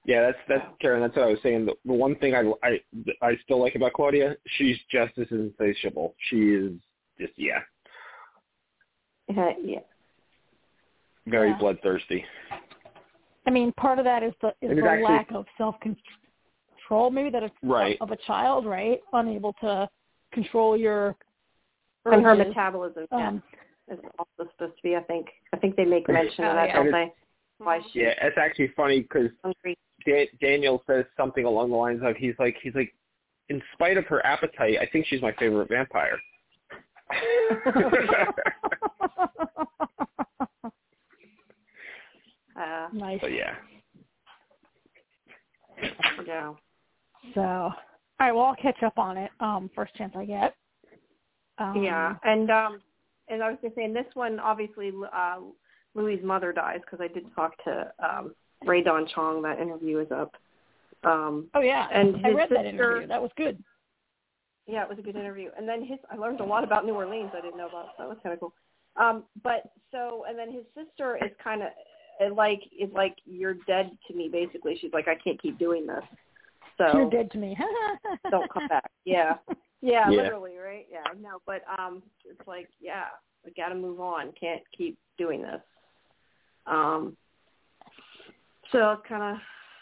Yeah, 0.06 0.22
that's 0.22 0.38
that's 0.50 0.66
Karen. 0.82 1.02
That's 1.02 1.16
what 1.16 1.26
I 1.26 1.30
was 1.30 1.40
saying. 1.42 1.66
The, 1.66 1.76
the 1.86 1.94
one 1.94 2.16
thing 2.18 2.36
I, 2.36 2.52
I 2.62 2.80
I 3.22 3.38
still 3.46 3.62
like 3.62 3.76
about 3.76 3.94
Claudia, 3.94 4.36
she's 4.58 4.78
just 4.92 5.18
as 5.18 5.28
insatiable. 5.32 6.14
She 6.30 6.38
is 6.50 6.74
just 7.18 7.32
yeah, 7.38 7.60
Yeah, 9.34 9.52
yeah. 9.64 9.80
very 11.28 11.52
Yeah. 11.52 11.58
bloodthirsty. 11.58 12.26
I 13.46 13.50
mean, 13.50 13.72
part 13.74 13.98
of 13.98 14.04
that 14.04 14.24
is 14.24 14.34
the 14.42 14.50
is 14.62 14.76
the 14.76 14.84
actually- 14.86 15.04
lack 15.04 15.32
of 15.32 15.46
self 15.58 15.76
control, 15.80 17.10
maybe 17.10 17.30
that 17.30 17.44
it's 17.44 17.56
Right. 17.64 17.98
of 18.02 18.12
a 18.12 18.18
child, 18.28 18.66
right? 18.66 19.00
Unable 19.14 19.54
to 19.62 19.88
control 20.34 20.76
your 20.78 21.16
And 22.06 22.24
her 22.24 22.32
urges. 22.32 22.48
metabolism. 22.48 23.08
yeah. 23.12 23.28
Um, 23.30 23.44
is 23.92 24.00
also 24.18 24.50
supposed 24.52 24.78
to 24.78 24.82
be. 24.84 24.96
I 24.96 25.02
think. 25.02 25.28
I 25.54 25.58
think 25.58 25.76
they 25.76 25.84
make 25.86 26.08
mention 26.08 26.46
Oh, 26.46 26.50
of 26.52 26.56
that, 26.56 26.70
yeah. 26.70 26.76
don't 26.76 26.92
they? 26.92 27.12
Why 27.58 27.82
she 27.92 28.00
Yeah, 28.02 28.14
it's 28.22 28.38
actually 28.38 28.70
funny 28.76 29.02
because 29.02 29.30
hungry. 29.44 29.78
Daniel 30.42 30.82
says 30.88 31.06
something 31.18 31.46
along 31.46 31.70
the 31.70 31.76
lines 31.76 32.02
of 32.04 32.16
he's 32.16 32.34
like 32.40 32.56
he's 32.62 32.76
like, 32.76 32.94
in 33.50 33.62
spite 33.74 33.98
of 33.98 34.06
her 34.08 34.26
appetite, 34.26 34.78
I 34.82 34.86
think 34.92 35.06
she's 35.08 35.22
my 35.22 35.34
favorite 35.34 35.70
vampire. 35.70 36.18
Uh, 42.56 42.88
nice. 42.94 43.20
so 43.20 43.26
yeah, 43.28 43.56
yeah. 46.26 46.54
So, 47.34 47.72
all 48.24 48.30
right. 48.30 48.36
Well, 48.36 48.46
I'll 48.46 48.56
catch 48.56 48.82
up 48.84 48.98
on 48.98 49.18
it. 49.18 49.32
Um, 49.42 49.70
first 49.76 49.94
chance 49.96 50.14
I 50.16 50.24
get. 50.24 50.56
Um, 51.58 51.84
yeah, 51.84 52.16
and 52.24 52.50
um, 52.50 52.80
and 53.28 53.44
I 53.44 53.50
was 53.50 53.60
just 53.62 53.76
saying 53.76 53.94
this 53.94 54.06
one, 54.14 54.40
obviously, 54.40 54.92
uh, 55.14 55.40
Louis' 55.94 56.22
mother 56.24 56.54
dies 56.54 56.80
because 56.82 57.00
I 57.04 57.14
did 57.14 57.26
talk 57.36 57.52
to 57.66 57.92
um, 58.04 58.34
Rae 58.66 58.82
Dawn 58.82 59.08
Chong. 59.14 59.42
That 59.42 59.60
interview 59.60 60.00
is 60.00 60.08
up. 60.12 60.34
Um, 61.04 61.50
Oh 61.54 61.60
yeah. 61.60 61.88
And 61.94 62.26
I 62.26 62.30
read 62.30 62.50
that 62.50 62.64
sister- 62.64 62.70
interview. 62.70 63.08
That 63.08 63.22
was 63.22 63.32
good. 63.36 63.62
yeah, 64.68 64.84
it 64.84 64.90
was 64.90 65.00
a 65.00 65.02
good 65.02 65.18
interview. 65.18 65.50
And 65.58 65.68
then 65.68 65.84
his, 65.84 66.00
I 66.10 66.16
learned 66.16 66.40
a 66.40 66.46
lot 66.46 66.64
about 66.64 66.86
New 66.86 66.94
Orleans 66.94 67.32
I 67.38 67.42
didn't 67.42 67.58
know 67.58 67.68
about. 67.68 67.88
So 67.98 68.04
that 68.04 68.10
was 68.10 68.18
kind 68.24 68.34
of 68.34 68.40
cool. 68.40 68.54
Um, 68.96 69.26
but 69.44 69.64
so, 69.92 70.24
and 70.30 70.40
then 70.40 70.50
his 70.50 70.64
sister 70.74 71.18
is 71.18 71.32
kind 71.44 71.62
of 71.62 72.38
like 72.38 72.62
is 72.80 72.90
like 72.94 73.16
you're 73.26 73.56
dead 73.68 73.92
to 74.08 74.16
me 74.16 74.30
basically. 74.32 74.78
She's 74.80 74.94
like 74.94 75.10
I 75.10 75.16
can't 75.16 75.42
keep 75.42 75.60
doing 75.60 75.86
this. 75.86 76.04
So 76.78 76.86
You're 76.94 77.10
dead 77.10 77.32
to 77.32 77.38
me. 77.38 77.58
don't 78.32 78.52
come 78.52 78.68
back. 78.68 78.90
Yeah. 79.06 79.36
Yeah, 79.82 80.10
Yeah. 80.10 80.24
literally, 80.24 80.58
right? 80.58 80.88
Yeah, 80.92 81.04
no, 81.22 81.40
but 81.46 81.62
um 81.78 82.02
it's 82.26 82.48
like, 82.48 82.70
yeah, 82.80 83.06
we 83.46 83.52
got 83.52 83.70
to 83.70 83.76
move 83.76 84.00
on. 84.00 84.32
Can't 84.40 84.62
keep 84.76 84.98
doing 85.18 85.42
this. 85.42 85.62
Um 86.66 87.16
so 88.72 88.92
it's 88.92 89.08
kind 89.08 89.36
of 89.36 89.42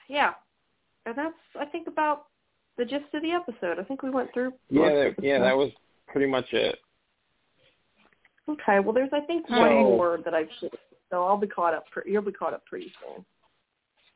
yeah. 0.09 0.31
And 1.05 1.17
that's 1.17 1.35
I 1.59 1.65
think 1.65 1.87
about 1.87 2.25
the 2.77 2.85
gist 2.85 3.13
of 3.13 3.21
the 3.21 3.31
episode. 3.31 3.79
I 3.79 3.83
think 3.83 4.01
we 4.03 4.09
went 4.09 4.33
through 4.33 4.53
yeah, 4.69 4.89
that, 4.89 5.15
yeah. 5.21 5.39
That 5.39 5.55
was 5.55 5.71
pretty 6.07 6.29
much 6.29 6.45
it. 6.51 6.77
Okay, 8.49 8.79
well 8.79 8.93
there's 8.93 9.11
I 9.13 9.21
think 9.21 9.49
one 9.49 9.61
right. 9.61 9.83
more 9.83 10.19
that 10.25 10.33
I've. 10.33 10.49
So 11.09 11.23
I'll 11.25 11.37
be 11.37 11.47
caught 11.47 11.73
up 11.73 11.85
pre- 11.91 12.11
you'll 12.11 12.21
be 12.21 12.31
caught 12.31 12.53
up 12.53 12.65
pretty 12.65 12.91
soon. 13.01 13.25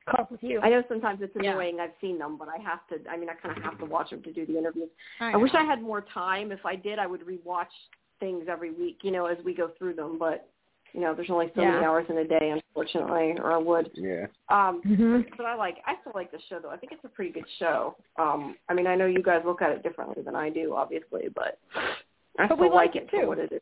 Caught 0.09 0.31
with 0.31 0.43
you. 0.43 0.59
I 0.61 0.69
know 0.69 0.83
sometimes 0.87 1.21
it's 1.21 1.35
Yeah. 1.35 1.51
annoying. 1.51 1.79
I've 1.79 1.93
seen 1.99 2.19
them, 2.19 2.37
but 2.37 2.47
I 2.47 2.57
have 2.57 2.85
to. 2.87 2.99
I 3.09 3.17
mean, 3.17 3.29
I 3.29 3.33
kind 3.33 3.57
of 3.57 3.63
have 3.63 3.79
to 3.79 3.85
watch 3.85 4.11
them 4.11 4.21
to 4.23 4.31
do 4.31 4.45
the 4.45 4.57
interviews. 4.57 4.89
I, 5.19 5.33
I 5.33 5.37
wish 5.37 5.51
I 5.55 5.63
had 5.63 5.81
more 5.81 6.01
time. 6.01 6.51
If 6.51 6.63
I 6.65 6.75
did, 6.75 6.99
I 6.99 7.07
would 7.07 7.21
rewatch 7.25 7.73
things 8.19 8.45
every 8.47 8.71
week, 8.71 8.99
you 9.01 9.11
know, 9.11 9.25
as 9.25 9.37
we 9.43 9.53
go 9.55 9.71
through 9.79 9.95
them. 9.95 10.19
But 10.19 10.47
you 10.93 11.01
know, 11.01 11.13
there's 11.15 11.29
only 11.31 11.51
so 11.55 11.61
many 11.65 11.83
hours 11.83 12.05
in 12.09 12.17
a 12.19 12.23
day, 12.23 12.51
unfortunately, 12.51 13.33
or 13.39 13.51
I 13.51 13.57
would. 13.57 13.89
Yeah. 13.95 14.27
Um, 14.49 14.81
hmm 14.83 15.21
but 15.35 15.45
I 15.45 15.55
like, 15.55 15.77
I 15.87 15.95
still 16.01 16.13
like 16.15 16.31
the 16.31 16.39
show 16.49 16.59
though. 16.59 16.69
I 16.69 16.77
think 16.77 16.91
it's 16.91 17.03
a 17.03 17.09
pretty 17.09 17.31
good 17.31 17.47
show. 17.59 17.97
Um, 18.17 18.55
I 18.69 18.73
mean, 18.75 18.85
I 18.87 18.95
know 18.95 19.07
you 19.07 19.23
guys 19.23 19.41
look 19.43 19.61
at 19.61 19.71
it 19.71 19.81
differently 19.83 20.21
than 20.23 20.35
I 20.35 20.49
do, 20.49 20.75
obviously, 20.75 21.29
but 21.33 21.57
I 21.75 22.47
But 22.47 22.55
still 22.55 22.57
we 22.57 22.69
like 22.69 22.93
like 22.93 22.95
it 22.95 23.09
for 23.09 23.21
too. 23.21 23.27
what 23.27 23.39
it 23.39 23.51
is. 23.51 23.61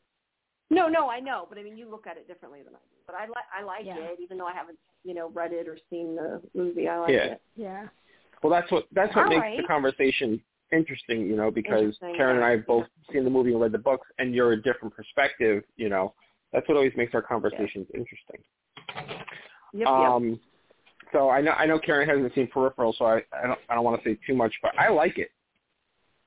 No, 0.73 0.87
no, 0.87 1.09
I 1.09 1.19
know, 1.19 1.45
but 1.49 1.57
I 1.57 1.63
mean, 1.63 1.77
you 1.77 1.89
look 1.89 2.07
at 2.07 2.17
it 2.17 2.27
differently 2.27 2.61
than 2.63 2.73
I 2.73 2.77
do. 2.77 2.97
But 3.05 3.15
I 3.15 3.25
like, 3.27 3.45
I 3.57 3.63
like 3.63 3.85
Yeah. 3.85 3.97
it, 3.97 4.19
even 4.21 4.37
though 4.37 4.47
I 4.47 4.53
haven't, 4.53 4.77
you 5.03 5.13
know, 5.13 5.29
read 5.29 5.53
it 5.53 5.67
or 5.67 5.77
seen 5.89 6.15
the 6.15 6.41
movie. 6.53 6.87
I 6.87 6.97
like 6.99 7.11
Yeah. 7.11 7.25
it. 7.25 7.41
Yeah. 7.55 7.87
Well, 8.41 8.51
that's 8.51 8.71
what 8.71 8.87
that's 8.91 9.15
what 9.15 9.25
All 9.25 9.29
makes 9.29 9.41
right. 9.41 9.57
the 9.57 9.67
conversation 9.67 10.41
interesting, 10.71 11.27
you 11.27 11.35
know, 11.35 11.51
because 11.51 11.97
Karen 12.15 12.37
and. 12.37 12.45
I 12.45 12.51
have 12.51 12.65
both 12.65 12.87
seen 13.11 13.23
the 13.23 13.29
movie 13.29 13.51
and 13.51 13.61
read 13.61 13.71
the 13.71 13.77
books, 13.77 14.07
and 14.19 14.33
you're 14.33 14.53
a 14.53 14.61
different 14.61 14.93
perspective, 14.93 15.63
you 15.77 15.89
know. 15.89 16.13
That's 16.51 16.67
what 16.67 16.75
always 16.75 16.93
makes 16.95 17.13
our 17.15 17.21
conversations 17.21 17.87
yeah. 17.93 17.99
interesting. 17.99 18.39
Yep, 19.73 19.87
um, 19.87 20.29
yep. 20.29 20.39
So 21.11 21.29
I 21.29 21.41
know 21.41 21.51
I 21.51 21.65
know 21.65 21.79
Karen 21.79 22.07
hasn't 22.07 22.33
seen 22.33 22.47
Peripheral, 22.47 22.93
so 22.97 23.05
I 23.05 23.23
I 23.31 23.47
don't 23.47 23.59
I 23.69 23.75
don't 23.75 23.83
want 23.83 24.01
to 24.01 24.09
say 24.09 24.17
too 24.25 24.35
much, 24.35 24.53
but 24.61 24.77
I 24.77 24.89
like 24.89 25.17
it. 25.17 25.31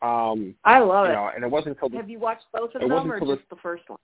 Um, 0.03 0.55
I 0.65 0.79
love 0.79 1.07
you 1.07 1.13
it. 1.13 1.15
Know, 1.15 1.31
and 1.35 1.45
it 1.45 1.51
wasn't 1.51 1.79
until 1.81 1.97
have 1.99 2.11
you 2.11 2.19
watched 2.19 2.45
both 2.53 2.75
of 2.75 2.81
them 2.81 2.93
or 2.93 3.19
just 3.19 3.49
the, 3.49 3.57
the 3.57 3.61
first 3.63 3.89
one? 3.89 3.99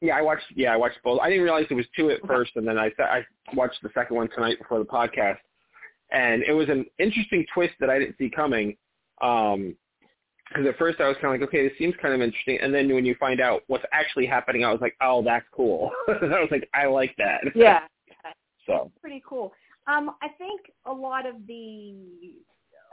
Yeah, 0.00 0.16
I 0.16 0.22
watched. 0.22 0.44
Yeah, 0.54 0.72
I 0.72 0.76
watched 0.76 0.98
both. 1.04 1.20
I 1.20 1.28
didn't 1.28 1.44
realize 1.44 1.66
there 1.68 1.76
was 1.76 1.86
two 1.94 2.10
at 2.10 2.26
first, 2.26 2.52
and 2.56 2.66
then 2.66 2.78
I 2.78 2.90
I 2.98 3.24
watched 3.54 3.82
the 3.82 3.90
second 3.94 4.16
one 4.16 4.28
tonight 4.30 4.58
before 4.58 4.78
the 4.78 4.84
podcast, 4.84 5.38
and 6.10 6.42
it 6.42 6.52
was 6.52 6.68
an 6.68 6.86
interesting 6.98 7.44
twist 7.52 7.74
that 7.80 7.90
I 7.90 7.98
didn't 7.98 8.16
see 8.18 8.30
coming. 8.30 8.76
Um, 9.20 9.76
because 10.48 10.66
at 10.66 10.78
first 10.78 11.00
I 11.00 11.06
was 11.06 11.16
kind 11.20 11.32
of 11.32 11.40
like, 11.40 11.48
okay, 11.48 11.68
this 11.68 11.78
seems 11.78 11.94
kind 12.02 12.12
of 12.12 12.20
interesting, 12.20 12.58
and 12.60 12.74
then 12.74 12.92
when 12.92 13.04
you 13.04 13.14
find 13.20 13.40
out 13.40 13.62
what's 13.68 13.84
actually 13.92 14.26
happening, 14.26 14.64
I 14.64 14.72
was 14.72 14.80
like, 14.80 14.96
oh, 15.00 15.22
that's 15.22 15.46
cool. 15.52 15.92
I 16.08 16.40
was 16.40 16.48
like, 16.50 16.68
I 16.74 16.86
like 16.86 17.14
that. 17.18 17.42
Yeah. 17.54 17.82
so 18.66 18.90
pretty 19.00 19.22
cool. 19.28 19.52
Um, 19.86 20.16
I 20.22 20.28
think 20.28 20.60
a 20.86 20.92
lot 20.92 21.26
of 21.26 21.34
the 21.46 21.94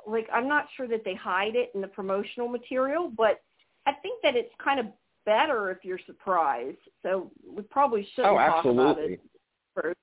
like 0.08 0.28
I'm 0.34 0.48
not 0.48 0.68
sure 0.76 0.88
that 0.88 1.04
they 1.04 1.16
hide 1.16 1.56
it 1.56 1.72
in 1.76 1.82
the 1.82 1.88
promotional 1.88 2.48
material, 2.48 3.12
but 3.16 3.42
I 3.86 3.94
think 3.94 4.22
that 4.24 4.36
it's 4.36 4.54
kind 4.64 4.80
of 4.80 4.86
better 5.28 5.70
if 5.70 5.80
you're 5.84 6.00
surprised. 6.08 6.78
So 7.04 7.30
we 7.46 7.62
probably 7.64 8.08
shouldn't 8.16 8.34
oh, 8.34 8.38
talk 8.38 8.56
absolutely. 8.58 8.84
about 8.84 9.00
it 9.12 9.20
first. 9.76 10.00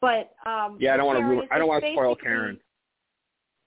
But 0.00 0.32
um 0.44 0.76
Yeah, 0.80 0.92
I 0.92 0.96
don't 0.98 1.06
want 1.06 1.20
to 1.20 1.24
ruin, 1.24 1.48
I 1.50 1.58
don't 1.58 1.68
want 1.68 1.82
to 1.84 1.92
spoil 1.92 2.16
Karen. 2.16 2.58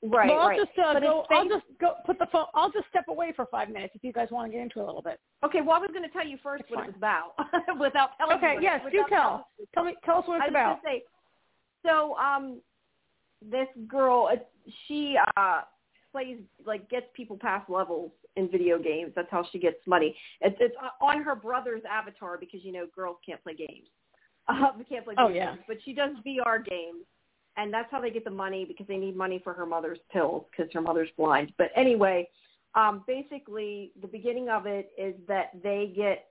Right, 0.02 0.30
well, 0.30 0.40
I'll 0.40 0.48
right. 0.50 0.60
just 0.60 0.78
uh, 0.80 0.94
but 0.94 1.02
go. 1.02 1.26
I'll 1.30 1.50
just 1.50 1.66
go 1.82 1.96
put 2.06 2.20
the 2.20 2.28
phone. 2.32 2.46
I'll 2.54 2.72
just 2.72 2.88
step 2.90 3.06
away 3.10 3.34
for 3.36 3.46
five 3.52 3.70
minutes 3.70 3.94
if 3.96 4.04
you 4.04 4.14
guys 4.14 4.30
want 4.32 4.50
to 4.50 4.52
get 4.56 4.62
into 4.62 4.80
it 4.80 4.84
a 4.84 4.86
little 4.86 5.02
bit. 5.02 5.20
Okay. 5.44 5.60
Well, 5.60 5.72
I 5.76 5.80
was 5.80 5.90
going 5.92 6.04
to 6.04 6.10
tell 6.10 6.26
you 6.26 6.38
first 6.42 6.62
It's 6.64 6.72
what 6.72 6.86
fine. 6.86 6.90
it 6.90 6.94
was 6.94 6.98
about 6.98 7.80
without 7.80 8.12
telling. 8.18 8.38
Okay. 8.38 8.54
you 8.56 8.62
Yes. 8.62 8.80
Do 8.90 8.98
tell. 9.10 9.10
telling- 9.10 9.44
Tell 9.74 9.84
me. 9.84 9.96
Tell 10.06 10.18
us 10.20 10.28
what 10.28 10.42
I 10.42 10.46
it's 10.46 10.54
was 10.54 10.78
about. 10.78 10.80
say, 10.86 11.04
so 11.86 12.16
um, 12.16 12.62
this 13.42 13.68
girl, 13.88 14.30
uh, 14.32 14.38
she 14.88 15.18
uh 15.36 15.62
plays 16.12 16.38
like 16.66 16.90
gets 16.90 17.06
people 17.14 17.38
past 17.38 17.70
levels 17.70 18.12
in 18.36 18.50
video 18.50 18.80
games. 18.80 19.12
That's 19.16 19.30
how 19.32 19.46
she 19.52 19.60
gets 19.60 19.78
money. 19.88 20.16
It's 20.42 20.58
it's 20.60 20.76
on 21.02 21.22
her 21.24 21.36
brother's 21.36 21.82
avatar 21.90 22.38
because 22.38 22.64
you 22.64 22.72
know 22.72 22.88
girls 22.96 23.18
can't 23.26 23.42
play 23.44 23.56
games. 23.56 23.88
Uh, 24.48 24.72
can't 24.90 25.06
play 25.06 25.14
Oh, 25.20 25.28
video 25.28 25.44
yeah. 25.44 25.52
games, 25.52 25.66
but 25.68 25.78
she 25.86 25.94
does 25.94 26.10
VR 26.26 26.66
games, 26.66 27.06
and 27.56 27.72
that's 27.72 27.88
how 27.92 28.02
they 28.02 28.10
get 28.10 28.24
the 28.24 28.32
money 28.32 28.66
because 28.66 28.88
they 28.88 28.98
need 28.98 29.16
money 29.16 29.40
for 29.44 29.54
her 29.54 29.64
mother's 29.68 30.00
pills 30.12 30.46
because 30.50 30.74
her 30.74 30.82
mother's 30.82 31.10
blind. 31.18 31.54
But 31.60 31.70
anyway, 31.76 32.28
um, 32.74 33.04
basically 33.06 33.92
the 34.02 34.08
beginning 34.08 34.50
of 34.50 34.66
it 34.66 34.90
is 34.98 35.14
that 35.28 35.52
they 35.62 35.94
get 35.96 36.30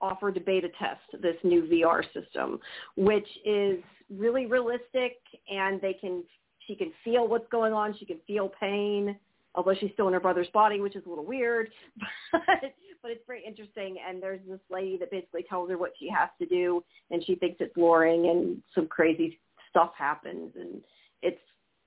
offered 0.00 0.34
to 0.36 0.40
beta 0.40 0.68
test 0.78 1.20
this 1.20 1.36
new 1.42 1.62
VR 1.64 2.02
system, 2.14 2.58
which 2.96 3.28
is 3.44 3.80
really 4.10 4.46
realistic 4.46 5.16
and 5.50 5.80
they 5.80 5.92
can 5.92 6.24
she 6.68 6.76
can 6.76 6.92
feel 7.02 7.26
what's 7.26 7.48
going 7.50 7.72
on, 7.72 7.96
she 7.98 8.04
can 8.04 8.18
feel 8.26 8.52
pain, 8.60 9.16
although 9.56 9.74
she's 9.74 9.90
still 9.94 10.06
in 10.06 10.14
her 10.14 10.20
brother's 10.20 10.48
body, 10.54 10.80
which 10.80 10.94
is 10.94 11.04
a 11.06 11.08
little 11.08 11.24
weird. 11.24 11.70
But 12.32 12.72
but 13.02 13.10
it's 13.12 13.22
very 13.26 13.44
interesting 13.44 13.96
and 14.06 14.22
there's 14.22 14.40
this 14.48 14.60
lady 14.70 14.96
that 14.98 15.10
basically 15.10 15.44
tells 15.48 15.70
her 15.70 15.78
what 15.78 15.92
she 15.98 16.08
has 16.10 16.28
to 16.40 16.46
do 16.46 16.82
and 17.10 17.24
she 17.24 17.36
thinks 17.36 17.56
it's 17.60 17.76
luring 17.76 18.28
and 18.28 18.60
some 18.74 18.86
crazy 18.88 19.38
stuff 19.70 19.92
happens 19.96 20.52
and 20.58 20.82
it's 21.22 21.40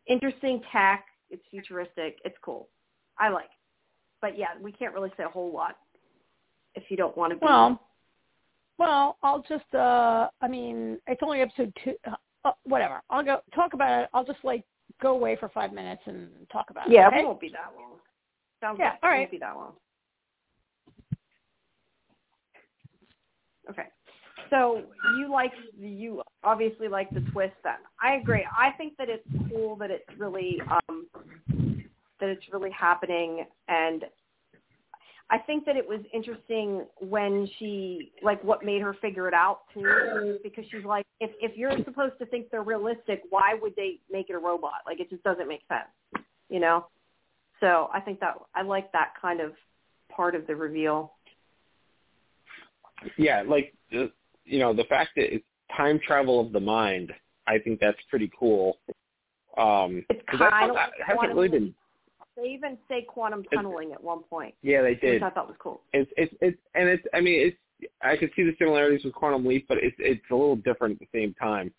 interesting 0.07 0.61
tech, 0.71 1.05
it's 1.29 1.43
futuristic, 1.51 2.19
it's 2.23 2.37
cool. 2.41 2.69
I 3.19 3.29
like. 3.29 3.45
it. 3.45 3.49
But 4.21 4.37
yeah, 4.37 4.47
we 4.61 4.71
can't 4.71 4.93
really 4.93 5.11
say 5.17 5.23
a 5.23 5.29
whole 5.29 5.51
lot 5.51 5.75
if 6.75 6.83
you 6.89 6.97
don't 6.97 7.15
want 7.17 7.31
to 7.33 7.37
be 7.37 7.45
Well, 7.45 7.81
well, 8.77 9.17
I'll 9.21 9.43
just. 9.47 9.73
uh 9.73 10.29
I 10.41 10.47
mean, 10.47 10.97
it's 11.07 11.21
only 11.23 11.41
episode 11.41 11.73
two. 11.83 11.93
Uh, 12.07 12.15
uh, 12.45 12.51
whatever. 12.63 13.01
I'll 13.09 13.23
go 13.23 13.41
talk 13.53 13.73
about 13.73 14.03
it. 14.03 14.09
I'll 14.13 14.25
just 14.25 14.43
like 14.43 14.63
go 15.01 15.11
away 15.13 15.35
for 15.39 15.49
five 15.49 15.73
minutes 15.73 16.01
and 16.05 16.30
talk 16.51 16.69
about 16.69 16.89
Yeah, 16.89 17.05
it. 17.05 17.07
Okay? 17.09 17.19
it 17.19 17.26
won't 17.26 17.39
be 17.39 17.49
that 17.49 17.73
long. 17.77 17.93
Sounds 18.61 18.77
Yeah, 18.80 18.91
good. 19.01 19.07
all 19.07 19.13
It 19.13 19.19
won't 19.19 19.31
be 19.31 19.38
that 19.39 19.55
long. 19.55 19.73
Okay. 23.69 23.88
So 24.49 24.81
you 25.18 25.31
like 25.31 25.51
you 25.80 26.22
obviously 26.43 26.88
like 26.88 27.09
the 27.13 27.22
twist 27.31 27.53
then. 27.63 27.76
I 28.03 28.15
agree. 28.15 28.45
I 28.57 28.72
think 28.72 28.97
that 28.97 29.07
it's 29.09 29.26
cool 29.49 29.76
that 29.77 29.91
it's 29.91 30.03
really 30.18 30.59
um 30.89 31.07
that 32.19 32.30
it's 32.30 32.43
really 32.51 32.72
happening 32.72 33.45
and 33.68 34.03
I 35.31 35.37
think 35.37 35.65
that 35.65 35.77
it 35.77 35.87
was 35.87 36.01
interesting 36.13 36.85
when 36.99 37.49
she 37.57 38.11
like 38.21 38.43
what 38.43 38.65
made 38.65 38.81
her 38.81 38.93
figure 39.01 39.29
it 39.29 39.33
out 39.33 39.61
too 39.73 40.39
because 40.43 40.65
she's 40.69 40.83
like 40.83 41.05
if 41.21 41.31
if 41.39 41.57
you're 41.57 41.77
supposed 41.85 42.19
to 42.19 42.25
think 42.25 42.51
they're 42.51 42.63
realistic, 42.63 43.23
why 43.29 43.53
would 43.61 43.73
they 43.77 43.99
make 44.11 44.29
it 44.29 44.33
a 44.33 44.39
robot? 44.39 44.81
Like 44.85 44.99
it 44.99 45.09
just 45.09 45.23
doesn't 45.23 45.47
make 45.47 45.61
sense. 45.69 46.25
You 46.49 46.59
know? 46.59 46.87
So 47.61 47.89
I 47.93 48.01
think 48.01 48.19
that 48.19 48.35
I 48.55 48.61
like 48.61 48.91
that 48.91 49.13
kind 49.21 49.39
of 49.39 49.53
part 50.13 50.35
of 50.35 50.45
the 50.47 50.55
reveal. 50.55 51.13
Yeah, 53.17 53.43
like 53.47 53.73
uh, 53.95 54.07
you 54.43 54.59
know 54.59 54.73
the 54.73 54.83
fact 54.83 55.11
that 55.15 55.33
it's 55.33 55.45
time 55.75 55.99
travel 56.05 56.41
of 56.45 56.51
the 56.51 56.59
mind. 56.59 57.13
I 57.47 57.57
think 57.57 57.79
that's 57.79 57.97
pretty 58.09 58.29
cool. 58.37 58.77
Um, 59.57 60.05
It's 60.09 60.21
kind 60.27 60.39
not- 60.51 60.69
of 60.69 60.75
that 60.75 60.91
hasn't 61.05 61.33
really 61.33 61.47
been. 61.47 61.73
They 62.37 62.47
even 62.49 62.77
say 62.87 63.01
quantum 63.03 63.43
tunneling 63.53 63.91
at 63.93 64.01
one 64.03 64.23
point, 64.23 64.55
Yeah, 64.61 64.81
they 64.81 64.95
did. 64.95 65.15
which. 65.15 65.23
I 65.23 65.29
thought 65.29 65.47
was 65.47 65.57
cool. 65.59 65.81
It's 65.93 66.09
it's 66.17 66.33
it's 66.41 66.57
and 66.75 66.87
it's. 66.87 67.03
I 67.13 67.19
mean, 67.21 67.47
it's. 67.47 67.57
I 68.01 68.15
could 68.15 68.29
see 68.35 68.43
the 68.43 68.55
similarities 68.59 69.03
with 69.03 69.13
Quantum 69.13 69.45
Leap, 69.45 69.65
but 69.67 69.77
it's 69.79 69.95
it's 69.99 70.21
a 70.31 70.35
little 70.35 70.55
different 70.55 71.01
at 71.01 71.07
the 71.11 71.19
same 71.19 71.33
time. 71.33 71.73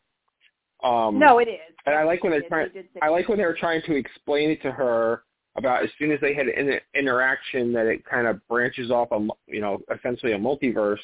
Um, 0.83 1.19
No, 1.19 1.39
it 1.39 1.49
is. 1.49 1.75
and 1.87 1.95
I 1.95 2.03
like 2.05 2.23
when 2.25 2.33
They 2.33 2.41
they're 2.41 2.49
trying. 2.49 2.71
they 2.75 3.01
I 3.01 3.09
like 3.09 3.29
when 3.29 3.39
they 3.39 3.45
were 3.45 3.55
trying 3.59 3.83
to 3.83 3.95
explain 3.95 4.51
it 4.51 4.61
to 4.63 4.73
her 4.73 5.23
about 5.57 5.85
as 5.85 5.91
soon 5.99 6.11
as 6.11 6.21
they 6.21 6.35
had 6.35 6.49
an 6.49 6.79
interaction 6.95 7.73
that 7.75 7.87
it 7.87 8.05
kind 8.05 8.27
of 8.27 8.47
branches 8.49 8.91
off 8.91 9.09
a 9.13 9.27
you 9.47 9.61
know 9.61 9.81
essentially 9.97 10.33
a 10.33 10.39
multiverse, 10.39 10.99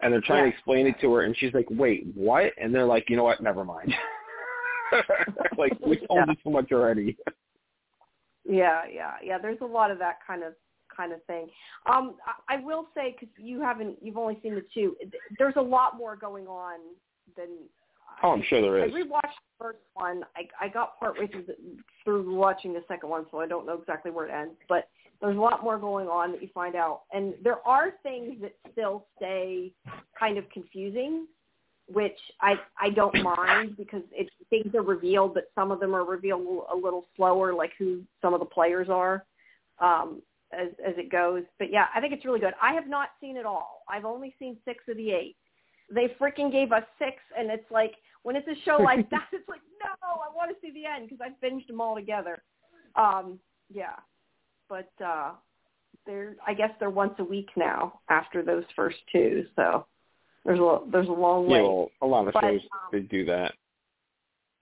and 0.00 0.12
they're 0.12 0.20
trying 0.20 0.44
Yeah. 0.44 0.50
to 0.50 0.56
explain 0.56 0.86
it 0.86 0.98
to 1.00 1.12
her, 1.14 1.22
and 1.22 1.36
she's 1.36 1.52
like, 1.52 1.66
"Wait, 1.70 2.06
what?" 2.14 2.52
And 2.58 2.74
they're 2.74 2.86
like, 2.86 3.10
"You 3.10 3.16
know 3.16 3.24
what? 3.24 3.40
Never 3.42 3.64
mind." 3.64 3.92
like 5.58 5.72
we 5.84 5.96
told 6.06 6.20
Yeah. 6.20 6.24
you 6.28 6.36
so 6.44 6.50
much 6.50 6.70
already. 6.72 7.16
Yeah, 8.48 8.82
yeah, 8.92 9.14
yeah. 9.22 9.38
There's 9.38 9.60
a 9.60 9.66
lot 9.66 9.90
of 9.90 9.98
that 9.98 10.18
kind 10.26 10.42
of 10.42 10.54
kind 10.96 11.12
of 11.12 11.22
thing. 11.24 11.48
Um, 11.92 12.16
I, 12.48 12.56
I 12.56 12.64
will 12.64 12.86
say 12.94 13.14
because 13.18 13.34
you 13.38 13.60
haven't, 13.60 13.96
you've 14.00 14.16
only 14.16 14.38
seen 14.42 14.54
the 14.54 14.64
two. 14.72 14.96
There's 15.38 15.56
a 15.56 15.62
lot 15.62 15.96
more 15.96 16.16
going 16.16 16.46
on 16.46 16.78
than. 17.36 17.48
Oh, 18.22 18.30
I'm 18.30 18.42
sure 18.48 18.62
there 18.62 18.84
is. 18.84 18.94
I 18.94 18.96
rewatched 18.96 19.22
the 19.22 19.58
first 19.58 19.78
one. 19.94 20.22
I 20.36 20.48
I 20.64 20.68
got 20.68 20.98
partway 20.98 21.26
through 21.26 21.44
the, 21.44 21.56
through 22.04 22.34
watching 22.34 22.72
the 22.72 22.82
second 22.88 23.08
one, 23.08 23.26
so 23.30 23.40
I 23.40 23.46
don't 23.46 23.66
know 23.66 23.78
exactly 23.78 24.10
where 24.10 24.26
it 24.26 24.32
ends. 24.32 24.54
But 24.68 24.88
there's 25.20 25.36
a 25.36 25.40
lot 25.40 25.62
more 25.62 25.78
going 25.78 26.08
on 26.08 26.32
that 26.32 26.42
you 26.42 26.48
find 26.54 26.76
out, 26.76 27.02
and 27.12 27.34
there 27.42 27.66
are 27.66 27.92
things 28.02 28.40
that 28.42 28.54
still 28.72 29.06
stay 29.16 29.72
kind 30.18 30.38
of 30.38 30.48
confusing, 30.50 31.26
which 31.88 32.18
I 32.40 32.54
I 32.80 32.90
don't 32.90 33.22
mind 33.22 33.76
because 33.76 34.02
it 34.12 34.28
things 34.50 34.74
are 34.74 34.82
revealed, 34.82 35.34
but 35.34 35.50
some 35.54 35.70
of 35.70 35.80
them 35.80 35.94
are 35.94 36.04
revealed 36.04 36.64
a 36.72 36.76
little 36.76 37.06
slower, 37.16 37.54
like 37.54 37.72
who 37.78 38.02
some 38.20 38.34
of 38.34 38.40
the 38.40 38.46
players 38.46 38.88
are. 38.90 39.24
Um, 39.78 40.22
as 40.52 40.68
as 40.86 40.94
it 40.96 41.10
goes, 41.10 41.42
but 41.58 41.72
yeah, 41.72 41.86
I 41.94 42.00
think 42.00 42.12
it's 42.12 42.24
really 42.24 42.38
good. 42.38 42.54
I 42.62 42.72
have 42.72 42.86
not 42.86 43.10
seen 43.20 43.36
it 43.36 43.44
all. 43.44 43.82
I've 43.88 44.04
only 44.04 44.32
seen 44.38 44.56
six 44.64 44.84
of 44.88 44.96
the 44.96 45.10
eight 45.10 45.36
they 45.92 46.08
freaking 46.20 46.50
gave 46.50 46.72
us 46.72 46.82
six 46.98 47.16
and 47.38 47.50
it's 47.50 47.70
like 47.70 47.94
when 48.22 48.36
it's 48.36 48.48
a 48.48 48.64
show 48.64 48.82
like 48.82 49.08
that 49.10 49.28
it's 49.32 49.48
like 49.48 49.60
no 49.82 50.20
i 50.20 50.34
want 50.34 50.50
to 50.50 50.56
see 50.60 50.72
the 50.72 50.86
end 50.86 51.08
because 51.08 51.24
i 51.24 51.46
binged 51.46 51.66
them 51.66 51.80
all 51.80 51.94
together 51.94 52.42
um 52.96 53.38
yeah 53.72 53.96
but 54.68 54.90
uh 55.04 55.32
they're 56.04 56.36
i 56.46 56.54
guess 56.54 56.70
they're 56.78 56.90
once 56.90 57.14
a 57.18 57.24
week 57.24 57.48
now 57.56 58.00
after 58.08 58.42
those 58.42 58.64
first 58.74 58.96
two 59.12 59.44
so 59.54 59.86
there's 60.46 60.60
a 60.60 60.78
there's 60.90 61.08
a 61.08 61.12
long 61.12 61.46
way. 61.46 61.58
Yeah, 61.58 61.62
well, 61.62 61.90
a 62.02 62.06
lot 62.06 62.26
of 62.28 62.34
But, 62.34 62.42
shows 62.42 62.60
um, 62.72 62.88
they 62.92 63.00
do 63.00 63.24
that. 63.26 63.52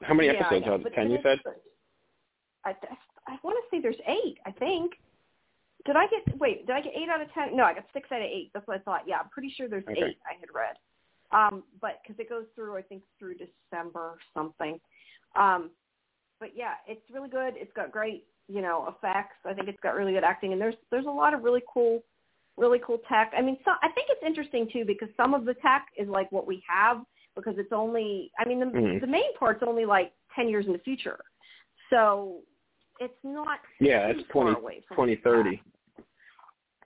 How 0.03 0.15
many 0.15 0.29
Yeah, 0.29 0.41
episodes 0.41 0.67
are 0.67 0.79
there? 0.79 0.91
Ten, 0.93 1.11
you 1.11 1.19
said. 1.23 1.39
i 2.65 2.75
i 3.29 3.37
want 3.43 3.57
to 3.57 3.77
say 3.77 3.81
there's 3.81 4.01
eight 4.07 4.39
i 4.47 4.51
think 4.51 4.93
did 5.87 5.97
i 5.97 6.07
get 6.07 6.39
wait 6.39 6.67
did 6.67 6.75
i 6.75 6.81
get 6.81 6.93
eight 6.95 7.09
out 7.09 7.21
of 7.21 7.31
ten 7.33 7.57
no 7.57 7.65
i 7.65 7.75
got 7.75 7.85
six 7.93 8.11
out 8.13 8.21
of 8.21 8.27
eight 8.27 8.51
that's 8.55 8.67
what 8.67 8.77
i 8.77 8.81
thought 8.81 9.03
yeah 9.07 9.17
i'm 9.23 9.29
pretty 9.29 9.53
sure 9.57 9.69
there's 9.69 9.85
Okay. 9.89 10.03
eight 10.03 10.19
i 10.27 10.35
had 10.41 10.49
read 10.55 10.77
um 11.33 11.63
but 11.81 12.01
because 12.03 12.19
it 12.19 12.29
goes 12.29 12.45
through 12.55 12.77
i 12.77 12.83
think 12.83 13.03
through 13.19 13.35
december 13.35 14.01
or 14.01 14.19
something 14.35 14.81
um 15.37 15.71
but 16.41 16.51
yeah 16.57 16.75
it's 16.87 17.03
really 17.13 17.29
good 17.29 17.55
it's 17.57 17.73
got 17.75 17.93
great 17.93 18.25
you 18.49 18.61
know 18.63 18.87
effects 18.89 19.37
i 19.45 19.53
think 19.55 19.69
it's 19.69 19.81
got 19.83 19.95
really 19.95 20.13
good 20.13 20.25
acting 20.25 20.53
and 20.53 20.61
there's 20.61 20.77
there's 20.91 21.07
a 21.07 21.11
lot 21.11 21.35
of 21.35 21.43
really 21.43 21.63
cool 21.73 22.03
really 22.57 22.79
cool 22.87 22.99
tech 23.09 23.33
i 23.37 23.43
mean 23.43 23.57
so 23.65 23.73
i 23.83 23.89
think 23.91 24.07
it's 24.11 24.23
interesting 24.25 24.69
too 24.73 24.85
because 24.87 25.09
some 25.17 25.35
of 25.35 25.45
the 25.45 25.55
tech 25.55 25.87
is 25.97 26.09
like 26.09 26.31
what 26.31 26.47
we 26.47 26.63
have 26.69 26.99
because 27.35 27.55
it's 27.59 27.73
only 27.73 28.31
i 28.39 28.45
mean 28.45 28.61
the 28.61 28.67
Mhm. 28.67 29.01
the 29.01 29.07
main 29.07 29.35
part's 29.39 29.63
only 29.67 29.85
like 29.85 30.13
ten 30.35 30.49
years 30.49 30.67
in 30.67 30.73
the 30.73 30.79
future 30.79 31.19
so 31.91 32.41
it's 33.01 33.19
not 33.25 33.59
Yeah, 33.81 34.07
it's 34.09 34.23
far 34.33 34.45
20, 34.45 34.57
away 34.61 34.81
from 34.87 34.97
2030. 34.97 35.63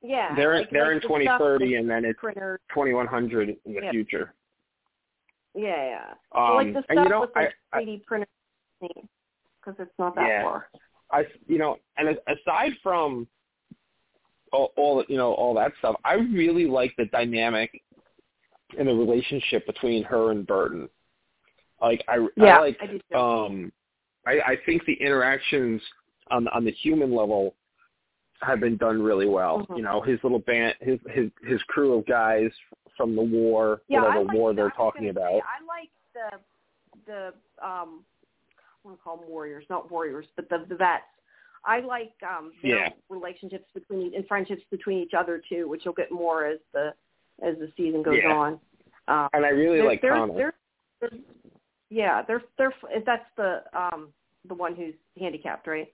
Yeah, 0.01 0.35
they're 0.35 0.59
like, 0.61 0.71
they're 0.71 0.93
in 0.93 0.99
the 0.99 1.03
2030, 1.03 1.75
and 1.75 1.91
then 1.91 2.05
it's 2.05 2.19
printer. 2.19 2.61
2100 2.73 3.51
in 3.65 3.75
the 3.75 3.81
Yeah. 3.83 3.91
future. 3.91 4.35
Yeah, 5.55 5.85
yeah. 5.85 6.15
Um, 6.33 6.57
like 6.57 6.73
the 6.73 6.83
stuff 6.85 7.05
you 7.05 7.09
know, 7.11 7.21
with 7.21 7.31
like 7.35 7.55
I, 7.73 7.79
I, 7.79 7.83
3D 7.83 8.05
printer 8.07 8.27
because 8.81 9.75
it's 9.79 9.99
not 9.99 10.15
that 10.15 10.29
Yeah. 10.29 10.43
far. 10.43 10.71
I, 11.11 11.27
you 11.47 11.59
know, 11.59 11.79
and 11.97 12.19
aside 12.27 12.73
from 12.83 13.27
all, 14.53 14.73
all, 14.77 15.05
you 15.09 15.17
know, 15.17 15.33
all 15.35 15.55
that 15.55 15.73
stuff, 15.79 15.97
I 16.05 16.15
really 16.15 16.67
like 16.67 16.95
the 16.97 17.07
dynamic 17.07 17.83
in 18.79 18.87
the 18.87 18.95
relationship 18.95 19.67
between 19.67 20.03
her 20.05 20.31
and 20.31 20.47
Burton. 20.47 20.89
Like, 21.81 22.05
I, 22.09 22.27
Yeah, 22.37 22.57
I 22.57 22.61
like, 22.61 22.79
I 23.13 23.17
um, 23.47 23.73
I, 24.27 24.33
I 24.41 24.57
think 24.67 24.85
the 24.85 24.95
interactions 24.95 25.81
on 26.31 26.49
on 26.49 26.65
the 26.65 26.73
human 26.73 27.15
level 27.15 27.55
have 28.43 28.61
been 28.61 28.77
done 28.77 29.03
really 29.03 29.27
well. 29.27 29.67
Mhm. 29.69 29.79
You 29.79 29.83
know, 29.83 30.01
his 30.01 30.19
little 30.23 30.41
band, 30.41 30.75
his 30.81 30.99
his 31.11 31.31
his 31.43 31.63
crew 31.65 31.95
of 31.99 32.07
guys 32.07 32.51
from 32.97 33.17
the 33.17 33.23
war, 33.23 33.81
Yeah, 33.89 34.03
whatever 34.03 34.25
like 34.25 34.35
war 34.37 34.53
the- 34.53 34.57
they're 34.57 34.71
talking 34.71 35.09
about. 35.09 35.33
Say, 35.33 35.41
I 35.41 35.65
like 35.67 35.91
the 36.15 36.39
the 37.07 37.67
um 37.67 38.05
I 38.85 38.89
want 38.89 38.99
to 38.99 39.03
call 39.03 39.17
them 39.19 39.29
warriors, 39.29 39.65
not 39.71 39.91
warriors, 39.91 40.27
but 40.37 40.49
the 40.49 40.65
the 40.69 40.77
vets. 40.77 41.05
I 41.65 41.81
like 41.81 42.13
um 42.23 42.53
Yeah. 42.63 42.91
relationships 43.09 43.67
between 43.75 44.15
and 44.15 44.27
friendships 44.27 44.63
between 44.71 44.99
each 44.99 45.15
other 45.15 45.43
too, 45.49 45.69
which 45.69 45.83
you'll 45.85 45.95
get 45.95 46.11
more 46.13 46.47
as 46.47 46.59
the 46.73 46.95
as 47.43 47.57
the 47.59 47.73
season 47.77 48.03
goes 48.03 48.21
Yeah. 48.23 48.33
on. 48.33 48.61
Um, 49.09 49.29
and 49.33 49.47
I 49.47 49.51
really 49.51 49.81
like 49.81 50.03
there's, 50.03 50.15
Conner. 50.19 50.35
there's, 50.35 50.55
there's, 51.01 51.21
yeah, 51.91 52.23
they're 52.23 52.43
they're 52.59 52.75
that's 53.07 53.29
the 53.37 53.63
um 53.73 54.13
the 54.47 54.55
one 54.55 54.75
who's 54.75 54.95
handicapped, 55.19 55.67
right? 55.67 55.93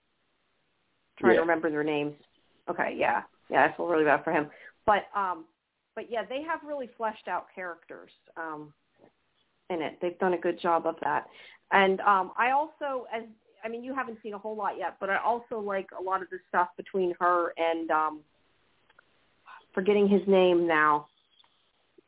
Trying 1.18 1.32
Yeah. 1.32 1.36
to 1.36 1.42
remember 1.42 1.70
their 1.70 1.84
names. 1.84 2.14
Okay, 2.68 2.94
yeah, 2.96 3.22
yeah, 3.50 3.64
I 3.64 3.76
feel 3.76 3.86
really 3.86 4.04
bad 4.04 4.24
for 4.24 4.32
him, 4.32 4.50
but 4.86 5.04
um, 5.14 5.44
but 5.94 6.10
yeah, 6.10 6.24
they 6.24 6.42
have 6.42 6.60
really 6.66 6.90
fleshed 6.96 7.28
out 7.28 7.46
characters 7.54 8.10
um 8.36 8.72
in 9.70 9.80
it. 9.82 9.98
They've 10.00 10.18
done 10.18 10.34
a 10.34 10.38
good 10.38 10.60
job 10.60 10.86
of 10.86 10.96
that, 11.02 11.28
and 11.70 12.00
um, 12.00 12.32
I 12.36 12.50
also 12.50 13.06
as 13.14 13.24
I 13.64 13.68
mean, 13.68 13.82
you 13.82 13.94
haven't 13.94 14.18
seen 14.22 14.34
a 14.34 14.38
whole 14.38 14.56
lot 14.56 14.78
yet, 14.78 14.96
but 15.00 15.08
I 15.10 15.16
also 15.16 15.58
like 15.58 15.88
a 15.98 16.02
lot 16.02 16.22
of 16.22 16.28
the 16.30 16.38
stuff 16.48 16.68
between 16.76 17.14
her 17.18 17.54
and 17.56 17.90
um, 17.90 18.20
forgetting 19.74 20.08
his 20.08 20.20
name 20.28 20.66
now 20.66 21.06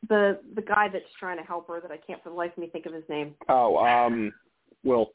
the 0.09 0.39
the 0.55 0.61
guy 0.61 0.87
that's 0.91 1.05
trying 1.19 1.37
to 1.37 1.43
help 1.43 1.67
her 1.67 1.81
that 1.81 1.91
I 1.91 1.97
can't 1.97 2.21
for 2.23 2.29
the 2.29 2.35
life 2.35 2.51
of 2.51 2.57
me 2.59 2.67
think 2.67 2.85
of 2.85 2.93
his 2.93 3.03
name. 3.09 3.35
Oh, 3.49 3.77
um, 3.77 4.31
Will. 4.83 5.11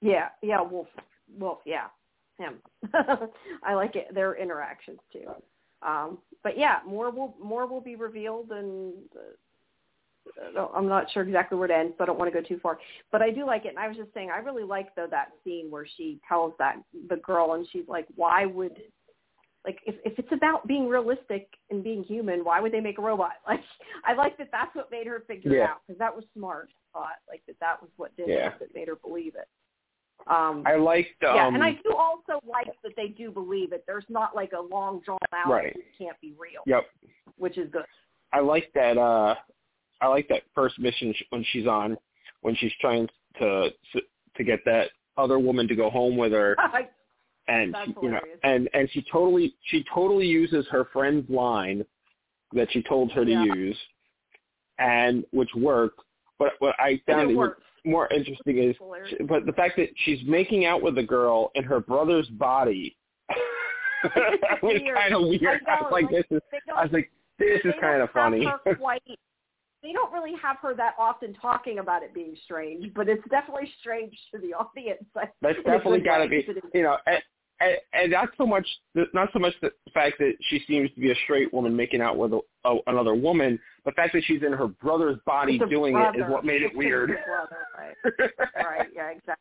Yeah, 0.00 0.28
yeah, 0.42 0.60
Wilf. 0.60 0.88
Wilf, 1.38 1.58
yeah, 1.64 1.86
him. 2.38 2.54
I 3.62 3.74
like 3.74 3.96
it. 3.96 4.14
Their 4.14 4.36
interactions 4.36 5.00
too. 5.12 5.26
Um, 5.82 6.18
but 6.42 6.58
yeah, 6.58 6.78
more 6.86 7.10
will 7.10 7.34
more 7.42 7.66
will 7.66 7.80
be 7.80 7.96
revealed, 7.96 8.50
and 8.50 8.92
uh, 9.14 9.36
I'm 10.74 10.88
not 10.88 11.10
sure 11.12 11.22
exactly 11.22 11.58
where 11.58 11.70
it 11.70 11.74
ends, 11.74 11.94
so 11.96 12.04
I 12.04 12.06
don't 12.06 12.18
want 12.18 12.32
to 12.32 12.40
go 12.42 12.46
too 12.46 12.58
far. 12.60 12.78
But 13.12 13.22
I 13.22 13.30
do 13.30 13.46
like 13.46 13.64
it, 13.64 13.68
and 13.68 13.78
I 13.78 13.88
was 13.88 13.96
just 13.96 14.12
saying, 14.14 14.30
I 14.30 14.38
really 14.38 14.64
like 14.64 14.94
though 14.94 15.08
that 15.10 15.28
scene 15.44 15.70
where 15.70 15.86
she 15.96 16.20
tells 16.28 16.52
that 16.58 16.76
the 17.08 17.16
girl, 17.16 17.54
and 17.54 17.66
she's 17.72 17.88
like, 17.88 18.06
"Why 18.16 18.46
would 18.46 18.80
like 19.64 19.80
if 19.86 19.96
if 20.04 20.18
it's 20.18 20.32
about 20.32 20.66
being 20.66 20.88
realistic 20.88 21.48
and 21.70 21.82
being 21.84 22.02
human, 22.04 22.44
why 22.44 22.60
would 22.60 22.72
they 22.72 22.80
make 22.80 22.98
a 22.98 23.02
robot? 23.02 23.32
Like 23.46 23.60
I 24.06 24.14
like 24.14 24.38
that 24.38 24.48
that's 24.52 24.74
what 24.74 24.90
made 24.90 25.06
her 25.06 25.24
figure 25.26 25.56
it 25.56 25.62
out 25.62 25.78
because 25.86 25.98
that 25.98 26.14
was 26.14 26.24
smart. 26.34 26.70
Thought 26.92 27.16
like 27.28 27.42
that 27.46 27.56
that 27.60 27.80
was 27.82 27.90
what 27.96 28.16
did 28.16 28.28
Yeah. 28.28 28.48
it 28.48 28.58
that 28.60 28.74
made 28.74 28.88
her 28.88 28.96
believe 28.96 29.34
it. 29.34 29.48
Um, 30.26 30.64
I 30.66 30.76
liked. 30.76 31.22
Um, 31.22 31.36
yeah, 31.36 31.48
and 31.48 31.62
I 31.62 31.72
do 31.72 31.94
also 31.96 32.40
like 32.46 32.66
that 32.82 32.92
they 32.96 33.08
do 33.08 33.30
believe 33.30 33.72
it. 33.72 33.84
There's 33.86 34.04
not 34.08 34.34
like 34.34 34.52
a 34.52 34.60
long 34.60 35.00
drawn 35.04 35.18
out 35.32 35.50
Right. 35.50 35.76
it 35.76 35.84
can't 35.96 36.20
be 36.20 36.34
real, 36.38 36.62
Yep. 36.66 36.84
which 37.36 37.56
is 37.58 37.70
good. 37.70 37.84
I 38.32 38.40
like 38.40 38.70
that. 38.74 38.96
uh 38.98 39.34
I 40.00 40.08
like 40.08 40.28
that 40.28 40.42
first 40.54 40.78
mission 40.78 41.12
sh- 41.16 41.24
when 41.30 41.44
she's 41.52 41.66
on, 41.66 41.96
when 42.42 42.54
she's 42.56 42.72
trying 42.80 43.08
to 43.40 43.70
to 44.36 44.44
get 44.44 44.60
that 44.64 44.90
other 45.16 45.38
woman 45.38 45.66
to 45.68 45.74
go 45.74 45.90
home 45.90 46.16
with 46.16 46.32
her, 46.32 46.56
and 47.48 47.74
she, 47.84 47.94
you 48.02 48.10
know, 48.10 48.20
and 48.44 48.68
and 48.74 48.88
she 48.92 49.04
totally 49.10 49.54
she 49.66 49.84
totally 49.92 50.26
uses 50.26 50.66
her 50.70 50.86
friend's 50.92 51.28
line 51.28 51.84
that 52.52 52.68
she 52.72 52.82
told 52.82 53.12
her 53.12 53.24
to 53.24 53.30
Yeah. 53.30 53.44
use, 53.44 53.78
and 54.78 55.24
which 55.32 55.50
worked. 55.56 56.00
But 56.38 56.52
what 56.60 56.74
I 56.78 57.00
found 57.06 57.34
more 57.84 58.08
interesting 58.12 58.58
is, 58.58 58.76
Hilarious. 58.78 59.14
but 59.28 59.46
the 59.46 59.52
fact 59.52 59.76
that 59.76 59.88
she's 60.04 60.20
making 60.26 60.66
out 60.66 60.82
with 60.82 60.98
a 60.98 61.02
girl 61.02 61.50
in 61.54 61.64
her 61.64 61.80
brother's 61.80 62.28
body. 62.28 62.96
was 64.62 64.80
kind 64.94 65.14
of 65.14 65.22
weird. 65.22 65.60
I 65.66 65.74
I, 65.74 65.82
was 65.82 65.88
like, 65.90 66.04
like, 66.04 66.10
this 66.10 66.24
is. 66.30 66.42
I 66.74 66.82
was 66.84 66.92
like, 66.92 67.10
this 67.38 67.60
is 67.64 67.74
kind 67.80 68.00
of 68.02 68.10
funny. 68.10 68.44
her 68.44 68.76
they 69.82 69.92
don't 69.92 70.12
really 70.12 70.34
have 70.42 70.56
her 70.62 70.74
that 70.74 70.94
often 70.98 71.34
talking 71.34 71.78
about 71.78 72.02
it 72.02 72.12
being 72.14 72.36
strange, 72.44 72.92
but 72.94 73.08
it's 73.08 73.22
definitely 73.30 73.70
strange 73.80 74.16
to 74.32 74.38
the 74.40 74.54
audience. 74.54 75.04
That's 75.14 75.56
definitely 75.64 76.00
got 76.00 76.18
to 76.18 76.28
be, 76.28 76.42
'cause 76.42 76.56
it 76.56 76.64
is- 76.64 76.70
you 76.74 76.82
know, 76.82 76.96
and, 77.06 77.22
and, 77.60 77.76
and 77.92 78.12
not 78.12 78.28
so 78.36 78.46
much, 78.46 78.66
not 79.14 79.30
so 79.32 79.38
much 79.40 79.52
the 79.60 79.72
fact 79.92 80.18
that 80.18 80.34
she 80.48 80.62
seems 80.66 80.90
to 80.94 81.00
be 81.00 81.10
a 81.10 81.14
straight 81.24 81.52
woman 81.52 81.74
making 81.74 82.00
out 82.00 82.16
with 82.16 82.32
a, 82.32 82.40
a, 82.64 82.76
another 82.86 83.14
woman, 83.14 83.58
the 83.84 83.92
fact 83.92 84.12
that 84.12 84.22
she's 84.24 84.42
in 84.44 84.52
her 84.52 84.68
brother's 84.68 85.18
body 85.26 85.58
doing 85.58 85.96
it 85.96 86.16
is 86.16 86.22
what 86.28 86.44
made 86.44 86.62
it 86.62 86.76
weird. 86.76 87.08
brother, 87.26 87.66
right. 87.76 88.30
right, 88.64 88.88
yeah, 88.94 89.08
exactly. 89.10 89.34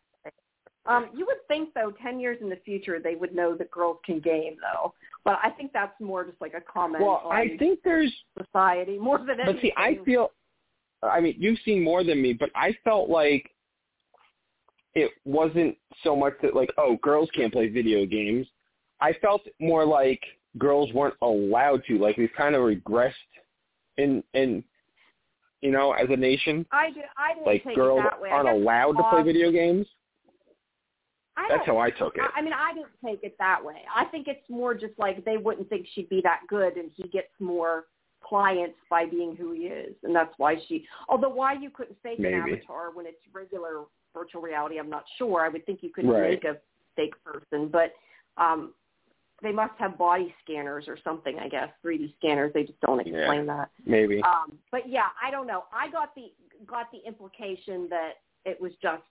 Um, 0.88 1.10
you 1.14 1.26
would 1.26 1.46
think 1.48 1.74
though, 1.74 1.94
ten 2.02 2.20
years 2.20 2.38
in 2.42 2.50
the 2.50 2.60
future, 2.64 3.00
they 3.00 3.16
would 3.16 3.36
know 3.36 3.56
that 3.56 3.70
girls 3.72 3.98
can 4.06 4.20
game 4.20 4.56
though. 4.62 4.94
But 5.26 5.40
I 5.44 5.50
think 5.50 5.74
that's 5.74 6.00
more 6.00 6.24
just 6.24 6.40
like 6.40 6.54
a 6.54 6.62
comment 6.62 7.04
well, 7.04 7.28
I 7.30 7.58
think 7.60 7.80
there's, 7.84 8.14
society 8.42 8.98
more 8.98 9.18
than 9.18 9.42
anything. 9.42 9.56
but 9.56 9.62
see, 9.62 9.74
I 9.76 10.00
feel, 10.06 10.32
I 11.04 11.20
mean, 11.20 11.36
you've 11.38 11.60
seen 11.66 11.84
more 11.84 12.04
than 12.04 12.22
me, 12.22 12.32
but 12.32 12.50
I 12.56 12.74
felt 12.86 13.10
like 13.10 13.52
it 14.96 15.12
wasn't 15.26 15.76
so 16.04 16.16
much 16.16 16.34
that 16.42 16.56
like, 16.56 16.72
oh, 16.78 16.98
girls 17.04 17.30
can't 17.36 17.52
play 17.52 17.68
video 17.68 18.06
games. 18.06 18.48
I 19.02 19.14
felt 19.22 19.42
more 19.60 19.86
like 19.86 20.22
girls 20.58 20.92
weren't 20.94 21.16
allowed 21.22 21.84
to. 21.88 21.98
Like 21.98 22.18
we've 22.18 22.34
kind 22.36 22.56
of 22.56 22.62
regressed 22.62 23.14
in 23.98 24.24
in 24.34 24.64
you 25.62 25.72
know 25.72 25.92
as 25.92 26.08
a 26.10 26.16
nation. 26.16 26.66
I 26.72 26.90
did. 26.92 27.04
I 27.18 27.34
didn't 27.34 27.46
Like 27.46 27.64
take 27.64 27.76
girls 27.76 28.00
it 28.00 28.10
that 28.10 28.22
way. 28.22 28.30
Aren't 28.30 28.50
allowed 28.50 28.94
to 28.94 29.04
play 29.10 29.24
video 29.24 29.52
games. 29.52 29.86
I 31.38 31.48
That's 31.50 31.66
how 31.66 31.78
I 31.78 31.92
took 31.92 32.16
it. 32.16 32.22
I 32.22 32.40
I 32.40 32.42
mean, 32.42 32.54
I 32.54 32.74
didn't 32.74 32.90
take 33.06 33.24
it 33.24 33.36
that 33.40 33.64
way. 33.64 33.84
I 33.96 34.06
think 34.06 34.28
it's 34.28 34.48
more 34.50 34.74
just 34.74 34.94
like 34.98 35.24
they 35.24 35.38
wouldn't 35.38 35.70
think 35.70 35.88
she'd 35.94 36.10
be 36.10 36.20
that 36.24 36.42
good, 36.50 36.78
and 36.78 36.90
he 36.96 37.08
gets 37.10 37.28
more 37.40 37.86
clients 38.24 38.78
by 38.90 39.06
being 39.06 39.36
who 39.36 39.52
he 39.52 39.62
is, 39.68 39.96
and 40.04 40.16
that's 40.16 40.34
why 40.38 40.56
she. 40.68 40.86
Although 41.08 41.30
why 41.30 41.54
you 41.54 41.70
couldn't 41.70 41.98
fake 42.02 42.20
Maybe. 42.20 42.34
an 42.34 42.42
avatar 42.42 42.92
when 42.92 43.06
it's 43.06 43.18
regular 43.32 43.84
virtual 44.14 44.42
reality, 44.42 44.80
I'm 44.80 44.90
not 44.90 45.06
sure. 45.18 45.46
I 45.46 45.50
would 45.50 45.66
think 45.66 45.84
you 45.84 45.90
could 45.90 46.10
Right. 46.10 46.32
make 46.32 46.44
a 46.44 46.58
fake 46.96 47.14
person, 47.24 47.70
but 47.70 47.94
um 48.38 48.74
they 49.44 49.52
must 49.52 49.74
have 49.78 50.00
body 50.00 50.34
scanners 50.44 50.88
or 50.88 50.98
something. 51.04 51.38
I 51.38 51.48
guess 51.48 51.70
3D 51.86 52.16
scanners. 52.18 52.52
They 52.54 52.64
just 52.64 52.80
don't 52.82 53.06
Yeah. 53.06 53.20
explain 53.20 53.46
that. 53.46 53.70
Maybe. 53.86 54.24
Um, 54.24 54.58
but 54.72 54.90
yeah, 54.90 55.10
I 55.22 55.30
don't 55.30 55.46
know. 55.46 55.66
I 55.72 55.90
got 55.90 56.16
the 56.16 56.34
got 56.66 56.92
the 56.92 57.06
implication 57.06 57.88
that 57.90 58.14
it 58.46 58.60
was 58.60 58.72
just 58.82 59.04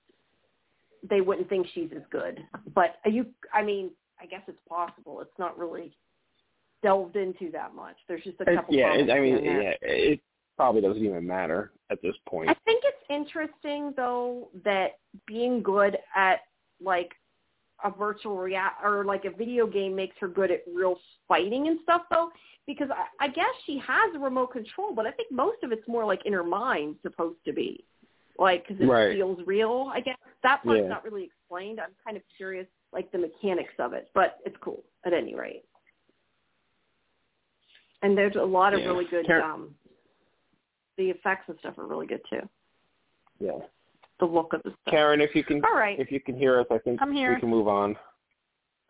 they 1.08 1.20
wouldn't 1.20 1.48
think 1.48 1.66
she's 1.74 1.90
as 1.94 2.02
good. 2.10 2.40
But 2.74 2.96
you, 3.04 3.26
I 3.52 3.62
mean, 3.62 3.90
I 4.20 4.26
guess 4.26 4.42
it's 4.48 4.58
possible. 4.68 5.20
It's 5.20 5.38
not 5.38 5.58
really 5.58 5.96
delved 6.82 7.16
into 7.16 7.50
that 7.52 7.74
much. 7.74 7.96
There's 8.08 8.24
just 8.24 8.40
a 8.40 8.44
couple. 8.44 8.74
yeah, 8.74 8.94
it, 8.94 9.10
I 9.10 9.20
mean, 9.20 9.38
here 9.38 9.50
and 9.50 9.60
there. 9.60 9.62
yeah, 9.62 9.76
it 10.12 10.20
probably 10.56 10.80
doesn't 10.80 11.04
even 11.04 11.26
matter 11.26 11.72
at 11.90 12.00
this 12.02 12.14
point. 12.28 12.48
I 12.48 12.54
think 12.64 12.82
it's 12.84 13.04
interesting 13.10 13.92
though 13.96 14.48
that 14.64 14.98
being 15.26 15.62
good 15.62 15.98
at 16.14 16.40
like 16.82 17.12
a 17.84 17.90
virtual 17.90 18.38
rea- 18.38 18.58
or 18.82 19.04
like 19.04 19.24
a 19.26 19.30
video 19.30 19.66
game 19.66 19.94
makes 19.94 20.16
her 20.18 20.28
good 20.28 20.50
at 20.50 20.62
real 20.72 20.96
fighting 21.28 21.68
and 21.68 21.78
stuff 21.82 22.02
though 22.10 22.30
because 22.66 22.88
I, 22.90 23.26
I 23.26 23.28
guess 23.28 23.44
she 23.66 23.78
has 23.86 24.14
a 24.14 24.18
remote 24.18 24.52
control 24.52 24.94
but 24.94 25.06
I 25.06 25.10
think 25.10 25.30
most 25.30 25.58
of 25.62 25.72
it's 25.72 25.86
more 25.86 26.04
like 26.04 26.24
in 26.24 26.32
her 26.32 26.42
mind 26.42 26.96
supposed 27.02 27.38
to 27.44 27.52
be 27.52 27.84
like 28.38 28.66
because 28.66 28.82
it 28.82 28.86
Right. 28.86 29.14
feels 29.14 29.38
real 29.46 29.90
I 29.92 30.00
guess 30.00 30.16
that 30.42 30.62
part's 30.64 30.80
Yeah. 30.82 30.88
not 30.88 31.04
really 31.04 31.24
explained 31.24 31.80
I'm 31.80 31.94
kind 32.04 32.16
of 32.16 32.22
curious 32.36 32.66
like 32.92 33.10
the 33.12 33.18
mechanics 33.18 33.74
of 33.78 33.92
it 33.92 34.10
but 34.14 34.38
it's 34.44 34.56
cool 34.60 34.84
at 35.04 35.12
any 35.12 35.34
rate 35.34 35.64
and 38.02 38.16
there's 38.16 38.36
a 38.36 38.42
lot 38.42 38.74
of 38.74 38.80
Yeah. 38.80 38.86
really 38.86 39.04
good 39.06 39.26
Karen- 39.26 39.44
um 39.50 39.74
the 40.96 41.10
effects 41.10 41.48
and 41.48 41.58
stuff 41.58 41.78
are 41.78 41.86
really 41.86 42.06
good 42.06 42.22
too 42.30 42.48
Yeah. 43.38 43.58
the 44.18 44.24
look 44.26 44.52
of 44.54 44.62
the 44.62 44.70
stuff. 44.70 44.90
Karen, 44.92 45.20
if 45.20 45.34
you 45.34 45.44
can, 45.44 45.62
All 45.64 45.74
right. 45.74 45.98
if 46.00 46.10
you 46.10 46.20
can 46.20 46.38
hear 46.38 46.58
us, 46.58 46.66
I 46.70 46.78
think 46.78 47.02
I'm 47.02 47.12
here. 47.12 47.34
we 47.34 47.40
can 47.40 47.50
move 47.50 47.68
on. 47.68 47.98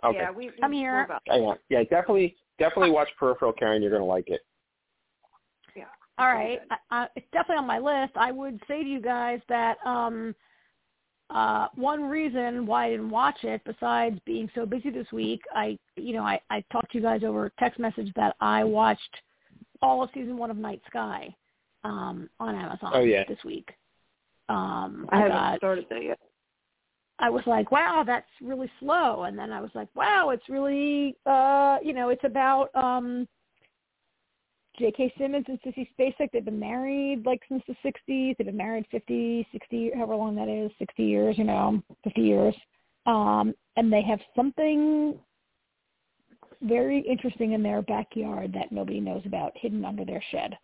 Okay. 0.04 0.18
Yeah, 0.18 0.30
we, 0.30 0.50
we, 0.50 0.52
I'm 0.62 0.70
here. 0.70 0.92
we're 0.92 1.04
about- 1.04 1.22
Yeah, 1.26 1.36
yeah, 1.36 1.54
yeah, 1.68 1.82
definitely, 1.84 2.36
definitely 2.58 2.92
watch 2.92 3.08
Peripheral, 3.18 3.52
Karen. 3.52 3.82
You're 3.82 3.90
gonna 3.90 4.04
like 4.04 4.28
it. 4.28 4.42
Yeah. 6.18 6.24
All 6.24 6.32
right, 6.32 6.60
I, 6.70 6.76
I, 6.90 7.08
it's 7.16 7.26
definitely 7.32 7.58
on 7.58 7.66
my 7.66 7.78
list. 7.78 8.16
I 8.16 8.32
would 8.32 8.60
say 8.68 8.82
to 8.82 8.88
you 8.88 9.00
guys 9.00 9.40
that 9.48 9.76
um, 9.84 10.34
uh, 11.30 11.68
one 11.74 12.04
reason 12.04 12.66
why 12.66 12.86
I 12.86 12.90
didn't 12.90 13.10
watch 13.10 13.42
it, 13.42 13.60
besides 13.64 14.18
being 14.24 14.48
so 14.54 14.64
busy 14.64 14.90
this 14.90 15.10
week, 15.12 15.40
I, 15.54 15.78
you 15.96 16.14
know, 16.14 16.22
I, 16.22 16.40
I 16.50 16.64
talked 16.72 16.92
to 16.92 16.98
you 16.98 17.02
guys 17.02 17.22
over 17.24 17.50
text 17.58 17.80
message 17.80 18.12
that 18.16 18.36
I 18.40 18.62
watched 18.64 19.00
all 19.82 20.02
of 20.02 20.10
season 20.14 20.36
one 20.36 20.50
of 20.50 20.56
Night 20.56 20.80
Sky 20.86 21.34
um, 21.84 22.30
on 22.38 22.54
Amazon 22.54 22.92
oh, 22.94 23.00
yeah. 23.00 23.24
this 23.28 23.38
week. 23.44 23.70
Um, 24.48 25.08
I, 25.10 25.16
I 25.16 25.18
haven't 25.18 25.32
got, 25.32 25.56
started 25.58 25.86
that 25.90 26.04
yet. 26.04 26.18
I 27.18 27.30
was 27.30 27.42
like, 27.46 27.72
wow, 27.72 28.04
that's 28.06 28.26
really 28.40 28.70
slow. 28.78 29.24
And 29.24 29.38
then 29.38 29.50
I 29.50 29.60
was 29.60 29.70
like, 29.74 29.88
wow, 29.94 30.30
it's 30.30 30.48
really, 30.48 31.16
uh, 31.26 31.78
you 31.82 31.92
know, 31.92 32.10
it's 32.10 32.24
about 32.24 32.68
um, 32.74 33.26
J.K. 34.78 35.12
Simmons 35.18 35.46
and 35.48 35.60
Sissy 35.62 35.88
Spacek. 35.98 36.30
They've 36.32 36.44
been 36.44 36.58
married 36.58 37.24
like 37.24 37.40
since 37.48 37.62
the 37.66 37.74
60s. 37.84 38.36
They've 38.36 38.46
been 38.46 38.56
married 38.56 38.86
50, 38.90 39.46
60, 39.52 39.92
however 39.94 40.16
long 40.16 40.34
that 40.36 40.48
is, 40.48 40.70
60 40.78 41.02
years, 41.02 41.38
you 41.38 41.44
know, 41.44 41.82
50 42.04 42.20
years. 42.20 42.54
Um, 43.06 43.54
and 43.76 43.92
they 43.92 44.02
have 44.02 44.20
something 44.34 45.18
very 46.62 47.00
interesting 47.00 47.52
in 47.52 47.62
their 47.62 47.82
backyard 47.82 48.52
that 48.54 48.72
nobody 48.72 49.00
knows 49.00 49.22
about 49.24 49.52
hidden 49.54 49.84
under 49.84 50.04
their 50.04 50.22
shed. 50.30 50.56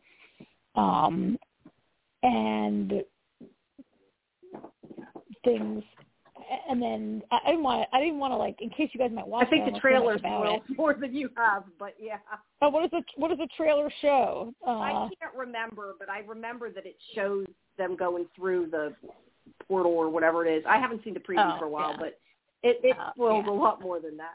Um, 0.74 1.38
and 2.22 3.02
things 5.44 5.82
and 6.68 6.80
then 6.80 7.22
I, 7.30 7.50
didn't 7.50 7.62
want 7.62 7.88
to, 7.90 7.96
I 7.96 8.00
didn't 8.00 8.18
want 8.18 8.32
to 8.32 8.36
like 8.36 8.56
in 8.60 8.70
case 8.70 8.90
you 8.92 9.00
guys 9.00 9.10
might 9.12 9.26
watch. 9.26 9.46
I 9.46 9.50
think 9.50 9.66
it, 9.66 9.74
the 9.74 9.80
trailer 9.80 10.14
about 10.14 10.62
more 10.76 10.94
than 10.94 11.14
you 11.14 11.30
have, 11.36 11.64
but 11.78 11.94
yeah. 12.00 12.16
Oh, 12.60 12.68
what 12.68 12.84
is 12.84 12.90
the 12.90 13.02
what 13.16 13.28
does 13.28 13.38
the 13.38 13.48
trailer 13.56 13.90
show? 14.00 14.54
Uh, 14.66 14.70
I 14.70 15.08
can't 15.20 15.34
remember, 15.36 15.94
but 15.98 16.08
I 16.10 16.20
remember 16.20 16.70
that 16.70 16.86
it 16.86 16.96
shows 17.14 17.46
them 17.78 17.96
going 17.96 18.26
through 18.36 18.68
the 18.70 18.94
portal 19.66 19.92
or 19.92 20.08
whatever 20.08 20.46
it 20.46 20.56
is. 20.56 20.64
I 20.68 20.78
haven't 20.78 21.02
seen 21.04 21.14
the 21.14 21.20
preview 21.20 21.54
Oh, 21.56 21.58
for 21.58 21.64
a 21.66 21.70
while, 21.70 21.90
yeah. 21.90 21.96
but 21.98 22.18
it 22.62 22.80
it 22.82 22.96
Oh, 22.98 23.10
spoils 23.14 23.44
yeah. 23.46 23.52
a 23.52 23.54
lot 23.54 23.80
more 23.80 24.00
than 24.00 24.16
that. 24.18 24.34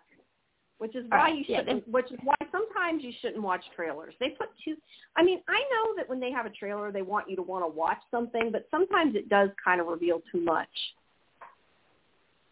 Which 0.80 0.96
is 0.96 1.06
why 1.10 1.18
right, 1.18 1.36
you 1.36 1.44
shouldn't. 1.44 1.88
which 1.88 2.12
is 2.12 2.20
why 2.24 2.36
sometimes 2.52 3.04
you 3.04 3.12
shouldn't 3.22 3.42
watch 3.42 3.64
trailers. 3.76 4.14
They 4.20 4.30
put 4.30 4.50
too. 4.64 4.76
I 5.16 5.24
mean, 5.24 5.42
I 5.48 5.58
know 5.72 5.96
that 5.98 6.08
when 6.08 6.20
they 6.20 6.32
have 6.32 6.46
a 6.46 6.52
trailer, 6.52 6.92
they 6.92 7.02
want 7.02 7.28
you 7.28 7.36
to 7.36 7.42
want 7.42 7.64
to 7.64 7.68
watch 7.68 7.98
something, 8.12 8.52
but 8.52 8.68
sometimes 8.70 9.16
it 9.16 9.28
does 9.28 9.50
kind 9.64 9.82
of 9.82 9.88
reveal 9.88 10.22
too 10.32 10.40
much. 10.42 10.70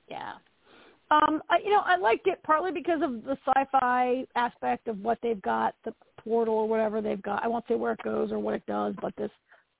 Yeah. 0.09 0.33
Um, 1.11 1.41
I, 1.49 1.59
you 1.63 1.69
know, 1.69 1.83
I 1.85 1.97
liked 1.97 2.27
it 2.27 2.39
partly 2.43 2.71
because 2.71 3.01
of 3.03 3.23
the 3.23 3.37
sci-fi 3.45 4.25
aspect 4.35 4.87
of 4.87 4.99
what 5.01 5.19
they've 5.21 5.41
got, 5.41 5.75
the 5.85 5.93
portal 6.17 6.55
or 6.55 6.67
whatever 6.67 6.99
they've 6.99 7.21
got. 7.21 7.43
I 7.43 7.47
won't 7.47 7.65
say 7.67 7.75
where 7.75 7.93
it 7.93 8.03
goes 8.03 8.31
or 8.31 8.39
what 8.39 8.55
it 8.55 8.65
does, 8.65 8.95
but 9.01 9.15
this 9.15 9.29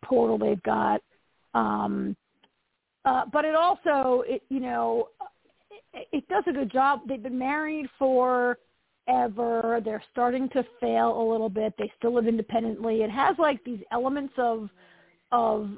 portal 0.04 0.38
they've 0.38 0.62
got. 0.64 1.02
Um, 1.56 2.16
uh, 3.06 3.24
but 3.32 3.46
it 3.46 3.56
also, 3.56 4.24
it, 4.28 4.44
you 4.50 4.60
know, 4.60 5.10
it, 5.94 6.08
it 6.12 6.28
does 6.28 6.44
a 6.48 6.54
good 6.54 6.72
job. 6.72 7.02
They've 7.08 7.22
been 7.22 7.40
married 7.40 7.88
for 7.98 8.60
ever. 9.08 9.82
They're 9.84 10.04
starting 10.12 10.50
to 10.50 10.64
fail 10.80 11.22
a 11.22 11.26
little 11.32 11.50
bit. 11.50 11.74
They 11.78 11.92
still 11.98 12.14
live 12.14 12.28
independently. 12.28 13.02
It 13.02 13.12
has 13.12 13.36
like 13.40 13.64
these 13.64 13.82
elements 13.92 14.34
of, 14.38 14.70
of, 15.32 15.70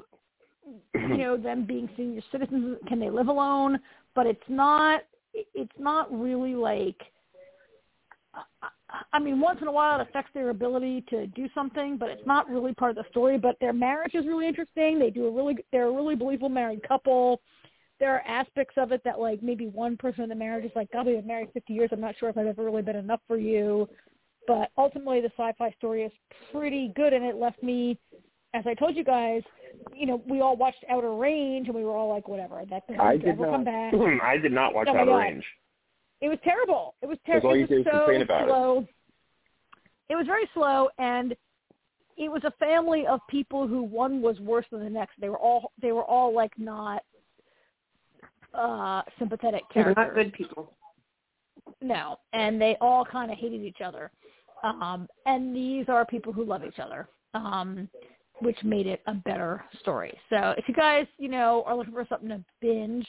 you 0.94 1.08
know, 1.16 1.36
them 1.36 1.64
being 1.64 1.88
senior 1.96 2.22
citizens. 2.30 2.78
Can 2.86 3.00
they 3.00 3.10
live 3.10 3.28
alone? 3.28 3.78
But 4.18 4.26
it's 4.26 4.48
not 4.48 5.02
it's 5.32 5.78
not 5.78 6.10
really 6.10 6.56
like 6.56 7.00
I- 9.12 9.20
mean, 9.20 9.38
once 9.38 9.60
in 9.62 9.68
a 9.68 9.72
while 9.72 10.00
it 10.00 10.08
affects 10.08 10.32
their 10.34 10.50
ability 10.50 11.04
to 11.10 11.28
do 11.28 11.48
something, 11.54 11.96
but 11.96 12.10
it's 12.10 12.26
not 12.26 12.50
really 12.50 12.74
part 12.74 12.90
of 12.90 12.96
the 12.96 13.08
story. 13.10 13.38
But 13.38 13.54
their 13.60 13.72
marriage 13.72 14.16
is 14.16 14.26
really 14.26 14.48
interesting. 14.48 14.98
They 14.98 15.10
do 15.10 15.26
a 15.26 15.30
really, 15.30 15.58
they're 15.70 15.86
a 15.86 15.92
really 15.92 16.16
believable 16.16 16.48
married 16.48 16.82
couple. 16.82 17.40
There 18.00 18.12
are 18.12 18.22
aspects 18.26 18.74
of 18.76 18.90
it 18.90 19.02
that 19.04 19.20
like 19.20 19.40
maybe 19.40 19.68
one 19.68 19.96
person 19.96 20.24
in 20.24 20.28
the 20.28 20.34
marriage 20.34 20.64
is 20.64 20.72
like, 20.74 20.90
God, 20.90 21.06
we've 21.06 21.18
been 21.18 21.26
married 21.28 21.50
50 21.54 21.72
years. 21.72 21.90
I'm 21.92 22.00
not 22.00 22.16
sure 22.18 22.28
if 22.28 22.36
I've 22.36 22.46
ever 22.48 22.64
really 22.64 22.82
been 22.82 22.96
enough 22.96 23.20
for 23.28 23.36
you. 23.36 23.88
But 24.48 24.72
ultimately 24.76 25.20
the 25.20 25.30
sci-fi 25.36 25.70
story 25.78 26.02
is 26.02 26.12
pretty 26.50 26.92
good 26.96 27.12
and 27.12 27.24
it 27.24 27.36
left 27.36 27.62
me, 27.62 28.00
as 28.54 28.64
I 28.66 28.74
told 28.74 28.96
you 28.96 29.04
guys, 29.04 29.42
you 29.94 30.06
know, 30.06 30.22
we 30.28 30.40
all 30.40 30.56
watched 30.56 30.84
Outer 30.90 31.14
Range 31.14 31.66
and 31.66 31.74
we 31.74 31.84
were 31.84 31.96
all 31.96 32.08
like, 32.08 32.28
whatever, 32.28 32.62
that 32.70 32.86
doesn't 32.86 33.00
I 33.00 33.16
did 33.16 33.28
ever 33.28 33.44
come 33.44 33.64
not. 33.64 33.92
back. 33.92 33.94
I 34.22 34.38
did 34.38 34.52
not 34.52 34.74
watch 34.74 34.86
my 34.86 35.00
Outer 35.00 35.16
Range. 35.16 35.44
It 36.20 36.28
was 36.28 36.38
terrible. 36.42 36.94
It 37.02 37.06
was 37.06 37.18
terrible. 37.24 37.52
It 37.52 37.70
was 37.70 37.84
so 37.84 37.90
complain 37.90 38.22
about 38.22 38.42
it. 38.42 38.48
slow. 38.48 38.86
It. 40.08 40.16
was 40.16 40.26
very 40.26 40.48
slow, 40.52 40.88
and 40.98 41.36
it 42.16 42.28
was 42.28 42.42
a 42.44 42.50
family 42.58 43.06
of 43.06 43.20
people 43.28 43.68
who 43.68 43.82
one 43.82 44.20
was 44.20 44.38
worse 44.40 44.66
than 44.72 44.82
the 44.82 44.90
next. 44.90 45.12
They 45.20 45.28
were 45.28 45.38
all 45.38 45.72
they 45.80 45.92
were 45.92 46.02
all 46.02 46.34
like 46.34 46.52
not 46.58 47.04
uh 48.52 49.02
sympathetic 49.18 49.62
They're 49.72 49.94
characters. 49.94 50.06
not 50.08 50.14
good 50.14 50.32
people. 50.32 50.72
No, 51.80 52.18
and 52.32 52.60
they 52.60 52.76
all 52.80 53.04
kind 53.04 53.30
of 53.30 53.38
hated 53.38 53.60
each 53.60 53.80
other. 53.84 54.10
Um, 54.64 55.06
and 55.26 55.54
these 55.54 55.84
are 55.88 56.04
people 56.04 56.32
who 56.32 56.44
love 56.44 56.64
each 56.64 56.80
other, 56.80 57.08
um, 57.34 57.88
which 58.40 58.62
made 58.62 58.86
it 58.86 59.00
a 59.06 59.14
better 59.14 59.64
story. 59.80 60.16
So 60.30 60.54
if 60.56 60.68
you 60.68 60.74
guys, 60.74 61.06
you 61.18 61.28
know, 61.28 61.64
are 61.66 61.76
looking 61.76 61.92
for 61.92 62.06
something 62.08 62.28
to 62.28 62.42
binge 62.60 63.06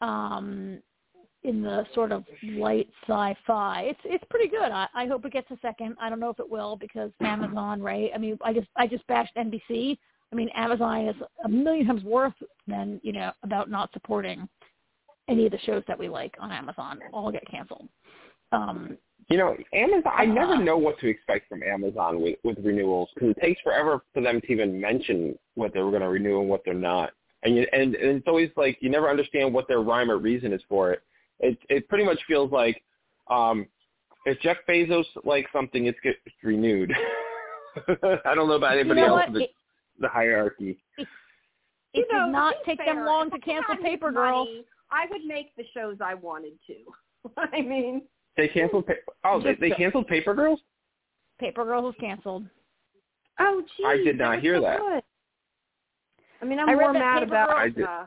um, 0.00 0.78
in 1.44 1.62
the 1.62 1.84
sort 1.94 2.12
of 2.12 2.24
light 2.54 2.88
sci-fi, 3.06 3.82
it's 3.82 4.00
it's 4.04 4.24
pretty 4.30 4.48
good. 4.48 4.70
I, 4.70 4.86
I 4.94 5.06
hope 5.06 5.24
it 5.24 5.32
gets 5.32 5.50
a 5.50 5.58
second. 5.60 5.96
I 6.00 6.08
don't 6.08 6.20
know 6.20 6.30
if 6.30 6.40
it 6.40 6.48
will 6.48 6.76
because 6.76 7.10
Amazon, 7.20 7.82
right? 7.82 8.10
I 8.14 8.18
mean, 8.18 8.38
I 8.42 8.52
just 8.52 8.68
I 8.76 8.86
just 8.86 9.06
bashed 9.06 9.36
NBC. 9.36 9.98
I 10.32 10.34
mean, 10.34 10.48
Amazon 10.54 11.08
is 11.08 11.16
a 11.44 11.48
million 11.48 11.86
times 11.86 12.04
worse 12.04 12.32
than 12.66 13.00
you 13.02 13.12
know 13.12 13.32
about 13.42 13.70
not 13.70 13.92
supporting 13.92 14.48
any 15.28 15.46
of 15.46 15.52
the 15.52 15.58
shows 15.60 15.82
that 15.88 15.98
we 15.98 16.08
like 16.08 16.34
on 16.40 16.50
Amazon. 16.50 17.00
All 17.12 17.30
get 17.30 17.46
canceled. 17.50 17.88
Um, 18.52 18.98
You 19.32 19.38
know, 19.38 19.56
Amazon. 19.72 20.12
I 20.14 20.26
never 20.26 20.52
Uh. 20.52 20.58
know 20.58 20.76
what 20.76 20.98
to 20.98 21.08
expect 21.08 21.48
from 21.48 21.62
Amazon 21.62 22.20
with 22.20 22.36
with 22.44 22.58
renewals 22.62 23.08
because 23.14 23.30
it 23.30 23.40
takes 23.40 23.60
forever 23.62 24.02
for 24.12 24.20
them 24.20 24.42
to 24.42 24.46
even 24.52 24.78
mention 24.78 25.38
what 25.54 25.72
they're 25.72 25.88
going 25.88 26.02
to 26.02 26.08
renew 26.10 26.40
and 26.40 26.50
what 26.50 26.62
they're 26.66 26.74
not. 26.74 27.14
And 27.42 27.56
you, 27.56 27.66
and, 27.72 27.94
and 27.94 28.18
it's 28.18 28.28
always 28.28 28.50
like 28.56 28.76
you 28.82 28.90
never 28.90 29.08
understand 29.08 29.54
what 29.54 29.66
their 29.68 29.80
rhyme 29.80 30.10
or 30.10 30.18
reason 30.18 30.52
is 30.52 30.60
for 30.68 30.92
it. 30.92 31.02
It 31.40 31.56
it 31.70 31.88
pretty 31.88 32.04
much 32.04 32.20
feels 32.28 32.52
like 32.52 32.82
um 33.28 33.66
if 34.26 34.38
Jeff 34.40 34.58
Bezos 34.68 35.06
likes 35.24 35.50
something, 35.50 35.86
it's 35.86 35.98
gets 36.00 36.18
renewed. 36.42 36.92
I 37.88 38.34
don't 38.34 38.48
know 38.48 38.52
about 38.52 38.76
anybody 38.76 39.00
you 39.00 39.06
know 39.06 39.16
else 39.16 39.28
in 39.28 39.32
the, 39.32 39.40
It, 39.44 39.50
the 39.98 40.08
hierarchy. 40.08 40.78
it 40.98 41.08
You 41.94 42.06
know, 42.12 42.26
did 42.26 42.32
not 42.32 42.54
take 42.66 42.78
fair, 42.78 42.94
them 42.94 43.06
long 43.06 43.30
to 43.30 43.38
cancel 43.38 43.76
had 43.76 43.82
Paper 43.82 44.12
money, 44.12 44.64
I 44.90 45.06
would 45.10 45.24
make 45.24 45.56
the 45.56 45.64
shows 45.72 45.96
I 46.02 46.12
wanted 46.12 46.52
to. 46.66 46.74
I 47.38 47.62
mean, 47.62 48.02
They 48.36 48.48
canceled. 48.48 48.86
Pa- 48.86 48.94
oh, 49.24 49.40
they, 49.42 49.54
they 49.54 49.70
canceled 49.74 50.06
Paper 50.06 50.34
Girls. 50.34 50.60
Paper 51.38 51.64
Girls 51.64 51.84
was 51.84 51.94
canceled. 52.00 52.44
oh 53.38 53.62
geez, 53.76 53.86
I 53.86 53.96
did 53.98 54.18
not 54.18 54.36
was 54.36 54.42
hear 54.42 54.56
so 54.56 54.62
that. 54.62 54.78
good. 54.78 55.02
I 56.40 56.44
mean, 56.44 56.58
I'm 56.58 56.68
I 56.68 56.74
more 56.74 56.92
mad 56.92 57.22
about 57.22 57.48
Girls- 57.50 57.60
I 57.60 57.68
did. 57.68 57.84
uh, 57.84 58.04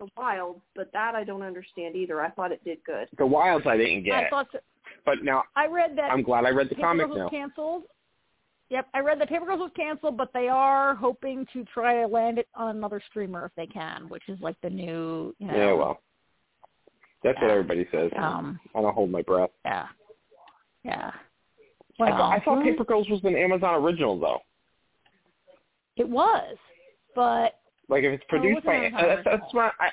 the 0.00 0.06
Wild, 0.16 0.60
but 0.76 0.90
that 0.92 1.14
I 1.14 1.24
don't 1.24 1.42
understand 1.42 1.96
either. 1.96 2.20
I 2.20 2.30
thought 2.30 2.52
it 2.52 2.62
did 2.64 2.78
good. 2.84 3.08
The 3.18 3.26
Wilds 3.26 3.66
I 3.66 3.76
didn't 3.76 3.98
I 3.98 4.00
get, 4.22 4.30
thought 4.30 4.46
so. 4.52 4.58
but 5.04 5.22
now 5.24 5.42
I 5.56 5.66
read 5.66 5.96
that 5.96 6.10
I'm 6.12 6.22
glad 6.22 6.44
I 6.44 6.50
read 6.50 6.68
the 6.70 6.76
Paper 6.76 6.86
comic 6.86 7.06
Girls 7.06 7.16
now. 7.18 7.24
was 7.24 7.30
canceled. 7.30 7.82
Yep, 8.70 8.86
I 8.94 9.00
read 9.00 9.18
that 9.20 9.28
Paper 9.28 9.46
Girls 9.46 9.60
was 9.60 9.70
canceled, 9.74 10.16
but 10.18 10.30
they 10.34 10.46
are 10.48 10.94
hoping 10.94 11.46
to 11.54 11.64
try 11.72 12.00
to 12.02 12.06
land 12.06 12.38
it 12.38 12.46
on 12.54 12.76
another 12.76 13.00
streamer 13.10 13.46
if 13.46 13.52
they 13.56 13.66
can, 13.66 14.08
which 14.10 14.22
is 14.28 14.38
like 14.40 14.56
the 14.62 14.68
new, 14.70 15.34
you 15.38 15.46
know. 15.46 15.56
Yeah, 15.56 15.72
well, 15.72 16.00
that's 17.22 17.40
what 17.40 17.50
everybody 17.50 17.86
says. 17.92 18.10
Um, 18.16 18.58
I 18.74 18.80
don't 18.82 18.94
hold 18.94 19.10
my 19.10 19.22
breath. 19.22 19.50
yeah, 19.64 19.86
yeah. 20.84 21.10
I, 22.00 22.02
Well, 22.04 22.10
thought, 22.16 22.32
I 22.32 22.44
thought 22.44 22.62
Paper 22.64 22.84
Girls 22.84 23.08
was 23.08 23.20
an 23.24 23.34
Amazon 23.34 23.74
original 23.82 24.18
though. 24.18 24.40
it 25.96 26.08
was, 26.08 26.56
but 27.14 27.58
Like 27.88 28.04
if 28.04 28.12
it's 28.12 28.24
produced 28.28 28.64
by 28.64 28.90
that's, 28.96 29.22
that's 29.24 29.52
why 29.52 29.70
I. 29.80 29.90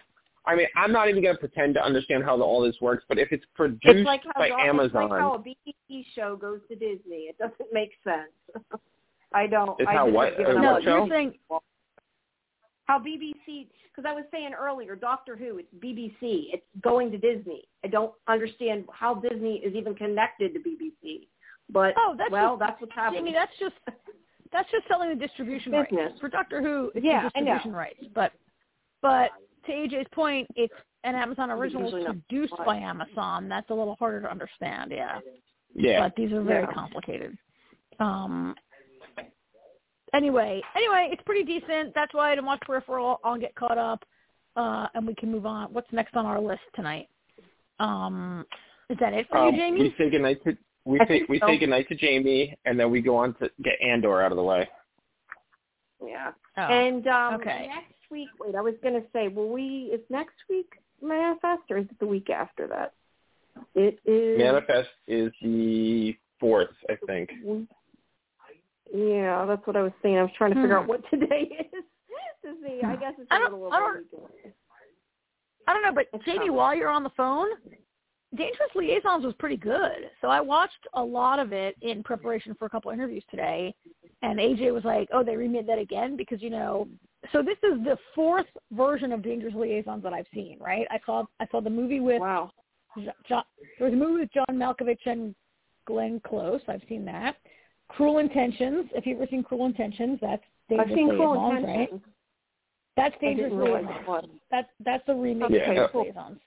I 0.47 0.55
mean, 0.55 0.67
I'm 0.75 0.91
not 0.91 1.09
even 1.09 1.23
going 1.23 1.33
to 1.33 1.39
pretend 1.39 1.73
to 1.73 1.83
understand 1.83 2.23
how 2.23 2.37
the, 2.37 2.43
all 2.43 2.61
this 2.61 2.75
works, 2.79 3.03
but 3.09 3.17
if 3.17 3.31
it's 3.31 3.45
produced 3.55 3.81
It's 3.83 4.05
like 4.05 4.21
how 4.35 4.39
by 4.39 4.49
Amazon, 4.49 5.05
It's 5.05 5.09
like 5.11 5.19
how 5.19 5.33
a 5.33 5.39
BBC 5.39 6.05
show 6.13 6.35
goes 6.35 6.59
to 6.69 6.75
Disney. 6.75 7.31
It 7.31 7.37
doesn't 7.39 7.73
make 7.73 7.93
sense. 8.03 8.29
I 9.33 9.47
don't. 9.47 9.79
It's 9.79 9.89
I 9.89 9.93
how 9.93 10.07
what- 10.07 10.33
uh, 10.39 10.53
no, 10.53 10.73
what 10.73 10.83
you're 10.83 11.07
show? 11.07 11.09
saying 11.09 11.33
how 12.85 12.99
BBC 12.99 13.67
because 13.95 14.07
I 14.09 14.13
was 14.13 14.25
saying 14.31 14.51
earlier, 14.59 14.95
Doctor 14.95 15.35
Who, 15.37 15.57
it's 15.57 15.73
BBC. 15.79 16.47
It's 16.53 16.65
going 16.81 17.11
to 17.11 17.17
Disney. 17.17 17.63
I 17.83 17.87
don't 17.87 18.11
understand 18.27 18.85
how 18.91 19.15
Disney 19.15 19.55
is 19.63 19.73
even 19.73 19.95
connected 19.95 20.53
to 20.53 20.59
BBC. 20.59 21.27
But 21.69 21.93
Oh, 21.97 22.13
that's 22.17 22.31
well, 22.31 22.57
just- 22.57 22.59
that's 22.59 22.81
what's 22.81 22.93
happening. 22.93 23.21
Jamie, 23.25 23.33
that's 23.33 23.57
just 23.59 23.75
that's 24.51 24.69
just 24.71 24.87
selling 24.87 25.09
the 25.09 25.15
distribution 25.15 25.71
Business. 25.71 26.11
rights 26.11 26.19
for 26.19 26.29
Doctor 26.29 26.61
Who. 26.61 26.91
It's 26.95 27.03
Yeah, 27.05 27.23
the 27.23 27.29
distribution 27.41 27.73
rights, 27.73 28.03
but 28.13 28.31
but 29.01 29.31
to 29.65 29.71
AJ's 29.71 30.07
point, 30.11 30.47
it's 30.55 30.73
an 31.03 31.15
Amazon 31.15 31.49
original 31.51 31.83
Usually 31.83 32.03
not. 32.03 32.15
produced 32.27 32.53
by 32.65 32.77
Amazon. 32.77 33.47
That's 33.49 33.69
a 33.69 33.73
little 33.73 33.95
harder 33.95 34.21
to 34.21 34.29
understand. 34.31 34.91
Yeah, 34.91 35.19
yeah. 35.73 35.99
but 36.01 36.15
these 36.15 36.31
are 36.33 36.41
very 36.43 36.61
Yeah. 36.65 36.73
complicated. 36.73 37.37
Um. 37.99 38.55
Anyway, 40.15 40.61
anyway, 40.75 41.09
it's 41.11 41.21
pretty 41.25 41.43
decent. 41.43 41.93
That's 41.93 42.13
why 42.13 42.31
I 42.31 42.35
didn't 42.35 42.45
watch 42.47 42.61
Peripheral. 42.61 43.19
I'll 43.23 43.37
get 43.37 43.53
caught 43.55 43.77
up. 43.77 44.03
uh, 44.55 44.87
and 44.93 45.05
we 45.05 45.13
can 45.15 45.29
move 45.29 45.45
on. 45.45 45.73
What's 45.73 45.91
next 45.91 46.15
on 46.15 46.25
our 46.25 46.39
list 46.39 46.61
tonight? 46.75 47.09
Um, 47.79 48.45
is 48.89 48.97
that 49.01 49.11
it 49.13 49.27
for 49.29 49.37
Um, 49.39 49.53
you, 49.53 49.59
Jamie? 49.59 49.81
we 49.81 49.95
say 49.97 50.09
goodnight 50.09 50.41
to 50.45 50.57
we 50.85 50.97
I 51.01 51.03
say 51.05 51.07
think 51.19 51.29
we 51.29 51.39
so. 51.39 51.47
say 51.47 51.57
goodnight 51.57 51.89
to 51.89 51.95
Jamie, 51.95 52.55
and 52.65 52.79
then 52.79 52.89
we 52.89 53.01
go 53.01 53.17
on 53.17 53.33
to 53.39 53.49
get 53.63 53.73
Andor 53.81 54.21
out 54.21 54.31
of 54.31 54.37
the 54.37 54.43
way. 54.43 54.69
Yeah. 56.05 56.31
Oh, 56.57 56.61
And 56.61 57.05
um 57.07 57.33
okay. 57.35 57.67
next 57.67 58.09
week, 58.11 58.29
wait, 58.39 58.55
I 58.55 58.61
was 58.61 58.75
going 58.83 58.93
to 58.93 59.05
say, 59.11 59.27
will 59.27 59.49
we, 59.49 59.89
is 59.93 59.99
next 60.09 60.35
week 60.49 60.71
Manifest 61.01 61.63
or 61.69 61.77
is 61.79 61.85
it 61.85 61.99
the 61.99 62.05
week 62.07 62.29
after 62.29 62.67
that? 62.67 62.93
It 63.73 63.99
is. 64.05 64.37
Manifest 64.37 64.89
is 65.07 65.31
the 65.41 66.15
fourth, 66.39 66.69
I 66.89 66.95
think. 67.07 67.29
Yeah, 68.95 69.45
that's 69.45 69.65
what 69.67 69.75
I 69.75 69.81
was 69.81 69.91
saying. 70.01 70.17
I 70.17 70.21
was 70.23 70.31
trying 70.37 70.51
to 70.53 70.61
figure 70.61 70.77
Hmm. 70.77 70.83
out 70.83 70.87
what 70.87 71.01
today 71.09 71.49
is 71.73 71.83
to 72.43 72.55
see. 72.63 72.81
I 72.83 72.95
guess 72.95 73.13
it's 73.17 73.27
a 73.31 73.39
little 73.39 73.65
over 73.65 73.75
don't- 73.77 73.95
a 73.95 73.99
week 73.99 74.07
away. 74.13 74.53
I 75.67 75.73
don't 75.73 75.81
know, 75.81 75.91
but 75.93 76.23
Jamie, 76.23 76.51
while 76.51 76.75
you're 76.75 76.89
on 76.89 77.01
the 77.03 77.09
phone, 77.17 77.47
Dangerous 78.35 78.69
Liaisons 78.75 79.25
was 79.25 79.33
pretty 79.39 79.57
good. 79.57 80.11
So 80.21 80.27
I 80.27 80.39
watched 80.39 80.85
a 80.93 81.03
lot 81.03 81.39
of 81.39 81.53
it 81.53 81.75
in 81.81 82.03
preparation 82.03 82.53
for 82.53 82.65
a 82.65 82.69
couple 82.69 82.91
interviews 82.91 83.23
today, 83.31 83.73
and 84.21 84.39
AJ 84.39 84.71
was 84.71 84.83
like, 84.85 85.09
"Oh, 85.11 85.23
they 85.23 85.35
remade 85.35 85.65
that 85.67 85.79
again 85.79 86.15
because 86.15 86.41
you 86.41 86.51
know." 86.51 86.87
So 87.31 87.41
this 87.41 87.57
is 87.63 87.83
the 87.83 87.97
fourth 88.13 88.45
version 88.71 89.11
of 89.11 89.23
Dangerous 89.23 89.55
Liaisons 89.55 90.03
that 90.03 90.13
I've 90.13 90.27
seen. 90.33 90.59
Right? 90.59 90.85
I 90.91 90.99
saw 91.05 91.25
I 91.39 91.47
saw 91.47 91.61
the 91.61 91.69
movie 91.71 91.99
with 91.99 92.21
Wow. 92.21 92.51
John, 93.27 93.43
there 93.79 93.87
was 93.89 93.93
a 93.93 93.97
movie 93.97 94.21
with 94.21 94.31
John 94.33 94.45
Malkovich 94.51 95.05
and 95.07 95.33
Glenn 95.85 96.19
Close. 96.19 96.61
I've 96.67 96.83
seen 96.87 97.05
that. 97.05 97.37
Cruel 97.89 98.17
Intentions. 98.19 98.85
If 98.93 99.05
you've 99.05 99.17
ever 99.21 99.27
seen 99.29 99.43
Cruel 99.43 99.65
Intentions, 99.65 100.19
that's 100.21 100.43
Dangerous 100.69 100.89
I've 100.91 100.95
seen 100.97 101.09
Cruel 101.09 101.31
Liaisons, 101.49 101.65
right? 101.65 101.79
Intentions. 101.79 102.01
That's 102.97 103.15
Dangerous 103.21 103.53
Liaisons. 103.53 103.89
it 104.01 104.07
was. 104.07 104.25
That's 104.51 104.69
that's 104.83 105.05
the 105.05 105.13
remake 105.15 105.49
Yeah. 105.51 105.57
of 105.59 105.65
Dangerous 105.67 105.91
Cool. 105.91 106.03
Liaisons. 106.03 106.39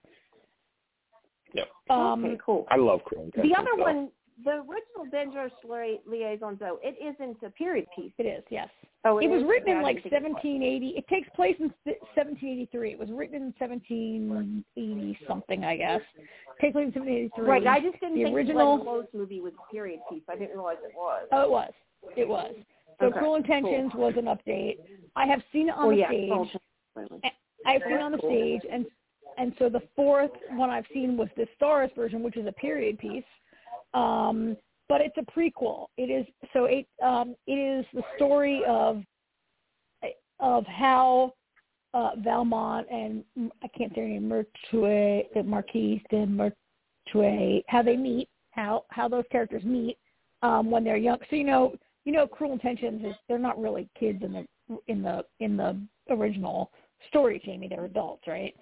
Yep. 1.55 1.69
Um, 1.91 2.25
okay, 2.25 2.39
cool. 2.45 2.67
I 2.71 2.77
love 2.77 3.01
Cruel 3.05 3.25
Intentions. 3.25 3.53
The 3.55 3.59
other 3.59 3.71
though. 3.77 3.83
one, 3.83 4.11
the 4.45 4.51
original 4.51 5.05
Dangerous 5.11 5.53
Li- 5.69 6.01
Liaisons, 6.07 6.59
though, 6.61 6.79
it 6.83 6.97
isn't 7.03 7.39
a 7.45 7.51
period 7.51 7.87
piece. 7.95 8.13
It 8.19 8.27
is, 8.27 8.45
yes. 8.51 8.69
Oh, 9.05 9.19
It 9.19 9.29
was 9.29 9.43
is? 9.43 9.49
written 9.49 9.69
Yeah, 9.69 9.77
in 9.79 9.83
like 9.83 9.97
didn't 10.03 10.11
think 10.11 10.23
it 10.23 10.23
1780. 10.23 10.89
It 10.99 11.09
takes 11.09 11.29
place 11.35 11.57
in 11.59 11.73
1783. 12.15 12.93
It 12.93 12.99
was 12.99 13.09
written 13.11 13.37
in 13.37 13.55
1780 13.59 15.19
something, 15.27 15.65
I 15.65 15.77
guess. 15.77 16.01
takes 16.61 16.73
place 16.73 16.87
in 16.95 17.03
1783. 17.03 17.45
Right, 17.47 17.67
I 17.67 17.81
just 17.81 17.99
didn't 18.01 18.17
The 18.17 18.25
think 18.25 18.37
original- 18.37 18.79
the 18.79 18.85
Glenn 18.85 18.95
Close 19.03 19.07
movie 19.15 19.41
was 19.41 19.53
a 19.55 19.73
period 19.73 20.01
piece. 20.11 20.23
I 20.29 20.35
didn't 20.37 20.55
realize 20.57 20.79
it 20.85 20.95
was. 20.95 21.27
Oh, 21.33 21.43
it 21.43 21.51
was. 21.51 21.73
It 22.17 22.29
was. 22.29 22.55
So 23.01 23.07
Okay, 23.07 23.19
Cruel 23.19 23.37
Intentions 23.37 23.93
was 23.95 24.15
an 24.17 24.25
update. 24.27 24.79
I 25.15 25.27
have 25.27 25.43
seen 25.53 25.69
it 25.69 25.75
on 25.77 25.87
oh, 25.87 25.91
the 25.91 25.97
yeah. 25.97 26.09
stage. 26.09 26.57
I've 27.67 27.83
seen 27.83 27.93
it 27.95 28.01
on 28.01 28.13
the 28.13 28.19
Cool. 28.19 28.31
stage, 28.31 28.63
and 28.71 28.87
and 29.37 29.55
so 29.59 29.69
the 29.69 29.83
fourth 29.95 30.33
one 30.53 30.69
I've 30.71 30.87
seen 30.93 31.17
was 31.17 31.29
the 31.37 31.47
Starz 31.61 31.95
version, 31.95 32.23
which 32.25 32.37
is 32.37 32.47
a 32.49 32.53
period 32.53 32.99
piece. 32.99 33.23
Um, 33.95 34.57
but 34.89 35.01
it's 35.01 35.17
a 35.19 35.39
prequel. 35.39 35.87
It 35.97 36.11
is 36.11 36.27
so 36.53 36.65
it 36.65 36.87
um, 37.03 37.35
it 37.47 37.53
is 37.53 37.85
the 37.93 38.03
story 38.17 38.63
of 38.67 39.03
of 40.41 40.65
how 40.67 41.35
uh, 41.95 42.11
Valmont 42.19 42.87
and 42.91 43.25
I 43.63 43.69
can't 43.77 43.93
say 43.95 44.03
name 44.03 44.29
Merteuil, 44.29 45.25
the 45.35 45.43
Marquise 45.43 46.01
de 46.11 46.27
Merteuil, 46.27 47.63
how 47.69 47.83
they 47.83 47.97
meet, 47.97 48.29
how 48.51 48.85
how 48.91 49.09
those 49.09 49.25
characters 49.31 49.65
meet 49.65 49.97
um, 50.43 50.71
when 50.71 50.85
they're 50.85 50.97
young. 50.97 51.19
So 51.31 51.37
you 51.37 51.45
know 51.45 51.75
you 52.05 52.13
know 52.13 52.27
Cruel 52.27 52.53
Intentions 52.53 53.05
is 53.05 53.15
they're 53.29 53.39
not 53.39 53.61
really 53.61 53.89
kids 53.99 54.23
in 54.23 54.33
the 54.33 54.79
in 54.87 55.03
the 55.03 55.25
in 55.41 55.57
the 55.57 55.81
original 56.11 56.71
story, 57.09 57.41
Jamie. 57.45 57.69
They're 57.69 57.85
adults, 57.85 58.27
right? 58.27 58.55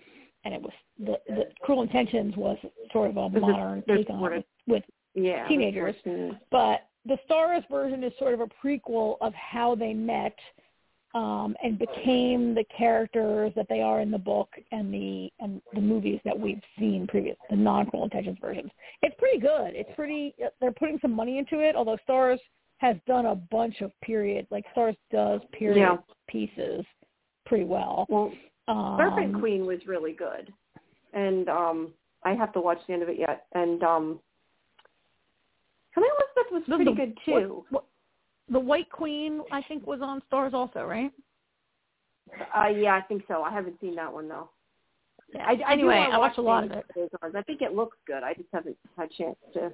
And 0.44 0.54
it 0.54 0.62
was 0.62 0.72
the, 0.98 1.16
the 1.26 1.44
Cruel 1.62 1.82
Intentions 1.82 2.36
was 2.36 2.56
sort 2.92 3.10
of 3.10 3.16
a 3.16 3.28
modern 3.28 3.82
take 3.88 4.08
on 4.10 4.18
sort 4.20 4.32
it 4.32 4.38
of- 4.38 4.44
with, 4.66 4.74
with 4.74 4.84
Yeah. 5.16 5.48
teenagers. 5.48 5.96
but 6.50 6.86
the 7.06 7.18
Star 7.24 7.48
Wars 7.48 7.64
version 7.70 8.04
is 8.04 8.12
sort 8.18 8.34
of 8.34 8.40
a 8.40 8.48
prequel 8.64 9.16
of 9.20 9.32
how 9.34 9.74
they 9.74 9.94
met 9.94 10.36
um, 11.14 11.56
and 11.62 11.78
became 11.78 12.54
the 12.54 12.64
characters 12.76 13.52
that 13.56 13.66
they 13.70 13.80
are 13.80 14.00
in 14.02 14.10
the 14.10 14.18
book 14.18 14.50
and 14.72 14.92
the 14.92 15.30
and 15.40 15.62
the 15.72 15.80
movies 15.80 16.20
that 16.24 16.38
we've 16.38 16.60
seen 16.78 17.06
previous, 17.06 17.36
the 17.48 17.56
non-Cruel 17.56 18.04
Intentions 18.04 18.36
versions. 18.40 18.70
It's 19.02 19.14
pretty 19.18 19.38
good. 19.38 19.74
It's 19.74 19.88
pretty. 19.96 20.34
They're 20.60 20.72
putting 20.72 20.98
some 21.00 21.12
money 21.12 21.38
into 21.38 21.60
it, 21.60 21.74
although 21.74 21.96
Starz 22.06 22.38
has 22.78 22.96
done 23.06 23.26
a 23.26 23.34
bunch 23.34 23.80
of 23.80 23.92
period, 24.02 24.46
like 24.50 24.66
Starz 24.76 24.96
does 25.10 25.40
period 25.52 25.80
Yeah. 25.80 25.96
pieces 26.28 26.84
pretty 27.46 27.64
well. 27.64 28.04
Well, 28.10 28.32
Um, 28.68 28.98
Serpent 28.98 29.38
Queen 29.38 29.64
was 29.64 29.86
really 29.86 30.12
good, 30.12 30.52
and 31.14 31.48
um 31.48 31.94
I 32.24 32.34
have 32.34 32.52
to 32.54 32.60
watch 32.60 32.78
the 32.86 32.92
end 32.92 33.02
of 33.04 33.08
it 33.08 33.18
yet. 33.18 33.46
And 33.54 33.82
um 33.84 34.20
Becoming 35.96 36.10
Elizabeth 36.18 36.52
was 36.52 36.62
pretty 36.66 36.84
the- 36.84 36.92
good 36.92 37.18
too. 37.24 37.64
what- 37.70 37.86
the 38.48 38.60
White 38.60 38.90
Queen, 38.90 39.42
I 39.50 39.62
think, 39.62 39.86
was 39.86 40.00
on 40.02 40.20
Starz 40.30 40.52
also, 40.54 40.84
right? 40.84 41.10
Uh, 42.54 42.68
yeah, 42.68 42.94
I 42.94 43.00
think 43.00 43.26
so. 43.26 43.42
I 43.42 43.50
haven't 43.50 43.80
seen 43.80 43.94
that 43.96 44.12
one 44.12 44.28
though. 44.28 44.50
Yeah. 45.34 45.44
I, 45.46 45.60
I 45.66 45.72
anyway, 45.72 45.96
I 45.96 46.18
watched 46.18 46.38
a 46.38 46.42
lot 46.42 46.64
of 46.64 46.70
it. 46.70 46.84
I 47.22 47.42
think 47.42 47.62
it 47.62 47.74
looks 47.74 47.96
good. 48.06 48.22
I 48.22 48.34
just 48.34 48.48
haven't 48.52 48.76
had 48.96 49.10
a 49.10 49.14
chance 49.14 49.36
to. 49.54 49.72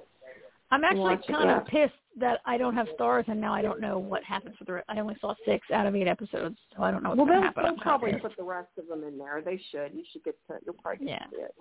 I'm 0.73 0.83
actually 0.83 1.17
kind 1.33 1.49
of 1.49 1.63
yeah. 1.71 1.85
pissed 1.85 1.99
that 2.19 2.39
I 2.45 2.57
don't 2.57 2.75
have 2.75 2.87
Starz, 2.99 3.27
and 3.27 3.39
now 3.39 3.53
I 3.53 3.61
don't 3.61 3.79
know 3.79 3.97
what 3.99 4.23
happens 4.23 4.55
for 4.57 4.65
the. 4.65 4.73
re- 4.73 4.81
I 4.89 4.99
only 4.99 5.15
saw 5.21 5.33
six 5.45 5.65
out 5.71 5.85
of 5.85 5.95
eight 5.95 6.07
episodes, 6.07 6.57
so 6.75 6.83
I 6.83 6.91
don't 6.91 7.03
know 7.03 7.09
what's 7.09 7.17
Well, 7.17 7.27
going 7.27 7.41
they'll, 7.41 7.41
to 7.41 7.45
happen. 7.47 7.63
Well, 7.63 7.73
they'll 7.75 7.81
probably 7.83 8.13
put 8.13 8.35
the 8.37 8.43
rest 8.43 8.69
of 8.77 8.87
them 8.87 9.03
in 9.03 9.17
there. 9.17 9.41
They 9.43 9.59
should. 9.71 9.93
You 9.93 10.03
should 10.11 10.23
get 10.23 10.35
to. 10.47 10.57
You'll 10.65 10.75
probably 10.75 11.05
get 11.05 11.21
Yeah. 11.31 11.37
to 11.37 11.45
it. 11.45 11.55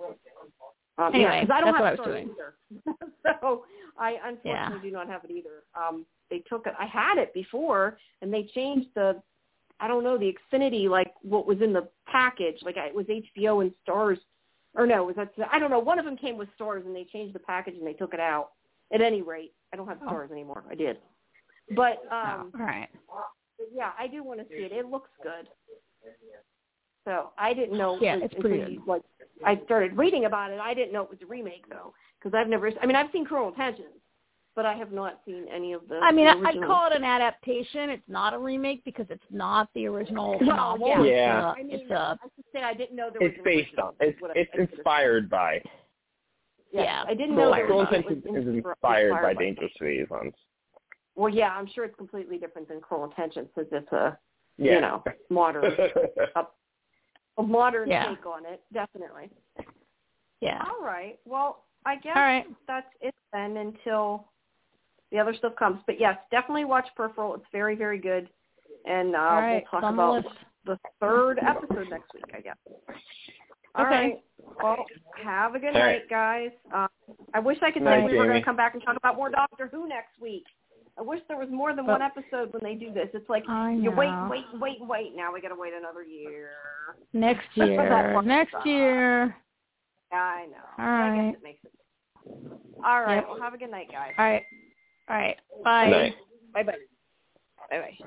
Um, 0.98 1.14
Anyway, 1.14 1.30
yeah, 1.30 1.40
'cause 1.40 1.50
I 1.50 1.60
don't 1.60 1.72
that's 1.72 1.76
have 1.76 1.80
what 1.80 1.86
I 1.86 1.90
was 1.90 2.00
stars 2.00 2.14
doing. 2.14 2.30
either. 3.24 3.36
so 3.40 3.64
I 3.98 4.10
unfortunately 4.24 4.50
Yeah. 4.50 4.78
do 4.82 4.90
not 4.90 5.08
have 5.08 5.24
it 5.24 5.30
either. 5.30 5.62
Um, 5.74 6.04
they 6.30 6.40
took 6.40 6.66
it. 6.66 6.74
I 6.78 6.86
had 6.86 7.18
it 7.18 7.32
before, 7.34 7.98
and 8.20 8.32
they 8.32 8.44
changed 8.54 8.88
the. 8.94 9.22
I 9.80 9.88
don't 9.88 10.04
know 10.04 10.16
the 10.18 10.32
Xfinity, 10.52 10.88
like 10.88 11.12
what 11.22 11.46
was 11.46 11.60
in 11.60 11.72
the 11.72 11.88
package. 12.06 12.56
Like 12.62 12.76
it 12.76 12.94
was 12.94 13.06
HBO 13.06 13.62
and 13.62 13.72
Starz, 13.86 14.18
or 14.74 14.86
no, 14.86 15.02
was 15.04 15.16
that? 15.16 15.32
I 15.50 15.58
don't 15.58 15.70
know. 15.70 15.78
One 15.80 15.98
of 15.98 16.04
them 16.04 16.16
came 16.16 16.36
with 16.36 16.48
Starz, 16.58 16.84
and 16.86 16.94
they 16.94 17.04
changed 17.04 17.34
the 17.34 17.40
package 17.40 17.74
and 17.76 17.86
they 17.86 17.94
took 17.94 18.12
it 18.14 18.20
out. 18.20 18.50
At 18.92 19.00
any 19.00 19.22
rate, 19.22 19.52
I 19.72 19.76
don't 19.76 19.88
have 19.88 19.98
Oh. 20.02 20.06
Starz 20.10 20.30
anymore. 20.30 20.64
I 20.70 20.74
did, 20.74 20.98
but 21.74 22.02
um, 22.10 22.52
oh, 22.54 22.60
all 22.60 22.66
right. 22.66 22.88
yeah, 23.74 23.92
I 23.98 24.06
do 24.06 24.22
want 24.22 24.40
to 24.40 24.46
see 24.48 24.62
it. 24.64 24.72
It 24.72 24.86
looks 24.86 25.10
good. 25.22 25.48
So 27.04 27.30
I 27.38 27.52
didn't 27.54 27.76
know. 27.78 27.98
Yeah, 28.00 28.16
was- 28.16 28.24
it's 28.24 28.34
pretty 28.40 28.60
until 28.60 28.72
you, 28.74 28.82
Like 28.86 29.02
I 29.44 29.60
started 29.64 29.96
reading 29.96 30.26
about 30.26 30.50
it, 30.52 30.60
I 30.60 30.74
didn't 30.74 30.92
know 30.92 31.02
it 31.02 31.10
was 31.10 31.18
a 31.22 31.26
remake 31.26 31.68
though, 31.68 31.94
because 32.18 32.36
I've 32.36 32.48
never. 32.48 32.70
I 32.80 32.86
mean, 32.86 32.96
I've 32.96 33.10
seen 33.12 33.24
Cruel 33.24 33.48
Intentions, 33.48 33.88
but 34.54 34.66
I 34.66 34.74
have 34.74 34.92
not 34.92 35.20
seen 35.26 35.46
any 35.52 35.72
of 35.72 35.88
the. 35.88 35.96
I 35.96 36.12
mean, 36.12 36.26
the 36.26 36.46
I- 36.46 36.50
I'd 36.50 36.62
call 36.62 36.86
it 36.90 36.96
an 36.96 37.02
adaptation. 37.04 37.90
It's 37.90 38.08
not 38.08 38.34
a 38.34 38.38
remake 38.38 38.84
because 38.84 39.06
it's 39.08 39.24
not 39.30 39.68
the 39.74 39.86
original 39.86 40.38
Well, 40.38 40.46
novel. 40.46 40.88
yeah. 40.88 41.00
It's 41.00 41.06
Yeah. 41.10 41.44
a- 41.44 41.52
I 41.54 41.62
mean, 41.62 41.70
it's 41.80 41.90
a 41.90 42.18
I 42.22 42.26
should 42.36 42.44
say 42.52 42.62
I 42.62 42.74
didn't 42.74 42.94
know 42.94 43.10
there 43.10 43.20
was. 43.22 43.32
It's 43.34 43.42
based 43.44 43.68
original, 43.70 43.86
on. 43.88 43.94
It's 44.00 44.16
is 44.16 44.22
what 44.22 44.30
I- 44.36 44.40
it's 44.40 44.50
I 44.52 44.56
should 44.58 44.70
inspired 44.70 45.30
by. 45.30 45.62
Yes, 46.72 46.84
yeah, 46.86 47.04
I 47.06 47.14
didn't 47.14 47.34
Cruel, 47.34 47.50
know 47.50 47.54
there 47.56 47.66
Cruel 47.66 47.78
was. 47.80 47.88
Intentions 47.92 48.24
is 48.24 48.44
inspir- 48.46 48.70
inspired 48.72 49.22
by 49.22 49.34
Dangerous 49.34 49.72
Liaisons. 49.80 50.32
Well, 51.14 51.28
yeah, 51.28 51.50
I'm 51.50 51.66
sure 51.74 51.84
it's 51.84 51.94
completely 51.96 52.38
different 52.38 52.68
than 52.68 52.80
Cruel 52.80 53.04
Intentions 53.04 53.48
because 53.54 53.70
it's 53.72 53.92
a 53.92 54.18
Yeah. 54.56 54.74
you 54.74 54.80
know 54.80 55.04
modern 55.28 55.64
a 57.38 57.42
modern 57.42 57.88
Yeah. 57.90 58.08
take 58.14 58.24
on 58.26 58.46
it, 58.46 58.62
definitely. 58.72 59.30
yeah. 60.40 60.64
All 60.66 60.84
right. 60.84 61.18
Well, 61.26 61.64
I 61.84 61.96
guess 61.96 62.16
All 62.16 62.22
right. 62.22 62.46
that's 62.66 62.86
it 63.00 63.14
then 63.32 63.56
until 63.58 64.28
the 65.10 65.18
other 65.18 65.34
stuff 65.34 65.54
comes. 65.56 65.80
But 65.86 66.00
yes, 66.00 66.16
definitely 66.30 66.64
watch 66.64 66.86
Peripheral. 66.96 67.34
It's 67.34 67.44
very, 67.52 67.74
very 67.76 67.98
good. 67.98 68.28
And 68.86 69.14
uh, 69.14 69.18
All 69.18 69.40
right. 69.42 69.64
we'll 69.72 69.80
talk 69.80 69.84
on 69.84 69.96
the 69.96 70.02
about 70.02 70.24
list. 70.24 70.36
the 70.64 70.78
third 71.00 71.38
episode 71.38 71.88
next 71.90 72.12
week, 72.14 72.24
I 72.34 72.40
guess. 72.40 72.56
All 73.74 73.86
Okay. 73.86 73.94
right. 73.94 74.24
Well, 74.62 74.84
have 75.24 75.54
a 75.54 75.58
good 75.58 75.68
All 75.68 75.80
night, 75.80 76.02
right. 76.02 76.08
guys. 76.10 76.50
Uh, 76.74 76.88
I 77.32 77.38
wish 77.38 77.58
I 77.62 77.70
could 77.70 77.82
say 77.82 77.84
Night, 77.84 78.04
we 78.04 78.16
were 78.18 78.26
going 78.26 78.38
to 78.38 78.44
come 78.44 78.56
back 78.56 78.74
and 78.74 78.82
talk 78.84 78.96
about 78.96 79.16
more 79.16 79.30
Doctor 79.30 79.68
Who 79.72 79.88
next 79.88 80.18
week. 80.20 80.44
I 80.98 81.02
wish 81.02 81.20
there 81.26 81.38
was 81.38 81.48
more 81.50 81.74
than 81.74 81.86
But- 81.86 82.00
one 82.00 82.02
episode 82.02 82.52
when 82.52 82.62
they 82.62 82.74
do 82.74 82.92
this. 82.92 83.08
It's 83.14 83.28
like 83.30 83.44
you 83.48 83.90
wait, 83.96 84.10
wait, 84.28 84.44
wait, 84.54 84.76
wait. 84.80 85.14
Now 85.16 85.32
we 85.32 85.40
got 85.40 85.48
to 85.48 85.54
wait 85.54 85.72
another 85.72 86.02
year. 86.02 86.50
Next 87.14 87.46
That's 87.56 87.70
what 87.70 87.76
that 87.88 88.04
year. 88.06 88.14
was. 88.14 88.24
Next 88.26 88.54
year. 88.66 89.36
I 90.12 90.46
know. 90.46 90.56
All 90.78 90.84
I 90.84 91.08
right. 91.08 91.30
guess 91.32 91.40
it 91.40 91.42
makes 91.42 91.64
it. 91.64 91.72
All 92.84 93.00
right. 93.02 93.14
Yep. 93.16 93.26
Well, 93.28 93.40
have 93.40 93.54
a 93.54 93.58
good 93.58 93.70
night, 93.70 93.90
guys. 93.90 94.12
All 94.18 94.24
right. 94.26 94.44
All 95.08 95.16
right. 95.16 95.36
Bye. 95.64 95.84
Good 95.86 95.96
night. 95.96 96.14
Bye 96.52 96.62
bye. 96.64 96.72
Bye 97.70 97.78
bye. 97.80 97.98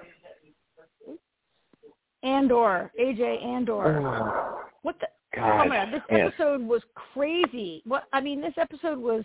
Andor. 2.23 2.91
AJ 2.99 3.43
Andor. 3.43 4.63
What 4.83 4.99
the? 4.99 5.07
God. 5.35 5.65
Oh 5.65 5.69
my 5.69 5.75
god, 5.75 5.93
this 5.93 6.01
yes. 6.09 6.31
episode 6.33 6.61
was 6.61 6.81
crazy. 7.13 7.81
What 7.85 8.03
I 8.13 8.21
mean, 8.21 8.41
this 8.41 8.53
episode 8.57 8.97
was 8.97 9.23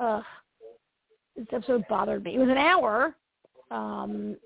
uh 0.00 0.22
this 1.36 1.46
episode 1.52 1.84
bothered 1.88 2.24
me. 2.24 2.34
It 2.34 2.38
was 2.38 2.48
an 2.48 2.58
hour. 2.58 3.14
Um 3.70 4.36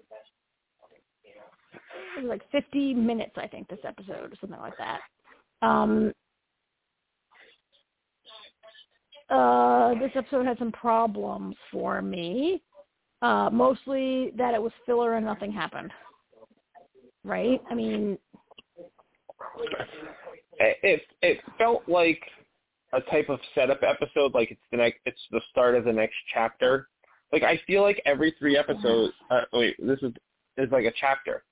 it 2.17 2.23
was 2.23 2.29
like 2.29 2.43
50 2.51 2.95
minutes 2.95 3.33
I 3.37 3.47
think 3.47 3.69
this 3.69 3.79
episode 3.85 4.33
or 4.33 4.37
something 4.41 4.61
like 4.61 4.77
that. 4.79 5.01
Um, 5.63 6.13
uh, 9.31 9.95
this 9.95 10.13
episode 10.15 10.47
had 10.47 10.59
some 10.59 10.73
problems 10.73 11.57
for 11.73 12.01
me. 12.03 12.63
Uh, 13.23 13.49
mostly 13.51 14.33
that 14.37 14.55
it 14.55 14.63
was 14.63 14.73
filler 14.85 15.15
and 15.15 15.27
nothing 15.27 15.51
happened. 15.51 15.91
Right? 17.25 17.61
I 17.71 17.75
mean, 17.75 18.19
it 20.59 21.03
it 21.23 21.39
felt 21.59 21.83
like 21.89 22.21
a 22.93 23.01
type 23.03 23.29
of 23.29 23.39
setup 23.55 23.83
episode, 23.83 24.35
like 24.35 24.51
it's 24.51 24.61
the 24.71 24.79
next, 24.79 24.99
it's 25.07 25.21
the 25.31 25.41
start 25.51 25.75
of 25.75 25.85
the 25.85 25.93
next 25.93 26.15
chapter. 26.33 26.89
Like 27.33 27.43
I 27.43 27.61
feel 27.67 27.83
like 27.83 28.01
every 28.07 28.35
three 28.39 28.57
episodes. 28.57 29.13
Uh, 29.31 29.43
wait, 29.53 29.77
this 29.79 29.99
is 30.03 30.13
is 30.57 30.71
like 30.71 30.85
a 30.85 30.93
chapter. 30.99 31.45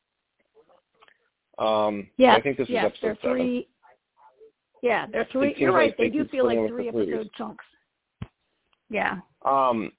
Um, 1.59 2.09
yeah, 2.17 2.35
I 2.35 2.41
think 2.41 2.57
this 2.57 2.69
yeah, 2.69 2.87
is 2.87 2.93
episode 2.93 3.19
they're 3.23 3.33
three. 3.33 3.41
seven. 3.41 3.65
Yeah, 4.83 5.07
they're 5.11 5.29
three. 5.33 5.55
You're 5.57 5.73
right. 5.73 5.91
like 5.91 5.97
They 5.97 6.11
they 6.11 6.11
do 6.11 6.29
feel 6.29 6.47
like 6.47 6.69
three 6.69 6.89
episode 6.89 7.31
chunks. 7.37 7.65
Yeah. 8.91 9.19
Um, 9.45 9.93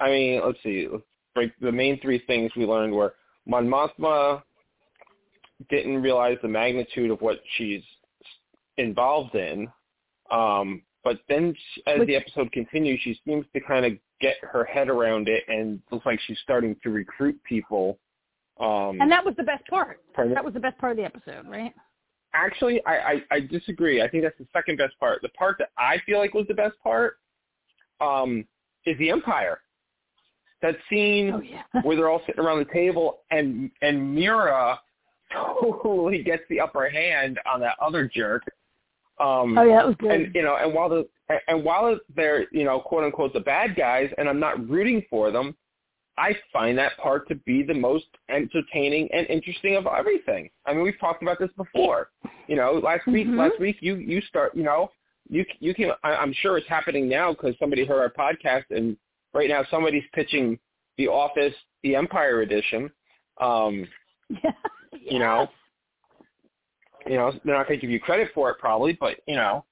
I 0.00 0.10
mean, 0.10 0.40
let's 0.44 0.62
see. 0.62 0.88
Let's 0.90 1.04
break 1.34 1.52
the 1.60 1.72
main 1.72 2.00
three 2.00 2.22
things 2.26 2.50
we 2.56 2.66
learned 2.66 2.92
were 2.92 3.14
Mon 3.46 3.66
Mothma 3.66 4.42
didn't 5.70 6.02
realize 6.02 6.38
the 6.42 6.48
magnitude 6.48 7.10
of 7.10 7.20
what 7.20 7.40
she's 7.56 7.82
involved 8.78 9.34
in. 9.34 9.68
Um, 10.30 10.82
but 11.04 11.18
then 11.28 11.54
she, 11.74 11.82
as 11.86 11.98
Which- 12.00 12.08
the 12.08 12.16
episode 12.16 12.50
continues, 12.52 13.00
she 13.02 13.18
seems 13.26 13.46
to 13.54 13.60
kind 13.60 13.84
of 13.86 13.92
get 14.20 14.36
her 14.42 14.64
head 14.64 14.88
around 14.88 15.28
it 15.28 15.44
and 15.48 15.80
looks 15.90 16.04
like 16.06 16.18
she's 16.26 16.38
starting 16.42 16.74
to 16.82 16.90
recruit 16.90 17.38
people. 17.44 17.98
Um, 18.58 19.00
And 19.00 19.10
that 19.12 19.24
was 19.24 19.34
the 19.36 19.44
best 19.44 19.64
part. 19.68 20.00
pardon? 20.14 20.34
That 20.34 20.44
was 20.44 20.54
the 20.54 20.60
best 20.60 20.76
part 20.78 20.92
of 20.92 20.96
the 20.96 21.04
episode, 21.04 21.46
right? 21.48 21.72
Actually, 22.34 22.84
I, 22.84 22.96
I, 22.96 23.24
I 23.30 23.40
disagree. 23.40 24.02
I 24.02 24.08
think 24.08 24.24
that's 24.24 24.36
the 24.38 24.46
second 24.52 24.76
best 24.76 24.98
part. 24.98 25.22
The 25.22 25.28
part 25.30 25.56
that 25.60 25.70
I 25.78 25.98
feel 26.04 26.18
like 26.18 26.34
was 26.34 26.46
the 26.48 26.54
best 26.54 26.74
part 26.82 27.18
um, 28.00 28.46
is 28.84 28.98
the 28.98 29.10
Empire. 29.10 29.60
That 30.60 30.76
scene 30.90 31.32
Oh 31.34 31.40
yeah. 31.40 31.62
where 31.84 31.96
they're 31.96 32.10
all 32.10 32.20
sitting 32.26 32.44
around 32.44 32.58
the 32.58 32.72
table 32.72 33.20
and 33.30 33.70
and 33.80 34.12
Mira 34.14 34.78
totally 35.32 36.22
gets 36.24 36.42
the 36.50 36.60
upper 36.60 36.88
hand 36.90 37.38
on 37.50 37.60
that 37.60 37.76
other 37.80 38.10
jerk. 38.12 38.42
Um, 39.20 39.58
oh 39.58 39.62
yeah, 39.62 39.76
that 39.76 39.86
was 39.86 39.96
good. 39.98 40.10
and 40.10 40.34
you 40.34 40.42
know, 40.42 40.56
and 40.56 40.72
while 40.72 40.88
the 40.88 41.08
and 41.48 41.64
while 41.64 41.98
they're 42.14 42.46
you 42.52 42.64
know 42.64 42.80
quote 42.80 43.04
unquote 43.04 43.32
the 43.32 43.40
bad 43.40 43.76
guys, 43.76 44.10
and 44.18 44.28
I'm 44.28 44.40
not 44.40 44.68
rooting 44.68 45.02
for 45.10 45.30
them, 45.30 45.56
I 46.16 46.36
find 46.52 46.76
that 46.78 46.96
part 46.98 47.28
to 47.28 47.34
be 47.34 47.62
the 47.62 47.74
most 47.74 48.06
entertaining 48.28 49.08
and 49.12 49.26
interesting 49.28 49.76
of 49.76 49.86
everything. 49.86 50.50
I 50.66 50.72
mean, 50.74 50.82
we've 50.82 50.98
talked 51.00 51.22
about 51.22 51.38
this 51.38 51.50
before. 51.56 52.10
You 52.46 52.56
know, 52.56 52.72
last 52.82 53.06
week 53.06 53.26
Mhm. 53.26 53.36
last 53.38 53.58
week 53.60 53.76
you 53.80 53.96
you 53.96 54.20
start 54.22 54.54
you 54.56 54.62
know 54.62 54.90
you 55.28 55.44
you 55.60 55.74
can 55.74 55.92
I, 56.02 56.14
I'm 56.14 56.32
sure 56.32 56.56
it's 56.56 56.68
happening 56.68 57.08
now 57.08 57.32
because 57.32 57.54
somebody 57.58 57.84
heard 57.84 58.00
our 58.00 58.10
podcast 58.10 58.64
and 58.70 58.96
right 59.34 59.48
now 59.48 59.64
somebody's 59.70 60.04
pitching 60.14 60.58
The 60.96 61.08
Office 61.08 61.54
the 61.82 61.94
Empire 61.94 62.40
edition. 62.42 62.90
Um, 63.40 63.86
yeah. 64.30 64.50
you 65.00 65.18
know, 65.18 65.48
you 67.08 67.16
know, 67.16 67.32
they're 67.44 67.56
not 67.56 67.66
going 67.68 67.78
to 67.78 67.80
give 67.80 67.90
you 67.90 68.00
credit 68.00 68.30
for 68.34 68.50
it 68.50 68.58
probably, 68.58 68.92
but 68.94 69.18
you 69.26 69.36
know, 69.36 69.64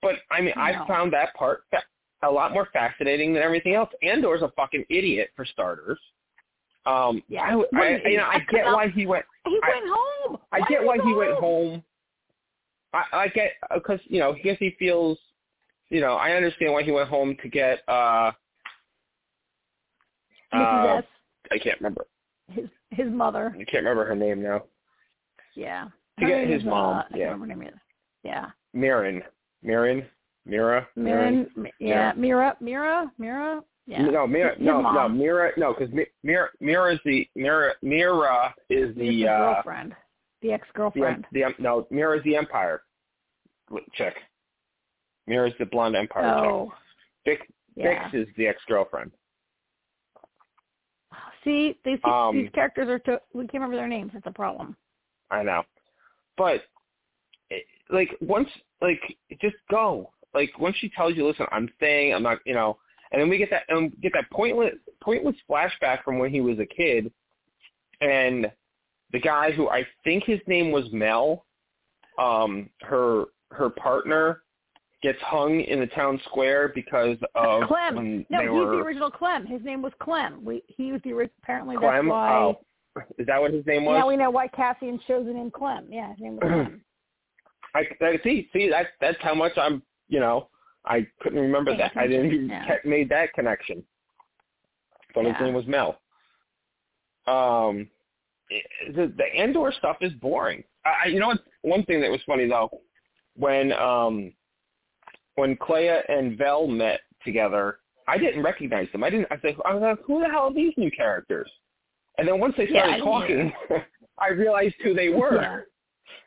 but 0.00 0.16
I 0.30 0.40
mean, 0.40 0.52
No. 0.56 0.62
I 0.62 0.86
found 0.86 1.12
that 1.12 1.34
part 1.34 1.64
fa- 1.70 1.82
a 2.22 2.30
lot 2.30 2.52
more 2.52 2.68
fascinating 2.72 3.32
than 3.34 3.42
everything 3.42 3.74
else. 3.74 3.90
Andor's 4.02 4.42
a 4.42 4.50
fucking 4.56 4.84
idiot 4.90 5.30
for 5.36 5.44
starters. 5.44 5.98
Um, 6.86 7.22
Yeah. 7.28 7.42
I, 7.42 7.78
I, 7.78 8.02
you 8.08 8.16
know, 8.16 8.24
I 8.24 8.40
get 8.50 8.64
why 8.66 8.88
he 8.88 9.06
went. 9.06 9.24
He 9.46 9.58
I- 9.62 9.68
went 9.68 9.84
home. 9.88 10.38
I 10.52 10.60
Why 10.60 10.66
get 10.68 10.84
why 10.84 10.98
he 11.04 11.14
went 11.14 11.34
home. 11.38 11.82
I, 12.92 13.04
I 13.12 13.28
get 13.28 13.52
because 13.74 14.00
you 14.04 14.18
know, 14.20 14.34
I 14.34 14.38
guess 14.40 14.58
he 14.58 14.74
feels. 14.78 15.18
You 15.88 16.00
know, 16.00 16.14
I 16.14 16.32
understand 16.32 16.72
why 16.72 16.82
he 16.82 16.90
went 16.90 17.08
home 17.08 17.36
to 17.42 17.48
get. 17.48 17.80
uh 17.88 18.32
uh, 20.52 21.00
I 21.50 21.58
can't 21.58 21.80
remember. 21.80 22.06
his 22.48 22.66
his 22.90 23.08
mother. 23.10 23.54
I 23.54 23.64
can't 23.64 23.84
remember 23.84 24.04
her 24.04 24.14
name 24.16 24.42
now. 24.42 24.64
Yeah. 25.54 25.88
To 26.20 26.26
get 26.26 26.48
his 26.48 26.64
mom, 26.64 26.98
Uh, 26.98 27.02
yeah. 27.14 27.24
remember 27.24 27.46
her 27.46 27.56
name. 27.56 27.68
Is. 27.68 27.80
Yeah. 28.22 28.50
Mirren, 28.74 29.22
Mirren, 29.62 30.06
Mira, 30.44 30.86
Miran, 30.96 31.46
yeah, 31.78 32.12
Mira, 32.16 32.56
Mira, 32.60 33.12
Mira, 33.18 33.62
yeah. 33.86 34.02
No, 34.02 34.26
Mira, 34.26 34.56
no, 34.58 34.80
no. 34.80 35.08
Mira, 35.08 35.52
no, 35.56 35.74
because 35.74 35.92
Mira, 36.22 36.48
Mira 36.60 36.94
is 36.94 37.00
the 37.04 37.28
Mira, 37.34 37.72
Mira 37.82 38.54
is 38.70 38.94
the 38.96 39.08
the 39.08 39.28
uh, 39.28 39.54
girlfriend, 39.54 39.94
the 40.40 40.48
the, 40.48 40.54
ex-girlfriend. 40.54 41.26
the 41.32 41.44
no, 41.58 41.86
Mira 41.90 42.18
is 42.18 42.24
the 42.24 42.36
Empire 42.36 42.82
chick. 43.94 44.14
Mira 45.26 45.48
is 45.48 45.54
the 45.58 45.66
blonde 45.66 45.96
Empire 45.96 46.24
oh, 46.26 46.72
chick. 47.24 47.40
Bix, 47.40 47.46
yeah. 47.76 48.08
Bix 48.08 48.14
is 48.14 48.28
the 48.36 48.46
ex-girlfriend. 48.48 49.12
See, 51.44 51.78
these 51.84 51.98
Um, 52.04 52.36
these 52.36 52.50
characters 52.50 52.88
are. 52.88 52.98
To, 53.00 53.20
we 53.32 53.42
can't 53.42 53.54
remember 53.54 53.76
their 53.76 53.88
names. 53.88 54.12
It's 54.14 54.26
a 54.26 54.32
problem. 54.32 54.76
I 55.30 55.42
know, 55.42 55.62
but 56.36 56.62
it, 57.50 57.64
like 57.90 58.10
once, 58.20 58.48
like 58.80 59.00
just 59.40 59.56
go. 59.70 60.10
Like 60.34 60.58
once 60.58 60.76
she 60.78 60.88
tells 60.90 61.14
you, 61.14 61.26
listen, 61.26 61.46
I'm 61.52 61.68
staying. 61.76 62.14
I'm 62.14 62.22
not, 62.22 62.38
you 62.46 62.54
know. 62.54 62.78
And 63.12 63.20
then 63.20 63.28
we 63.28 63.36
get 63.36 63.50
that 63.50 63.64
and 63.68 63.92
get 64.00 64.12
that 64.14 64.30
pointless 64.30 64.74
pointless 65.02 65.36
flashback 65.48 66.02
from 66.02 66.18
when 66.18 66.30
he 66.30 66.40
was 66.40 66.58
a 66.58 66.66
kid, 66.66 67.12
and 68.00 68.50
the 69.12 69.20
guy 69.20 69.52
who 69.52 69.68
I 69.68 69.86
think 70.04 70.24
his 70.24 70.40
name 70.46 70.72
was 70.72 70.84
Mel, 70.92 71.44
um, 72.18 72.70
her 72.80 73.24
her 73.50 73.68
partner 73.68 74.42
gets 75.02 75.20
hung 75.20 75.60
in 75.60 75.80
the 75.80 75.86
town 75.88 76.20
square 76.26 76.72
because 76.74 77.18
of 77.34 77.64
Clem. 77.64 78.24
No, 78.30 78.40
he's 78.40 78.50
were 78.50 78.76
the 78.76 78.82
original 78.82 79.10
Clem. 79.10 79.44
His 79.44 79.62
name 79.62 79.82
was 79.82 79.92
Clem. 80.00 80.44
We 80.44 80.62
he 80.68 80.92
was 80.92 81.00
the 81.04 81.12
ori- 81.12 81.30
apparently 81.42 81.76
Clem. 81.76 82.06
that's 82.06 82.10
why. 82.10 82.34
Oh, 82.34 82.60
is 83.18 83.26
that 83.26 83.40
what 83.40 83.52
his 83.52 83.66
name 83.66 83.84
was? 83.84 83.96
Yeah, 83.98 84.06
we 84.06 84.16
know 84.16 84.30
why 84.30 84.48
Cassian 84.48 84.98
chose 85.06 85.26
the 85.26 85.32
name 85.32 85.50
Clem. 85.50 85.86
Yeah, 85.90 86.10
his 86.10 86.20
name 86.20 86.36
was 86.36 86.42
Clem. 86.42 86.80
I, 87.74 87.80
I 88.04 88.18
see. 88.22 88.48
See, 88.52 88.68
that's 88.68 88.88
that's 89.00 89.18
how 89.20 89.34
much 89.34 89.52
I'm. 89.56 89.82
You 90.08 90.20
know, 90.20 90.48
I 90.84 91.06
couldn't 91.20 91.40
remember 91.40 91.76
that. 91.76 91.92
I 91.96 92.06
didn't 92.06 92.48
yeah. 92.48 92.66
ca- 92.66 92.88
made 92.88 93.08
that 93.10 93.32
connection. 93.32 93.82
Thought 95.14 95.26
his 95.26 95.34
name 95.40 95.54
was 95.54 95.66
Mel. 95.66 95.98
Um, 97.26 97.88
it- 98.50 98.94
the 98.94 99.12
the 99.16 99.24
Andor 99.38 99.72
stuff 99.78 99.98
is 100.00 100.12
boring. 100.14 100.64
I, 100.84 101.08
you 101.08 101.20
know 101.20 101.28
what? 101.28 101.40
One 101.62 101.84
thing 101.84 102.00
that 102.00 102.10
was 102.10 102.20
funny 102.26 102.48
though, 102.48 102.70
when 103.36 103.72
um, 103.72 104.32
when 105.36 105.56
Kleya 105.56 106.02
and 106.08 106.36
Vel 106.36 106.66
met 106.66 107.00
together, 107.24 107.78
I 108.08 108.18
didn't 108.18 108.42
recognize 108.42 108.88
them. 108.92 109.04
I 109.04 109.10
didn't. 109.10 109.28
I 109.30 109.38
said, 109.40 109.56
I 109.64 109.74
was 109.74 109.82
like, 109.82 110.04
who 110.04 110.20
the 110.20 110.28
hell 110.28 110.44
are 110.44 110.54
these 110.54 110.74
new 110.76 110.90
characters? 110.90 111.50
And 112.18 112.28
then 112.28 112.38
once 112.38 112.54
they 112.56 112.68
Yeah, 112.68 112.80
started 112.84 112.94
I 112.94 112.98
talking, 113.04 113.52
I 114.18 114.28
realized 114.28 114.74
who 114.82 114.94
they 114.94 115.08
were. 115.08 115.36
Yeah. 115.42 115.60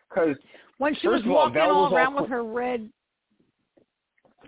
Because 0.10 0.36
When 0.78 0.94
she 0.96 1.08
First 1.08 1.26
was 1.26 1.26
of 1.26 1.32
all, 1.32 1.36
walking 1.46 1.62
all 1.62 1.84
was 1.84 1.92
all 1.92 1.98
around 1.98 2.14
cl- 2.14 2.22
with 2.24 2.32
her 2.32 2.44
red. 2.44 2.90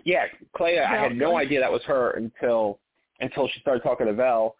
Yeah, 0.04 0.26
Kleya, 0.56 0.86
I 0.86 0.96
had 0.96 1.16
no 1.16 1.36
idea 1.36 1.60
that 1.60 1.70
was 1.70 1.82
her 1.84 2.12
until 2.12 2.78
until 3.20 3.48
she 3.48 3.60
started 3.60 3.82
talking 3.82 4.06
to 4.06 4.12
Vel, 4.12 4.54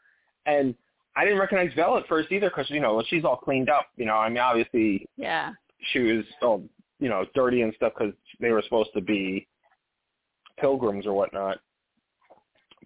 and 0.46 0.74
I 1.16 1.24
didn't 1.24 1.38
recognize 1.38 1.72
Vel 1.74 1.96
at 1.96 2.06
first 2.08 2.30
either 2.32 2.50
because 2.50 2.68
you 2.70 2.80
know 2.80 3.02
she's 3.08 3.24
all 3.24 3.36
cleaned 3.36 3.70
up. 3.70 3.86
You 3.96 4.04
know, 4.06 4.14
I 4.16 4.28
mean 4.28 4.38
obviously 4.38 5.06
Yeah. 5.16 5.52
she 5.92 6.00
was 6.00 6.24
all 6.42 6.64
you 6.98 7.08
know 7.08 7.24
dirty 7.34 7.62
and 7.62 7.72
stuff 7.74 7.92
because 7.96 8.14
they 8.40 8.50
were 8.50 8.62
supposed 8.62 8.90
to 8.94 9.00
be 9.00 9.46
pilgrims 10.58 11.06
or 11.06 11.12
whatnot. 11.12 11.58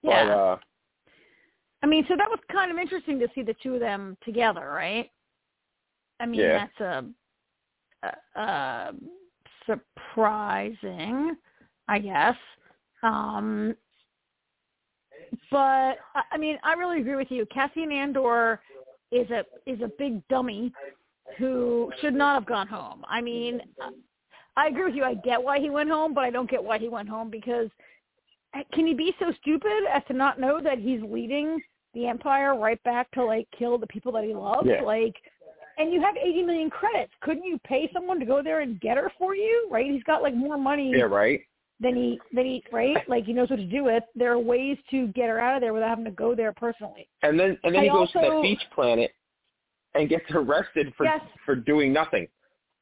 But 0.02 0.08
Yeah. 0.10 0.34
uh 0.36 0.56
I 1.82 1.86
mean, 1.86 2.04
so 2.08 2.16
that 2.16 2.30
was 2.30 2.38
kind 2.50 2.70
of 2.70 2.78
interesting 2.78 3.18
to 3.18 3.28
see 3.34 3.42
the 3.42 3.54
two 3.62 3.74
of 3.74 3.80
them 3.80 4.16
together, 4.24 4.70
right? 4.72 5.10
I 6.20 6.26
mean, 6.26 6.40
Yeah. 6.40 6.66
that's 6.78 6.80
a, 8.04 8.08
a, 8.36 8.40
a 8.40 8.94
surprising, 9.66 11.36
I 11.88 11.98
guess. 11.98 12.36
Um, 13.02 13.74
but 15.50 15.98
I 16.14 16.22
I 16.32 16.38
mean, 16.38 16.58
I 16.62 16.74
really 16.74 17.00
agree 17.00 17.16
with 17.16 17.30
you. 17.30 17.46
Cassian 17.46 17.90
Andor 17.90 18.60
is 19.10 19.28
a 19.30 19.44
is 19.66 19.80
a 19.80 19.90
big 19.98 20.26
dummy 20.28 20.72
who 21.38 21.92
should 22.00 22.14
not 22.14 22.34
have 22.34 22.46
gone 22.46 22.68
home. 22.68 23.04
I 23.08 23.20
mean, 23.20 23.60
I 24.56 24.68
agree 24.68 24.84
with 24.84 24.94
you. 24.94 25.04
I 25.04 25.14
get 25.14 25.42
why 25.42 25.58
he 25.58 25.70
went 25.70 25.90
home, 25.90 26.14
but 26.14 26.24
I 26.24 26.30
don't 26.30 26.50
get 26.50 26.62
why 26.62 26.78
he 26.78 26.88
went 26.88 27.08
home 27.08 27.30
because 27.30 27.68
can 28.72 28.86
he 28.86 28.94
be 28.94 29.14
so 29.18 29.32
stupid 29.40 29.84
as 29.92 30.02
to 30.08 30.12
not 30.12 30.38
know 30.38 30.60
that 30.62 30.78
he's 30.78 31.00
leading 31.02 31.60
the 31.94 32.06
empire 32.06 32.56
right 32.56 32.82
back 32.84 33.10
to 33.12 33.24
like 33.24 33.46
kill 33.56 33.78
the 33.78 33.86
people 33.86 34.12
that 34.12 34.24
he 34.24 34.34
loves? 34.34 34.66
Yeah. 34.66 34.82
Like 34.82 35.14
and 35.78 35.92
you 35.92 36.00
have 36.02 36.16
80 36.16 36.42
million 36.42 36.70
credits. 36.70 37.12
Couldn't 37.22 37.44
you 37.44 37.58
pay 37.64 37.90
someone 37.92 38.20
to 38.20 38.26
go 38.26 38.42
there 38.42 38.60
and 38.60 38.80
get 38.80 38.96
her 38.96 39.10
for 39.18 39.34
you? 39.34 39.68
Right? 39.70 39.90
He's 39.90 40.02
got 40.04 40.22
like 40.22 40.34
more 40.34 40.58
money 40.58 40.92
yeah, 40.94 41.04
right. 41.04 41.40
than 41.80 41.94
he 41.96 42.20
than 42.32 42.44
he 42.44 42.62
right? 42.72 42.96
Like 43.08 43.24
he 43.24 43.32
knows 43.32 43.50
what 43.50 43.56
to 43.56 43.64
do 43.66 43.84
with. 43.84 44.04
There 44.14 44.32
are 44.32 44.38
ways 44.38 44.76
to 44.90 45.08
get 45.08 45.28
her 45.28 45.40
out 45.40 45.56
of 45.56 45.60
there 45.60 45.72
without 45.72 45.88
having 45.88 46.04
to 46.04 46.10
go 46.10 46.34
there 46.34 46.52
personally. 46.52 47.08
And 47.22 47.38
then 47.38 47.58
and 47.64 47.74
then 47.74 47.84
he 47.84 47.88
goes 47.88 48.10
to 48.12 48.18
also- 48.18 48.36
that 48.36 48.42
beach 48.42 48.62
planet 48.74 49.12
and 49.94 50.08
gets 50.08 50.24
arrested 50.30 50.92
for 50.96 51.04
Yes. 51.04 51.20
for 51.44 51.54
doing 51.54 51.92
nothing. 51.92 52.28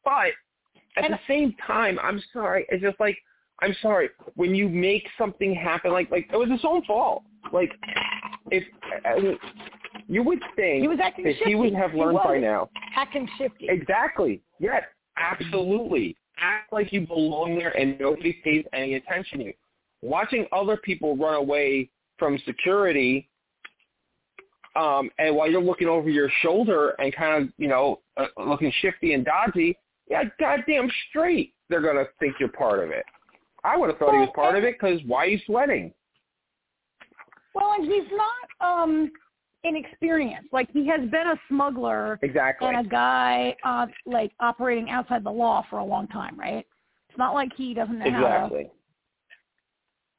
But 0.04 0.32
at 0.96 1.04
And- 1.04 1.14
the 1.14 1.20
same 1.26 1.54
time, 1.66 1.98
I'm 2.02 2.20
sorry. 2.32 2.66
It's 2.70 2.82
just 2.82 2.98
like 3.00 3.16
I'm 3.62 3.74
sorry 3.82 4.08
when 4.34 4.54
you 4.54 4.68
make 4.68 5.06
something 5.18 5.54
happen. 5.54 5.92
Like 5.92 6.10
like 6.10 6.28
it 6.32 6.36
was 6.36 6.50
his 6.50 6.64
own 6.64 6.82
fault. 6.84 7.22
Like 7.52 7.72
if 8.50 9.38
you 10.08 10.22
would 10.22 10.40
think 10.56 10.82
He 10.82 10.88
was 10.88 10.98
acting 11.02 11.24
that 11.24 11.34
shifty. 11.34 11.50
he 11.50 11.54
would 11.54 11.74
have 11.74 11.94
learned 11.94 12.18
by 12.24 12.38
now. 12.38 12.68
acting 12.96 13.28
shifty. 13.38 13.66
Exactly. 13.68 14.40
Yes. 14.58 14.82
Absolutely. 15.16 16.16
Act 16.38 16.72
like 16.72 16.92
you 16.92 17.06
belong 17.06 17.58
there 17.58 17.76
and 17.76 17.98
nobody 18.00 18.32
pays 18.44 18.64
any 18.72 18.94
attention 18.94 19.38
to 19.40 19.44
you. 19.46 19.52
Watching 20.02 20.46
other 20.52 20.76
people 20.78 21.16
run 21.16 21.34
away 21.34 21.90
from 22.18 22.38
security, 22.46 23.28
um, 24.76 25.10
and 25.18 25.34
while 25.34 25.50
you're 25.50 25.60
looking 25.60 25.88
over 25.88 26.08
your 26.08 26.30
shoulder 26.42 26.90
and 26.98 27.14
kind 27.14 27.42
of, 27.42 27.52
you 27.58 27.68
know, 27.68 28.00
uh, 28.16 28.26
looking 28.38 28.72
shifty 28.80 29.12
and 29.14 29.24
dodgy, 29.24 29.76
yeah, 30.08 30.24
goddamn 30.38 30.90
straight, 31.08 31.54
they're 31.68 31.80
gonna 31.82 32.04
think 32.18 32.34
you're 32.40 32.48
part 32.50 32.82
of 32.82 32.90
it. 32.90 33.04
I 33.64 33.76
would 33.76 33.90
have 33.90 33.98
thought 33.98 34.12
he 34.12 34.20
was 34.20 34.30
part 34.34 34.56
of 34.56 34.64
it 34.64 34.76
because 34.80 35.00
why 35.06 35.24
are 35.24 35.28
you 35.28 35.38
sweating? 35.44 35.92
Well, 37.54 37.72
and 37.76 37.84
he's 37.84 38.10
not 38.12 38.80
um 38.84 39.10
inexperienced. 39.64 40.52
Like 40.52 40.70
he 40.72 40.86
has 40.88 41.00
been 41.10 41.28
a 41.28 41.40
smuggler 41.48 42.18
Exactly. 42.22 42.68
and 42.68 42.86
a 42.86 42.88
guy 42.88 43.54
uh 43.64 43.86
like 44.06 44.32
operating 44.40 44.90
outside 44.90 45.24
the 45.24 45.30
law 45.30 45.64
for 45.68 45.78
a 45.78 45.84
long 45.84 46.06
time, 46.08 46.38
right? 46.38 46.66
It's 47.08 47.18
not 47.18 47.34
like 47.34 47.50
he 47.56 47.74
doesn't 47.74 47.98
know 47.98 48.10
how 48.10 48.48
to 48.48 48.54
Exactly. 48.56 48.70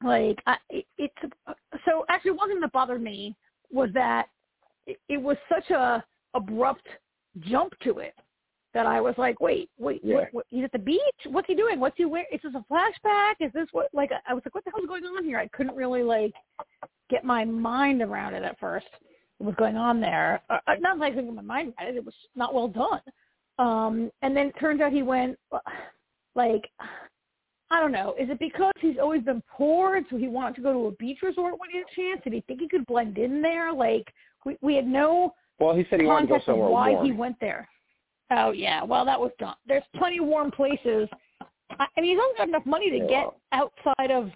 like 0.04 0.38
I, 0.46 0.56
it, 0.70 0.84
it's 0.98 1.32
so 1.86 2.04
actually 2.08 2.32
one 2.32 2.48
thing 2.48 2.60
that 2.60 2.72
bothered 2.72 3.02
me 3.02 3.36
was 3.70 3.90
that 3.94 4.26
it, 4.86 4.98
it 5.08 5.20
was 5.20 5.36
such 5.48 5.70
a 5.70 6.04
abrupt 6.34 6.86
jump 7.40 7.72
to 7.82 7.98
it 7.98 8.14
that 8.74 8.86
I 8.86 9.00
was 9.00 9.14
like, 9.18 9.40
wait, 9.40 9.68
wait, 9.78 10.00
Yeah. 10.02 10.16
what, 10.16 10.28
what, 10.32 10.46
he's 10.48 10.64
at 10.64 10.72
the 10.72 10.78
beach? 10.78 11.00
What's 11.26 11.46
he 11.46 11.54
doing? 11.54 11.78
What's 11.78 11.96
he 11.96 12.04
wearing? 12.04 12.26
Is 12.32 12.40
this 12.42 12.54
a 12.54 12.64
flashback? 12.72 13.34
Is 13.40 13.52
this 13.52 13.68
what? 13.72 13.88
Like, 13.92 14.10
I 14.26 14.32
was 14.34 14.42
like, 14.46 14.54
what 14.54 14.64
the 14.64 14.70
hell's 14.74 14.86
going 14.86 15.04
on 15.04 15.24
here? 15.24 15.38
I 15.38 15.48
couldn't 15.48 15.76
really 15.76 16.02
like 16.02 16.32
get 17.10 17.24
my 17.24 17.44
mind 17.44 18.00
around 18.02 18.34
it 18.34 18.42
at 18.44 18.58
first. 18.58 18.86
What 19.38 19.48
was 19.48 19.54
going 19.56 19.76
on 19.76 20.00
there? 20.00 20.42
Uh, 20.48 20.58
uh, 20.66 20.74
not 20.80 20.98
like 20.98 21.12
I 21.12 21.16
couldn't 21.16 21.34
get 21.34 21.44
my 21.44 21.54
mind 21.54 21.74
around 21.78 21.88
it. 21.94 21.96
It 21.98 22.04
was 22.04 22.14
not 22.34 22.54
well 22.54 22.68
done. 22.68 23.00
Um, 23.58 24.10
and 24.22 24.34
then 24.36 24.46
it 24.48 24.54
turns 24.58 24.80
out 24.80 24.92
he 24.92 25.02
went 25.02 25.38
like 26.34 26.62
I 27.70 27.80
don't 27.80 27.92
know. 27.92 28.14
Is 28.20 28.28
it 28.28 28.38
because 28.38 28.72
he's 28.80 28.96
always 29.00 29.22
been 29.22 29.42
poor, 29.50 29.96
and 29.96 30.04
so 30.10 30.16
he 30.18 30.28
wanted 30.28 30.56
to 30.56 30.60
go 30.62 30.72
to 30.74 30.86
a 30.88 30.92
beach 30.92 31.18
resort 31.22 31.58
when 31.58 31.70
he 31.70 31.78
had 31.78 31.86
a 31.90 31.94
chance? 31.94 32.20
Did 32.22 32.34
he 32.34 32.42
think 32.46 32.60
he 32.60 32.68
could 32.68 32.84
blend 32.86 33.16
in 33.18 33.40
there? 33.42 33.72
Like 33.72 34.12
we 34.44 34.56
we 34.60 34.74
had 34.74 34.86
no 34.86 35.34
Well, 35.58 35.74
he 35.74 35.86
said 35.90 36.00
he 36.00 36.06
wanted 36.06 36.26
to 36.28 36.34
go 36.34 36.40
somewhere 36.44 36.68
why 36.68 36.90
warm. 36.90 37.06
he 37.06 37.12
went 37.12 37.36
there. 37.40 37.68
Oh 38.34 38.50
yeah, 38.52 38.82
well 38.82 39.04
that 39.04 39.20
was 39.20 39.30
done. 39.38 39.54
There's 39.66 39.82
plenty 39.96 40.18
of 40.18 40.26
warm 40.26 40.50
places. 40.50 41.08
I, 41.78 41.86
I 41.96 42.00
mean, 42.00 42.10
he's 42.16 42.18
only 42.22 42.36
got 42.36 42.48
enough 42.48 42.66
money 42.66 42.90
to 42.90 42.98
Yeah, 42.98 43.06
get 43.08 43.26
outside 43.52 44.10
of 44.10 44.30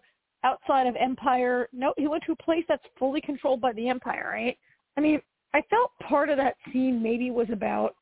outside 0.44 0.86
of 0.86 0.94
Empire. 0.96 1.68
No, 1.72 1.92
he 1.96 2.06
went 2.06 2.22
to 2.26 2.32
a 2.32 2.36
place 2.36 2.64
that's 2.68 2.84
fully 2.98 3.20
controlled 3.20 3.60
by 3.60 3.72
the 3.72 3.88
Empire, 3.88 4.30
right? 4.32 4.56
I 4.96 5.00
mean, 5.00 5.20
I 5.54 5.62
felt 5.70 5.90
part 6.08 6.28
of 6.28 6.36
that 6.36 6.56
scene 6.72 7.02
maybe 7.02 7.30
was 7.30 7.48
about, 7.50 7.94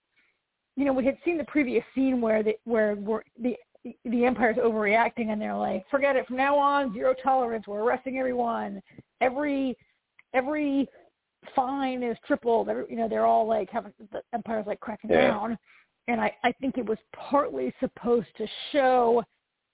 you 0.76 0.84
know, 0.84 0.92
we 0.92 1.04
had 1.04 1.16
seen 1.24 1.38
the 1.38 1.44
previous 1.44 1.84
scene 1.94 2.20
where 2.20 2.42
the 2.42 2.54
where, 2.64 2.96
the 3.40 3.56
the 4.06 4.24
Empire's 4.24 4.56
overreacting 4.56 5.28
and 5.28 5.40
they're 5.40 5.54
like, 5.54 5.84
forget 5.90 6.16
it, 6.16 6.26
from 6.26 6.36
now 6.36 6.56
on, 6.56 6.92
zero 6.94 7.14
tolerance. 7.22 7.66
We're 7.66 7.82
arresting 7.82 8.18
everyone. 8.18 8.82
Every 9.20 9.76
every 10.32 10.88
fine 11.54 12.02
is 12.02 12.16
tripled. 12.26 12.68
Every, 12.68 12.84
you 12.88 12.96
know, 12.96 13.08
they're 13.08 13.26
all 13.26 13.46
like 13.46 13.68
having 13.70 13.92
the 14.10 14.22
Empire's 14.32 14.66
like 14.66 14.80
cracking 14.80 15.10
Yeah. 15.10 15.28
down. 15.28 15.58
And 16.08 16.20
I 16.20 16.34
I 16.44 16.52
think 16.60 16.76
it 16.78 16.84
was 16.86 16.98
partly 17.14 17.72
supposed 17.80 18.28
to 18.36 18.46
show 18.72 19.24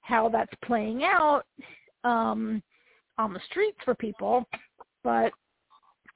how 0.02 0.28
that's 0.28 0.52
playing 0.64 1.04
out 1.04 1.42
um 2.04 2.62
on 3.18 3.32
the 3.34 3.40
streets 3.50 3.78
for 3.84 3.94
people, 3.94 4.46
but 5.04 5.32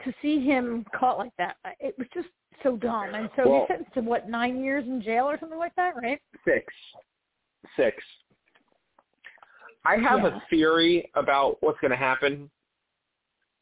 to 0.04 0.12
see 0.22 0.44
him 0.44 0.84
caught 0.98 1.18
like 1.18 1.32
that, 1.38 1.56
it 1.80 1.94
was 1.98 2.06
just 2.14 2.28
so 2.62 2.76
dumb. 2.76 3.14
And 3.14 3.28
so 3.36 3.48
Well- 3.48 3.60
he's 3.60 3.68
sentenced 3.68 3.94
to 3.94 4.00
what 4.00 4.28
nine 4.28 4.62
years 4.62 4.84
in 4.86 5.02
jail 5.02 5.28
or 5.28 5.38
something 5.38 5.58
like 5.58 5.74
that, 5.76 5.96
right? 5.96 6.20
Six. 6.44 6.72
Six. 7.76 8.02
I 9.84 9.96
have 9.96 10.20
Yeah. 10.20 10.36
a 10.36 10.40
theory 10.48 11.10
about 11.14 11.62
what's 11.62 11.78
going 11.80 11.90
to 11.90 11.96
happen. 11.96 12.50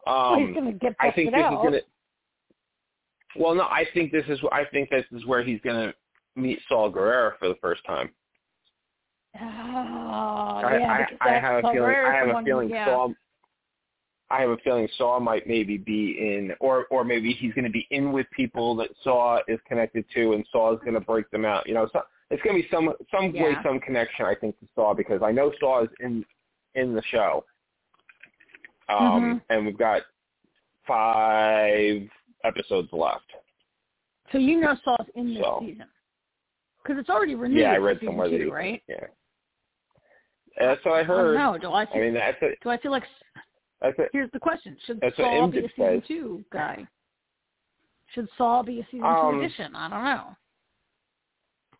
well, 0.06 0.36
he's 0.36 0.48
Um, 0.48 0.54
going 0.54 0.66
to 0.66 0.78
get 0.78 0.94
I 1.00 1.10
think 1.12 1.30
this 1.32 1.40
out. 1.42 1.52
is 1.52 1.58
going 1.58 1.72
to. 1.74 1.82
Well, 3.36 3.54
no, 3.54 3.64
I 3.64 3.84
think 3.94 4.10
this 4.12 4.26
is. 4.28 4.40
I 4.52 4.64
think 4.66 4.90
this 4.90 5.06
is 5.12 5.24
where 5.26 5.42
he's 5.42 5.60
going 5.62 5.76
to 5.90 5.94
meet 6.36 6.58
Saw 6.68 6.90
Gerrera 6.90 7.38
for 7.38 7.48
the 7.48 7.56
first 7.60 7.84
time. 7.86 8.10
Oh, 9.40 9.42
I, 9.44 10.76
yeah, 10.78 10.92
I, 10.92 11.06
because 11.10 11.18
I 11.20 11.32
have 11.38 11.56
a 11.56 11.62
Saul 11.62 11.72
feeling. 11.72 11.90
Gerrera's 11.90 12.12
I 12.12 12.16
have 12.26 12.36
a 12.36 12.44
feeling 12.44 12.68
yeah. 12.68 12.86
Saul. 12.86 13.14
I 14.30 14.40
have 14.40 14.50
a 14.50 14.56
feeling 14.58 14.88
Saul 14.96 15.20
might 15.20 15.46
maybe 15.46 15.76
be 15.76 16.16
in, 16.18 16.52
or 16.60 16.86
or 16.90 17.04
maybe 17.04 17.32
he's 17.32 17.52
going 17.54 17.64
to 17.64 17.70
be 17.70 17.86
in 17.90 18.12
with 18.12 18.26
people 18.34 18.74
that 18.76 18.88
Saw 19.02 19.40
is 19.48 19.58
connected 19.66 20.04
to, 20.14 20.32
and 20.32 20.46
Saw 20.52 20.74
is 20.74 20.80
going 20.80 20.94
to 20.94 21.00
break 21.00 21.30
them 21.30 21.44
out. 21.44 21.66
You 21.66 21.74
know, 21.74 21.88
so 21.92 22.02
it's 22.30 22.42
going 22.42 22.56
to 22.56 22.62
be 22.62 22.68
some 22.70 22.92
some 23.10 23.32
way, 23.32 23.54
some 23.62 23.80
connection. 23.80 24.26
I 24.26 24.34
think 24.34 24.58
to 24.60 24.66
Saw 24.74 24.94
because 24.94 25.22
I 25.22 25.32
know 25.32 25.52
Saw 25.60 25.84
is 25.84 25.90
in 26.00 26.24
in 26.74 26.94
the 26.94 27.02
show, 27.10 27.44
um, 28.88 28.98
Mhm. 28.98 29.42
and 29.50 29.66
we've 29.66 29.78
got 29.78 30.02
five 30.86 32.08
episodes 32.44 32.88
left. 32.92 33.30
So 34.30 34.38
you 34.38 34.60
know 34.60 34.76
Saul's 34.84 35.08
in 35.14 35.34
this 35.34 35.42
So. 35.42 35.58
season 35.60 35.86
because 36.82 36.98
it's 36.98 37.08
already 37.10 37.34
renewed. 37.34 37.60
yeah, 37.60 37.72
I 37.72 37.76
read 37.76 37.98
somewhere 38.04 38.28
that 38.28 38.36
two, 38.36 38.44
he, 38.44 38.50
right? 38.50 38.82
Yeah, 38.88 39.06
that's 40.58 40.84
what 40.84 40.94
I 40.94 41.00
I 41.00 41.02
heard. 41.04 41.36
No, 41.36 41.56
Do 41.58 41.70
I 41.70 41.82
I 41.82 41.86
feel, 41.86 42.02
mean, 42.02 42.14
that's 42.14 42.40
a, 42.42 42.50
do 42.62 42.68
I 42.70 42.78
feel 42.78 42.90
like 42.90 43.04
that's 43.80 43.98
a, 43.98 44.04
here's 44.12 44.30
the 44.32 44.38
question: 44.40 44.76
Should 44.86 45.00
That's 45.00 45.16
Saul 45.16 45.48
be 45.48 45.58
a 45.58 45.62
season 45.62 45.72
says. 45.78 46.02
two 46.08 46.44
guy? 46.52 46.86
Should 48.14 48.28
Saul 48.36 48.62
be 48.62 48.80
a 48.80 48.84
season 48.90 49.06
Um, 49.06 49.32
two 49.34 49.40
addition? 49.40 49.74
I 49.74 49.88
don't 49.88 50.04
know. 50.04 50.36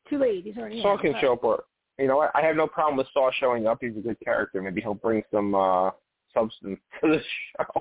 Too 0.08 0.18
late. 0.18 0.44
He's 0.44 0.56
already 0.56 0.80
Saul 0.82 0.94
in. 0.94 0.98
can 1.00 1.12
but- 1.12 1.20
show 1.20 1.32
up. 1.34 1.44
Or, 1.44 1.64
you 1.98 2.06
know 2.08 2.16
what? 2.16 2.30
I 2.34 2.40
have 2.40 2.56
no 2.56 2.66
problem 2.66 2.96
with 2.96 3.06
Saul 3.12 3.30
showing 3.38 3.66
up. 3.66 3.78
He's 3.80 3.96
a 3.96 4.00
good 4.00 4.18
character. 4.24 4.60
Maybe 4.62 4.80
he'll 4.80 4.94
bring 4.94 5.22
some 5.30 5.54
uh 5.54 5.90
substance 6.34 6.80
to 7.02 7.08
the 7.10 7.20
show. 7.56 7.80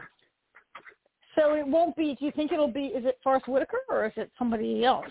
So 1.35 1.53
it 1.56 1.65
won't 1.65 1.95
be. 1.95 2.15
Do 2.19 2.26
you 2.26 2.31
think 2.34 2.52
it'll 2.52 2.68
be? 2.68 2.88
Is 2.88 3.06
it 3.06 3.18
Forest 3.23 3.48
Whitaker 3.48 3.80
or 3.89 4.06
is 4.06 4.11
it 4.18 4.30
somebody 4.38 4.84
else? 4.84 5.06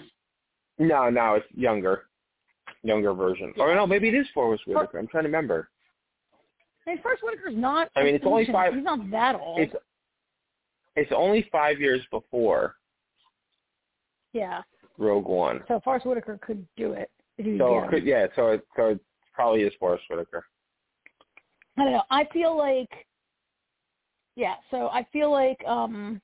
No, 0.80 1.10
no, 1.10 1.34
it's 1.34 1.46
younger, 1.54 2.06
younger 2.82 3.12
version. 3.12 3.52
Or 3.58 3.74
no, 3.74 3.86
maybe 3.86 4.08
it 4.08 4.14
is 4.14 4.26
Forest 4.32 4.64
Whitaker. 4.66 4.98
I'm 4.98 5.06
trying 5.06 5.24
to 5.24 5.28
remember. 5.28 5.68
Mean, 6.86 7.00
Forest 7.02 7.22
Whitaker's 7.22 7.54
not. 7.54 7.90
I 7.94 8.02
mean, 8.02 8.14
it's 8.14 8.24
only 8.26 8.46
five- 8.46 8.74
He's 8.74 8.82
not 8.82 9.10
that 9.10 9.36
old. 9.36 9.60
It's 9.60 9.74
it's 10.96 11.12
only 11.14 11.48
five 11.52 11.78
years 11.78 12.00
before 12.10 12.74
yeah. 14.32 14.62
Rogue 14.98 15.26
One. 15.26 15.62
So 15.68 15.80
Forest 15.84 16.06
Whitaker 16.06 16.38
could 16.42 16.66
do 16.76 16.92
it. 16.92 17.10
So 17.36 17.84
it 17.84 17.90
could 17.90 18.04
yeah, 18.04 18.26
so 18.34 18.48
it 18.48 18.66
so 18.74 18.88
it 18.88 19.00
probably 19.34 19.62
is 19.62 19.72
Forest 19.78 20.04
Whitaker. 20.08 20.44
I 21.76 21.84
don't 21.84 21.92
know. 21.92 22.02
I 22.10 22.26
feel 22.32 22.56
like, 22.56 22.90
yeah. 24.36 24.54
So 24.70 24.88
I 24.88 25.06
feel 25.12 25.30
like 25.30 25.58
um, 25.66 26.20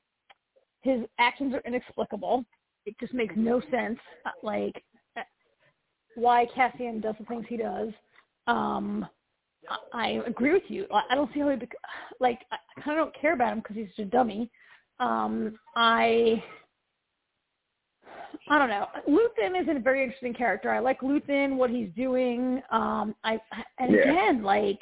his 0.83 1.01
actions 1.19 1.55
are 1.55 1.63
inexplicable. 1.65 2.45
It 2.87 2.95
just 2.99 3.13
makes 3.13 3.35
no 3.37 3.61
sense. 3.71 3.99
Like 4.43 4.83
why 6.17 6.47
Cassian 6.55 7.01
does 7.01 7.15
the 7.19 7.27
things 7.27 7.45
he 7.49 7.57
does. 7.57 7.91
Um, 8.47 9.07
I, 9.69 9.77
I 9.93 10.09
agree 10.27 10.53
with 10.53 10.63
you. 10.69 10.87
I 10.91 11.15
don't 11.15 11.33
see 11.33 11.41
how 11.41 11.51
he 11.51 11.57
bec- 11.57 11.71
like. 12.21 12.41
I 12.51 12.81
kind 12.81 12.99
of 12.99 13.07
don't 13.07 13.21
care 13.21 13.35
about 13.35 13.53
him 13.53 13.59
because 13.59 13.77
he's 13.77 13.89
just 13.89 13.99
a 14.01 14.05
dummy. 14.07 14.51
Um, 14.99 15.59
I. 15.77 16.43
I 18.49 18.59
don't 18.59 18.69
know. 18.71 18.87
Luthen 19.09 19.61
is 19.61 19.69
a 19.69 19.79
very 19.81 20.03
interesting 20.03 20.33
character. 20.35 20.71
I 20.71 20.79
like 20.79 21.01
Luthen, 21.01 21.57
what 21.57 21.71
he's 21.71 21.89
doing. 21.97 22.63
Um, 22.71 23.15
I 23.25 23.41
and 23.79 23.93
Yeah. 23.93 24.03
again, 24.03 24.43
like 24.43 24.79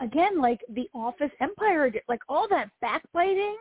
again, 0.00 0.40
like 0.40 0.60
the 0.70 0.88
Office 0.94 1.30
Empire, 1.40 1.92
like 2.08 2.20
all 2.28 2.46
that 2.48 2.70
backbiting 2.80 3.56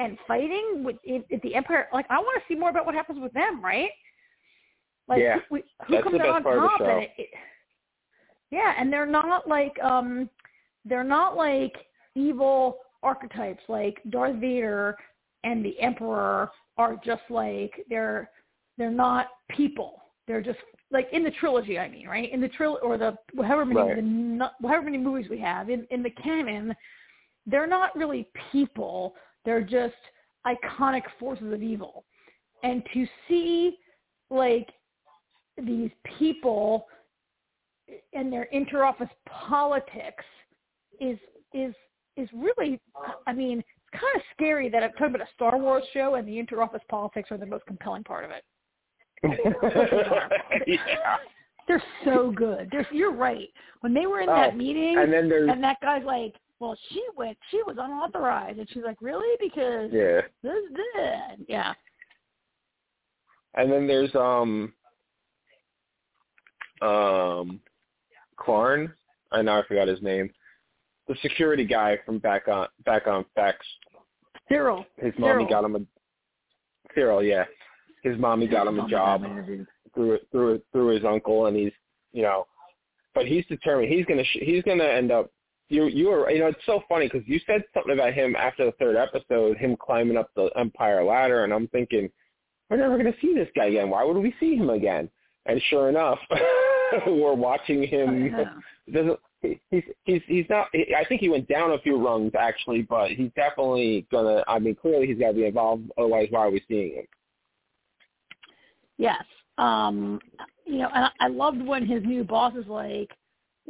and 0.00 0.16
fighting 0.26 0.82
with 0.82 0.96
it, 1.04 1.24
it, 1.28 1.42
the 1.42 1.54
Empire. 1.54 1.86
Like 1.92 2.06
I 2.10 2.18
want 2.18 2.42
to 2.42 2.52
see 2.52 2.58
more 2.58 2.70
about 2.70 2.86
what 2.86 2.94
happens 2.94 3.20
with 3.20 3.32
them, 3.32 3.62
right? 3.62 3.90
Like 5.06 5.20
Yeah. 5.20 5.38
who, 5.48 5.56
who 5.56 5.62
That's 5.94 6.04
comes 6.04 6.18
the 6.18 6.24
out 6.24 6.36
on 6.36 6.42
part 6.42 6.56
of 6.56 6.62
the 6.62 6.68
top? 6.68 6.78
show. 6.78 6.84
And 6.86 7.02
it, 7.04 7.10
it, 7.18 7.28
yeah, 8.50 8.74
and 8.78 8.92
they're 8.92 9.06
not 9.06 9.46
like 9.46 9.78
um, 9.82 10.28
they're 10.84 11.04
not 11.04 11.36
like 11.36 11.74
evil 12.14 12.78
archetypes. 13.02 13.62
Like 13.68 14.00
Darth 14.10 14.36
Vader 14.36 14.96
and 15.44 15.64
the 15.64 15.78
Emperor 15.80 16.50
are 16.78 16.96
just 17.04 17.22
like 17.28 17.72
they're 17.88 18.30
they're 18.78 18.90
not 18.90 19.28
people. 19.50 20.02
They're 20.26 20.40
just 20.42 20.58
like 20.90 21.08
in 21.12 21.22
the 21.22 21.30
trilogy. 21.32 21.78
I 21.78 21.88
mean, 21.88 22.08
right? 22.08 22.32
In 22.32 22.40
the 22.40 22.48
tril 22.48 22.76
or 22.82 22.96
the 22.98 23.16
however 23.36 23.64
many 23.66 23.80
Right. 23.80 23.96
the 23.96 24.68
however 24.68 24.86
many 24.86 24.98
movies 24.98 25.28
we 25.30 25.38
have 25.40 25.68
in 25.70 25.86
in 25.90 26.02
the 26.02 26.10
canon, 26.10 26.74
they're 27.46 27.66
not 27.66 27.94
really 27.94 28.28
people. 28.50 29.14
They're 29.44 29.62
just 29.62 29.94
iconic 30.46 31.02
forces 31.18 31.52
of 31.52 31.62
evil. 31.62 32.04
And 32.62 32.82
to 32.94 33.06
see 33.28 33.76
like 34.30 34.68
these 35.56 35.90
people 36.18 36.86
and 38.12 38.32
their 38.32 38.48
interoffice 38.54 39.10
politics 39.28 40.24
is 41.00 41.18
is 41.52 41.74
is 42.16 42.28
really 42.34 42.80
I 43.26 43.32
mean 43.32 43.58
it's 43.60 44.00
kind 44.00 44.14
of 44.16 44.22
scary 44.34 44.68
that 44.68 44.82
I'm 44.82 44.92
talking 44.92 45.14
about 45.14 45.22
a 45.22 45.30
Star 45.34 45.58
Wars 45.58 45.84
show 45.92 46.14
and 46.14 46.26
the 46.28 46.32
interoffice 46.32 46.86
politics 46.88 47.30
are 47.30 47.38
the 47.38 47.46
most 47.46 47.66
compelling 47.66 48.04
part 48.04 48.24
of 48.24 48.30
it. 48.30 48.44
yeah. 50.66 51.16
They're 51.66 51.82
so 52.04 52.32
good. 52.32 52.68
They're, 52.72 52.86
you're 52.90 53.14
right. 53.14 53.48
When 53.80 53.94
they 53.94 54.06
were 54.06 54.20
in 54.20 54.28
oh, 54.28 54.34
that 54.34 54.54
Oh, 54.54 54.56
meeting, 54.56 54.98
and 54.98 55.12
then 55.12 55.28
there's 55.28 55.50
and 55.50 55.62
that 55.62 55.76
guy's 55.80 56.04
like, 56.04 56.34
"Well, 56.60 56.76
she 56.90 57.02
went. 57.16 57.36
She 57.50 57.62
was 57.66 57.76
unauthorized," 57.78 58.58
and 58.58 58.68
she's 58.70 58.84
like, 58.84 58.98
"Really? 59.00 59.36
Because 59.40 59.90
yeah, 59.92 60.20
this 60.42 60.52
is 60.52 60.70
good." 60.70 61.46
Yeah. 61.48 61.72
and 63.54 63.72
then 63.72 63.86
there's 63.86 64.14
um 64.14 64.72
um 66.82 67.60
Karn. 68.38 68.92
I 69.32 69.42
know 69.42 69.58
I 69.58 69.66
forgot 69.66 69.88
his 69.88 70.02
name. 70.02 70.30
The 71.08 71.16
security 71.22 71.64
guy 71.64 71.98
from 72.06 72.18
back 72.18 72.48
on 72.48 72.68
back 72.84 73.06
on 73.06 73.24
facts. 73.34 73.66
Syril. 74.50 74.84
His 74.96 75.12
mommy 75.18 75.44
Syril. 75.44 75.50
got 75.50 75.64
him 75.64 75.76
a 75.76 75.80
Syril, 76.98 77.26
yeah. 77.26 77.44
His 78.02 78.18
mommy 78.18 78.46
got 78.46 78.66
him 78.66 78.80
a 78.80 78.88
job 78.88 79.22
through 79.94 80.18
through 80.32 80.62
through 80.72 80.88
his 80.88 81.04
uncle, 81.04 81.46
and 81.46 81.56
he's 81.56 81.72
you 82.12 82.22
know, 82.22 82.46
but 83.14 83.26
he's 83.26 83.44
determined. 83.46 83.92
He's 83.92 84.06
gonna 84.06 84.24
sh- 84.24 84.38
he's 84.42 84.62
gonna 84.62 84.84
end 84.84 85.12
up. 85.12 85.30
You 85.70 85.86
you 85.86 86.08
were 86.08 86.30
you 86.30 86.40
know 86.40 86.48
it's 86.48 86.66
so 86.66 86.82
funny 86.88 87.08
because 87.08 87.26
you 87.26 87.40
said 87.46 87.62
something 87.72 87.94
about 87.94 88.12
him 88.12 88.36
after 88.36 88.66
the 88.66 88.72
third 88.72 88.96
episode, 88.96 89.56
him 89.56 89.76
climbing 89.76 90.16
up 90.16 90.30
the 90.36 90.50
Empire 90.56 91.04
ladder, 91.04 91.44
and 91.44 91.52
I'm 91.52 91.68
thinking 91.68 92.10
we're 92.68 92.76
never 92.76 92.96
gonna 92.96 93.14
see 93.22 93.34
this 93.34 93.48
guy 93.56 93.66
again. 93.66 93.88
Why 93.88 94.04
would 94.04 94.16
we 94.16 94.34
see 94.38 94.56
him 94.56 94.70
again? 94.70 95.08
And 95.46 95.62
sure 95.70 95.88
enough, 95.88 96.18
we're 97.06 97.34
watching 97.34 97.84
him. 97.84 98.36
Doesn't 98.92 99.18
he's 99.42 99.84
he's 100.04 100.22
he's 100.26 100.46
not. 100.50 100.66
He, 100.72 100.94
I 100.94 101.04
think 101.04 101.20
he 101.20 101.28
went 101.28 101.48
down 101.48 101.72
a 101.72 101.78
few 101.78 102.04
rungs 102.04 102.32
actually, 102.38 102.82
but 102.82 103.10
he's 103.12 103.30
definitely 103.36 104.06
gonna. 104.10 104.44
I 104.46 104.58
mean, 104.58 104.74
clearly 104.74 105.06
he's 105.06 105.18
got 105.18 105.28
to 105.28 105.34
be 105.34 105.46
involved. 105.46 105.90
Otherwise, 105.96 106.28
why 106.30 106.40
are 106.40 106.50
we 106.50 106.62
seeing 106.68 106.96
him? 106.96 107.06
Yes. 108.98 109.24
Um, 109.56 110.20
you 110.66 110.78
know, 110.78 110.88
and 110.94 111.06
I, 111.06 111.10
I 111.20 111.28
loved 111.28 111.62
when 111.62 111.86
his 111.86 112.02
new 112.04 112.24
boss 112.24 112.54
is 112.54 112.66
like, 112.66 113.10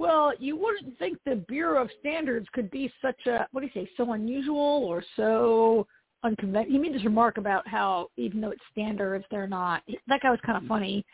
well, 0.01 0.33
you 0.39 0.57
wouldn't 0.57 0.99
think 0.99 1.19
the 1.27 1.37
Bureau 1.47 1.83
of 1.83 1.91
Standards 2.01 2.47
could 2.55 2.71
be 2.71 2.91
such 3.03 3.27
a, 3.27 3.47
what 3.53 3.61
do 3.61 3.67
you 3.67 3.73
say, 3.85 3.91
so 3.99 4.13
unusual 4.13 4.57
or 4.87 5.05
so 5.15 5.87
unconventional. 6.25 6.73
He 6.73 6.79
made 6.79 6.97
this 6.97 7.05
remark 7.05 7.37
about 7.37 7.69
how 7.69 8.09
even 8.17 8.41
though 8.41 8.49
it's 8.49 8.63
standards, 8.73 9.27
they're 9.31 9.47
not. 9.47 9.83
That 10.09 10.23
guy 10.23 10.31
was 10.31 10.41
kind 10.45 10.57
of 10.57 10.67
funny. 10.67 11.05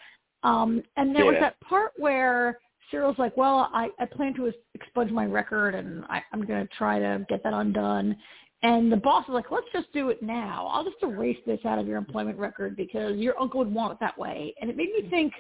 Um, 0.45 0.85
and 0.97 1.15
there 1.17 1.25
was 1.25 1.35
that 1.41 1.59
part 1.69 1.95
where 1.97 2.61
Syril's 2.93 3.19
like, 3.19 3.37
well, 3.37 3.69
I, 3.75 3.89
I 3.99 4.07
plan 4.07 4.35
to 4.35 4.53
expunge 4.75 5.11
my 5.11 5.27
record 5.27 5.75
and 5.75 6.05
I, 6.09 6.23
I'm 6.33 6.47
going 6.47 6.65
to 6.65 6.75
try 6.77 7.01
to 7.01 7.27
get 7.29 7.43
that 7.43 7.55
undone. 7.55 8.17
And 8.63 8.93
the 8.93 8.97
boss 8.97 9.25
is 9.27 9.35
like, 9.35 9.51
let's 9.51 9.67
just 9.73 9.93
do 9.93 10.11
it 10.11 10.23
now. 10.23 10.69
I'll 10.73 10.85
just 10.85 11.03
erase 11.03 11.39
this 11.45 11.59
out 11.65 11.81
of 11.81 11.89
your 11.89 11.99
employment 11.99 12.39
record 12.39 12.77
because 12.77 13.17
your 13.17 13.35
uncle 13.41 13.59
would 13.59 13.75
want 13.75 13.95
it 13.95 13.99
that 14.01 14.17
way. 14.17 14.55
And 14.61 14.71
it 14.71 14.77
made 14.77 14.93
me 14.93 15.09
think, 15.11 15.33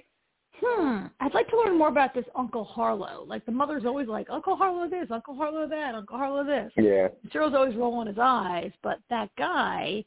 hmm, 0.61 1.07
I'd 1.21 1.35
like 1.35 1.49
to 1.49 1.57
learn 1.57 1.79
more 1.79 1.89
about 1.89 2.15
this 2.15 2.25
Uncle 2.35 2.65
Harlow. 2.65 3.25
Like 3.27 3.45
the 3.47 3.53
mother's 3.53 3.85
always 3.85 4.09
like, 4.09 4.29
Uncle 4.31 4.57
Harlow 4.57 4.89
this, 4.89 5.09
Uncle 5.11 5.35
Harlow 5.35 5.69
that, 5.69 5.95
Uncle 5.95 6.17
Harlow 6.17 6.45
this. 6.45 6.73
Yeah. 6.77 7.09
Syril's 7.33 7.55
always 7.55 7.77
rolling 7.77 8.09
his 8.09 8.19
eyes, 8.21 8.73
but 8.83 8.99
that 9.11 9.31
guy, 9.37 10.05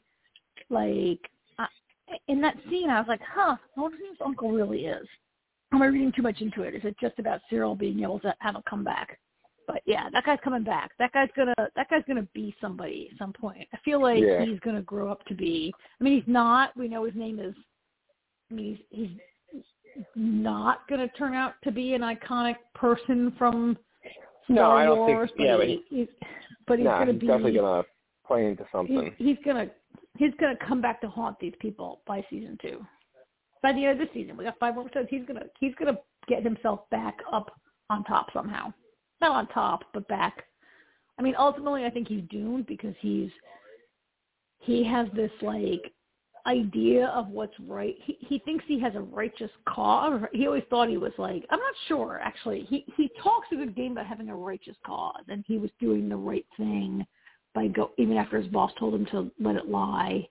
like, 0.68 1.20
I, 1.58 1.66
in 2.28 2.40
that 2.40 2.56
scene, 2.68 2.90
I 2.90 2.98
was 2.98 3.08
like, 3.08 3.20
huh, 3.22 3.56
I 3.76 3.80
wonder 3.80 3.96
who 3.98 4.08
his 4.08 4.18
uncle 4.24 4.50
really 4.52 4.86
is. 4.86 5.06
Am 5.72 5.82
I 5.82 5.86
reading 5.86 6.12
too 6.14 6.22
much 6.22 6.40
into 6.40 6.62
it? 6.62 6.74
Is 6.74 6.82
it 6.84 6.96
just 7.00 7.18
about 7.18 7.40
Cyril 7.48 7.76
being 7.76 8.02
able 8.02 8.18
to 8.20 8.34
have 8.40 8.56
him 8.56 8.62
come 8.68 8.82
back? 8.82 9.18
But 9.68 9.82
yeah, 9.86 10.08
that 10.12 10.24
guy's 10.24 10.40
coming 10.42 10.64
back. 10.64 10.90
That 10.98 11.12
guy's 11.12 11.28
gonna 11.36 11.54
that 11.76 11.88
guy's 11.88 12.02
gonna 12.08 12.26
be 12.34 12.52
somebody 12.60 13.08
at 13.12 13.18
some 13.18 13.32
point. 13.32 13.68
I 13.72 13.76
feel 13.84 14.02
like 14.02 14.18
Yeah. 14.20 14.44
he's 14.44 14.58
gonna 14.60 14.82
grow 14.82 15.12
up 15.12 15.24
to 15.26 15.34
be. 15.34 15.72
I 16.00 16.02
mean, 16.02 16.14
he's 16.14 16.26
not. 16.26 16.76
We 16.76 16.88
know 16.88 17.04
his 17.04 17.14
name 17.14 17.38
is. 17.38 17.54
I 18.50 18.54
mean, 18.54 18.80
he's 18.90 19.08
he's 19.10 19.18
not 20.14 20.86
gonna 20.88 21.08
turn 21.08 21.34
out 21.34 21.54
to 21.64 21.70
be 21.72 21.94
an 21.94 22.02
iconic 22.02 22.56
person 22.74 23.32
from 23.38 23.76
Star 24.44 24.54
No, 24.56 24.70
I 24.70 24.84
don't 24.84 25.06
think- 25.06 25.16
Wars. 25.16 25.30
but 25.36 25.44
yeah, 25.44 25.56
but 25.56 25.66
he, 25.66 25.84
he's 25.88 26.08
but 26.66 26.78
he's 26.78 26.84
nah, 26.86 26.98
gonna 27.00 27.12
be 27.12 27.26
definitely 27.26 27.54
gonna 27.54 27.84
play 28.26 28.46
into 28.46 28.64
something. 28.72 29.14
he's 29.18 29.36
gonna 29.44 29.70
he's 30.18 30.32
gonna 30.40 30.56
come 30.56 30.80
back 30.80 31.00
to 31.00 31.08
haunt 31.08 31.38
these 31.40 31.54
people 31.60 32.00
by 32.06 32.24
season 32.30 32.58
two. 32.62 32.84
By 33.62 33.72
the 33.72 33.84
end 33.84 34.00
of 34.00 34.06
this 34.06 34.14
season, 34.14 34.36
we 34.36 34.44
got 34.44 34.58
five 34.58 34.74
more 34.74 34.84
episodes. 34.86 35.08
He's 35.10 35.24
gonna 35.26 35.44
he's 35.58 35.74
gonna 35.76 35.98
get 36.28 36.42
himself 36.42 36.88
back 36.90 37.18
up 37.32 37.50
on 37.90 38.04
top 38.04 38.32
somehow. 38.32 38.72
Not 39.20 39.32
on 39.32 39.46
top, 39.48 39.84
but 39.92 40.06
back. 40.08 40.44
I 41.18 41.22
mean, 41.22 41.34
ultimately, 41.38 41.84
I 41.84 41.90
think 41.90 42.08
he's 42.08 42.22
doomed 42.30 42.66
because 42.66 42.94
he's 43.00 43.30
he 44.58 44.82
has 44.84 45.08
this 45.14 45.30
like 45.42 45.92
idea 46.46 47.06
of 47.08 47.28
what's 47.28 47.58
right. 47.60 47.96
He 48.04 48.16
he 48.20 48.38
thinks 48.40 48.64
he 48.66 48.80
has 48.80 48.94
a 48.94 49.00
righteous 49.00 49.50
cause. 49.68 50.22
He 50.32 50.46
always 50.46 50.64
thought 50.70 50.88
he 50.88 50.96
was 50.96 51.12
like 51.18 51.44
I'm 51.50 51.58
not 51.58 51.74
sure 51.88 52.20
actually. 52.22 52.66
He 52.68 52.84
he 52.96 53.10
talks 53.22 53.48
a 53.52 53.56
good 53.56 53.74
game 53.76 53.92
about 53.92 54.06
having 54.06 54.28
a 54.28 54.36
righteous 54.36 54.76
cause, 54.84 55.24
and 55.28 55.44
he 55.46 55.58
was 55.58 55.70
doing 55.80 56.08
the 56.08 56.16
right 56.16 56.46
thing 56.56 57.06
by 57.54 57.66
go 57.68 57.90
even 57.98 58.16
after 58.16 58.40
his 58.40 58.50
boss 58.50 58.72
told 58.78 58.94
him 58.94 59.06
to 59.06 59.30
let 59.40 59.56
it 59.56 59.68
lie. 59.68 60.28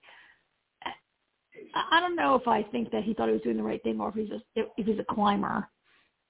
I- 0.84 1.88
I 1.92 2.00
don't 2.00 2.16
know 2.16 2.34
if 2.34 2.48
I 2.48 2.62
think 2.64 2.90
that 2.90 3.04
he 3.04 3.14
thought 3.14 3.28
he 3.28 3.34
was 3.34 3.42
doing 3.42 3.56
the 3.56 3.62
right 3.62 3.82
thing 3.82 4.00
or 4.00 4.08
if 4.08 4.14
he's 4.14 4.28
just 4.28 4.44
if 4.56 4.86
he's 4.86 4.98
a 4.98 5.14
climber 5.14 5.68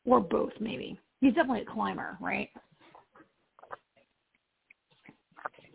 or 0.04 0.20
both 0.20 0.52
maybe. 0.60 0.98
He's 1.20 1.34
definitely 1.34 1.62
a 1.62 1.66
climber, 1.66 2.16
right? 2.20 2.48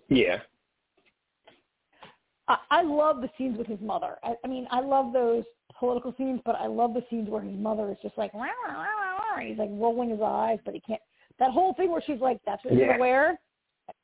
Yeah. 0.09 0.41
I, 2.47 2.57
I 2.71 2.81
love 2.83 3.21
the 3.21 3.29
scenes 3.37 3.57
with 3.57 3.67
his 3.67 3.79
mother. 3.81 4.15
I, 4.23 4.35
I 4.43 4.47
mean, 4.47 4.67
I 4.71 4.81
love 4.81 5.13
those 5.13 5.43
political 5.79 6.13
scenes, 6.17 6.41
but 6.45 6.55
I 6.55 6.67
love 6.67 6.93
the 6.93 7.03
scenes 7.09 7.29
where 7.29 7.41
his 7.41 7.57
mother 7.57 7.91
is 7.91 7.97
just 8.01 8.17
like, 8.17 8.33
rah, 8.33 8.47
rah, 8.67 8.73
rah, 8.73 9.35
rah. 9.35 9.41
he's 9.41 9.57
like 9.57 9.69
rolling 9.71 10.09
his 10.09 10.21
eyes, 10.23 10.59
but 10.65 10.73
he 10.73 10.79
can't. 10.81 11.01
That 11.39 11.51
whole 11.51 11.73
thing 11.73 11.91
where 11.91 12.03
she's 12.05 12.21
like, 12.21 12.39
"That's 12.45 12.63
what 12.63 12.75
you're 12.75 12.87
gonna 12.87 12.99
wear," 12.99 13.37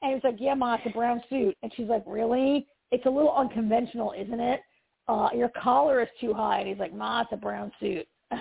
and 0.01 0.13
he's 0.13 0.23
like, 0.23 0.35
"Yeah, 0.38 0.53
ma, 0.53 0.76
it's 0.76 0.85
a 0.85 0.89
brown 0.89 1.23
suit," 1.30 1.55
and 1.63 1.72
she's 1.76 1.88
like, 1.88 2.03
"Really? 2.05 2.68
It's 2.91 3.05
a 3.05 3.09
little 3.09 3.34
unconventional, 3.34 4.13
isn't 4.18 4.39
it? 4.39 4.59
Uh, 5.07 5.30
your 5.34 5.49
collar 5.49 6.01
is 6.01 6.09
too 6.19 6.34
high," 6.34 6.59
and 6.59 6.68
he's 6.68 6.77
like, 6.77 6.93
"Ma, 6.93 7.22
it's 7.22 7.31
a 7.31 7.38
brown 7.38 7.72
suit." 7.80 8.05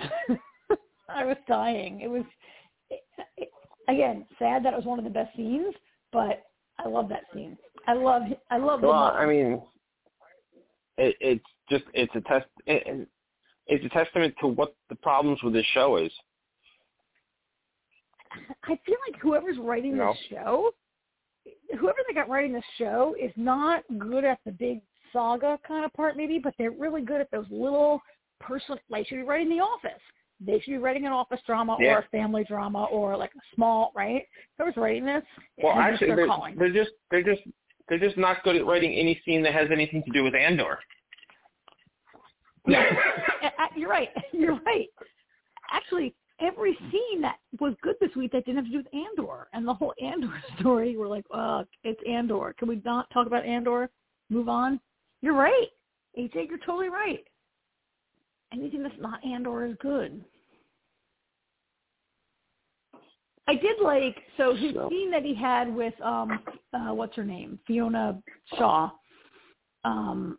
I 1.08 1.24
was 1.24 1.36
dying. 1.46 2.00
It 2.00 2.08
was 2.08 2.24
it, 2.90 3.00
it, 3.36 3.50
again 3.88 4.26
sad 4.38 4.64
that 4.64 4.72
it 4.72 4.76
was 4.76 4.86
one 4.86 4.98
of 4.98 5.04
the 5.04 5.10
best 5.10 5.36
scenes, 5.36 5.74
but 6.12 6.44
I 6.78 6.88
love 6.88 7.08
that 7.10 7.22
scene. 7.32 7.56
I 7.86 7.94
love 7.94 8.22
I 8.50 8.56
love 8.56 8.80
the 8.80 8.88
Well. 8.88 9.12
I 9.14 9.26
mean, 9.26 9.62
it, 11.00 11.16
it's 11.20 11.44
just 11.70 11.84
it's 11.94 12.14
a 12.14 12.20
test. 12.20 12.46
It, 12.66 13.08
it's 13.66 13.84
a 13.84 13.88
testament 13.88 14.34
to 14.40 14.48
what 14.48 14.74
the 14.88 14.96
problems 14.96 15.42
with 15.42 15.52
this 15.52 15.66
show 15.72 15.96
is. 15.96 16.12
I 18.64 18.78
feel 18.86 18.96
like 19.08 19.20
whoever's 19.20 19.58
writing 19.58 19.96
No. 19.96 20.12
this 20.12 20.22
show, 20.30 20.70
whoever 21.78 21.98
they 22.06 22.14
got 22.14 22.28
writing 22.28 22.52
this 22.52 22.64
show 22.78 23.16
is 23.20 23.32
not 23.36 23.82
good 23.98 24.24
at 24.24 24.38
the 24.44 24.52
big 24.52 24.80
saga 25.12 25.58
kind 25.66 25.84
of 25.84 25.92
part 25.94 26.16
maybe, 26.16 26.38
but 26.38 26.54
they're 26.58 26.70
really 26.70 27.02
good 27.02 27.20
at 27.20 27.30
those 27.30 27.46
little 27.50 28.00
personal, 28.40 28.78
like 28.88 29.06
should 29.08 29.16
be 29.16 29.22
writing 29.22 29.48
The 29.48 29.62
Office. 29.62 30.00
They 30.40 30.60
should 30.60 30.70
be 30.70 30.78
writing 30.78 31.06
an 31.06 31.12
office 31.12 31.40
drama 31.46 31.76
Yeah. 31.80 31.94
or 31.94 31.98
a 31.98 32.08
family 32.10 32.44
drama 32.44 32.84
or 32.84 33.16
like 33.16 33.32
a 33.34 33.54
small, 33.54 33.92
right? 33.94 34.26
Whoever's 34.56 34.76
writing 34.76 35.04
this, 35.04 35.22
Well, 35.62 35.74
actually, 35.74 36.14
they're, 36.14 36.26
they're 36.56 36.72
just 36.72 36.90
they're 37.10 37.22
just 37.22 37.42
they're 37.90 37.98
just 37.98 38.16
not 38.16 38.42
good 38.44 38.56
at 38.56 38.64
writing 38.64 38.94
any 38.94 39.20
scene 39.24 39.42
that 39.42 39.52
has 39.52 39.68
anything 39.70 40.02
to 40.04 40.10
do 40.12 40.24
with 40.24 40.34
Andor. 40.34 40.78
Yeah. 42.66 42.84
You're 43.76 43.90
right. 43.90 44.08
You're 44.32 44.58
right. 44.64 44.88
Actually, 45.72 46.14
every 46.40 46.78
scene 46.90 47.20
that 47.20 47.36
was 47.58 47.74
good 47.82 47.96
this 48.00 48.14
week 48.16 48.32
that 48.32 48.46
didn't 48.46 48.56
have 48.56 48.64
to 48.66 48.70
do 48.70 48.78
with 48.78 48.94
Andor 48.94 49.48
and 49.52 49.66
the 49.66 49.74
whole 49.74 49.92
Andor 50.02 50.32
story, 50.60 50.96
we're 50.96 51.08
like, 51.08 51.26
oh, 51.34 51.64
it's 51.84 52.00
Andor. 52.08 52.54
Can 52.58 52.68
we 52.68 52.80
not 52.84 53.10
talk 53.10 53.26
about 53.26 53.44
Andor? 53.44 53.90
Move 54.30 54.48
on. 54.48 54.80
You're 55.20 55.34
right, 55.34 55.66
AJ. 56.18 56.48
You're 56.48 56.58
totally 56.58 56.88
right. 56.88 57.24
Anything 58.52 58.82
that's 58.82 58.94
not 58.98 59.24
Andor 59.24 59.66
is 59.66 59.76
good. 59.80 60.24
I 63.48 63.54
did 63.56 63.80
like 63.82 64.16
so 64.36 64.54
his 64.54 64.74
So- 64.74 64.88
scene 64.90 65.10
that 65.10 65.24
he 65.24 65.34
had 65.34 65.74
with 65.74 65.94
um 66.02 66.40
uh 66.72 66.94
what's 66.94 67.16
her 67.16 67.24
name? 67.24 67.58
Fiona 67.66 68.22
Shaw 68.56 68.90
um 69.84 70.38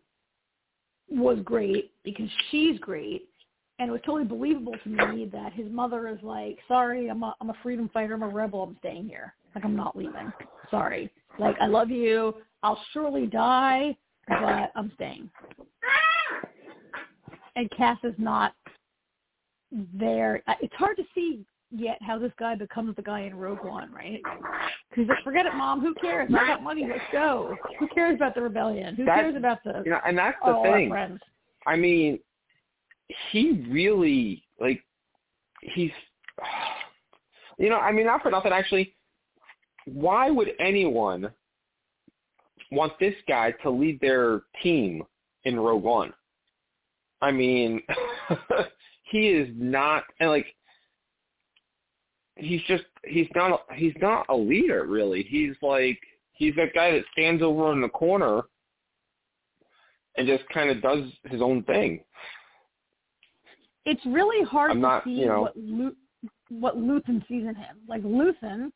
was 1.10 1.38
great 1.44 1.92
because 2.04 2.28
she's 2.50 2.78
great. 2.80 3.28
And 3.78 3.88
it 3.88 3.92
was 3.92 4.00
totally 4.06 4.24
believable 4.24 4.74
to 4.84 4.88
me 4.88 5.26
that 5.32 5.52
his 5.52 5.70
mother 5.70 6.08
is 6.08 6.18
like 6.22 6.58
sorry 6.68 7.08
I'm 7.08 7.22
a 7.22 7.34
I'm 7.40 7.50
a 7.50 7.56
freedom 7.62 7.90
fighter. 7.92 8.14
I'm 8.14 8.22
a 8.22 8.28
rebel. 8.28 8.62
I'm 8.62 8.76
staying 8.78 9.08
here. 9.08 9.34
Like 9.54 9.64
I'm 9.64 9.76
not 9.76 9.96
leaving. 9.96 10.32
Sorry. 10.70 11.10
Like 11.38 11.56
I 11.60 11.66
love 11.66 11.90
you. 11.90 12.34
I'll 12.62 12.80
surely 12.92 13.26
die 13.26 13.96
but 14.28 14.70
I'm 14.76 14.92
staying. 14.94 15.28
And 17.56 17.70
Cass 17.76 17.98
is 18.04 18.14
not 18.16 18.54
there. 19.92 20.42
I- 20.46 20.56
It's 20.62 20.74
hard 20.74 20.96
to 20.96 21.04
see 21.14 21.44
yet 21.74 21.98
how 22.02 22.18
this 22.18 22.32
guy 22.38 22.54
becomes 22.54 22.94
the 22.96 23.02
guy 23.02 23.20
in 23.20 23.34
Rogue 23.34 23.64
One, 23.64 23.92
right? 23.92 24.20
Because 24.90 25.08
like, 25.08 25.24
forget 25.24 25.46
it, 25.46 25.54
mom. 25.54 25.80
Who 25.80 25.94
cares? 25.94 26.30
I 26.36 26.46
got 26.46 26.62
money. 26.62 26.86
Let's 26.88 27.00
go. 27.10 27.56
Who 27.78 27.88
cares 27.88 28.16
about 28.16 28.34
the 28.34 28.42
rebellion? 28.42 28.94
Who 28.94 29.04
That's- 29.04 29.22
cares 29.22 29.36
about 29.36 29.58
the 29.64 29.82
You 29.84 29.92
know, 29.92 30.00
and 30.06 30.16
that's 30.16 30.36
the 30.44 30.60
thing. 30.62 31.18
I 31.66 31.76
mean, 31.76 32.18
he 33.30 33.66
really 33.70 34.44
like 34.60 34.82
he's 35.62 35.90
you 37.58 37.68
know, 37.70 37.78
I 37.78 37.92
mean 37.92 38.06
not 38.06 38.22
for 38.22 38.30
nothing 38.30 38.52
actually. 38.52 38.94
Why 39.84 40.30
would 40.30 40.52
anyone 40.60 41.30
want 42.70 42.92
this 43.00 43.14
guy 43.28 43.52
to 43.62 43.70
lead 43.70 44.00
their 44.00 44.42
team 44.62 45.02
in 45.44 45.58
Rogue 45.58 45.82
One? 45.82 46.12
I 47.20 47.30
mean, 47.30 47.82
he 49.04 49.28
is 49.28 49.48
not 49.54 50.04
and 50.20 50.30
like 50.30 50.46
he's 52.36 52.62
just 52.62 52.84
he's 53.04 53.28
not 53.34 53.52
a, 53.70 53.74
he's 53.74 53.94
not 54.00 54.26
a 54.28 54.36
leader 54.36 54.84
really. 54.86 55.22
He's 55.22 55.54
like 55.62 55.98
he's 56.32 56.54
that 56.56 56.74
guy 56.74 56.92
that 56.92 57.04
stands 57.12 57.42
over 57.42 57.72
in 57.72 57.80
the 57.80 57.88
corner 57.88 58.42
and 60.16 60.26
just 60.26 60.46
kind 60.50 60.70
of 60.70 60.82
does 60.82 61.04
his 61.24 61.40
own 61.42 61.62
thing. 61.64 62.00
It's 63.84 64.04
really 64.06 64.44
hard 64.46 64.70
I'm 64.70 64.76
to 64.78 64.82
not, 64.82 65.04
see 65.04 65.10
you 65.10 65.26
know- 65.26 65.42
what 65.42 65.56
Lu- 65.56 65.96
what 66.50 66.76
Luthen 66.76 67.26
sees 67.28 67.42
in 67.44 67.54
him. 67.54 67.78
Like 67.88 68.02
Luthen, 68.02 68.70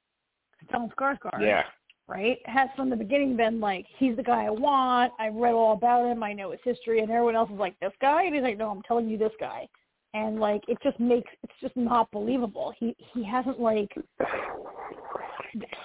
Stellan 0.70 0.90
Skarsgård, 0.94 1.40
Yeah. 1.42 1.62
right, 2.08 2.38
has 2.46 2.70
from 2.74 2.88
the 2.88 2.96
beginning 2.96 3.36
been 3.36 3.60
like, 3.60 3.84
he's 3.98 4.16
the 4.16 4.22
guy 4.22 4.46
I 4.46 4.50
want. 4.50 5.12
I've 5.18 5.34
read 5.34 5.52
all 5.52 5.74
about 5.74 6.06
him. 6.10 6.22
I 6.22 6.32
know 6.32 6.52
his 6.52 6.60
history, 6.64 7.00
and 7.00 7.10
everyone 7.10 7.36
else 7.36 7.50
is 7.50 7.58
like, 7.58 7.78
this 7.80 7.92
guy, 8.00 8.22
and 8.24 8.34
he's 8.34 8.42
like, 8.42 8.56
no, 8.56 8.70
I'm 8.70 8.80
telling 8.82 9.08
you 9.10 9.18
this 9.18 9.32
guy. 9.38 9.68
And 10.16 10.40
like, 10.40 10.62
it 10.66 10.78
just 10.82 10.98
makes 10.98 11.30
it's 11.42 11.52
just 11.60 11.76
not 11.76 12.10
believable. 12.10 12.72
He 12.78 12.96
he 13.12 13.22
hasn't 13.22 13.60
like 13.60 13.90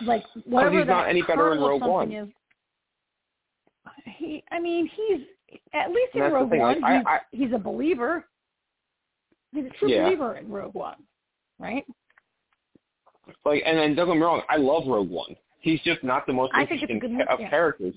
like 0.06 0.24
oh, 0.38 0.42
whatever 0.46 0.80
he's 0.80 0.88
not 0.88 1.10
any 1.10 1.22
better 1.22 1.52
in 1.54 1.60
Rogue 1.60 1.82
One. 1.82 2.12
Is, 2.12 2.28
he, 4.18 4.42
I 4.52 4.60
mean, 4.60 4.90
he's 4.96 5.22
at 5.74 5.90
least 5.90 6.16
in 6.16 6.22
And 6.22 6.34
that's 6.34 6.34
the 6.34 6.36
Rogue 6.40 6.52
One, 6.52 6.82
like, 6.82 6.94
he's, 6.98 7.06
I- 7.08 7.20
he's 7.32 7.54
a 7.54 7.58
believer. 7.60 8.26
He's 9.54 9.66
a 9.66 9.70
true 9.80 9.90
Yeah. 9.90 10.06
believer 10.06 10.38
in 10.38 10.50
Rogue 10.50 10.76
One, 10.76 10.96
right? 11.60 11.84
Like, 13.44 13.64
and 13.66 13.78
then 13.78 13.96
don't 13.96 14.08
get 14.08 14.16
me 14.16 14.22
wrong, 14.22 14.44
I 14.50 14.56
love 14.58 14.84
Rogue 14.88 15.10
One. 15.10 15.36
He's 15.60 15.82
just 15.82 16.04
not 16.04 16.26
the 16.26 16.32
most 16.34 16.52
I 16.56 16.66
think 16.66 16.84
it's 16.84 16.90
a 16.90 16.94
interesting 16.94 17.22
of 17.30 17.40
yeah. 17.42 17.50
characters. 17.50 17.96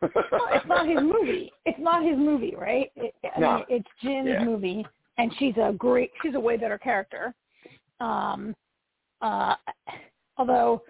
Well, 0.00 0.48
it's 0.52 0.66
not 0.66 0.86
his 0.88 1.00
movie. 1.02 1.52
It's 1.66 1.78
not 1.78 2.02
his 2.02 2.16
movie, 2.16 2.54
right? 2.56 2.90
It, 2.96 3.14
I 3.36 3.38
No. 3.40 3.56
mean, 3.56 3.64
it's 3.68 3.88
Jyn's 4.02 4.28
Yeah. 4.28 4.44
movie, 4.44 4.84
and 5.18 5.32
she's 5.38 5.54
a 5.56 5.72
great, 5.76 6.10
she's 6.22 6.34
a 6.34 6.40
way 6.40 6.56
better 6.56 6.78
character. 6.78 7.34
Um, 8.00 8.54
uh, 9.20 9.54
although 10.36 10.82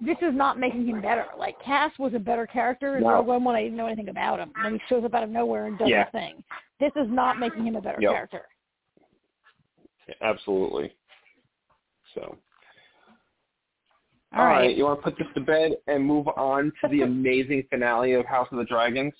this 0.00 0.16
is 0.22 0.34
not 0.34 0.58
making 0.58 0.86
him 0.86 1.00
better. 1.00 1.26
Like 1.38 1.56
Cass 1.64 1.92
was 1.98 2.14
a 2.14 2.18
better 2.18 2.46
character 2.46 2.96
in 2.96 3.04
No. 3.04 3.10
Rogue 3.10 3.26
One 3.26 3.44
when 3.44 3.56
I 3.56 3.62
didn't 3.62 3.76
know 3.76 3.86
anything 3.86 4.08
about 4.08 4.38
him. 4.38 4.52
When 4.62 4.74
he 4.74 4.80
shows 4.88 5.04
up 5.04 5.14
out 5.14 5.22
of 5.22 5.30
nowhere 5.30 5.66
and 5.66 5.78
does 5.78 5.88
Yeah. 5.88 6.04
his 6.04 6.12
thing, 6.12 6.44
this 6.80 6.92
is 6.96 7.08
not 7.08 7.38
making 7.38 7.66
him 7.66 7.76
a 7.76 7.80
better 7.80 8.00
Yep. 8.00 8.12
character. 8.12 8.46
Absolutely. 10.22 10.94
So, 12.14 12.38
All 14.34 14.44
right. 14.44 14.74
you 14.74 14.84
want 14.84 15.00
to 15.00 15.02
put 15.02 15.18
this 15.18 15.26
to 15.34 15.40
bed 15.40 15.76
and 15.86 16.04
move 16.04 16.28
on 16.28 16.72
to 16.80 16.88
the 16.88 17.02
amazing 17.02 17.64
finale 17.64 18.14
of 18.14 18.24
House 18.26 18.48
of 18.50 18.58
the 18.58 18.64
Dragons? 18.64 19.14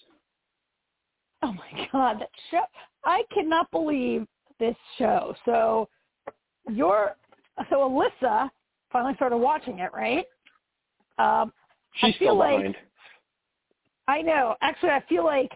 Oh 1.43 1.53
my 1.53 1.89
god, 1.93 2.21
that 2.21 2.31
show! 2.51 2.65
I 3.05 3.23
cannot 3.33 3.71
believe 3.71 4.27
this 4.59 4.77
show. 4.99 5.35
So, 5.45 5.89
you're 6.71 7.17
so 7.71 7.77
Alyssa 7.89 8.49
finally 8.93 9.15
started 9.17 9.37
watching 9.39 9.79
it, 9.81 9.91
right? 9.95 10.25
Um, 11.19 11.53
She's 11.95 12.15
I 12.15 12.19
feel 12.19 12.29
still 12.29 12.37
like- 12.39 12.57
behind. 12.59 12.77
I 14.07 14.23
know. 14.23 14.55
Actually, 14.63 14.91
I 14.91 15.03
feel 15.09 15.25
like 15.25 15.51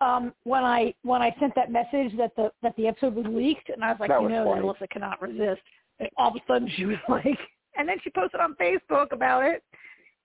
um, 0.00 0.32
when 0.44 0.62
I 0.62 0.92
when 1.02 1.22
I 1.22 1.34
sent 1.40 1.54
that 1.54 1.72
message 1.72 2.16
that 2.18 2.34
the 2.36 2.52
that 2.62 2.76
the 2.76 2.86
episode 2.86 3.14
was 3.14 3.24
leaked, 3.28 3.70
and 3.70 3.82
I 3.82 3.90
was 3.92 3.96
like, 4.00 4.10
That 4.10 4.18
you 4.20 4.24
was 4.24 4.30
know, 4.32 4.44
funny. 4.44 4.60
that 4.60 4.66
Alyssa 4.86 4.90
cannot 4.90 5.22
resist. 5.22 5.62
And 5.98 6.08
all 6.16 6.28
of 6.30 6.36
a 6.36 6.40
sudden, 6.46 6.70
she 6.76 6.84
was 6.84 6.98
like, 7.08 7.38
and 7.76 7.88
then 7.88 7.96
she 8.04 8.10
posted 8.10 8.40
on 8.40 8.54
Facebook 8.60 9.12
about 9.12 9.42
it, 9.44 9.62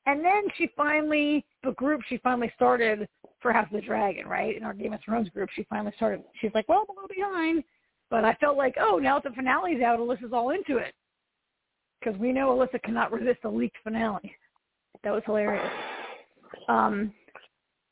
and 0.05 0.23
then 0.23 0.43
she 0.57 0.69
finally 0.75 1.45
the 1.63 1.71
group 1.71 2.01
she 2.09 2.17
finally 2.17 2.51
started 2.55 3.07
for 3.41 3.53
House 3.53 3.67
of 3.71 3.79
the 3.79 3.85
Dragon, 3.85 4.27
right? 4.27 4.55
In 4.57 4.63
our 4.63 4.73
Game 4.73 4.91
of 4.93 4.99
Thrones 5.03 5.29
group, 5.29 5.49
she 5.55 5.63
finally 5.69 5.93
started. 5.95 6.21
She's 6.41 6.51
like, 6.53 6.67
well, 6.67 6.85
I'm 6.89 6.97
a 6.97 7.01
little 7.01 7.15
behind, 7.15 7.63
but 8.13 8.23
I 8.23 8.35
felt 8.35 8.57
like, 8.57 8.75
oh, 8.79 8.99
now 8.99 9.17
that 9.17 9.27
the 9.27 9.35
finale's 9.35 9.81
out, 9.81 9.97
Alyssa's 9.97 10.33
all 10.33 10.51
into 10.51 10.77
it 10.77 10.93
because 11.99 12.15
we 12.19 12.31
know 12.31 12.49
Alyssa 12.49 12.79
cannot 12.83 13.11
resist 13.11 13.39
a 13.43 13.49
leaked 13.49 13.77
finale. 13.83 14.35
That 15.03 15.13
was 15.13 15.23
hilarious. 15.25 15.67
Um, 16.69 17.11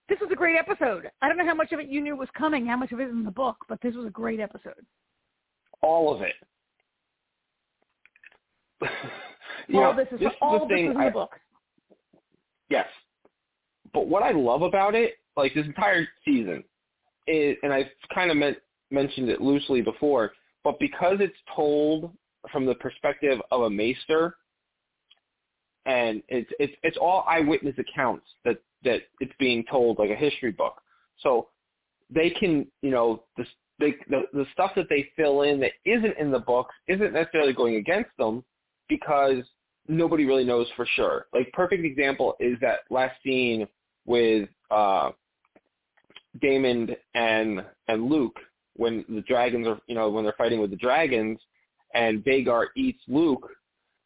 this 0.10 0.20
was 0.22 0.30
a 0.32 0.36
great 0.36 0.58
episode. 0.60 1.10
I 1.24 1.28
don't 1.28 1.38
know 1.38 1.46
how 1.48 1.56
much 1.56 1.72
of 1.72 1.80
it 1.80 1.88
you 1.88 2.02
knew 2.02 2.16
was 2.16 2.30
coming, 2.38 2.68
how 2.68 2.78
much 2.78 2.92
of 2.92 3.00
it 3.00 3.06
is 3.06 3.12
in 3.12 3.24
the 3.24 3.32
book, 3.32 3.56
but 3.68 3.80
this 3.82 3.96
was 3.96 4.06
a 4.06 4.12
great 4.12 4.40
episode. 4.40 4.86
All 5.82 6.14
of 6.14 6.22
it. 6.22 6.36
all 9.74 9.82
know, 9.82 9.96
this 9.96 10.08
is 10.12 10.20
this 10.20 10.30
all 10.40 10.58
is 10.58 10.62
this 10.70 10.82
was 10.82 10.92
in 10.92 10.98
I, 10.98 11.06
the 11.06 11.12
book. 11.12 11.32
Yes. 12.70 12.86
But 13.92 14.08
what 14.08 14.22
I 14.22 14.34
love 14.34 14.62
about 14.62 14.94
it, 14.94 15.16
like 15.36 15.56
this 15.56 15.66
entire 15.66 16.08
season, 16.24 16.64
is, 17.26 17.58
and 17.64 17.74
I've 17.74 17.90
kind 18.14 18.30
of 18.30 18.38
meant, 18.38 18.58
mentioned 18.92 19.30
it 19.30 19.42
loosely 19.42 19.82
before, 19.82 20.34
but 20.64 20.80
because 20.80 21.18
it's 21.20 21.38
told 21.56 22.12
from 22.52 22.66
the 22.66 22.76
perspective 22.76 23.40
of 23.52 23.62
a 23.64 23.70
maester, 23.70 24.36
and 25.86 26.22
it's 26.28 26.50
it's 26.60 26.74
it's 26.84 26.98
all 26.98 27.26
eyewitness 27.28 27.76
accounts 27.80 28.26
that 28.46 28.58
that 28.84 29.02
it's 29.20 29.34
being 29.40 29.64
told 29.70 30.00
like 30.00 30.10
a 30.10 30.16
history 30.16 30.52
book. 30.52 30.82
So 31.22 31.50
they 32.10 32.30
can, 32.30 32.68
you 32.82 32.92
know, 32.92 33.24
the 33.38 33.46
they, 33.80 33.96
the 34.10 34.24
the 34.34 34.46
stuff 34.54 34.72
that 34.76 34.88
they 34.90 35.10
fill 35.16 35.42
in 35.42 35.60
that 35.62 35.72
isn't 35.86 36.18
in 36.18 36.32
the 36.32 36.40
books 36.40 36.74
isn't 36.88 37.14
necessarily 37.14 37.54
going 37.54 37.76
against 37.76 38.12
them 38.18 38.44
because 38.88 39.44
nobody 39.88 40.26
really 40.26 40.44
knows 40.44 40.68
for 40.76 40.86
sure. 40.96 41.26
Like 41.34 41.52
perfect 41.54 41.84
example 41.84 42.36
is 42.40 42.58
that 42.62 42.80
last 42.90 43.16
scene 43.24 43.68
with 44.06 44.50
uh 44.70 45.12
Daemon 46.42 46.96
and 47.14 47.64
and 47.88 48.10
Luke 48.10 48.40
when 48.76 49.06
the 49.10 49.22
dragons 49.22 49.68
are 49.68 49.80
you 49.88 49.96
know 49.96 50.10
when 50.10 50.24
they're 50.24 50.34
fighting 50.38 50.62
with 50.62 50.72
the 50.72 50.78
dragons 50.78 51.40
and 51.94 52.24
Vhagar 52.24 52.68
eats 52.76 53.02
Luke. 53.08 53.50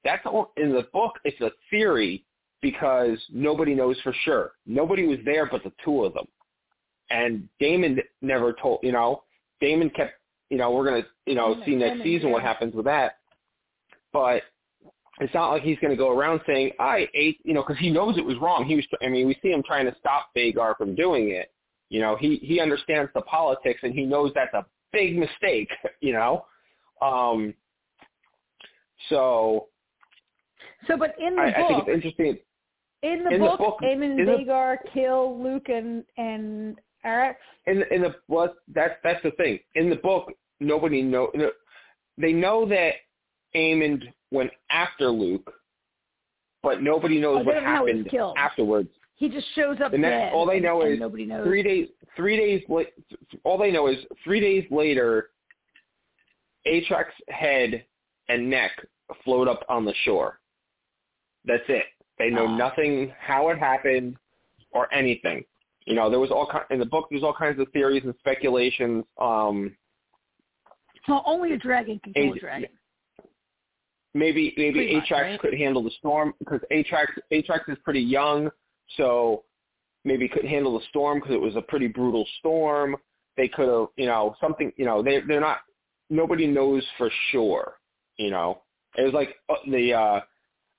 That's 0.03 0.25
all 0.25 0.51
in 0.57 0.71
the 0.71 0.87
book. 0.93 1.13
It's 1.23 1.39
a 1.41 1.51
theory 1.69 2.25
because 2.61 3.17
nobody 3.31 3.73
knows 3.75 3.99
for 4.01 4.13
sure. 4.23 4.51
Nobody 4.65 5.05
was 5.05 5.19
there 5.25 5.45
but 5.45 5.63
the 5.63 5.71
two 5.83 6.03
of 6.03 6.13
them. 6.13 6.25
And 7.09 7.47
Daemon 7.59 7.99
never 8.21 8.53
told, 8.53 8.79
you 8.81 8.91
know, 8.91 9.23
Daemon 9.61 9.91
kept, 9.91 10.13
you 10.49 10.57
know, 10.57 10.71
we're 10.71 10.85
going 10.85 11.03
to, 11.03 11.07
you 11.27 11.35
know, 11.35 11.61
see 11.65 11.75
next 11.75 12.03
season 12.03 12.31
what 12.31 12.41
happens 12.41 12.73
with 12.73 12.85
that. 12.85 13.17
But 14.11 14.43
it's 15.19 15.33
not 15.33 15.51
like 15.51 15.61
he's 15.61 15.77
going 15.79 15.91
to 15.91 15.97
go 15.97 16.11
around 16.11 16.41
saying, 16.47 16.71
I 16.79 17.07
ate, 17.13 17.39
you 17.43 17.53
know, 17.53 17.61
because 17.61 17.79
he 17.79 17.89
knows 17.89 18.17
it 18.17 18.25
was 18.25 18.37
wrong. 18.37 18.65
He 18.65 18.75
was, 18.75 18.85
I 19.01 19.09
mean, 19.09 19.27
we 19.27 19.37
see 19.41 19.49
him 19.49 19.63
trying 19.63 19.85
to 19.85 19.95
stop 19.99 20.29
Vhagar 20.35 20.75
from 20.77 20.95
doing 20.95 21.29
it. 21.29 21.51
You 21.89 22.01
know, 22.01 22.15
he, 22.15 22.37
he 22.37 22.59
understands 22.59 23.11
the 23.13 23.21
politics 23.21 23.79
and 23.83 23.93
he 23.93 24.03
knows 24.05 24.31
that's 24.33 24.53
a 24.53 24.65
big 24.91 25.17
mistake, 25.17 25.69
you 26.01 26.13
know. 26.13 26.45
Um, 27.01 27.53
so 29.09 29.67
So, 30.87 30.97
but 30.97 31.15
in 31.19 31.35
the 31.35 31.41
I, 31.41 31.47
I 31.49 31.67
think 31.67 31.87
it's 31.87 31.89
interesting. 31.93 32.37
in 33.03 33.23
the 33.23 33.31
in 33.31 33.41
the 33.41 33.47
book, 33.47 33.59
book- 33.59 33.79
Aemond 33.83 34.19
and 34.19 34.27
Vhagar 34.47 34.77
kill 34.93 35.41
Luke 35.41 35.69
and 35.69 36.03
and 36.17 36.79
Arrax. 37.05 37.35
in 37.67 37.83
in 37.91 38.01
the 38.01 38.15
well, 38.27 38.53
that's 38.73 38.95
that's 39.03 39.21
the 39.23 39.31
thing. 39.31 39.59
In 39.75 39.89
the 39.89 39.97
book, 39.97 40.31
nobody 40.59 41.01
know. 41.01 41.31
They 42.17 42.31
know 42.33 42.65
that 42.69 42.93
Aemond 43.55 44.03
went 44.31 44.51
after 44.69 45.09
Luke, 45.09 45.51
but 46.63 46.81
nobody 46.81 47.19
knows 47.19 47.39
Oh, 47.41 47.43
what 47.43 47.53
don't 47.55 47.63
know 47.63 47.69
how 47.69 47.85
he 47.85 47.93
was 47.93 48.05
happened 48.05 48.37
afterwards. 48.37 48.89
He 49.17 49.29
just 49.29 49.47
shows 49.55 49.79
up 49.81 49.91
The 49.91 49.97
next- 49.97 50.11
dead. 50.25 50.33
all 50.33 50.45
they 50.45 50.59
know 50.59 50.81
and 50.81 50.93
is 50.93 50.99
nobody 50.99 51.25
knows. 51.25 51.45
Three 51.45 51.63
days. 51.63 51.89
Three 52.15 52.35
days. 52.37 52.63
All 53.43 53.57
they 53.57 53.71
know 53.71 53.87
is 53.87 54.05
three 54.23 54.39
days 54.41 54.69
later, 54.71 55.31
Arrax's 56.67 57.13
head 57.29 57.85
and 58.27 58.49
neck 58.49 58.71
float 59.23 59.47
up 59.47 59.63
on 59.69 59.85
the 59.85 59.93
shore. 60.03 60.39
That's 61.45 61.63
it. 61.69 61.85
They 62.17 62.29
know 62.29 62.47
Ah. 62.47 62.57
nothing 62.57 63.09
how 63.19 63.49
it 63.49 63.57
happened 63.59 64.17
or 64.71 64.93
anything. 64.93 65.45
You 65.85 65.93
know, 65.93 66.09
there 66.09 66.19
was 66.19 66.31
all 66.31 66.51
in 66.71 66.79
the 66.79 66.85
book. 66.85 67.07
There's 67.09 67.23
all 67.23 67.33
kinds 67.33 67.59
of 67.59 67.69
theories 67.71 68.03
and 68.03 68.15
speculations. 68.19 69.05
Um, 69.17 69.77
So 71.05 71.21
only 71.25 71.53
a 71.53 71.57
dragon 71.57 71.99
can 71.99 72.13
kill 72.13 72.23
a 72.31 72.35
Age- 72.35 72.39
dragon. 72.41 72.69
maybe 74.15 74.53
maybe 74.57 74.89
Arrax 74.95 75.11
right? 75.11 75.39
could 75.39 75.53
handle 75.53 75.83
the 75.83 75.91
storm 75.91 76.33
because 76.39 76.61
Arrax 76.71 77.07
Arrax 77.31 77.69
is 77.69 77.77
pretty 77.83 78.01
young, 78.01 78.49
so 78.97 79.43
maybe 80.03 80.27
couldn't 80.27 80.49
handle 80.49 80.77
the 80.77 80.85
storm 80.89 81.19
because 81.19 81.33
it 81.33 81.41
was 81.41 81.55
a 81.55 81.61
pretty 81.61 81.87
brutal 81.87 82.25
storm. 82.39 82.95
They 83.37 83.47
could 83.47 83.67
have, 83.67 83.87
you 83.97 84.05
know, 84.05 84.35
something. 84.39 84.71
You 84.77 84.85
know, 84.85 85.01
they 85.03 85.21
they're 85.27 85.41
not. 85.41 85.59
Nobody 86.09 86.47
knows 86.47 86.83
for 86.97 87.09
sure. 87.31 87.73
You 88.17 88.31
know, 88.31 88.61
It 88.97 89.03
was 89.03 89.13
like 89.13 89.35
uh, 89.49 89.55
the 89.69 89.93
uh 89.93 90.19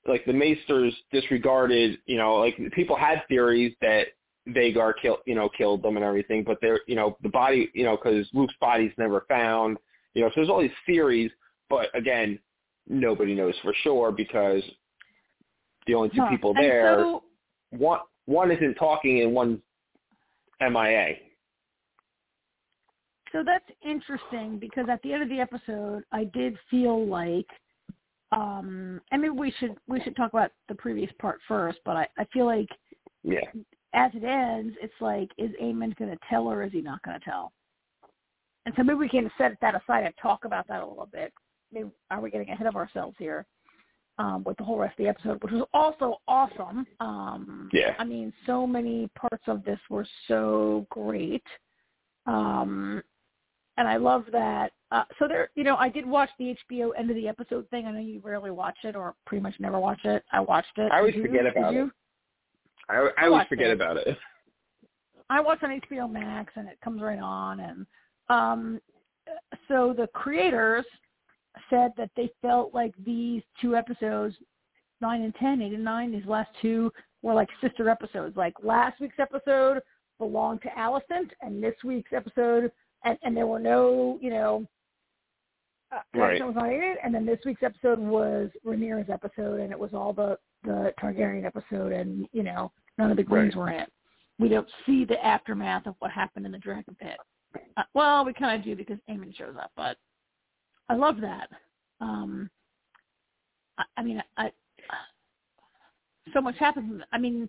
like 0.08 0.24
the 0.24 0.32
Maesters 0.32 0.92
disregarded, 1.12 1.98
you 2.06 2.16
know, 2.16 2.36
like 2.36 2.56
people 2.72 2.94
had 2.96 3.22
theories 3.28 3.74
that 3.80 4.06
Vhagar 4.48 4.92
killed, 5.02 5.18
you 5.26 5.34
know, 5.34 5.48
killed 5.48 5.82
them 5.82 5.96
and 5.96 6.04
everything, 6.04 6.44
but 6.44 6.58
they're, 6.62 6.78
you 6.86 6.94
know, 6.94 7.16
the 7.24 7.28
body, 7.28 7.68
you 7.74 7.82
know, 7.84 7.96
because 7.96 8.24
Luke's 8.32 8.54
body's 8.60 8.92
never 8.98 9.24
found, 9.28 9.76
you 10.14 10.22
know, 10.22 10.28
so 10.28 10.34
there's 10.36 10.48
all 10.48 10.62
these 10.62 10.70
theories, 10.86 11.32
but 11.68 11.86
again, 11.96 12.38
nobody 12.88 13.34
knows 13.34 13.54
for 13.62 13.74
sure 13.82 14.12
because 14.12 14.62
the 15.88 15.94
only 15.94 16.10
two 16.10 16.20
Huh. 16.20 16.30
people 16.30 16.50
And 16.56 16.64
there, 16.64 16.94
so- 17.00 17.24
one 17.78 18.00
one 18.26 18.50
isn't 18.50 18.74
talking 18.74 19.22
and 19.22 19.32
one's 19.32 19.60
MIA. 20.60 21.14
So 23.32 23.42
that's 23.44 23.64
interesting 23.84 24.58
because 24.58 24.86
at 24.90 25.02
the 25.02 25.12
end 25.12 25.22
of 25.22 25.28
the 25.28 25.40
episode, 25.40 26.04
I 26.12 26.24
did 26.24 26.56
feel 26.70 27.06
like, 27.06 27.46
um, 28.32 29.00
and 29.10 29.22
maybe 29.22 29.30
we 29.30 29.52
should 29.58 29.76
we 29.88 30.00
should 30.00 30.16
talk 30.16 30.32
about 30.32 30.52
the 30.68 30.74
previous 30.74 31.10
part 31.20 31.40
first. 31.46 31.78
But 31.84 31.96
I, 31.96 32.08
I 32.18 32.24
feel 32.32 32.46
like 32.46 32.68
Yeah. 33.22 33.40
as 33.94 34.10
it 34.14 34.24
ends, 34.24 34.76
it's 34.80 34.94
like, 35.00 35.28
is 35.38 35.50
Aemond 35.62 35.96
going 35.96 36.10
to 36.10 36.18
tell 36.30 36.46
or 36.46 36.62
is 36.62 36.72
he 36.72 36.80
not 36.80 37.02
going 37.02 37.18
to 37.18 37.24
tell? 37.24 37.52
And 38.64 38.74
so 38.76 38.82
maybe 38.82 38.98
we 38.98 39.08
can 39.08 39.30
set 39.38 39.52
that 39.60 39.74
aside 39.74 40.04
and 40.04 40.14
talk 40.20 40.44
about 40.44 40.66
that 40.68 40.82
a 40.82 40.86
little 40.86 41.08
bit. 41.12 41.32
Maybe 41.72 41.88
are 42.10 42.20
we 42.20 42.30
getting 42.30 42.50
ahead 42.50 42.66
of 42.66 42.76
ourselves 42.76 43.16
here 43.18 43.46
um, 44.18 44.44
with 44.44 44.56
the 44.56 44.64
whole 44.64 44.78
rest 44.78 44.98
of 44.98 45.04
the 45.04 45.08
episode, 45.08 45.42
which 45.42 45.52
was 45.52 45.66
also 45.74 46.16
awesome. 46.26 46.86
Um, 47.00 47.68
Yeah. 47.72 47.94
I 47.98 48.04
mean, 48.04 48.32
so 48.46 48.66
many 48.66 49.08
parts 49.08 49.44
of 49.46 49.64
this 49.64 49.78
were 49.90 50.06
so 50.28 50.86
great. 50.90 51.44
Um, 52.26 53.02
and 53.76 53.86
I 53.86 53.96
love 53.98 54.24
that. 54.32 54.72
Uh, 54.90 55.04
so 55.18 55.28
there, 55.28 55.50
you 55.54 55.64
know, 55.64 55.76
I 55.76 55.88
did 55.88 56.06
watch 56.06 56.30
the 56.38 56.56
HBO 56.70 56.90
end 56.98 57.10
of 57.10 57.16
the 57.16 57.28
episode 57.28 57.68
thing. 57.70 57.86
I 57.86 57.90
know 57.92 58.00
you 58.00 58.20
rarely 58.24 58.50
watch 58.50 58.78
it 58.84 58.96
or 58.96 59.14
pretty 59.26 59.42
much 59.42 59.54
never 59.58 59.78
watch 59.78 60.00
it. 60.04 60.24
I 60.32 60.40
watched 60.40 60.76
it. 60.78 60.90
I 60.92 60.98
always 60.98 61.14
Did 61.14 61.24
you? 61.24 61.28
forget 61.28 61.42
Did 61.44 61.56
about 61.56 61.72
you? 61.74 61.84
it. 61.86 61.90
I, 62.88 63.08
I 63.18 63.26
always 63.26 63.46
forget 63.48 63.68
it. 63.70 63.72
about 63.74 63.96
it. 63.98 64.16
I 65.30 65.40
watch 65.40 65.58
on 65.62 65.80
HBO 65.90 66.10
Max 66.10 66.52
and 66.56 66.68
it 66.68 66.78
comes 66.82 67.02
right 67.02 67.18
on 67.18 67.58
and 67.60 67.86
um 68.28 68.80
so 69.68 69.92
the 69.96 70.06
creators 70.14 70.84
said 71.70 71.92
that 71.96 72.10
they 72.16 72.30
felt 72.42 72.74
like 72.74 72.94
these 73.04 73.42
two 73.60 73.76
episodes, 73.76 74.36
nine 75.00 75.22
and 75.22 75.34
ten, 75.36 75.62
eight 75.62 75.72
and 75.72 75.84
nine, 75.84 76.12
these 76.12 76.26
last 76.26 76.50
two 76.60 76.92
were 77.22 77.34
like 77.34 77.48
sister 77.60 77.88
episodes. 77.88 78.36
Like 78.36 78.54
last 78.62 79.00
week's 79.00 79.18
episode 79.18 79.80
belonged 80.18 80.62
to 80.62 80.68
Alicent 80.68 81.30
and 81.40 81.62
this 81.62 81.74
week's 81.84 82.12
episode 82.12 82.70
and, 83.04 83.18
and 83.22 83.36
there 83.36 83.46
were 83.46 83.58
no, 83.58 84.18
you 84.20 84.30
know 84.30 84.66
uh, 85.92 86.00
Right. 86.14 86.44
Was 86.44 86.54
not 86.56 86.72
in 86.72 86.82
it, 86.82 86.98
and 87.04 87.14
then 87.14 87.24
this 87.24 87.38
week's 87.44 87.62
episode 87.62 87.98
was 87.98 88.50
Rhaenyra's 88.66 89.10
episode, 89.10 89.60
and 89.60 89.70
it 89.70 89.78
was 89.78 89.90
all 89.94 90.12
the 90.12 90.38
the 90.64 90.92
Targaryen 91.00 91.44
episode, 91.44 91.92
and 91.92 92.26
you 92.32 92.42
know 92.42 92.72
none 92.98 93.10
of 93.10 93.16
the 93.16 93.22
Greens 93.22 93.54
Right. 93.54 93.60
were 93.60 93.70
in 93.70 93.80
it 93.82 93.92
we 94.38 94.48
don't 94.48 94.68
see 94.84 95.04
the 95.04 95.24
aftermath 95.24 95.86
of 95.86 95.94
what 95.98 96.10
happened 96.10 96.46
in 96.46 96.52
the 96.52 96.58
dragon 96.58 96.96
pit. 97.00 97.16
Uh, 97.76 97.82
well, 97.94 98.24
we 98.24 98.32
kind 98.32 98.58
of 98.58 98.64
do 98.64 98.76
because 98.76 98.98
Aemond 99.08 99.36
shows 99.36 99.54
up, 99.60 99.70
but 99.76 99.96
I 100.88 100.94
love 100.94 101.20
that. 101.20 101.48
Um, 102.00 102.50
I, 103.78 103.84
I 103.96 104.02
mean, 104.02 104.22
I, 104.36 104.50
so 106.32 106.40
much 106.40 106.56
happens. 106.58 107.02
I 107.12 107.18
mean, 107.18 107.48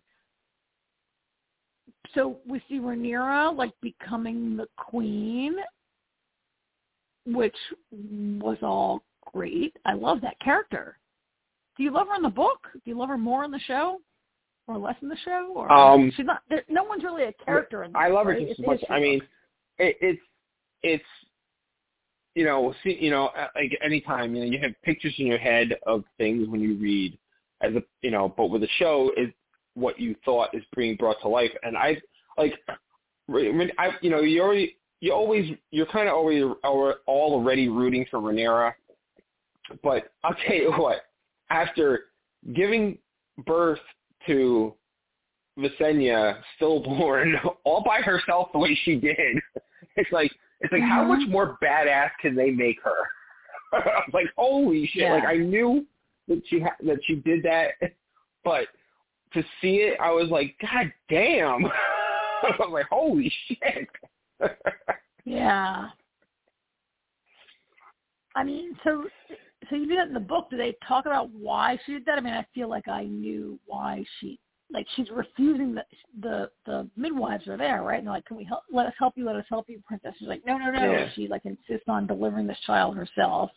so 2.14 2.38
we 2.48 2.62
see 2.70 2.80
Rhaenyra 2.80 3.56
like 3.56 3.74
becoming 3.82 4.58
the 4.58 4.68
queen, 4.78 5.56
which 7.26 7.56
was 7.92 8.58
all 8.62 9.04
great. 9.34 9.76
I 9.86 9.94
love 9.94 10.22
that 10.22 10.40
character. 10.40 10.98
Do 11.78 11.84
you 11.84 11.92
love 11.92 12.08
her 12.08 12.16
in 12.16 12.24
the 12.24 12.30
book? 12.30 12.68
Do 12.74 12.82
you 12.86 12.98
love 12.98 13.10
her 13.10 13.18
more 13.18 13.44
in 13.44 13.52
the 13.52 13.60
show? 13.60 14.00
or 14.68 14.78
less 14.78 14.96
in 15.02 15.10
the 15.10 15.18
show? 15.24 15.54
Or 15.56 15.72
Um, 15.72 16.12
she's 16.16 16.26
not. 16.26 16.42
There, 16.50 16.64
no 16.70 16.84
one's 16.84 17.04
really 17.04 17.24
a 17.24 17.34
character 17.34 17.84
in. 17.84 17.92
This, 17.92 18.00
I 18.00 18.10
love 18.10 18.26
her 18.28 18.34
right? 18.34 18.48
just 18.48 18.60
as 18.60 18.66
much. 18.66 18.84
I 18.90 19.00
mean, 19.00 19.22
it, 19.78 19.98
it's 20.02 20.22
it's 20.84 21.04
you 22.38 22.46
know, 22.46 22.72
see, 22.84 22.96
you 23.02 23.10
know, 23.10 23.32
like 23.56 23.76
anytime 23.84 24.36
you 24.36 24.46
know 24.46 24.52
you 24.52 24.60
have 24.60 24.72
pictures 24.84 25.16
in 25.18 25.26
your 25.26 25.40
head 25.40 25.76
of 25.88 26.04
things 26.20 26.48
when 26.48 26.62
you 26.62 26.76
read, 26.76 27.18
as 27.62 27.74
a 27.74 27.82
you 28.04 28.12
know, 28.12 28.32
but 28.38 28.52
with 28.52 28.62
a 28.62 28.68
show 28.78 29.12
is 29.18 29.30
what 29.74 30.00
you 30.00 30.16
thought 30.24 30.54
is 30.54 30.62
being 30.76 30.96
brought 30.98 31.20
to 31.24 31.28
life, 31.28 31.50
and 31.64 31.76
I 31.76 31.98
like, 32.38 32.54
when 33.26 33.72
I 33.80 33.90
you 34.04 34.12
know 34.12 34.20
you 34.20 34.44
already 34.44 34.78
you 35.00 35.14
always 35.14 35.50
you're 35.72 35.88
kind 35.88 36.08
of 36.08 36.14
always 36.14 36.44
al- 36.64 37.00
already 37.08 37.70
rooting 37.70 38.06
for 38.12 38.20
Rhaenyra, 38.20 38.74
but 39.82 40.12
I'll 40.24 40.36
tell 40.46 40.56
you 40.56 40.74
what, 40.74 40.98
after 41.50 42.02
giving 42.54 43.00
birth 43.48 43.80
to 44.28 44.76
Visenya 45.58 46.38
stillborn 46.56 47.34
all 47.64 47.84
by 47.84 48.02
herself 48.02 48.50
the 48.54 48.60
way 48.60 48.80
she 48.84 48.96
did. 48.96 49.40
It's 50.00 50.12
like 50.12 50.32
it's 50.62 50.72
like 50.72 50.82
how 50.82 51.04
Mhm. 51.04 51.08
much 51.08 51.28
more 51.30 51.58
badass 51.62 52.12
can 52.22 52.36
they 52.36 52.52
make 52.52 52.82
her? 52.84 52.96
I 53.74 53.78
was 54.06 54.14
like, 54.14 54.28
holy 54.38 54.88
shit! 54.88 55.04
Yeah. 55.04 55.14
Like 55.14 55.26
I 55.26 55.38
knew 55.38 55.86
that 56.28 56.42
she 56.48 56.60
ha- 56.60 56.76
that 56.82 57.00
she 57.06 57.16
did 57.16 57.44
that, 57.44 57.74
but 58.44 58.68
to 59.34 59.44
see 59.62 59.78
it, 59.82 60.00
I 60.00 60.12
was 60.12 60.30
like, 60.30 60.56
God 60.60 60.92
damn! 61.10 61.66
I 62.44 62.56
was 62.60 62.70
like, 62.72 62.88
holy 62.88 63.32
shit! 63.48 63.90
Yeah. 65.26 65.90
I 68.34 68.44
mean, 68.46 68.78
so 68.86 69.10
so 69.70 69.76
you 69.76 69.88
did 69.88 69.98
that 69.98 70.08
in 70.08 70.14
the 70.14 70.22
book. 70.22 70.50
Do 70.50 70.56
they 70.56 70.74
talk 70.88 71.06
about 71.06 71.30
why 71.32 71.78
she 71.86 71.92
did 71.94 72.06
that? 72.06 72.18
I 72.18 72.22
mean, 72.22 72.34
I 72.34 72.46
feel 72.56 72.70
like 72.70 72.88
I 72.88 73.04
knew 73.04 73.60
why 73.66 74.06
she 74.20 74.40
like 74.72 74.86
she's 74.96 75.10
refusing 75.10 75.74
the 75.76 75.84
the 76.22 76.50
the 76.66 76.90
midwives 76.96 77.48
are 77.48 77.58
there, 77.58 77.84
right? 77.84 77.98
And 77.98 78.08
they're 78.08 78.14
like, 78.14 78.26
can 78.26 78.38
we 78.38 78.44
help? 78.44 78.64
Let 78.72 78.88
us 78.88 78.94
help 79.00 79.14
you. 79.18 79.26
Let 79.26 79.36
us 79.36 79.46
help 79.50 79.70
you, 79.70 79.82
princess. 79.86 80.14
She's 80.20 80.28
like, 80.28 80.46
no, 80.46 80.58
no, 80.58 80.72
no. 80.72 80.92
Yeah. 80.92 81.10
She 81.16 81.28
like 81.28 81.46
insists 81.46 81.88
on 81.88 82.08
delivering 82.08 82.48
this 82.48 82.60
child 82.66 82.96
herself. 82.96 83.50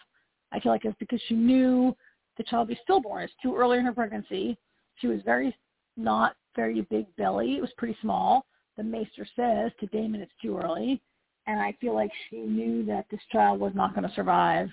I 0.53 0.61
feel 0.61 0.73
like 0.73 0.85
it's 0.85 0.97
because 0.99 1.21
she 1.29 1.35
knew 1.35 1.97
the 2.37 2.45
child 2.45 2.69
was 2.69 2.79
stillborn. 2.83 3.25
It's 3.25 3.33
too 3.43 3.57
early 3.57 3.79
in 3.79 3.85
her 3.85 3.93
pregnancy. 3.93 4.57
She 4.97 5.07
was 5.07 5.21
very 5.25 5.57
not 5.97 6.37
very 6.57 6.81
big 6.83 7.07
belly. 7.17 7.57
It 7.57 7.61
was 7.61 7.71
pretty 7.77 7.97
small. 8.01 8.47
The 8.77 8.83
maester 8.85 9.27
says 9.37 9.73
to 9.81 9.87
Daemon, 9.87 10.21
it's 10.21 10.33
too 10.41 10.59
early 10.59 11.01
and 11.51 11.61
I 11.61 11.75
feel 11.81 11.95
like 11.95 12.11
she 12.29 12.37
knew 12.37 12.85
that 12.87 13.07
this 13.11 13.21
child 13.33 13.61
was 13.61 13.73
not 13.75 13.95
going 13.95 14.09
to 14.09 14.15
survive, 14.15 14.69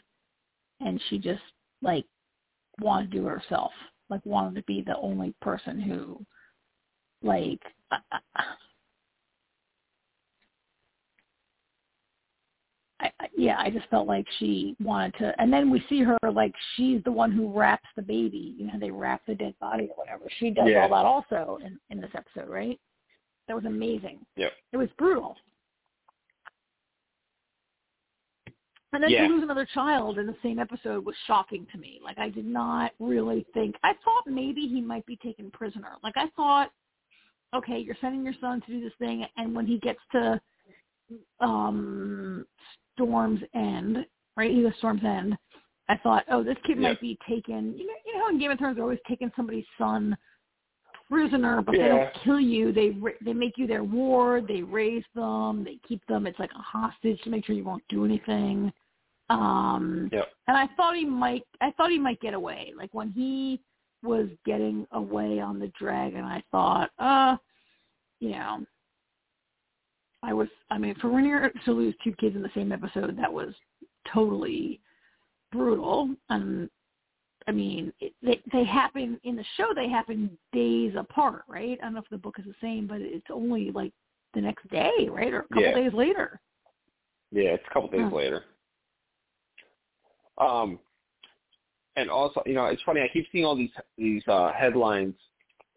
and 0.79 1.01
she 1.09 1.17
just 1.17 1.41
like 1.81 2.05
wanted 2.79 3.11
to 3.11 3.17
do 3.17 3.27
it 3.27 3.31
herself, 3.31 3.71
like 4.09 4.25
wanted 4.25 4.55
to 4.55 4.63
be 4.63 4.81
the 4.81 4.97
only 4.97 5.33
person 5.41 5.79
who, 5.79 6.23
like, 7.21 7.61
I, 7.91 7.97
I, 8.11 8.19
I, 12.99 13.27
yeah, 13.35 13.57
I 13.59 13.69
just 13.69 13.87
felt 13.89 14.07
like 14.07 14.25
she 14.39 14.75
wanted 14.83 15.13
to, 15.19 15.33
and 15.39 15.53
then 15.53 15.69
we 15.69 15.83
see 15.87 16.01
her 16.01 16.17
like 16.31 16.53
she's 16.75 17.03
the 17.03 17.11
one 17.11 17.31
who 17.31 17.51
wraps 17.51 17.87
the 17.95 18.01
baby. 18.01 18.55
You 18.57 18.67
know, 18.67 18.79
they 18.79 18.89
wrap 18.91 19.21
the 19.27 19.35
dead 19.35 19.53
body 19.61 19.83
or 19.85 19.95
whatever. 19.95 20.25
She 20.39 20.49
does 20.49 20.69
Yeah. 20.69 20.81
all 20.81 20.89
that 20.89 21.05
also 21.05 21.59
in 21.63 21.79
in 21.89 22.01
this 22.01 22.11
episode, 22.15 22.49
right? 22.49 22.79
That 23.47 23.55
was 23.55 23.65
amazing. 23.65 24.25
Yeah, 24.35 24.49
It 24.73 24.77
was 24.77 24.89
brutal. 24.97 25.37
And 28.93 29.03
then 29.03 29.11
Yeah. 29.11 29.27
to 29.27 29.33
lose 29.33 29.43
another 29.43 29.65
child 29.65 30.17
in 30.17 30.27
the 30.27 30.35
same 30.41 30.59
episode 30.59 31.05
was 31.05 31.15
shocking 31.25 31.65
to 31.71 31.77
me. 31.77 31.99
Like 32.01 32.17
I 32.17 32.29
did 32.29 32.45
not 32.45 32.93
really 32.99 33.45
think. 33.53 33.75
I 33.83 33.93
thought 34.03 34.25
maybe 34.25 34.67
he 34.67 34.81
might 34.81 35.05
be 35.05 35.17
taken 35.17 35.51
prisoner. 35.51 35.97
Like 36.03 36.15
I 36.17 36.27
thought, 36.35 36.71
okay, 37.53 37.77
you're 37.79 37.97
sending 37.99 38.23
your 38.23 38.33
son 38.39 38.61
to 38.61 38.67
do 38.67 38.81
this 38.81 38.93
thing, 38.99 39.25
and 39.37 39.53
when 39.55 39.65
he 39.67 39.77
gets 39.79 39.99
to 40.13 40.39
um 41.39 42.45
Storm's 42.93 43.41
End, 43.53 44.05
right? 44.35 44.51
He 44.51 44.63
was 44.63 44.73
Storm's 44.77 45.03
End. 45.03 45.37
I 45.89 45.97
thought, 45.97 46.25
oh, 46.29 46.43
this 46.43 46.57
kid 46.65 46.77
Yeah. 46.77 46.89
might 46.89 47.01
be 47.01 47.17
taken. 47.27 47.77
You 47.77 47.87
know, 47.87 47.93
you 48.05 48.13
know, 48.13 48.19
how 48.21 48.29
in 48.29 48.39
Game 48.39 48.51
of 48.51 48.57
Thrones, 48.57 48.75
they're 48.75 48.83
always 48.83 48.99
taking 49.07 49.31
somebody's 49.35 49.65
son 49.77 50.17
prisoner, 51.09 51.61
but 51.61 51.73
they 51.73 51.87
don't 51.87 52.13
kill 52.23 52.39
you. 52.39 52.71
They 52.71 52.95
they 53.23 53.33
make 53.33 53.57
you 53.57 53.67
their 53.67 53.83
ward. 53.83 54.47
They 54.47 54.61
raise 54.61 55.03
them. 55.15 55.63
They 55.63 55.79
keep 55.87 56.05
them. 56.07 56.27
It's 56.27 56.39
like 56.39 56.51
a 56.57 56.61
hostage 56.61 57.21
to 57.21 57.29
make 57.29 57.45
sure 57.45 57.55
you 57.55 57.63
won't 57.63 57.83
do 57.89 58.05
anything. 58.05 58.71
Um, 59.29 60.09
Yep. 60.11 60.27
and 60.47 60.57
I 60.57 60.67
thought 60.75 60.95
he 60.95 61.05
might. 61.05 61.43
I 61.61 61.71
thought 61.71 61.91
he 61.91 61.99
might 61.99 62.19
get 62.21 62.33
away. 62.33 62.73
Like 62.75 62.93
when 62.93 63.11
he 63.11 63.59
was 64.03 64.27
getting 64.45 64.87
away 64.91 65.39
on 65.39 65.59
the 65.59 65.71
dragon, 65.79 66.23
I 66.23 66.41
thought, 66.51 66.91
uh, 66.99 67.35
you 68.19 68.31
know, 68.31 68.65
I 70.23 70.33
was. 70.33 70.47
I 70.69 70.77
mean, 70.77 70.95
for 70.95 71.09
Rhaenyra 71.09 71.51
to 71.65 71.71
lose 71.71 71.95
two 72.03 72.13
kids 72.13 72.35
in 72.35 72.41
the 72.41 72.51
same 72.55 72.71
episode, 72.71 73.17
that 73.17 73.31
was 73.31 73.53
totally 74.13 74.79
brutal. 75.51 76.15
And 76.29 76.69
I 77.47 77.51
mean, 77.51 77.93
it, 77.99 78.13
they 78.21 78.41
they 78.51 78.65
happen 78.65 79.19
in 79.23 79.35
the 79.35 79.45
show. 79.55 79.67
They 79.73 79.89
happen 79.89 80.37
days 80.51 80.93
apart, 80.97 81.43
right? 81.47 81.77
I 81.81 81.85
don't 81.85 81.93
know 81.93 82.01
if 82.01 82.09
the 82.09 82.17
book 82.17 82.35
is 82.39 82.45
the 82.45 82.55
same, 82.61 82.87
but 82.87 82.99
it's 82.99 83.27
only 83.31 83.71
like 83.71 83.93
the 84.33 84.41
next 84.41 84.69
day, 84.69 85.07
right, 85.09 85.33
or 85.33 85.39
a 85.39 85.47
couple 85.47 85.63
Yeah. 85.63 85.73
days 85.75 85.93
later. 85.93 86.39
Yeah, 87.31 87.51
it's 87.51 87.63
a 87.69 87.73
couple 87.73 87.89
days 87.89 88.11
later. 88.11 88.43
Um, 90.37 90.79
and 91.95 92.09
also, 92.09 92.43
you 92.45 92.53
know, 92.53 92.65
it's 92.65 92.81
funny. 92.83 93.01
I 93.01 93.07
keep 93.07 93.25
seeing 93.31 93.45
all 93.45 93.55
these 93.55 93.71
these 93.97 94.23
uh, 94.27 94.51
headlines. 94.53 95.15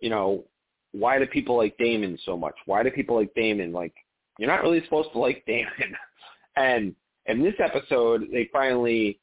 You 0.00 0.10
know, 0.10 0.44
why 0.92 1.18
do 1.18 1.26
people 1.26 1.56
like 1.56 1.76
Daemon 1.78 2.18
so 2.24 2.36
much? 2.36 2.54
Why 2.66 2.82
do 2.82 2.90
people 2.90 3.16
like 3.16 3.32
Daemon? 3.34 3.72
Like, 3.72 3.94
you're 4.38 4.50
not 4.50 4.62
really 4.62 4.82
supposed 4.84 5.12
to 5.12 5.18
like 5.18 5.44
Daemon. 5.46 5.72
and 6.56 6.94
in 7.26 7.42
this 7.42 7.54
episode, 7.62 8.26
they 8.32 8.48
finally 8.52 9.18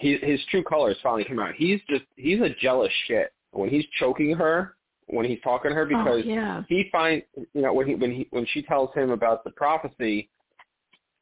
he, 0.00 0.16
his 0.22 0.40
true 0.50 0.62
colors 0.64 0.96
finally 1.02 1.24
come 1.24 1.38
out. 1.38 1.54
He's 1.54 1.80
just 1.88 2.04
he's 2.16 2.40
a 2.40 2.48
jealous 2.60 2.90
shit 3.06 3.32
when 3.52 3.68
he's 3.68 3.84
choking 3.98 4.34
her 4.34 4.74
when 5.08 5.26
he's 5.26 5.40
talking 5.42 5.70
to 5.70 5.74
her 5.74 5.82
Oh, 5.82 5.86
because 5.88 6.24
yeah. 6.24 6.62
he 6.68 6.88
finds 6.90 7.24
you 7.52 7.62
know 7.62 7.72
when 7.74 7.86
he 7.86 7.94
when 7.96 8.10
he 8.12 8.26
when 8.30 8.46
she 8.52 8.62
tells 8.62 8.94
him 8.94 9.10
about 9.10 9.44
the 9.44 9.50
prophecy 9.50 10.30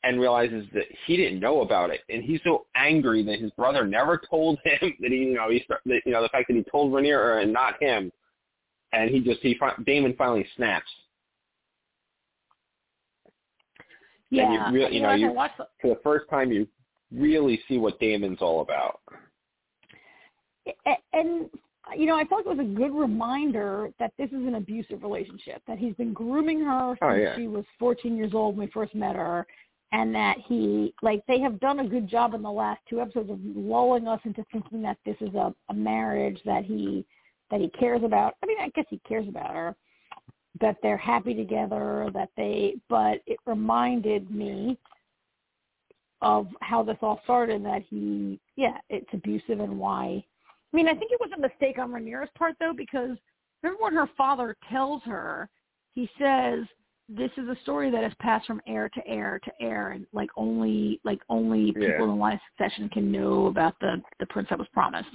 and 0.04 0.20
realizes 0.20 0.64
that 0.74 0.84
he 1.06 1.16
didn't 1.16 1.40
know 1.40 1.62
about 1.62 1.90
it 1.90 2.02
and 2.08 2.22
he's 2.22 2.40
so 2.44 2.66
angry 2.76 3.24
that 3.24 3.40
his 3.40 3.50
brother 3.52 3.84
never 3.84 4.20
told 4.30 4.58
him 4.64 4.92
that 5.00 5.10
he 5.10 5.16
you 5.16 5.34
know 5.34 5.50
he 5.50 5.64
that, 5.68 6.00
you 6.06 6.12
know 6.12 6.22
the 6.22 6.28
fact 6.28 6.46
that 6.48 6.54
he 6.56 6.64
told 6.70 6.92
Rhaenyra 6.92 7.42
and 7.42 7.52
not 7.52 7.82
him 7.82 8.12
and 8.92 9.10
he 9.10 9.20
just 9.20 9.40
he 9.40 9.58
Daemon 9.86 10.14
finally 10.16 10.46
snaps 10.56 10.86
Yeah. 14.30 14.44
and 14.44 14.52
you 14.52 14.80
really- 14.80 14.94
you 14.96 15.02
know, 15.02 15.14
you- 15.14 15.34
for 15.80 15.88
the 15.88 16.00
first 16.04 16.28
time 16.30 16.52
you 16.52 16.68
really 17.12 17.60
see 17.68 17.78
what 17.78 17.98
Daemon's 18.00 18.38
all 18.40 18.60
about 18.60 19.00
and 21.12 21.48
you 21.96 22.06
know, 22.06 22.16
I 22.16 22.24
felt 22.24 22.42
it 22.44 22.48
was 22.48 22.58
a 22.58 22.76
good 22.76 22.94
reminder 22.94 23.90
that 23.98 24.12
this 24.18 24.28
is 24.28 24.46
an 24.46 24.56
abusive 24.56 25.02
relationship. 25.02 25.62
That 25.66 25.78
he's 25.78 25.94
been 25.94 26.12
grooming 26.12 26.60
her 26.60 26.90
oh, 26.90 26.90
since 26.90 26.98
Oh, 27.02 27.14
yeah. 27.14 27.36
she 27.36 27.46
was 27.46 27.64
14 27.78 28.14
years 28.16 28.32
old 28.34 28.56
when 28.56 28.66
we 28.66 28.72
first 28.72 28.94
met 28.94 29.16
her, 29.16 29.46
and 29.92 30.14
that 30.14 30.36
he 30.46 30.92
like 31.00 31.22
they 31.26 31.40
have 31.40 31.58
done 31.60 31.80
a 31.80 31.88
good 31.88 32.06
job 32.06 32.34
in 32.34 32.42
the 32.42 32.50
last 32.50 32.80
two 32.90 33.00
episodes 33.00 33.30
of 33.30 33.38
lulling 33.42 34.06
us 34.06 34.20
into 34.24 34.44
thinking 34.52 34.82
that 34.82 34.98
this 35.06 35.16
is 35.20 35.34
a, 35.34 35.54
a 35.70 35.74
marriage 35.74 36.38
that 36.44 36.64
he 36.64 37.06
that 37.50 37.60
he 37.60 37.68
cares 37.70 38.02
about. 38.04 38.34
I 38.42 38.46
mean, 38.46 38.58
I 38.60 38.68
guess 38.74 38.84
he 38.90 39.00
cares 39.08 39.26
about 39.26 39.54
her. 39.54 39.74
That 40.60 40.76
they're 40.82 40.98
happy 40.98 41.34
together. 41.34 42.10
That 42.12 42.28
they, 42.36 42.74
but 42.90 43.22
it 43.26 43.38
reminded 43.46 44.30
me 44.30 44.76
of 46.20 46.46
how 46.60 46.82
this 46.82 46.98
all 47.02 47.20
started. 47.24 47.56
and 47.56 47.64
That 47.66 47.82
he, 47.88 48.40
yeah, 48.56 48.78
it's 48.88 49.08
abusive 49.12 49.60
and 49.60 49.78
why 49.78 50.24
I 50.72 50.76
mean, 50.76 50.88
I 50.88 50.94
think 50.94 51.12
it 51.12 51.20
was 51.20 51.30
a 51.36 51.40
mistake 51.40 51.78
on 51.78 51.90
Rhaenyra's 51.90 52.30
part 52.36 52.54
though, 52.60 52.74
because 52.76 53.16
remember 53.62 53.82
when 53.82 53.94
her 53.94 54.08
father 54.16 54.56
tells 54.70 55.02
her, 55.04 55.48
he 55.94 56.08
says, 56.18 56.66
"This 57.08 57.30
is 57.38 57.48
a 57.48 57.56
story 57.62 57.90
that 57.90 58.02
has 58.02 58.12
passed 58.20 58.46
from 58.46 58.60
heir 58.66 58.90
to 58.90 59.06
heir 59.06 59.40
to 59.44 59.52
heir, 59.60 59.92
and 59.92 60.06
like 60.12 60.28
only 60.36 61.00
like 61.04 61.20
only 61.30 61.72
people 61.72 61.88
Yeah. 61.88 62.02
in 62.02 62.08
the 62.08 62.14
line 62.14 62.34
of 62.34 62.40
succession 62.50 62.88
can 62.90 63.10
know 63.10 63.46
about 63.46 63.78
the 63.80 64.02
the 64.20 64.26
prince 64.26 64.48
that 64.50 64.58
was 64.58 64.68
promised 64.68 65.08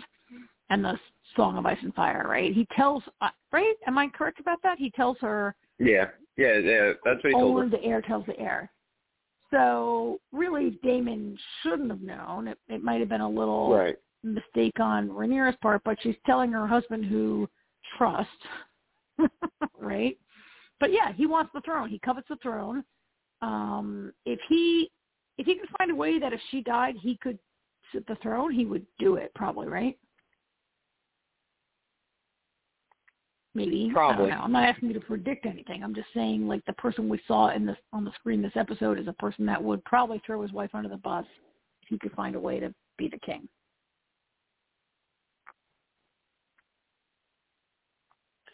and 0.69 0.84
the 0.84 0.99
Song 1.35 1.57
of 1.57 1.65
Ice 1.67 1.81
and 1.84 1.93
Fire." 1.93 2.25
Right? 2.27 2.51
He 2.51 2.65
tells, 2.75 3.03
uh, 3.21 3.30
right? 3.51 3.75
Am 3.85 3.97
I 3.99 4.07
correct 4.07 4.39
about 4.39 4.61
that? 4.63 4.80
He 4.80 4.89
tells 4.91 5.17
her 5.19 5.55
yeah 5.77 6.09
yeah 6.38 6.57
yeah 6.57 6.93
that's 7.05 7.23
what 7.23 7.27
he 7.27 7.34
told 7.34 7.43
only 7.57 7.61
her 7.69 7.69
the 7.69 7.84
heir 7.84 8.01
tells 8.01 8.25
the 8.25 8.39
heir. 8.39 8.71
So 9.53 10.19
really, 10.31 10.80
Daemon 10.84 11.38
shouldn't 11.61 11.91
have 11.91 12.01
known. 12.01 12.47
It, 12.47 12.57
it 12.67 12.84
might 12.84 12.99
have 12.99 13.09
been 13.09 13.21
a 13.21 13.30
little 13.30 13.71
right 13.73 13.95
mistake 14.23 14.80
on 14.80 15.09
Rhaenyra's 15.09 15.57
part, 15.61 15.81
but 15.84 15.97
she's 16.01 16.15
telling 16.25 16.51
her 16.51 16.65
husband 16.65 17.05
who 17.05 17.47
trusts, 17.97 18.31
right? 19.80 20.17
But 20.80 20.91
yeah, 20.91 21.13
he 21.13 21.25
wants 21.25 21.51
the 21.53 21.61
throne. 21.61 21.89
He 21.89 21.99
covets 21.99 22.27
the 22.30 22.38
throne. 22.38 22.84
Um, 23.41 24.13
if 24.25 24.39
he 24.49 24.89
if 25.38 25.45
he 25.45 25.55
could 25.55 25.69
find 25.77 25.91
a 25.91 25.95
way 25.95 26.19
that 26.19 26.34
if 26.34 26.39
she 26.49 26.61
died, 26.61 26.95
he 26.99 27.17
could 27.17 27.38
sit 27.91 28.07
the 28.07 28.15
throne, 28.21 28.51
he 28.51 28.65
would 28.65 28.85
do 28.99 29.15
it 29.15 29.31
probably, 29.35 29.67
right? 29.67 29.97
Maybe. 33.55 33.88
I 33.91 33.93
Probably. 33.93 34.30
don't 34.30 34.38
know. 34.38 34.43
I'm 34.43 34.51
not 34.51 34.67
asking 34.67 34.89
you 34.89 34.93
to 34.95 34.99
predict 34.99 35.45
anything. 35.45 35.84
I'm 35.84 35.93
just 35.93 36.07
saying 36.13 36.47
like 36.47 36.65
the 36.65 36.73
person 36.73 37.07
we 37.07 37.19
saw 37.27 37.49
in 37.49 37.65
this 37.65 37.77
on 37.91 38.03
the 38.03 38.11
screen 38.15 38.41
this 38.41 38.53
episode 38.55 38.99
is 38.99 39.07
a 39.07 39.13
person 39.13 39.45
that 39.45 39.63
would 39.63 39.84
probably 39.85 40.21
throw 40.25 40.41
his 40.41 40.51
wife 40.51 40.71
under 40.73 40.89
the 40.89 40.97
bus 40.97 41.25
if 41.84 41.89
he 41.89 41.99
could 41.99 42.11
find 42.13 42.35
a 42.35 42.39
way 42.39 42.59
to 42.59 42.73
be 42.97 43.07
the 43.07 43.19
king. 43.19 43.47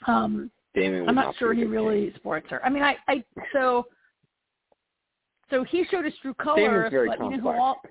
Um, 0.08 0.52
I'm 0.76 1.16
not 1.16 1.34
be 1.34 1.38
sure 1.38 1.54
he 1.54 1.64
really 1.64 2.06
king. 2.06 2.14
supports 2.16 2.48
her. 2.50 2.64
I 2.66 2.70
mean, 2.70 2.84
I, 2.84 2.96
I 3.08 3.24
so 3.54 3.86
so 5.50 5.64
he 5.64 5.86
showed 5.90 6.06
his 6.06 6.14
true 6.22 6.34
colors, 6.34 6.92
but 6.92 7.20
you 7.20 7.30
know 7.32 7.40
who 7.40 7.50
all 7.50 7.82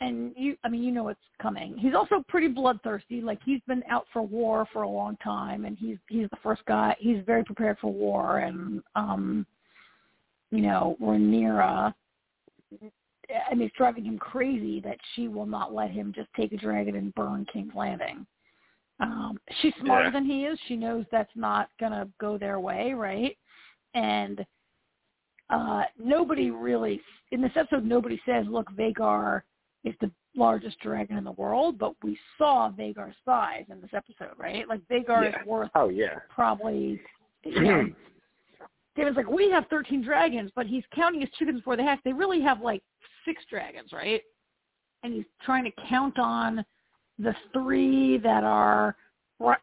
and 0.00 0.32
you 0.36 0.56
I 0.64 0.68
mean 0.68 0.82
you 0.82 0.92
know 0.92 1.04
what's 1.04 1.20
coming. 1.40 1.76
He's 1.78 1.94
also 1.94 2.22
pretty 2.28 2.48
bloodthirsty. 2.48 3.20
Like 3.20 3.38
he's 3.44 3.60
been 3.66 3.82
out 3.88 4.06
for 4.12 4.22
war 4.22 4.66
for 4.72 4.82
a 4.82 4.88
long 4.88 5.16
time 5.22 5.64
and 5.64 5.76
he's 5.78 5.96
he's 6.08 6.28
the 6.30 6.36
first 6.42 6.62
guy 6.66 6.94
he's 6.98 7.24
very 7.24 7.44
prepared 7.44 7.78
for 7.80 7.92
war 7.92 8.38
and 8.38 8.82
um 8.94 9.46
you 10.50 10.62
know, 10.62 10.96
Rhaenyra 11.00 11.94
I 13.50 13.54
mean 13.54 13.66
it's 13.66 13.76
driving 13.76 14.04
him 14.04 14.18
crazy 14.18 14.80
that 14.80 14.98
she 15.14 15.28
will 15.28 15.46
not 15.46 15.74
let 15.74 15.90
him 15.90 16.12
just 16.14 16.28
take 16.36 16.52
a 16.52 16.56
dragon 16.56 16.96
and 16.96 17.14
burn 17.14 17.46
King's 17.52 17.74
Landing. 17.74 18.26
Um 19.00 19.38
she's 19.60 19.74
smarter 19.80 20.06
Yeah. 20.06 20.10
than 20.10 20.26
he 20.26 20.44
is. 20.44 20.58
She 20.68 20.76
knows 20.76 21.06
that's 21.10 21.34
not 21.34 21.70
gonna 21.80 22.08
go 22.20 22.36
their 22.36 22.60
way, 22.60 22.92
right? 22.92 23.36
And 23.94 24.44
uh 25.48 25.84
nobody 25.98 26.50
really 26.50 27.00
in 27.32 27.40
this 27.40 27.52
episode 27.56 27.84
nobody 27.84 28.20
says, 28.26 28.44
look, 28.48 28.70
Vhagar 28.72 29.42
is 29.86 29.94
the 30.02 30.10
largest 30.34 30.78
dragon 30.80 31.16
in 31.16 31.24
the 31.24 31.32
world, 31.32 31.78
but 31.78 31.94
we 32.02 32.18
saw 32.36 32.70
Vhagar's 32.70 33.16
size 33.24 33.64
in 33.70 33.80
this 33.80 33.90
episode, 33.94 34.34
right? 34.36 34.68
Like 34.68 34.80
Vagar 34.88 35.22
Yeah. 35.24 35.40
is 35.40 35.46
worth 35.46 35.70
oh 35.74 35.88
yeah 35.88 36.18
probably 36.28 37.00
you 37.44 37.60
know 37.62 37.86
David's 38.96 39.16
like, 39.16 39.28
We 39.30 39.50
have 39.50 39.66
thirteen 39.70 40.02
dragons, 40.02 40.50
but 40.56 40.66
he's 40.66 40.82
counting 40.94 41.20
his 41.20 41.30
chickens 41.38 41.60
before 41.60 41.76
they 41.76 41.84
hatch. 41.84 42.00
They 42.04 42.12
really 42.12 42.40
have 42.42 42.60
like 42.60 42.82
six 43.24 43.42
dragons, 43.48 43.92
right? 43.92 44.22
And 45.02 45.12
he's 45.14 45.24
trying 45.44 45.64
to 45.64 45.72
count 45.88 46.18
on 46.18 46.64
the 47.18 47.34
three 47.52 48.18
that 48.18 48.42
are 48.44 48.96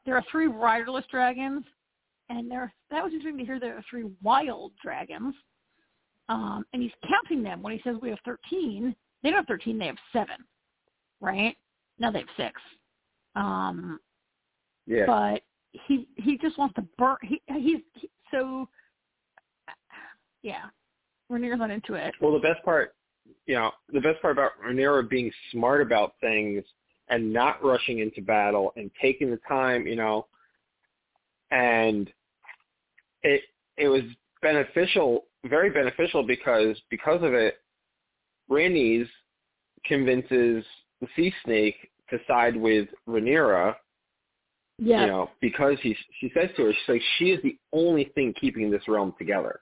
there 0.06 0.16
are 0.16 0.24
three 0.32 0.48
riderless 0.48 1.06
dragons 1.12 1.64
and 2.30 2.50
there 2.50 2.72
that 2.92 3.04
was 3.04 3.12
interesting 3.12 3.40
to 3.40 3.46
hear 3.46 3.60
there 3.60 3.76
are 3.78 3.84
three 3.90 4.06
wild 4.22 4.72
dragons. 4.82 5.34
Um, 6.30 6.64
and 6.72 6.82
he's 6.82 6.92
counting 7.10 7.44
them 7.44 7.62
when 7.62 7.74
he 7.74 7.82
says 7.84 7.98
we 8.02 8.10
have 8.10 8.20
13. 8.24 8.96
They 9.24 9.30
don't 9.30 9.38
have 9.38 9.48
13, 9.48 9.80
they 9.80 9.88
have 9.88 9.96
seven, 10.12 10.36
right? 11.22 11.56
Now 11.98 12.12
they 12.12 12.20
have 12.20 12.28
six. 12.38 12.62
Um, 13.36 14.00
yeah 14.86 15.06
but 15.08 15.42
he 15.72 16.08
he 16.18 16.38
just 16.38 16.58
wants 16.58 16.76
to 16.76 16.86
burn. 16.98 17.18
He 17.24 17.42
he's 17.48 17.80
he, 17.96 18.10
so 18.32 18.68
yeah. 20.42 20.66
Rhaenyra's 21.32 21.60
not 21.60 21.72
into 21.72 21.94
it. 21.96 22.14
Well, 22.22 22.34
the 22.34 22.40
best 22.40 22.64
part, 22.64 22.96
you 23.48 23.56
know, 23.56 23.72
the 23.92 24.02
best 24.02 24.22
part 24.22 24.34
about 24.34 24.52
Rhaenyra 24.64 25.10
being 25.10 25.32
smart 25.52 25.82
about 25.82 26.14
things 26.22 26.64
and 27.08 27.32
not 27.34 27.64
rushing 27.64 28.00
into 28.00 28.22
battle 28.22 28.74
and 28.76 28.92
taking 29.02 29.32
the 29.32 29.40
time, 29.48 29.88
you 29.88 29.96
know, 29.96 30.28
and 31.52 32.12
it 33.24 33.42
it 33.78 33.88
was 33.88 34.04
beneficial, 34.42 35.26
very 35.46 35.70
beneficial 35.70 36.24
because 36.24 36.78
because 36.90 37.24
of 37.24 37.34
it, 37.34 37.63
Rhaenys 38.50 39.08
convinces 39.86 40.64
the 41.02 41.08
sea 41.16 41.34
snake 41.44 41.76
to 42.10 42.20
side 42.28 42.56
with 42.56 42.88
Rhaenyra, 43.08 43.76
Yeah. 44.78 45.02
you 45.02 45.08
know, 45.08 45.30
because 45.42 45.78
he 45.82 45.96
she 46.20 46.30
says 46.34 46.50
to 46.56 46.66
her, 46.66 46.74
she's 46.74 46.90
like, 46.90 47.02
she 47.18 47.32
is 47.32 47.42
the 47.44 47.58
only 47.72 48.06
thing 48.16 48.34
keeping 48.40 48.70
this 48.70 48.88
realm 48.88 49.14
together. 49.18 49.62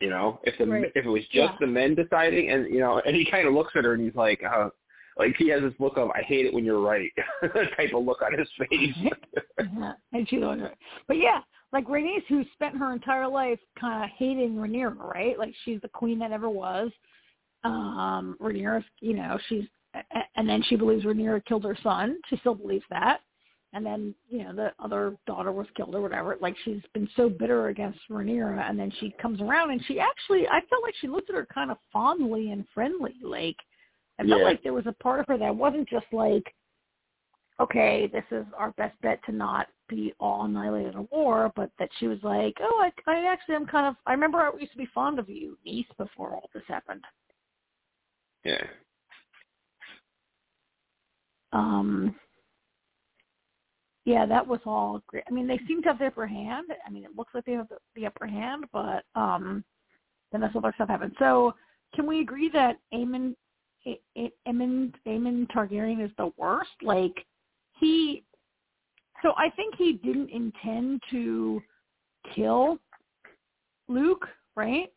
You 0.00 0.10
know, 0.10 0.40
if 0.44 0.56
the 0.58 0.66
Right. 0.66 0.92
if 0.94 1.04
it 1.04 1.08
was 1.08 1.24
just 1.28 1.52
Yeah. 1.52 1.56
the 1.60 1.66
men 1.66 1.94
deciding, 1.94 2.50
and 2.50 2.68
you 2.72 2.80
know, 2.80 3.00
and 3.04 3.14
he 3.14 3.24
kind 3.30 3.46
of 3.46 3.54
looks 3.54 3.74
at 3.76 3.84
her 3.84 3.92
and 3.94 4.02
he's 4.02 4.14
like, 4.14 4.42
uh, 4.42 4.70
like 5.18 5.36
he 5.36 5.48
has 5.48 5.60
this 5.60 5.78
look 5.78 5.98
of 5.98 6.10
I 6.10 6.22
hate 6.22 6.46
it 6.46 6.54
when 6.54 6.64
you're 6.64 6.80
right 6.80 7.12
type 7.76 7.92
of 7.94 8.04
look 8.04 8.22
on 8.22 8.38
his 8.38 8.48
face. 8.58 8.96
Yeah, 9.78 9.92
and 10.12 10.26
she 10.28 10.38
loves 10.38 10.60
her. 10.62 10.74
But 11.06 11.18
yeah, 11.18 11.42
like 11.72 11.86
Rhaenys, 11.86 12.24
who 12.28 12.44
spent 12.54 12.76
her 12.78 12.92
entire 12.92 13.28
life 13.28 13.58
kind 13.78 14.02
of 14.02 14.10
hating 14.16 14.54
Rhaenyra, 14.54 14.98
right? 14.98 15.38
Like 15.38 15.54
she's 15.64 15.80
the 15.82 15.88
queen 15.88 16.18
that 16.20 16.30
never 16.30 16.48
was. 16.48 16.90
Um, 17.64 18.36
Rhaenyra's, 18.40 18.84
you 19.00 19.14
know, 19.14 19.38
she's, 19.48 19.64
and 20.36 20.48
then 20.48 20.62
she 20.68 20.76
believes 20.76 21.04
Rhaenyra 21.04 21.44
killed 21.44 21.64
her 21.64 21.76
son. 21.82 22.18
She 22.28 22.36
still 22.38 22.54
believes 22.54 22.84
that. 22.90 23.20
And 23.72 23.86
then, 23.86 24.14
you 24.28 24.42
know, 24.42 24.52
the 24.52 24.72
other 24.82 25.16
daughter 25.26 25.52
was 25.52 25.66
killed 25.76 25.94
or 25.94 26.00
whatever. 26.00 26.36
Like 26.40 26.56
she's 26.64 26.82
been 26.92 27.08
so 27.16 27.28
bitter 27.28 27.68
against 27.68 28.00
Rhaenyra, 28.10 28.68
and 28.68 28.78
then 28.78 28.92
she 28.98 29.14
comes 29.20 29.40
around 29.40 29.70
and 29.70 29.84
she 29.86 30.00
actually, 30.00 30.48
I 30.48 30.60
felt 30.68 30.82
like 30.82 30.94
she 31.00 31.06
looked 31.06 31.30
at 31.30 31.36
her 31.36 31.46
kind 31.52 31.70
of 31.70 31.78
fondly 31.92 32.50
and 32.50 32.64
friendly. 32.74 33.14
Like 33.22 33.56
I 34.18 34.24
felt 34.24 34.40
Yeah. 34.40 34.46
like 34.46 34.62
there 34.62 34.72
was 34.72 34.86
a 34.86 34.92
part 34.92 35.20
of 35.20 35.26
her 35.28 35.38
that 35.38 35.54
wasn't 35.54 35.88
just 35.88 36.06
like, 36.12 36.52
okay, 37.60 38.08
this 38.12 38.24
is 38.30 38.46
our 38.56 38.72
best 38.72 39.00
bet 39.02 39.20
to 39.26 39.32
not 39.32 39.68
be 39.88 40.14
all 40.18 40.44
annihilated 40.46 40.94
in 40.94 41.00
a 41.00 41.02
war, 41.02 41.52
but 41.54 41.70
that 41.78 41.90
she 41.98 42.06
was 42.06 42.18
like, 42.22 42.56
oh, 42.60 42.80
I, 43.06 43.10
I 43.10 43.26
actually 43.26 43.54
am 43.54 43.66
kind 43.66 43.86
of, 43.86 43.96
I 44.06 44.12
remember 44.12 44.38
I 44.38 44.50
used 44.58 44.72
to 44.72 44.78
be 44.78 44.88
fond 44.94 45.18
of 45.18 45.28
you, 45.28 45.58
niece, 45.64 45.86
before 45.98 46.30
all 46.34 46.48
this 46.54 46.62
happened. 46.66 47.04
Yeah. 48.44 48.64
Um, 51.52 52.14
yeah, 54.04 54.24
that 54.26 54.46
was 54.46 54.60
all 54.64 55.02
great. 55.06 55.24
I 55.28 55.32
mean, 55.32 55.46
they 55.46 55.60
seem 55.68 55.82
to 55.82 55.88
have 55.88 55.98
the 55.98 56.06
upper 56.06 56.26
hand. 56.26 56.68
I 56.86 56.90
mean, 56.90 57.04
it 57.04 57.16
looks 57.16 57.34
like 57.34 57.44
they 57.44 57.52
have 57.52 57.68
the, 57.68 57.76
the 57.94 58.06
upper 58.06 58.26
hand, 58.26 58.64
but 58.72 59.04
um, 59.14 59.64
then 60.32 60.40
this 60.40 60.50
other 60.54 60.72
stuff 60.74 60.88
happened. 60.88 61.14
So, 61.18 61.54
can 61.94 62.06
we 62.06 62.20
agree 62.20 62.48
that 62.52 62.78
Aemond, 62.94 63.34
Aemond, 64.46 64.94
Aemond 65.06 65.50
Targaryen 65.50 66.04
is 66.04 66.12
the 66.16 66.32
worst? 66.36 66.70
Like, 66.82 67.14
he. 67.78 68.24
So 69.22 69.32
I 69.36 69.50
think 69.50 69.74
he 69.76 69.94
didn't 69.94 70.30
intend 70.30 71.02
to 71.10 71.60
kill 72.34 72.78
Luke, 73.88 74.26
right? 74.56 74.90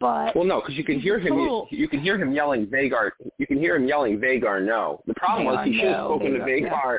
But 0.00 0.34
well, 0.36 0.44
no, 0.44 0.60
because 0.60 0.76
you 0.76 0.84
can 0.84 1.00
hear 1.00 1.18
him. 1.18 1.34
You, 1.34 1.66
you 1.70 1.88
can 1.88 2.00
hear 2.00 2.18
him 2.20 2.32
yelling 2.32 2.66
Vhagar. 2.66 3.10
You 3.38 3.46
can 3.46 3.58
hear 3.58 3.76
him 3.76 3.86
yelling 3.86 4.18
Vhagar. 4.18 4.64
No, 4.64 5.02
the 5.06 5.14
problem 5.14 5.46
was 5.46 5.56
Vhagar, 5.56 5.64
he 5.66 5.72
should 5.74 5.88
have 5.88 5.96
no, 5.96 6.08
spoken 6.08 6.32
to 6.32 6.38
Vhagar, 6.40 6.60
yeah. 6.60 6.68
Vhagar. 6.70 6.98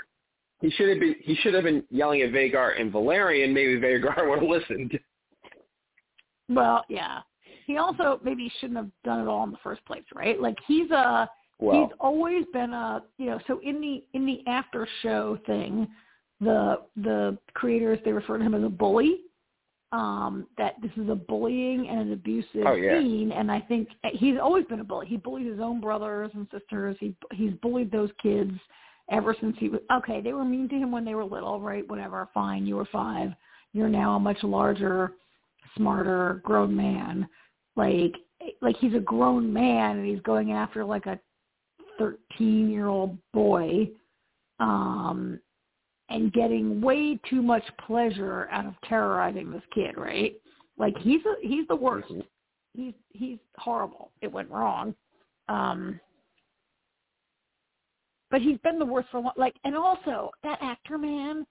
He 0.62 0.70
should 0.72 0.90
have 0.90 1.00
been. 1.00 1.16
He 1.22 1.36
should 1.36 1.54
have 1.54 1.64
been 1.64 1.84
yelling 1.90 2.22
at 2.22 2.32
Vhagar 2.32 2.80
and 2.80 2.92
Valyrian. 2.92 3.54
Maybe 3.54 3.80
Vhagar 3.80 4.30
would 4.30 4.40
have 4.40 4.50
listened. 4.50 5.00
Well, 6.50 6.84
yeah. 6.90 7.20
He 7.66 7.78
also 7.78 8.20
maybe 8.24 8.52
shouldn't 8.60 8.78
have 8.78 8.90
done 9.06 9.22
it 9.22 9.28
all 9.30 9.44
in 9.44 9.52
the 9.52 9.58
first 9.64 9.86
place, 9.86 10.04
right? 10.14 10.42
Like 10.42 10.58
he's 10.68 10.90
a 10.92 11.30
Well, 11.60 11.82
he's 11.82 11.96
always 12.00 12.46
been 12.52 12.74
a 12.74 13.04
you 13.18 13.28
know 13.28 13.40
so 13.48 13.60
in 13.64 13.80
the 13.80 14.04
in 14.14 14.26
the 14.26 14.42
after 14.48 14.88
show 15.04 15.38
thing 15.46 15.88
the 16.42 16.82
the 16.96 17.38
creators 17.54 18.00
they 18.04 18.12
refer 18.12 18.38
to 18.38 18.44
him 18.44 18.56
as 18.56 18.64
a 18.64 18.70
bully 18.70 19.22
um 19.92 20.46
that 20.58 20.76
this 20.82 20.92
is 20.98 21.10
a 21.10 21.16
bullying 21.16 21.88
and 21.90 22.00
an 22.02 22.14
abusive 22.14 22.64
Oh, 22.66 22.74
yeah. 22.76 23.00
scene 23.00 23.32
and 23.32 23.52
i 23.52 23.60
think 23.60 23.88
he's 24.14 24.38
always 24.40 24.66
been 24.66 24.82
a 24.82 24.84
bully. 24.84 25.08
He 25.08 25.18
bullied 25.18 25.48
his 25.48 25.60
own 25.60 25.82
brothers 25.82 26.30
and 26.36 26.48
sisters. 26.52 26.96
He 27.00 27.16
he's 27.34 27.54
bullied 27.62 27.92
those 27.92 28.12
kids 28.22 28.52
ever 29.12 29.36
since 29.42 29.56
he 29.60 29.70
was 29.70 29.82
okay 29.92 30.22
they 30.22 30.34
were 30.34 30.46
mean 30.46 30.70
to 30.70 30.76
him 30.76 30.92
when 30.92 31.04
they 31.06 31.16
were 31.16 31.26
little 31.26 31.60
right? 31.60 31.88
Whatever 31.90 32.28
fine 32.34 32.68
you 32.68 32.76
were 32.76 32.86
five. 32.92 33.32
You're 33.74 33.90
now 33.90 34.16
a 34.16 34.20
much 34.20 34.42
larger 34.44 35.14
smarter 35.76 36.42
grown 36.44 36.76
man. 36.76 37.28
Like 37.76 38.14
like 38.62 38.78
he's 38.78 38.94
a 38.94 39.00
grown 39.00 39.52
man 39.52 39.98
and 39.98 40.06
he's 40.08 40.22
going 40.22 40.52
after 40.52 40.86
like 40.86 41.08
a 41.08 41.20
13 41.98 42.70
year 42.70 42.88
old 42.88 43.18
boy. 43.34 43.90
Um 44.60 45.40
and 46.10 46.34
getting 46.34 46.82
way 46.82 47.20
too 47.30 47.42
much 47.42 47.64
pleasure 47.86 48.48
out 48.52 48.66
of 48.66 48.74
terrorizing 48.88 49.52
this 49.52 49.64
kid 49.74 49.96
right? 49.98 50.36
Like 50.78 50.98
he's 51.00 51.22
a, 51.26 51.48
he's 51.48 51.68
the 51.68 51.76
worst. 51.76 52.10
Mhm. 52.10 52.26
he's 52.74 52.94
he's 53.10 53.40
horrible. 53.58 54.12
It 54.22 54.32
went 54.32 54.50
wrong. 54.50 54.96
Um 55.48 56.00
but 58.32 58.42
he's 58.42 58.58
been 58.60 58.80
the 58.80 58.86
worst 58.86 59.10
for 59.12 59.20
long 59.20 59.34
like 59.38 59.56
and 59.64 59.76
also 59.76 60.30
that 60.44 60.60
actor 60.62 60.98
man 60.98 61.46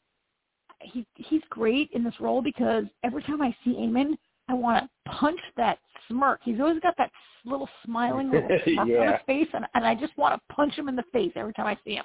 he 0.80 1.04
he's 1.16 1.42
great 1.50 1.90
in 1.92 2.04
this 2.04 2.14
role 2.20 2.40
because 2.40 2.84
every 3.04 3.22
time 3.24 3.42
i 3.42 3.54
see 3.64 3.74
Aemond, 3.74 4.16
i 4.48 4.54
want 4.54 4.84
to 4.84 5.10
punch 5.10 5.40
that 5.56 5.78
smirk. 6.08 6.40
He's 6.42 6.60
always 6.60 6.80
got 6.80 6.96
that 6.96 7.10
little 7.44 7.68
smiling 7.84 8.30
little 8.30 8.48
smirk 8.64 8.78
on 8.78 8.88
his 8.88 9.20
face 9.26 9.48
and 9.52 9.66
and 9.74 9.84
i 9.84 9.94
just 9.94 10.16
want 10.16 10.34
to 10.34 10.54
punch 10.54 10.74
him 10.74 10.88
in 10.88 10.96
the 10.96 11.04
face 11.12 11.32
every 11.34 11.52
time 11.52 11.66
i 11.66 11.76
see 11.84 11.94
him 11.94 12.04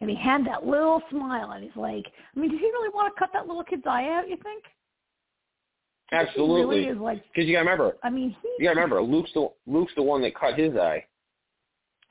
and 0.00 0.08
he 0.10 0.16
had 0.16 0.44
that 0.46 0.66
little 0.66 1.02
smile 1.10 1.50
and 1.52 1.62
he's 1.64 1.76
like 1.76 2.06
i 2.36 2.38
mean 2.40 2.50
did 2.50 2.58
he 2.60 2.66
really 2.66 2.90
want 2.94 3.12
to 3.14 3.18
cut 3.18 3.30
that 3.32 3.46
little 3.46 3.64
kid's 3.64 3.82
eye 3.86 4.08
out 4.08 4.28
you 4.28 4.36
think 4.42 4.64
He 6.10 6.16
absolutely. 6.16 6.78
really 6.80 6.88
is 6.88 6.98
like 6.98 7.22
Because 7.32 7.46
you 7.48 7.54
got 7.54 7.62
to 7.64 7.70
remember, 7.70 7.96
i 8.02 8.10
mean 8.10 8.34
he 8.42 8.48
you 8.58 8.68
got 8.68 8.74
to 8.74 8.80
remember, 8.80 9.02
Luke's 9.02 9.30
the 9.34 9.48
Luke's 9.66 9.92
the 9.96 10.02
one 10.02 10.22
that 10.22 10.34
cut 10.34 10.58
his 10.58 10.76
eye. 10.76 11.04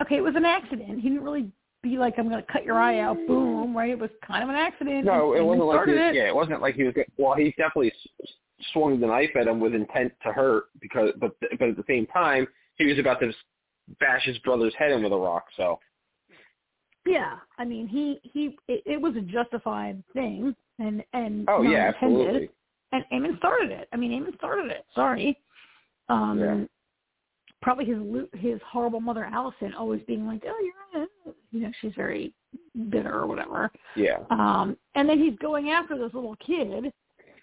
okay, 0.02 0.18
it 0.18 0.22
was 0.24 0.36
an 0.36 0.45
accident. 0.45 0.99
He 1.02 1.10
didn't 1.10 1.24
really 1.24 1.52
be 1.82 1.98
like, 1.98 2.16
I'm 2.18 2.28
going 2.30 2.44
to 2.44 2.52
cut 2.52 2.66
your 2.66 2.78
eye 2.78 2.99
out, 2.99 3.16
boom, 3.26 3.76
right? 3.76 3.90
It 3.91 3.99
was 3.99 4.10
kind 4.28 4.44
of 4.44 4.49
an 4.49 4.56
accident. 4.56 5.06
No, 5.06 5.34
it 5.34 5.41
wasn't 5.41 5.66
like 5.68 5.86
he 5.86 5.91
was, 5.94 6.02
it. 6.10 6.16
yeah, 6.16 6.28
it 6.28 6.36
wasn't 6.36 6.61
like 6.61 6.76
he 6.76 6.84
was. 6.84 6.94
Well, 7.18 7.36
he 7.36 7.52
definitely 7.57 7.94
swung 8.74 8.99
the 8.99 9.07
knife 9.07 9.30
at 9.40 9.48
him 9.48 9.61
with 9.61 9.74
intent 9.74 10.11
to 10.24 10.34
hurt 10.34 10.66
because, 10.82 11.11
but 11.22 11.32
but 11.57 11.70
at 11.70 11.78
the 11.78 11.84
same 11.88 12.06
time, 12.07 12.45
he 12.76 12.86
was 12.86 12.99
about 12.99 13.22
to 13.22 13.32
bash 14.02 14.26
his 14.26 14.38
brother's 14.40 14.74
head 14.78 14.91
in 14.91 15.03
with 15.03 15.14
a 15.14 15.18
rock. 15.18 15.45
So 15.56 15.80
Yeah, 17.05 17.35
I 17.57 17.65
mean, 17.65 17.88
he 17.88 18.19
he, 18.23 18.57
it, 18.67 18.84
it 18.85 19.01
was 19.01 19.15
a 19.15 19.21
justified 19.21 20.03
thing, 20.13 20.55
and 20.80 21.03
and 21.13 21.45
oh 21.49 21.61
yeah, 21.61 21.88
intended. 21.89 22.27
absolutely. 22.27 22.49
And 22.91 23.03
Aemond 23.13 23.38
started 23.38 23.71
it. 23.71 23.88
I 23.93 23.97
mean, 23.97 24.11
Aemond 24.11 24.35
started 24.38 24.71
it. 24.71 24.85
Sorry. 24.95 25.38
Um, 26.09 26.39
Yeah. 26.39 26.65
Probably 27.61 27.84
his 27.85 27.97
his 28.41 28.59
horrible 28.65 29.01
mother 29.01 29.27
Alicent 29.31 29.76
always 29.77 30.01
being 30.07 30.26
like, 30.26 30.43
oh, 30.47 30.71
you're, 30.93 31.03
uh," 31.03 31.31
you 31.51 31.59
know, 31.59 31.71
she's 31.81 31.93
very 31.93 32.34
bitter 32.89 33.13
or 33.13 33.27
whatever. 33.27 33.69
Yeah, 33.97 34.19
Um, 34.30 34.77
and 34.95 35.09
then 35.09 35.19
he's 35.19 35.38
going 35.39 35.69
after 35.69 35.97
this 35.97 36.13
little 36.13 36.38
kid 36.38 36.93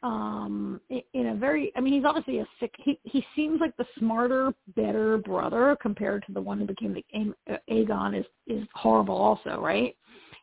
um, 0.03 0.81
in 1.13 1.27
a 1.27 1.35
very, 1.57 1.73
I 1.77 1.81
mean, 1.81 1.95
he's 1.95 2.05
obviously 2.05 2.39
a 2.41 2.47
sick, 2.61 2.75
he, 2.79 2.99
he 3.05 3.25
seems 3.35 3.61
like 3.61 3.77
the 3.77 3.87
smarter, 3.99 4.53
better 4.75 5.19
brother 5.19 5.77
compared 5.81 6.25
to 6.27 6.33
the 6.33 6.41
one 6.41 6.59
who 6.59 6.67
became 6.67 6.95
the 6.95 7.53
uh, 7.53 7.57
Aegon 7.71 8.19
is, 8.19 8.27
is 8.47 8.67
horrible 8.75 9.17
also, 9.17 9.61
right? 9.61 9.97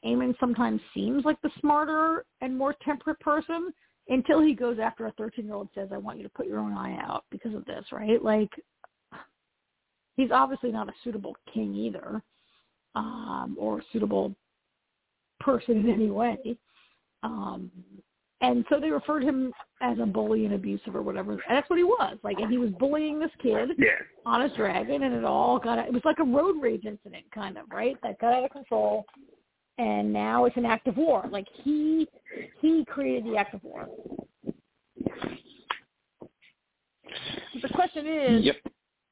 Aemond 0.05 0.35
sometimes 0.39 0.81
seems 0.93 1.23
like 1.23 1.41
the 1.41 1.51
smarter 1.59 2.25
and 2.41 2.57
more 2.57 2.75
temperate 2.83 3.19
person 3.19 3.71
until 4.09 4.41
he 4.41 4.53
goes 4.53 4.77
after 4.81 5.07
a 5.07 5.13
13-year-old 5.13 5.69
says, 5.73 5.89
I 5.93 5.97
want 5.97 6.17
you 6.17 6.23
to 6.23 6.29
put 6.29 6.47
your 6.47 6.59
own 6.59 6.73
eye 6.73 6.97
out 7.01 7.23
because 7.31 7.53
of 7.53 7.63
this, 7.65 7.85
right? 7.91 8.21
Like, 8.21 8.49
he's 10.17 10.31
obviously 10.31 10.71
not 10.71 10.89
a 10.89 10.93
suitable 11.03 11.35
king 11.53 11.73
either 11.73 12.21
um, 12.95 13.55
or 13.57 13.79
a 13.79 13.83
suitable 13.93 14.35
person 15.39 15.77
in 15.77 15.89
any 15.89 16.09
way. 16.09 16.37
Um, 17.21 17.71
and 18.43 18.65
so 18.69 18.77
they 18.77 18.91
referred 18.91 19.23
him 19.23 19.53
as 19.81 19.97
a 19.99 20.05
bully 20.05 20.45
and 20.45 20.53
abusive 20.53 20.95
or 20.95 21.01
whatever. 21.01 21.31
And 21.31 21.41
that's 21.49 21.69
what 21.69 21.79
he 21.79 21.85
was. 21.85 22.17
Like, 22.23 22.39
and 22.39 22.51
he 22.51 22.57
was 22.57 22.71
bullying 22.71 23.17
this 23.17 23.31
kid 23.41 23.69
yeah, 23.77 23.91
on 24.25 24.41
his 24.41 24.51
dragon, 24.57 25.03
and 25.03 25.15
it 25.15 25.23
all 25.23 25.57
got, 25.57 25.79
it 25.79 25.93
was 25.93 26.01
like 26.03 26.19
a 26.19 26.25
road 26.25 26.61
rage 26.61 26.83
incident 26.85 27.23
kind 27.33 27.57
of, 27.57 27.63
right? 27.71 27.95
That 28.03 28.19
got 28.19 28.33
out 28.33 28.43
of 28.43 28.51
control. 28.51 29.05
And 29.77 30.11
now 30.11 30.43
it's 30.43 30.57
an 30.57 30.65
act 30.65 30.87
of 30.87 30.97
war. 30.97 31.23
Like 31.31 31.47
he, 31.63 32.05
he 32.59 32.83
created 32.85 33.25
the 33.25 33.37
act 33.37 33.53
of 33.53 33.63
war. 33.63 33.87
The 37.61 37.69
question 37.69 38.05
is, 38.05 38.43
yep. 38.43 38.57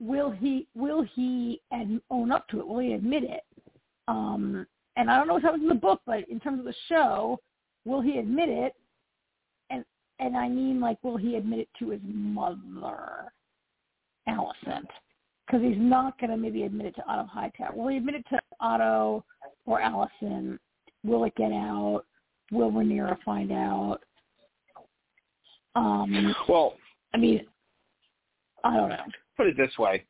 will 0.02 0.30
he 0.30 0.68
will 0.76 1.06
he 1.16 1.62
and 1.72 2.02
own 2.10 2.32
up 2.32 2.48
to 2.50 2.60
it? 2.60 2.68
Will 2.68 2.80
he 2.80 2.94
admit 2.94 3.24
it? 3.24 3.44
Um, 4.08 4.68
and 4.98 5.10
I 5.10 5.18
don't 5.18 5.28
know 5.28 5.36
what 5.36 5.44
happens 5.44 5.64
in 5.64 5.70
the 5.70 5.76
book, 5.76 6.02
but 6.06 6.28
in 6.30 6.40
terms 6.40 6.60
of 6.60 6.66
the 6.66 6.76
show, 6.90 7.40
will 7.86 8.02
he 8.02 8.18
admit 8.18 8.50
it? 8.50 8.74
And 10.22 10.38
I 10.38 10.48
mean, 10.48 10.80
like, 10.80 11.04
will 11.04 11.18
he 11.18 11.36
admit 11.36 11.60
it 11.60 11.70
to 11.80 11.90
his 11.90 12.00
mother, 12.04 13.34
Alicent? 14.30 14.86
Because 15.46 15.62
he's 15.64 15.78
not 15.78 16.18
going 16.20 16.30
to 16.30 16.38
maybe 16.38 16.64
admit 16.64 16.86
it 16.86 16.96
to 16.96 17.06
Otto 17.08 17.26
Hightower. 17.28 17.74
Will 17.76 17.88
he 17.90 17.98
admit 17.98 18.16
it 18.16 18.26
to 18.30 18.40
Otto 18.60 19.26
or 19.66 19.82
Alicent? 19.82 20.60
Will 21.04 21.24
it 21.26 21.36
get 21.36 21.52
out? 21.52 22.04
Will 22.52 22.72
Rhaenyra 22.72 23.18
find 23.26 23.52
out? 23.52 23.98
Um, 25.76 26.36
Well, 26.48 26.76
I 27.14 27.18
mean, 27.18 27.46
I 28.64 28.78
don't 28.78 28.90
know. 28.90 29.04
put 29.36 29.48
it 29.48 29.58
this 29.58 29.76
way. 29.80 30.06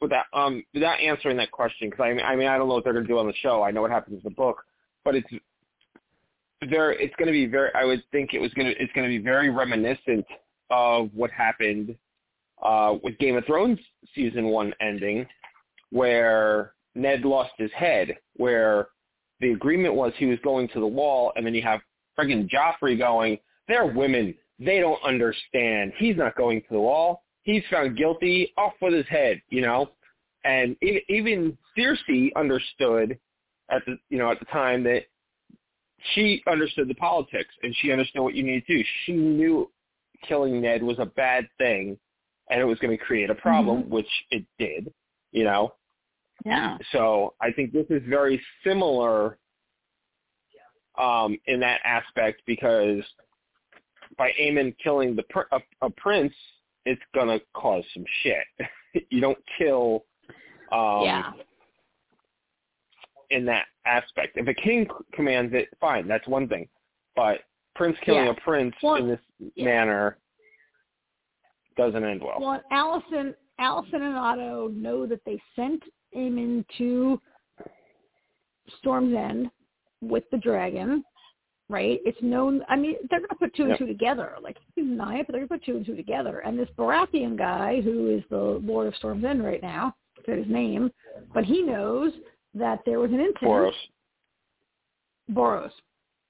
Without 0.00 0.24
um 0.32 0.64
without 0.72 0.98
answering 0.98 1.36
that 1.36 1.50
question, 1.50 1.90
because 1.90 2.02
I 2.02 2.14
mean 2.14 2.24
I 2.24 2.34
mean 2.34 2.48
I 2.48 2.56
don't 2.56 2.68
know 2.68 2.74
what 2.74 2.84
they're 2.84 2.94
going 2.94 3.04
to 3.04 3.08
do 3.12 3.18
on 3.18 3.26
the 3.26 3.34
show. 3.42 3.62
I 3.62 3.70
know 3.70 3.82
what 3.82 3.90
happens 3.90 4.16
in 4.16 4.22
the 4.24 4.34
book, 4.34 4.62
but 5.04 5.14
it's 5.14 5.28
there. 6.68 6.92
It's 6.92 7.14
going 7.16 7.26
to 7.26 7.32
be 7.32 7.46
very. 7.46 7.70
I 7.74 7.84
would 7.84 8.02
think 8.12 8.34
it 8.34 8.40
was 8.40 8.52
going 8.54 8.66
to. 8.66 8.82
It's 8.82 8.92
going 8.92 9.08
to 9.08 9.16
be 9.16 9.22
very 9.22 9.50
reminiscent 9.50 10.26
of 10.70 11.10
what 11.14 11.30
happened 11.30 11.96
uh, 12.62 12.96
with 13.02 13.18
Game 13.18 13.36
of 13.36 13.44
Thrones 13.44 13.78
season 14.14 14.46
one 14.46 14.72
ending, 14.80 15.26
where 15.90 16.74
Ned 16.94 17.22
lost 17.22 17.52
his 17.58 17.72
head, 17.72 18.16
where 18.36 18.88
the 19.40 19.52
agreement 19.52 19.94
was 19.94 20.12
he 20.16 20.26
was 20.26 20.38
going 20.44 20.68
to 20.68 20.80
the 20.80 20.86
wall, 20.86 21.32
and 21.36 21.44
then 21.46 21.54
you 21.54 21.62
have 21.62 21.80
friggin' 22.18 22.48
Joffrey 22.50 22.98
going, 22.98 23.38
they're 23.68 23.86
women. 23.86 24.34
They 24.58 24.78
don't 24.78 25.02
understand. 25.02 25.92
He's 25.96 26.16
not 26.16 26.36
going 26.36 26.60
to 26.62 26.66
the 26.70 26.80
wall. 26.80 27.22
He's 27.42 27.62
found 27.70 27.96
guilty. 27.96 28.52
Off 28.58 28.74
with 28.82 28.92
his 28.92 29.06
head, 29.08 29.40
you 29.48 29.62
know. 29.62 29.90
And 30.44 30.76
even, 30.82 31.00
even 31.08 31.58
Cersei 31.76 32.30
understood 32.36 33.18
at 33.70 33.82
the 33.86 33.96
you 34.10 34.18
know 34.18 34.30
at 34.30 34.38
the 34.38 34.46
time 34.46 34.82
that 34.84 35.04
she 36.14 36.42
understood 36.46 36.88
the 36.88 36.94
politics 36.94 37.54
and 37.62 37.74
she 37.80 37.92
understood 37.92 38.22
what 38.22 38.34
you 38.34 38.42
needed 38.42 38.66
to 38.66 38.78
do. 38.78 38.84
She 39.04 39.12
knew 39.12 39.70
killing 40.26 40.60
Ned 40.60 40.82
was 40.82 40.98
a 40.98 41.06
bad 41.06 41.48
thing 41.58 41.98
and 42.50 42.60
it 42.60 42.64
was 42.64 42.78
going 42.78 42.96
to 42.96 43.02
create 43.02 43.30
a 43.30 43.34
problem, 43.34 43.88
which 43.88 44.08
it 44.30 44.44
did, 44.58 44.92
you 45.32 45.44
know. 45.44 45.74
Yeah. 46.44 46.78
So 46.92 47.34
I 47.40 47.52
think 47.52 47.72
this 47.72 47.86
is 47.90 48.02
very 48.08 48.40
similar 48.64 49.38
um, 50.98 51.38
in 51.46 51.60
that 51.60 51.80
aspect 51.84 52.42
because 52.46 53.02
by 54.18 54.32
Aemond 54.40 54.74
killing 54.82 55.14
the 55.14 55.22
pr- 55.24 55.52
a, 55.52 55.60
a 55.82 55.90
prince, 55.90 56.34
it's 56.86 57.00
gonna 57.14 57.38
cause 57.54 57.84
some 57.94 58.04
shit. 58.22 58.44
you 59.10 59.20
don't 59.20 59.38
kill, 59.58 60.04
um, 60.72 61.02
yeah. 61.02 61.32
In 63.30 63.44
that 63.46 63.66
aspect. 63.86 64.36
If 64.36 64.48
a 64.48 64.54
king 64.54 64.88
commands 65.12 65.54
it, 65.54 65.68
fine, 65.80 66.08
that's 66.08 66.26
one 66.26 66.48
thing. 66.48 66.68
But 67.14 67.40
prince 67.74 67.96
killing 68.04 68.24
Yeah. 68.24 68.30
a 68.30 68.34
prince 68.34 68.74
Well, 68.82 68.96
in 68.96 69.08
this 69.08 69.20
yeah. 69.54 69.64
manner 69.64 70.18
doesn't 71.76 72.04
end 72.04 72.22
well. 72.22 72.40
Well, 72.40 72.62
Alicent, 72.72 73.34
Alicent 73.60 73.94
and 74.02 74.16
Otto 74.16 74.68
know 74.68 75.06
that 75.06 75.24
they 75.24 75.40
sent 75.54 75.82
Aemond 76.14 76.64
to 76.78 77.20
Storm's 78.78 79.14
End 79.14 79.50
with 80.00 80.28
the 80.30 80.38
dragon, 80.38 81.04
right? 81.68 82.00
It's 82.04 82.20
known. 82.22 82.64
I 82.68 82.76
mean, 82.76 82.96
they're 83.08 83.20
going 83.20 83.28
to 83.30 83.36
put 83.36 83.54
two 83.54 83.62
and 83.62 83.70
Yep. 83.70 83.78
two 83.78 83.86
together. 83.86 84.36
Like 84.42 84.56
he's 84.74 84.84
it, 84.86 84.96
but 84.98 85.32
they're 85.32 85.46
going 85.46 85.48
to 85.48 85.48
put 85.48 85.64
two 85.64 85.76
and 85.76 85.86
two 85.86 85.96
together. 85.96 86.40
And 86.40 86.58
this 86.58 86.68
Baratheon 86.76 87.36
guy, 87.36 87.80
who 87.80 88.08
is 88.08 88.24
the 88.28 88.36
Lord 88.36 88.88
of 88.88 88.96
Storm's 88.96 89.24
End 89.24 89.44
right 89.44 89.62
now, 89.62 89.94
I 90.18 90.20
forget 90.20 90.38
his 90.38 90.48
name, 90.52 90.90
but 91.32 91.44
he 91.44 91.62
knows 91.62 92.12
that 92.54 92.80
there 92.84 92.98
was 92.98 93.10
an 93.10 93.20
incident. 93.20 93.42
Borros. 93.42 93.72
Borros. 95.32 95.70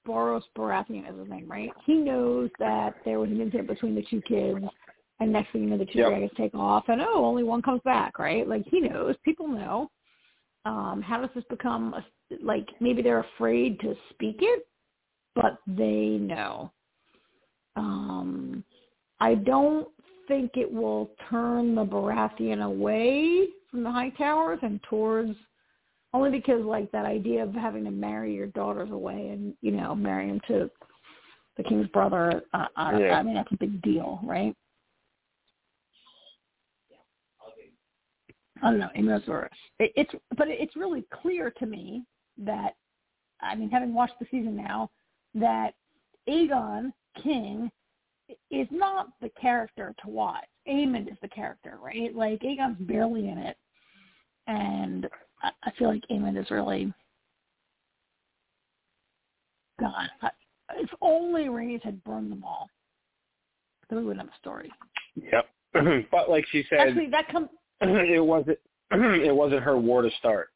Borros 0.07 0.43
Baratheon 0.57 1.11
is 1.11 1.19
his 1.19 1.29
name, 1.29 1.49
right? 1.49 1.69
He 1.85 1.95
knows 1.95 2.49
that 2.59 2.95
there 3.05 3.19
was 3.19 3.29
an 3.29 3.39
incident 3.39 3.67
between 3.67 3.95
the 3.95 4.03
two 4.09 4.21
kids, 4.21 4.65
and 5.19 5.31
next 5.31 5.51
thing 5.51 5.63
you 5.63 5.69
know, 5.69 5.77
the 5.77 5.85
two 5.85 5.99
Yep. 5.99 6.09
dragons 6.09 6.31
take 6.35 6.55
off, 6.55 6.85
and 6.87 7.01
oh, 7.01 7.23
only 7.25 7.43
one 7.43 7.61
comes 7.61 7.81
back, 7.83 8.17
right? 8.17 8.47
Like 8.47 8.65
he 8.67 8.79
knows, 8.79 9.15
people 9.23 9.47
know. 9.47 9.89
Um, 10.65 11.01
how 11.01 11.19
does 11.19 11.29
this 11.33 11.43
become 11.49 11.93
a, 11.93 12.05
like 12.43 12.67
maybe 12.79 13.01
they're 13.01 13.25
afraid 13.35 13.79
to 13.81 13.95
speak 14.11 14.37
it, 14.41 14.67
but 15.35 15.57
they 15.67 16.17
know. 16.19 16.71
Um, 17.75 18.63
I 19.19 19.35
don't 19.35 19.87
think 20.27 20.51
it 20.55 20.71
will 20.71 21.11
turn 21.29 21.75
the 21.75 21.85
Baratheon 21.85 22.63
away 22.63 23.47
from 23.69 23.83
the 23.83 23.89
Hightowers 23.89 24.61
and 24.63 24.81
towards 24.83 25.35
only 26.13 26.29
because 26.29 26.63
like 26.63 26.91
that 26.91 27.05
idea 27.05 27.43
of 27.43 27.53
having 27.53 27.83
to 27.85 27.91
marry 27.91 28.33
your 28.33 28.47
daughters 28.47 28.91
away 28.91 29.29
and 29.29 29.53
you 29.61 29.71
know 29.71 29.95
marry 29.95 30.27
them 30.27 30.41
to 30.47 30.69
the 31.57 31.63
king's 31.63 31.87
brother 31.87 32.43
uh, 32.53 32.65
I, 32.75 32.99
Yeah. 32.99 33.13
I 33.13 33.23
mean 33.23 33.35
that's 33.35 33.51
a 33.51 33.57
big 33.57 33.81
deal 33.81 34.19
right? 34.23 34.55
I 38.63 38.69
don't 38.69 38.79
know 38.79 38.89
Amos 38.95 39.23
it, 39.79 39.91
it's 39.95 40.11
but 40.37 40.47
it's 40.47 40.75
really 40.75 41.05
clear 41.21 41.51
to 41.51 41.65
me 41.65 42.03
that 42.37 42.75
i 43.41 43.55
mean 43.55 43.69
having 43.69 43.93
watched 43.93 44.19
the 44.19 44.27
season 44.31 44.55
now 44.55 44.89
that 45.33 45.73
aegon 46.29 46.91
king 47.21 47.71
is 48.49 48.67
not 48.71 49.07
the 49.21 49.29
character 49.39 49.93
to 50.03 50.09
watch. 50.09 50.45
Aemond 50.67 51.11
is 51.11 51.17
the 51.21 51.27
character 51.27 51.77
right? 51.81 52.15
Like 52.15 52.41
aegon's 52.41 52.81
barely 52.81 53.27
in 53.27 53.37
it. 53.37 53.57
And 54.47 55.07
I, 55.43 55.51
I 55.63 55.71
feel 55.71 55.89
like 55.89 56.03
Aemond 56.11 56.39
is 56.39 56.51
really 56.51 56.93
God. 59.79 60.09
I, 60.21 60.29
if 60.77 60.89
only 61.01 61.45
Rhaenys 61.45 61.81
had 61.83 62.03
burned 62.03 62.31
them 62.31 62.43
all, 62.43 62.69
then 63.89 63.99
we 63.99 64.05
wouldn't 64.05 64.25
have 64.25 64.33
a 64.33 64.39
story. 64.39 64.71
Yep. 65.15 65.49
but 66.11 66.29
like 66.29 66.45
she 66.51 66.63
said, 66.69 66.79
Actually, 66.79 67.09
that 67.09 67.27
comes. 67.29 67.49
it 67.81 68.23
wasn't 68.23 68.57
it 68.91 69.35
wasn't 69.35 69.63
her 69.63 69.77
war 69.77 70.01
to 70.01 70.09
start. 70.19 70.49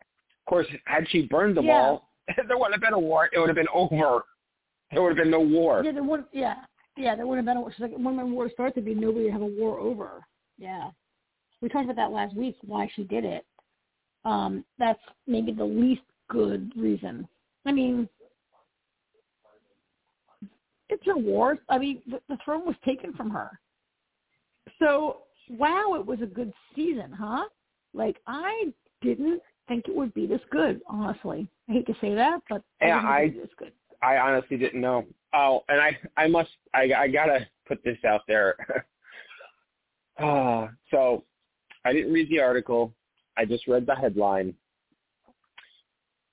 Of 0.00 0.50
course, 0.50 0.66
had 0.84 1.08
she 1.08 1.22
burned 1.22 1.56
them 1.56 1.66
Yeah. 1.66 1.80
all, 1.80 2.10
there 2.36 2.58
wouldn't 2.58 2.74
have 2.74 2.82
been 2.82 2.92
a 2.92 2.98
war. 2.98 3.28
It 3.32 3.38
would 3.38 3.48
have 3.48 3.56
been 3.56 3.68
over. 3.72 4.24
There 4.92 5.02
would 5.02 5.16
have 5.16 5.24
been 5.24 5.30
no 5.30 5.40
war. 5.40 5.82
Yeah, 5.84 5.92
there 5.92 6.02
would. 6.02 6.24
Yeah, 6.32 6.56
yeah, 6.96 7.16
there 7.16 7.26
would 7.26 7.36
have 7.36 7.44
been. 7.44 7.56
A, 7.56 7.64
she's 7.70 7.80
like, 7.80 7.92
when 7.92 8.16
my 8.16 8.24
war 8.24 8.50
starts, 8.52 8.74
there'd 8.74 8.84
be 8.84 8.94
nobody 8.94 9.26
to 9.26 9.32
have 9.32 9.42
a 9.42 9.46
war 9.46 9.78
over. 9.78 10.22
Yeah, 10.58 10.90
we 11.60 11.68
talked 11.68 11.84
about 11.84 11.96
that 11.96 12.12
last 12.12 12.36
week. 12.36 12.56
Why 12.62 12.90
she 12.94 13.04
did 13.04 13.24
it. 13.24 13.44
Um, 14.24 14.64
that's 14.78 15.00
maybe 15.26 15.52
the 15.52 15.64
least 15.64 16.02
good 16.30 16.72
reason. 16.76 17.28
I 17.66 17.72
mean, 17.72 18.08
it's 20.88 21.06
a 21.08 21.16
war. 21.18 21.58
I 21.68 21.78
mean, 21.78 22.02
the, 22.06 22.20
the 22.28 22.38
throne 22.44 22.64
was 22.66 22.76
taken 22.84 23.12
from 23.14 23.30
her. 23.30 23.50
So, 24.78 25.18
wow, 25.50 25.94
it 25.98 26.04
was 26.06 26.20
a 26.22 26.26
good 26.26 26.52
season, 26.74 27.12
huh? 27.12 27.44
Like, 27.92 28.16
I 28.26 28.72
didn't 29.02 29.40
think 29.68 29.86
it 29.88 29.94
would 29.94 30.12
be 30.14 30.26
this 30.26 30.40
good, 30.50 30.80
honestly. 30.88 31.48
I 31.68 31.72
hate 31.72 31.86
to 31.86 31.94
say 32.00 32.14
that, 32.14 32.40
but 32.48 32.62
I 32.80 32.86
Yeah, 32.86 32.94
didn't 32.96 33.08
I- 33.10 33.22
would 33.24 33.34
this 33.42 33.54
good. 33.58 33.72
I 34.02 34.18
honestly 34.18 34.58
didn't 34.58 34.82
know. 34.82 35.06
Oh, 35.32 35.64
and 35.70 35.80
I 35.80 35.96
I 36.18 36.26
must 36.28 36.50
I 36.74 36.92
I 36.94 37.08
gotta 37.08 37.46
put 37.66 37.82
this 37.84 37.96
out 38.04 38.20
there. 38.28 38.56
Ah, 40.18 40.68
so 40.90 41.24
I 41.84 41.92
didn't 41.92 42.12
read 42.12 42.28
the 42.30 42.38
article. 42.40 42.94
I 43.36 43.44
just 43.44 43.66
read 43.66 43.86
the 43.86 43.94
headline. 43.94 44.54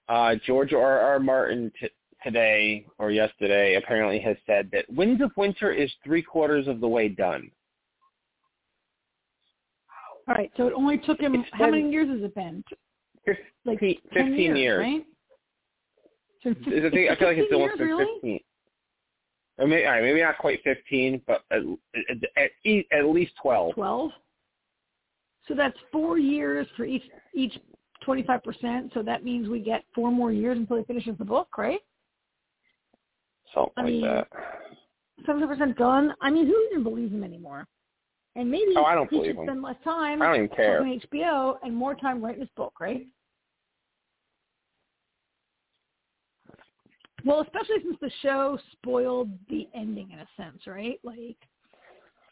Uh, 0.09 0.35
George 0.45 0.73
R. 0.73 0.99
R. 0.99 1.19
Martin 1.19 1.71
t- 1.79 1.89
today 2.23 2.85
or 2.97 3.11
yesterday 3.11 3.75
apparently 3.75 4.19
has 4.19 4.35
said 4.45 4.69
that 4.71 4.85
Winds 4.91 5.21
of 5.21 5.31
Winter 5.37 5.71
is 5.71 5.91
three 6.03 6.21
quarters 6.21 6.67
of 6.67 6.79
the 6.79 6.87
way 6.87 7.07
done. 7.07 7.49
All 10.27 10.35
right, 10.35 10.51
so 10.55 10.67
it 10.67 10.73
only 10.73 10.97
took 10.99 11.19
him. 11.19 11.33
It's 11.35 11.49
how 11.53 11.65
been- 11.65 11.71
many 11.71 11.91
years 11.91 12.09
has 12.09 12.21
it 12.23 12.35
been? 12.35 12.63
Like 13.65 13.79
15 13.79 13.99
15 14.13 14.33
years, 14.35 14.57
years. 14.57 14.79
right? 14.79 15.05
So 16.43 16.49
Is 16.49 16.55
it- 16.67 16.93
I 17.09 17.13
I 17.13 17.15
feel 17.15 17.27
like 17.27 17.37
it's 17.37 17.49
15 17.49 17.53
almost 17.53 17.69
years, 17.69 17.77
been 17.79 17.87
really? 17.87 18.05
15. 18.15 18.39
Or 19.59 19.67
maybe, 19.67 19.85
all 19.85 19.91
right, 19.91 20.01
maybe 20.03 20.21
not 20.21 20.37
quite 20.39 20.63
15, 20.63 21.21
but 21.27 21.43
at, 21.51 21.61
at, 22.09 22.17
at, 22.37 22.85
at 22.91 23.05
least 23.05 23.33
12. 23.41 23.75
Twelve. 23.75 24.11
So 25.47 25.55
that's 25.55 25.77
four 25.91 26.17
years 26.17 26.67
for 26.77 26.85
each 26.85 27.03
each 27.33 27.57
twenty 28.03 28.23
five 28.23 28.43
percent. 28.43 28.91
So 28.93 29.01
that 29.03 29.23
means 29.23 29.49
we 29.49 29.59
get 29.59 29.83
four 29.93 30.11
more 30.11 30.31
years 30.31 30.57
until 30.57 30.77
he 30.77 30.83
finishes 30.83 31.17
the 31.17 31.25
book, 31.25 31.49
right? 31.57 31.79
Something 33.53 33.73
I 33.77 33.81
like 33.81 33.91
mean, 33.91 34.01
that. 34.01 34.27
Seventy 35.25 35.47
percent 35.47 35.77
done. 35.77 36.13
I 36.21 36.29
mean, 36.29 36.47
who 36.47 36.67
even 36.71 36.83
believes 36.83 37.11
him 37.11 37.23
anymore? 37.23 37.67
And 38.35 38.49
maybe 38.49 38.73
Oh, 38.77 38.85
I 38.85 38.95
don't 38.95 39.09
he 39.09 39.17
should 39.25 39.35
him. 39.35 39.45
spend 39.45 39.61
less 39.61 39.75
time 39.83 40.21
I 40.21 40.27
don't 40.27 40.45
even 40.45 40.55
care. 40.55 40.81
on 40.81 40.99
HBO 40.99 41.57
and 41.63 41.75
more 41.75 41.95
time 41.95 42.23
writing 42.23 42.41
his 42.41 42.49
book, 42.55 42.73
right? 42.79 43.05
Well, 47.25 47.41
especially 47.41 47.75
since 47.83 47.97
the 48.01 48.11
show 48.21 48.57
spoiled 48.71 49.29
the 49.49 49.67
ending 49.75 50.11
in 50.11 50.19
a 50.19 50.27
sense, 50.37 50.65
right? 50.65 50.99
Like, 51.03 51.37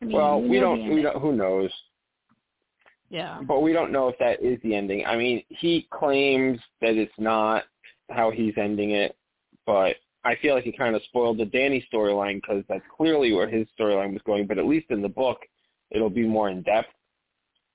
I 0.01 0.05
mean, 0.05 0.15
well, 0.17 0.41
we, 0.41 0.49
we 0.49 0.59
don't. 0.59 0.89
We 0.95 1.01
don't. 1.01 1.21
Who 1.21 1.35
knows? 1.35 1.69
Yeah. 3.09 3.41
But 3.41 3.61
we 3.61 3.73
don't 3.73 3.91
know 3.91 4.07
if 4.07 4.17
that 4.19 4.43
is 4.43 4.59
the 4.63 4.75
ending. 4.75 5.05
I 5.05 5.15
mean, 5.15 5.43
he 5.49 5.87
claims 5.91 6.59
that 6.81 6.95
it's 6.95 7.11
not 7.17 7.63
how 8.09 8.31
he's 8.31 8.53
ending 8.57 8.91
it, 8.91 9.15
but 9.65 9.95
I 10.23 10.35
feel 10.41 10.55
like 10.55 10.63
he 10.63 10.71
kind 10.71 10.95
of 10.95 11.01
spoiled 11.03 11.37
the 11.37 11.45
Danny 11.45 11.85
storyline 11.91 12.35
because 12.35 12.63
that's 12.67 12.83
clearly 12.95 13.33
where 13.33 13.49
his 13.49 13.67
storyline 13.79 14.13
was 14.13 14.21
going. 14.25 14.47
But 14.47 14.57
at 14.57 14.65
least 14.65 14.87
in 14.89 15.01
the 15.01 15.09
book, 15.09 15.39
it'll 15.91 16.09
be 16.09 16.27
more 16.27 16.49
in 16.49 16.61
depth. 16.63 16.89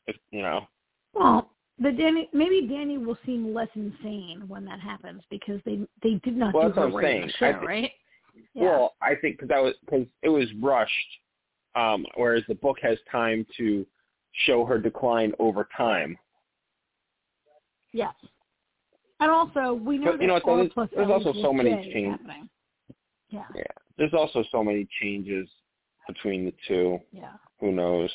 If, 0.06 0.16
you 0.30 0.42
know. 0.42 0.66
Well, 1.14 1.50
the 1.78 1.90
Danny 1.90 2.28
maybe 2.32 2.68
Danny 2.68 2.98
will 2.98 3.18
seem 3.24 3.52
less 3.52 3.68
insane 3.74 4.44
when 4.46 4.64
that 4.66 4.80
happens 4.80 5.22
because 5.30 5.60
they 5.64 5.80
they 6.02 6.20
did 6.22 6.36
not 6.36 6.54
Well, 6.54 6.68
do 6.68 6.80
her 6.80 6.88
right 6.88 7.22
in 7.22 7.26
the 7.26 7.32
show, 7.32 7.50
right? 7.64 7.90
Yeah. 8.52 8.62
Well, 8.64 8.94
I 9.02 9.14
think 9.20 9.36
because 9.36 9.48
that 9.48 9.62
was 9.62 9.74
because 9.84 10.06
it 10.22 10.28
was 10.28 10.46
rushed, 10.60 10.92
um, 11.74 12.04
whereas 12.16 12.42
the 12.48 12.54
book 12.54 12.76
has 12.82 12.98
time 13.10 13.46
to 13.56 13.86
show 14.46 14.64
her 14.64 14.78
decline 14.78 15.32
over 15.38 15.68
time. 15.76 16.18
yes. 17.92 18.14
And 19.20 19.30
also, 19.30 19.74
we 19.74 19.96
know 19.96 20.12
that 20.12 20.20
you 20.20 20.26
know 20.26 20.40
there's- 20.44 20.90
there's 20.92 21.08
also 21.08 21.32
so 21.34 21.52
many 21.52 21.70
J 21.70 21.78
is 21.86 21.92
change- 21.92 22.10
happening. 22.20 22.50
Yeah. 23.28 23.46
Yeah. 23.54 23.62
There's 23.96 24.12
also 24.12 24.42
so 24.50 24.62
many 24.64 24.86
changes 25.00 25.48
between 26.08 26.44
the 26.44 26.52
two. 26.66 27.00
Yeah. 27.12 27.32
Who 27.60 27.70
knows? 27.72 28.12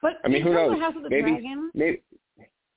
But 0.00 0.18
I 0.24 0.28
mean, 0.28 0.42
who 0.42 0.52
knows? 0.54 0.72
of 0.72 0.78
House 0.80 0.96
of 0.96 1.02
the 1.02 1.10
Maybe- 1.10 1.32
Maybe 1.74 2.02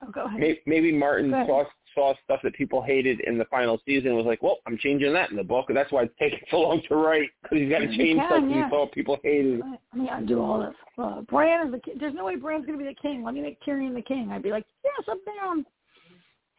oh, 0.03 0.11
go 0.11 0.25
ahead. 0.25 0.59
maybe, 0.65 0.91
Martin 0.91 1.33
ahead. 1.33 1.47
Saw 1.95 2.13
stuff 2.23 2.41
that 2.43 2.53
people 2.53 2.81
hated 2.81 3.21
in 3.21 3.37
the 3.37 3.45
final 3.45 3.81
season 3.85 4.15
was 4.15 4.25
like, 4.25 4.43
well, 4.43 4.59
I'm 4.67 4.77
changing 4.77 5.11
that 5.13 5.31
in 5.31 5.37
the 5.37 5.43
book. 5.43 5.65
That's 5.73 5.91
why 5.91 6.03
it's 6.03 6.13
taking 6.19 6.39
so 6.51 6.59
long 6.59 6.81
to 6.89 6.95
write 6.95 7.29
because 7.41 7.57
he's 7.59 7.69
got 7.69 7.79
to 7.79 7.87
change 7.87 8.19
can, 8.19 8.27
stuff 8.27 8.39
'cause 8.41 8.49
yeah. 8.49 8.63
he 8.65 8.69
saw 8.69 8.87
people 8.87 9.17
hated. 9.23 9.61
I 9.61 9.77
I 9.93 9.97
mean, 9.97 10.09
I 10.09 10.21
do 10.21 10.41
all 10.41 10.59
this. 10.59 10.75
Uh, 10.97 11.21
Bran 11.21 11.67
is 11.67 11.73
the 11.73 11.79
king. 11.79 11.95
There's 11.99 12.13
no 12.13 12.25
way 12.25 12.35
Bran's 12.35 12.65
going 12.65 12.77
to 12.77 12.83
be 12.83 12.89
the 12.89 12.99
king. 13.01 13.23
Let 13.23 13.33
me 13.33 13.41
make 13.41 13.59
Tyrion 13.63 13.95
the 13.95 14.01
king. 14.01 14.29
I'd 14.31 14.43
be 14.43 14.51
like, 14.51 14.65
yes, 14.83 15.07
I'm 15.09 15.19
down. 15.41 15.65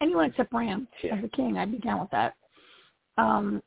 Anyone 0.03 0.27
except 0.31 0.51
Bran 0.51 0.89
Yeah. 1.03 1.15
as 1.17 1.23
the 1.23 1.29
king, 1.29 1.57
I'd 1.57 1.71
be 1.73 1.79
down 1.79 2.01
with 2.01 2.11
that. 2.11 2.35
Um, 3.19 3.63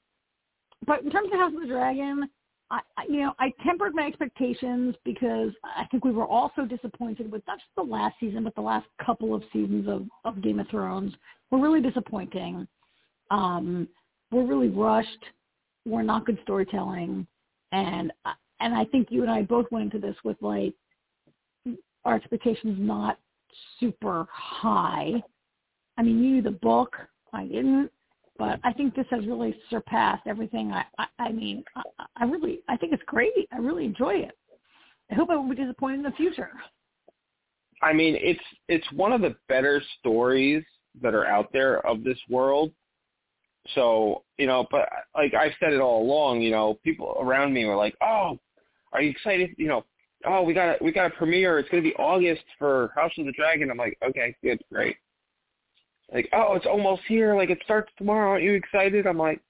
but 0.85 1.03
in 1.03 1.09
terms 1.11 1.29
of 1.31 1.39
House 1.39 1.53
of 1.53 1.61
the 1.61 1.67
Dragon, 1.67 2.29
I, 2.71 2.81
you 3.07 3.21
know 3.21 3.33
I 3.39 3.51
tempered 3.63 3.95
my 3.95 4.05
expectations 4.05 4.95
because 5.03 5.51
I 5.63 5.85
think 5.89 6.05
we 6.05 6.11
were 6.11 6.25
all 6.25 6.51
so 6.55 6.65
disappointed 6.65 7.31
with 7.31 7.41
not 7.47 7.57
just 7.57 7.69
the 7.75 7.83
last 7.83 8.15
season, 8.19 8.43
but 8.43 8.55
the 8.55 8.61
last 8.61 8.85
couple 9.03 9.33
of 9.33 9.43
seasons 9.51 9.87
of, 9.87 10.05
of 10.25 10.41
Game 10.41 10.59
of 10.59 10.67
Thrones. 10.69 11.13
Were 11.51 11.59
really 11.59 11.81
disappointing. 11.81 12.67
Um, 13.31 13.87
we're 14.31 14.45
really 14.45 14.69
rushed. 14.69 15.25
We're 15.85 16.03
not 16.03 16.25
good 16.25 16.37
storytelling, 16.43 17.25
and 17.71 18.11
and 18.59 18.73
I 18.75 18.85
think 18.85 19.07
you 19.09 19.23
and 19.23 19.31
I 19.31 19.41
both 19.41 19.65
went 19.71 19.85
into 19.91 20.05
this 20.05 20.15
with 20.23 20.37
like 20.41 20.73
our 22.05 22.15
expectations 22.15 22.77
not 22.79 23.17
super 23.79 24.27
high. 24.31 25.23
I 25.97 26.03
mean, 26.03 26.23
you 26.23 26.41
the 26.41 26.51
book 26.51 26.95
I 27.33 27.45
didn't. 27.45 27.91
But 28.39 28.61
I 28.63 28.71
think 28.71 28.95
this 28.95 29.05
has 29.11 29.27
really 29.27 29.53
surpassed 29.69 30.25
everything. 30.25 30.71
I, 30.71 30.85
I, 30.97 31.05
I 31.19 31.31
mean, 31.33 31.63
I, 31.75 31.83
I 32.15 32.23
really, 32.23 32.61
I 32.69 32.77
think 32.77 32.93
it's 32.93 33.03
great. 33.05 33.33
I 33.51 33.57
really 33.57 33.83
enjoy 33.83 34.15
it. 34.15 34.31
I 35.11 35.15
hope 35.15 35.29
I 35.29 35.35
won't 35.35 35.49
be 35.49 35.57
disappointed 35.57 35.97
in 35.97 36.03
the 36.03 36.11
future. 36.11 36.49
I 37.83 37.91
mean, 37.91 38.17
it's 38.17 38.39
it's 38.67 38.89
one 38.93 39.11
of 39.11 39.21
the 39.21 39.35
better 39.49 39.81
stories 39.99 40.63
that 41.01 41.13
are 41.13 41.25
out 41.25 41.51
there 41.51 41.85
of 41.85 42.03
this 42.03 42.17
world. 42.29 42.71
So 43.75 44.23
you 44.37 44.47
know, 44.47 44.65
but 44.71 44.87
like 45.15 45.33
I've 45.33 45.53
said 45.59 45.73
it 45.73 45.81
all 45.81 46.01
along, 46.01 46.41
you 46.41 46.51
know, 46.51 46.79
people 46.83 47.17
around 47.19 47.53
me 47.53 47.65
were 47.65 47.75
like, 47.75 47.95
"Oh, 48.01 48.37
are 48.93 49.01
you 49.01 49.09
excited?" 49.09 49.51
You 49.57 49.67
know, 49.67 49.85
"Oh, 50.25 50.43
we 50.43 50.53
got 50.53 50.69
a 50.69 50.83
we 50.83 50.91
got 50.91 51.11
a 51.11 51.15
premiere. 51.15 51.59
It's 51.59 51.69
going 51.69 51.83
to 51.83 51.89
be 51.89 51.95
August 51.95 52.43
for 52.57 52.91
House 52.95 53.11
of 53.17 53.25
the 53.25 53.33
Dragon." 53.33 53.69
I'm 53.69 53.77
like, 53.77 53.97
"Okay, 54.03 54.35
good, 54.41 54.61
great." 54.71 54.95
Like, 56.13 56.29
oh, 56.33 56.55
it's 56.55 56.65
almost 56.65 57.01
here. 57.07 57.35
Like 57.35 57.49
it 57.49 57.59
starts 57.63 57.91
tomorrow. 57.97 58.31
Aren't 58.31 58.43
you 58.43 58.53
excited? 58.53 59.05
I'm 59.05 59.17
like, 59.17 59.41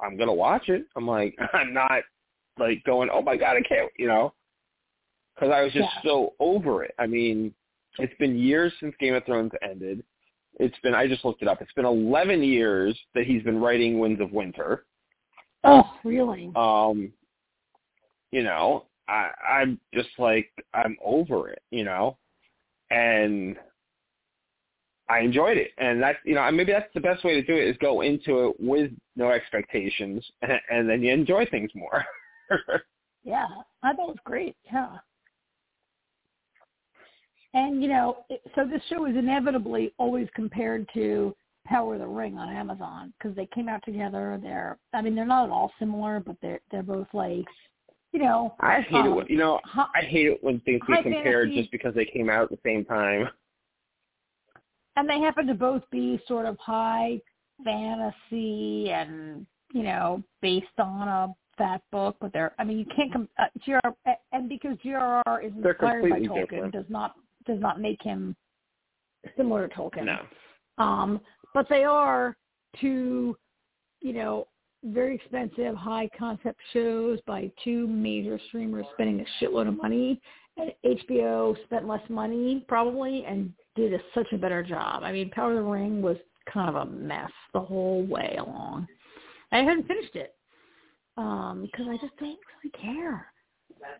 I'm 0.00 0.16
gonna 0.16 0.34
watch 0.34 0.68
it. 0.68 0.86
I'm 0.96 1.06
like, 1.06 1.36
I'm 1.52 1.72
not 1.72 2.02
like 2.58 2.82
going, 2.84 3.08
oh 3.12 3.22
my 3.22 3.36
god, 3.36 3.56
I 3.56 3.62
can't, 3.62 3.90
you 3.96 4.08
know, 4.08 4.32
because 5.34 5.52
I 5.52 5.62
was 5.62 5.72
just 5.72 5.88
yeah. 5.96 6.10
so 6.10 6.34
over 6.40 6.84
it. 6.84 6.94
I 6.98 7.06
mean, 7.06 7.54
it's 7.98 8.16
been 8.18 8.38
years 8.38 8.72
since 8.80 8.94
Game 8.98 9.14
of 9.14 9.24
Thrones 9.24 9.52
ended. 9.62 10.02
It's 10.58 10.78
been, 10.82 10.94
I 10.94 11.06
just 11.06 11.24
looked 11.24 11.42
it 11.42 11.48
up. 11.48 11.62
It's 11.62 11.72
been 11.72 11.84
11 11.84 12.42
years 12.42 12.98
that 13.14 13.24
he's 13.24 13.42
been 13.42 13.60
writing 13.60 13.98
Winds 13.98 14.20
of 14.20 14.32
Winter. 14.32 14.86
Oh, 15.64 15.84
really? 16.04 16.50
Um, 16.56 17.12
you 18.32 18.42
know, 18.42 18.86
I, 19.08 19.30
I'm 19.48 19.80
just 19.94 20.10
like, 20.18 20.50
I'm 20.74 20.96
over 21.04 21.48
it, 21.48 21.62
you 21.70 21.84
know, 21.84 22.16
and 22.90 23.56
I 25.08 25.20
enjoyed 25.20 25.56
it, 25.56 25.70
and 25.78 26.02
that's 26.02 26.18
you 26.24 26.34
know 26.34 26.50
maybe 26.50 26.72
that's 26.72 26.92
the 26.94 27.00
best 27.00 27.24
way 27.24 27.34
to 27.34 27.42
do 27.42 27.54
it 27.54 27.68
is 27.68 27.76
go 27.78 28.02
into 28.02 28.48
it 28.48 28.56
with 28.58 28.90
no 29.16 29.30
expectations, 29.30 30.24
and, 30.42 30.52
and 30.70 30.88
then 30.88 31.02
you 31.02 31.12
enjoy 31.12 31.46
things 31.46 31.70
more. 31.74 32.04
yeah, 33.24 33.46
I 33.82 33.94
thought 33.94 34.08
it 34.08 34.08
was 34.08 34.16
great. 34.24 34.56
Yeah, 34.70 34.98
and 37.54 37.82
you 37.82 37.88
know, 37.88 38.18
it, 38.28 38.42
so 38.54 38.66
this 38.66 38.82
show 38.90 39.06
is 39.06 39.16
inevitably 39.16 39.94
always 39.98 40.28
compared 40.34 40.86
to 40.94 41.34
Power 41.66 41.94
of 41.94 42.00
the 42.00 42.06
Ring 42.06 42.36
on 42.38 42.54
Amazon 42.54 43.12
because 43.18 43.34
they 43.34 43.46
came 43.46 43.68
out 43.68 43.82
together. 43.84 44.38
They're, 44.42 44.78
I 44.92 45.02
mean, 45.02 45.14
they're 45.14 45.26
not 45.26 45.46
at 45.46 45.50
all 45.50 45.72
similar, 45.78 46.20
but 46.20 46.36
they're 46.42 46.60
they're 46.70 46.82
both 46.82 47.08
like, 47.14 47.46
you 48.12 48.20
know. 48.20 48.54
I 48.60 48.82
hate 48.82 48.94
um, 48.94 49.06
it. 49.06 49.14
When, 49.16 49.26
you 49.28 49.38
know, 49.38 49.60
I 49.74 50.02
hate 50.02 50.26
it 50.26 50.44
when 50.44 50.60
things 50.60 50.80
get 50.86 51.02
compared 51.02 51.48
fantasy, 51.48 51.62
just 51.62 51.72
because 51.72 51.94
they 51.94 52.04
came 52.04 52.28
out 52.28 52.44
at 52.44 52.50
the 52.50 52.58
same 52.62 52.84
time 52.84 53.28
and 54.98 55.08
they 55.08 55.20
happen 55.20 55.46
to 55.46 55.54
both 55.54 55.82
be 55.90 56.20
sort 56.26 56.44
of 56.44 56.58
high 56.58 57.20
fantasy 57.64 58.90
and 58.90 59.46
you 59.72 59.82
know 59.84 60.22
based 60.42 60.66
on 60.78 61.08
a 61.08 61.28
that 61.58 61.82
book, 61.90 62.16
but 62.20 62.32
they're 62.32 62.52
I 62.58 62.64
mean 62.64 62.78
you 62.78 62.86
can't 62.94 63.12
come 63.12 63.28
uh, 63.38 63.46
GR 63.64 64.12
and 64.32 64.48
because 64.48 64.76
GRR 64.84 65.44
is 65.44 65.52
inspired 65.56 66.10
by 66.10 66.20
Tolkien 66.20 66.50
different. 66.50 66.72
does 66.72 66.84
not 66.88 67.14
does 67.46 67.60
not 67.60 67.80
make 67.80 68.02
him 68.02 68.36
similar 69.36 69.68
to 69.68 69.74
Tolkien. 69.74 70.04
No. 70.04 70.18
Um, 70.82 71.20
but 71.54 71.66
they 71.68 71.84
are 71.84 72.36
two, 72.80 73.36
you 74.00 74.12
know, 74.12 74.46
very 74.84 75.16
expensive, 75.16 75.74
high 75.74 76.08
concept 76.16 76.60
shows 76.72 77.18
by 77.26 77.50
two 77.64 77.88
major 77.88 78.38
streamers 78.48 78.86
spending 78.94 79.20
a 79.20 79.44
shitload 79.44 79.66
of 79.68 79.76
money. 79.76 80.20
And 80.56 80.72
HBO 80.84 81.56
spent 81.64 81.86
less 81.86 82.02
money 82.08 82.64
probably 82.68 83.24
and 83.24 83.52
did 83.78 83.94
a, 83.94 83.98
such 84.14 84.26
a 84.32 84.38
better 84.38 84.62
job. 84.62 85.02
I 85.02 85.12
mean, 85.12 85.30
Power 85.30 85.52
of 85.52 85.56
the 85.56 85.62
Ring 85.62 86.02
was 86.02 86.16
kind 86.52 86.68
of 86.68 86.74
a 86.76 86.90
mess 86.90 87.30
the 87.52 87.60
whole 87.60 88.04
way 88.06 88.36
along. 88.38 88.86
I 89.52 89.58
hadn't 89.58 89.86
finished 89.86 90.14
it 90.14 90.34
um, 91.16 91.62
because 91.62 91.86
I 91.88 91.96
just 91.96 92.16
don't 92.18 92.38
really 92.62 92.94
care. 92.94 93.26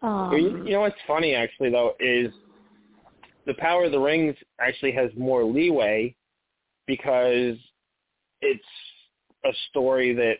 Um, 0.02 0.32
you, 0.32 0.64
you 0.64 0.72
know 0.72 0.80
what's 0.80 0.96
funny 1.06 1.34
actually 1.34 1.70
though 1.70 1.94
is 2.00 2.32
the 3.46 3.54
Power 3.54 3.84
of 3.84 3.92
the 3.92 3.98
Rings 3.98 4.34
actually 4.60 4.92
has 4.92 5.10
more 5.16 5.44
leeway 5.44 6.14
because 6.86 7.56
it's 8.42 8.64
a 9.44 9.50
story 9.70 10.14
that 10.14 10.38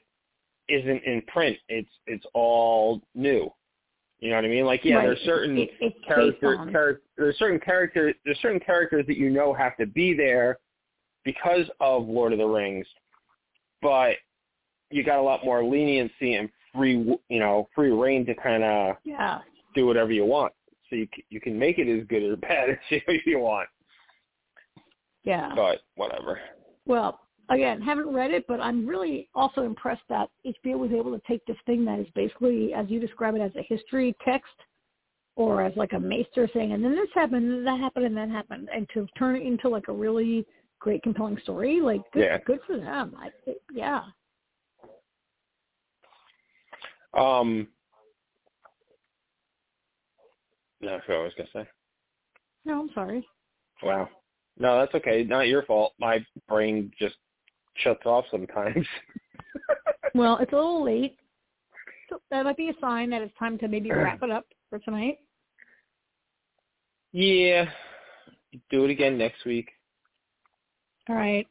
isn't 0.69 1.03
in 1.05 1.23
print. 1.29 1.57
It's 1.69 1.91
it's 2.07 2.25
all 2.35 3.01
new. 3.15 3.51
You 4.21 4.31
know 4.31 4.37
what 4.37 4.45
I 4.45 4.49
mean? 4.49 4.65
Like, 4.65 4.85
yeah, 4.85 4.97
right. 4.97 5.07
there's 5.07 5.21
certain 5.25 5.59
it, 5.59 5.71
it, 5.81 5.95
character, 6.07 6.69
char- 6.73 7.01
there's 7.17 7.39
certain 7.39 7.61
characters, 7.61 8.15
there's 8.25 8.39
certain 8.41 8.61
characters 8.61 9.05
that 9.07 9.17
you 9.17 9.31
know 9.31 9.55
have 9.55 9.77
to 9.77 9.87
be 9.87 10.13
there 10.13 10.59
because 11.25 11.67
of 11.81 12.09
Lord 12.09 12.33
of 12.33 12.39
the 12.39 12.47
Rings, 12.47 12.87
but 13.81 14.17
you 14.91 15.05
got 15.05 15.21
a 15.21 15.23
lot 15.23 15.45
more 15.45 15.65
leniency 15.65 16.35
and 16.35 16.49
free, 16.75 16.95
you 17.29 17.39
know, 17.39 17.69
free 17.75 17.93
reign 17.93 18.27
to 18.27 18.35
kind 18.35 18.65
of 18.65 18.97
yeah. 19.05 19.41
do 19.75 19.87
whatever 19.87 20.11
you 20.11 20.25
want. 20.25 20.53
So 20.91 20.97
you 20.97 21.07
you 21.29 21.41
can 21.41 21.59
make 21.59 21.79
it 21.79 21.89
as 21.89 22.07
good 22.09 22.23
or 22.23 22.37
bad 22.37 22.71
as 22.71 23.03
you 23.25 23.39
want. 23.39 23.69
Yeah. 25.23 25.53
But 25.55 25.81
whatever. 25.95 26.41
Well, 26.87 27.21
again, 27.49 27.81
haven't 27.81 28.13
read 28.13 28.31
it, 28.31 28.45
but 28.47 28.61
I'm 28.61 28.87
really 28.87 29.29
also 29.35 29.63
impressed 29.63 30.03
that 30.09 30.31
HBO 30.47 30.79
was 30.79 30.91
able 30.93 31.13
to 31.13 31.23
take 31.27 31.45
this 31.47 31.57
thing 31.67 31.85
that 31.85 31.99
is 31.99 32.07
basically, 32.15 32.75
as 32.75 32.87
you 32.89 33.01
describe 33.01 33.35
it, 33.35 33.41
as 33.41 33.53
a 33.57 33.63
history 33.63 34.15
text 34.25 34.53
or 35.37 35.63
as 35.63 35.73
like 35.77 35.93
a 35.93 36.01
maester 36.01 36.49
thing, 36.49 36.73
and 36.73 36.85
then 36.85 36.95
this 36.97 37.09
happened, 37.15 37.45
and 37.45 37.67
that 37.67 37.79
happened, 37.79 38.05
and 38.07 38.17
that 38.17 38.29
happened, 38.29 38.69
and 38.75 38.89
to 38.93 39.07
turn 39.17 39.37
it 39.37 39.43
into 39.43 39.69
like 39.69 39.89
a 39.89 39.93
really 39.93 40.45
great, 40.81 41.03
compelling 41.03 41.39
story. 41.43 41.81
Like, 41.81 42.03
good, 42.13 42.25
yeah. 42.25 42.39
good 42.45 42.61
for 42.67 42.77
them. 42.77 43.15
I, 43.19 43.31
it, 43.47 43.63
yeah. 43.73 44.03
Um. 47.17 47.69
No, 50.81 51.01
what 51.07 51.17
I 51.17 51.23
was 51.23 51.33
gonna 51.37 51.49
say. 51.53 51.69
No, 52.65 52.81
I'm 52.81 52.91
sorry. 52.95 53.27
Wow. 53.83 54.09
No, 54.59 54.79
that's 54.79 54.95
okay. 54.95 55.25
Not 55.25 55.47
your 55.47 55.63
fault. 55.63 55.95
My 55.99 56.25
brain 56.49 56.91
just 56.99 57.17
shuts 57.83 58.05
off 58.05 58.25
sometimes. 58.31 58.87
well, 60.15 60.39
it's 60.39 60.53
a 60.53 60.57
little 60.57 60.85
late. 60.85 61.17
So 62.09 62.21
that 62.31 62.45
might 62.45 62.57
be 62.57 62.71
a 62.71 62.81
sign 62.81 63.11
that 63.11 63.23
it's 63.23 63.37
time 63.39 63.59
to 63.59 63.69
maybe 63.69 63.91
wrap 63.91 64.23
it 64.23 64.31
up 64.31 64.47
for 64.71 64.79
tonight. 64.79 65.19
Yeah. 67.13 67.67
Do 68.71 68.85
it 68.85 68.91
again 68.91 69.19
next 69.19 69.45
week. 69.45 69.69
All 71.09 71.17
right. 71.17 71.47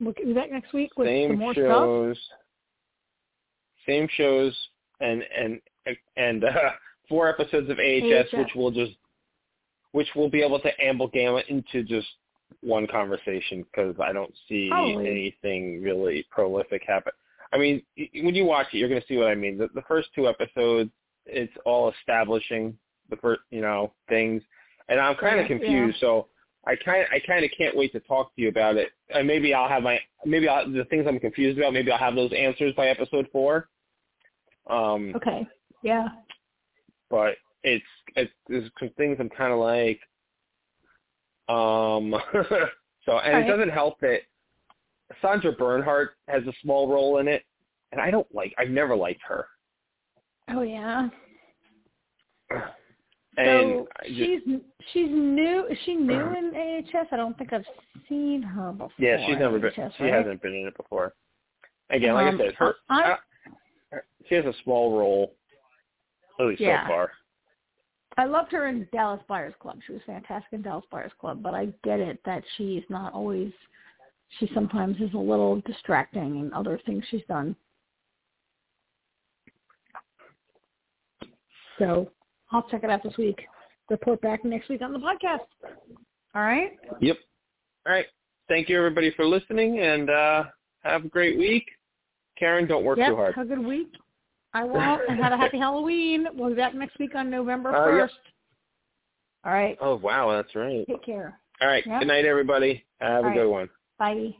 We'll 0.00 0.14
be 0.14 0.32
back 0.32 0.52
next 0.52 0.72
week 0.72 0.90
with 0.96 1.08
same 1.08 1.30
some 1.30 1.38
more 1.38 1.54
shows, 1.54 2.16
stuff. 2.16 2.38
Same 3.86 4.08
shows 4.16 4.56
and 5.00 5.22
and 5.36 5.60
and 6.16 6.44
uh, 6.44 6.70
four 7.08 7.28
episodes 7.28 7.68
of 7.70 7.78
AHS, 7.78 8.26
AHS, 8.32 8.38
which 8.38 8.54
will 8.54 8.70
just 8.70 8.92
which 9.92 10.08
we'll 10.14 10.28
be 10.28 10.42
able 10.42 10.60
to 10.60 10.70
amble 10.80 11.08
gamut 11.08 11.46
into 11.48 11.82
just 11.82 12.06
one 12.60 12.86
conversation 12.86 13.64
because 13.64 13.94
I 14.00 14.12
don't 14.12 14.34
see 14.48 14.70
anything 14.72 15.82
really 15.82 16.26
prolific 16.30 16.82
happen. 16.86 17.12
I 17.52 17.58
mean, 17.58 17.82
when 18.22 18.34
you 18.34 18.44
watch 18.44 18.66
it, 18.72 18.78
you're 18.78 18.88
going 18.88 19.00
to 19.00 19.06
see 19.06 19.16
what 19.16 19.28
I 19.28 19.34
mean. 19.34 19.56
The, 19.56 19.68
the 19.74 19.82
first 19.82 20.08
two 20.14 20.28
episodes, 20.28 20.90
it's 21.24 21.52
all 21.64 21.92
establishing 22.00 22.76
the 23.10 23.16
first, 23.16 23.40
you 23.50 23.60
know, 23.60 23.92
things, 24.08 24.42
and 24.88 25.00
I'm 25.00 25.16
kind 25.16 25.40
of 25.40 25.46
confused. 25.46 25.98
Yeah. 26.00 26.08
So 26.08 26.26
I 26.66 26.76
kind, 26.76 27.06
I 27.10 27.20
kind 27.26 27.44
of 27.44 27.50
can't 27.56 27.76
wait 27.76 27.92
to 27.92 28.00
talk 28.00 28.34
to 28.34 28.42
you 28.42 28.48
about 28.48 28.76
it. 28.76 28.90
And 29.14 29.26
maybe 29.26 29.54
I'll 29.54 29.68
have 29.68 29.82
my, 29.82 29.98
maybe 30.26 30.48
I'll, 30.48 30.70
the 30.70 30.84
things 30.86 31.06
I'm 31.08 31.18
confused 31.18 31.58
about, 31.58 31.72
maybe 31.72 31.90
I'll 31.90 31.98
have 31.98 32.14
those 32.14 32.32
answers 32.36 32.74
by 32.74 32.88
episode 32.88 33.28
four. 33.32 33.68
Um, 34.68 35.14
okay. 35.16 35.46
Yeah. 35.82 36.08
But 37.08 37.36
it's, 37.62 37.84
it's 38.16 38.32
there's 38.48 38.70
some 38.78 38.90
things 38.98 39.16
I'm 39.20 39.30
kind 39.30 39.52
of 39.52 39.58
like, 39.58 40.00
um, 41.48 42.14
so, 43.04 43.18
and 43.18 43.34
right. 43.34 43.44
it 43.44 43.48
doesn't 43.48 43.70
help 43.70 43.98
that 44.00 44.20
Sandra 45.22 45.52
Bernhard 45.52 46.10
has 46.28 46.42
a 46.46 46.52
small 46.62 46.88
role 46.88 47.18
in 47.18 47.28
it, 47.28 47.44
and 47.92 48.00
I 48.00 48.10
don't 48.10 48.32
like. 48.34 48.54
I've 48.58 48.70
never 48.70 48.94
liked 48.94 49.22
her. 49.26 49.46
Oh 50.50 50.62
yeah. 50.62 51.08
And 53.36 53.46
so 53.46 53.88
just, 54.04 54.16
she's 54.16 54.40
she's 54.92 55.08
new. 55.10 55.64
Is 55.70 55.78
she 55.84 55.94
new 55.94 56.36
in 56.36 56.52
AHS? 56.56 57.06
I 57.12 57.16
don't 57.16 57.38
think 57.38 57.52
I've 57.52 57.64
seen 58.08 58.42
her 58.42 58.72
before. 58.72 58.90
Yeah, 58.98 59.24
she's 59.26 59.38
never 59.38 59.60
been. 59.60 59.70
AHS, 59.78 59.92
she 59.96 60.04
right? 60.04 60.12
hasn't 60.12 60.42
been 60.42 60.54
in 60.54 60.66
it 60.66 60.76
before. 60.76 61.12
Again, 61.90 62.14
like 62.14 62.34
um, 62.34 62.40
I 62.40 62.44
said, 62.44 62.54
her 62.54 62.74
I, 62.90 63.16
she 64.28 64.34
has 64.34 64.44
a 64.44 64.52
small 64.64 64.98
role, 64.98 65.34
at 66.40 66.46
least 66.46 66.60
Yeah. 66.60 66.82
so 66.84 66.88
far. 66.88 67.10
I 68.18 68.24
loved 68.24 68.50
her 68.50 68.66
in 68.66 68.88
Dallas 68.92 69.20
Buyers 69.28 69.54
Club. 69.60 69.78
She 69.86 69.92
was 69.92 70.02
fantastic 70.04 70.52
in 70.52 70.62
Dallas 70.62 70.84
Buyers 70.90 71.12
Club, 71.20 71.40
but 71.40 71.54
I 71.54 71.68
get 71.84 72.00
it 72.00 72.18
that 72.26 72.42
she's 72.56 72.82
not 72.90 73.14
always. 73.14 73.52
She 74.38 74.50
sometimes 74.52 74.96
is 74.96 75.14
a 75.14 75.18
little 75.18 75.62
distracting 75.64 76.40
in 76.40 76.52
other 76.52 76.80
things 76.84 77.04
she's 77.10 77.22
done. 77.28 77.54
So 81.78 82.10
I'll 82.50 82.64
check 82.64 82.82
it 82.82 82.90
out 82.90 83.04
this 83.04 83.16
week. 83.16 83.40
Report 83.88 84.20
back 84.20 84.44
next 84.44 84.68
week 84.68 84.82
on 84.82 84.92
the 84.92 84.98
podcast. 84.98 85.46
All 86.34 86.42
right. 86.42 86.72
Yep. 87.00 87.16
All 87.86 87.92
right. 87.92 88.06
Thank 88.48 88.68
you 88.68 88.76
everybody 88.76 89.12
for 89.12 89.24
listening, 89.26 89.78
and 89.78 90.10
uh, 90.10 90.44
have 90.82 91.04
a 91.04 91.08
great 91.08 91.38
week. 91.38 91.66
Karen, 92.36 92.66
don't 92.66 92.84
work 92.84 92.98
yep, 92.98 93.10
too 93.10 93.16
hard. 93.16 93.34
Have 93.36 93.46
a 93.50 93.54
good 93.54 93.64
week. 93.64 93.92
I 94.54 94.64
won't. 94.64 95.02
and 95.08 95.22
have 95.22 95.32
a 95.32 95.36
happy 95.36 95.58
Halloween. 95.58 96.26
We'll 96.34 96.50
be 96.50 96.54
back 96.56 96.74
next 96.74 96.98
week 96.98 97.14
on 97.14 97.30
November 97.30 97.74
Uh, 97.74 97.96
yep. 97.96 98.08
1st. 98.08 98.12
All 99.44 99.52
right. 99.52 99.78
Oh 99.80 99.96
wow, 99.96 100.30
that's 100.32 100.54
right. 100.54 100.84
Take 100.88 101.04
care. 101.04 101.38
All 101.60 101.68
right. 101.68 101.84
Yep. 101.86 102.00
Good 102.00 102.08
night, 102.08 102.24
everybody. 102.24 102.84
Have 103.00 103.24
All 103.24 103.24
a 103.24 103.28
right. 103.28 103.34
good 103.36 103.48
one. 103.48 103.68
Bye. 103.98 104.30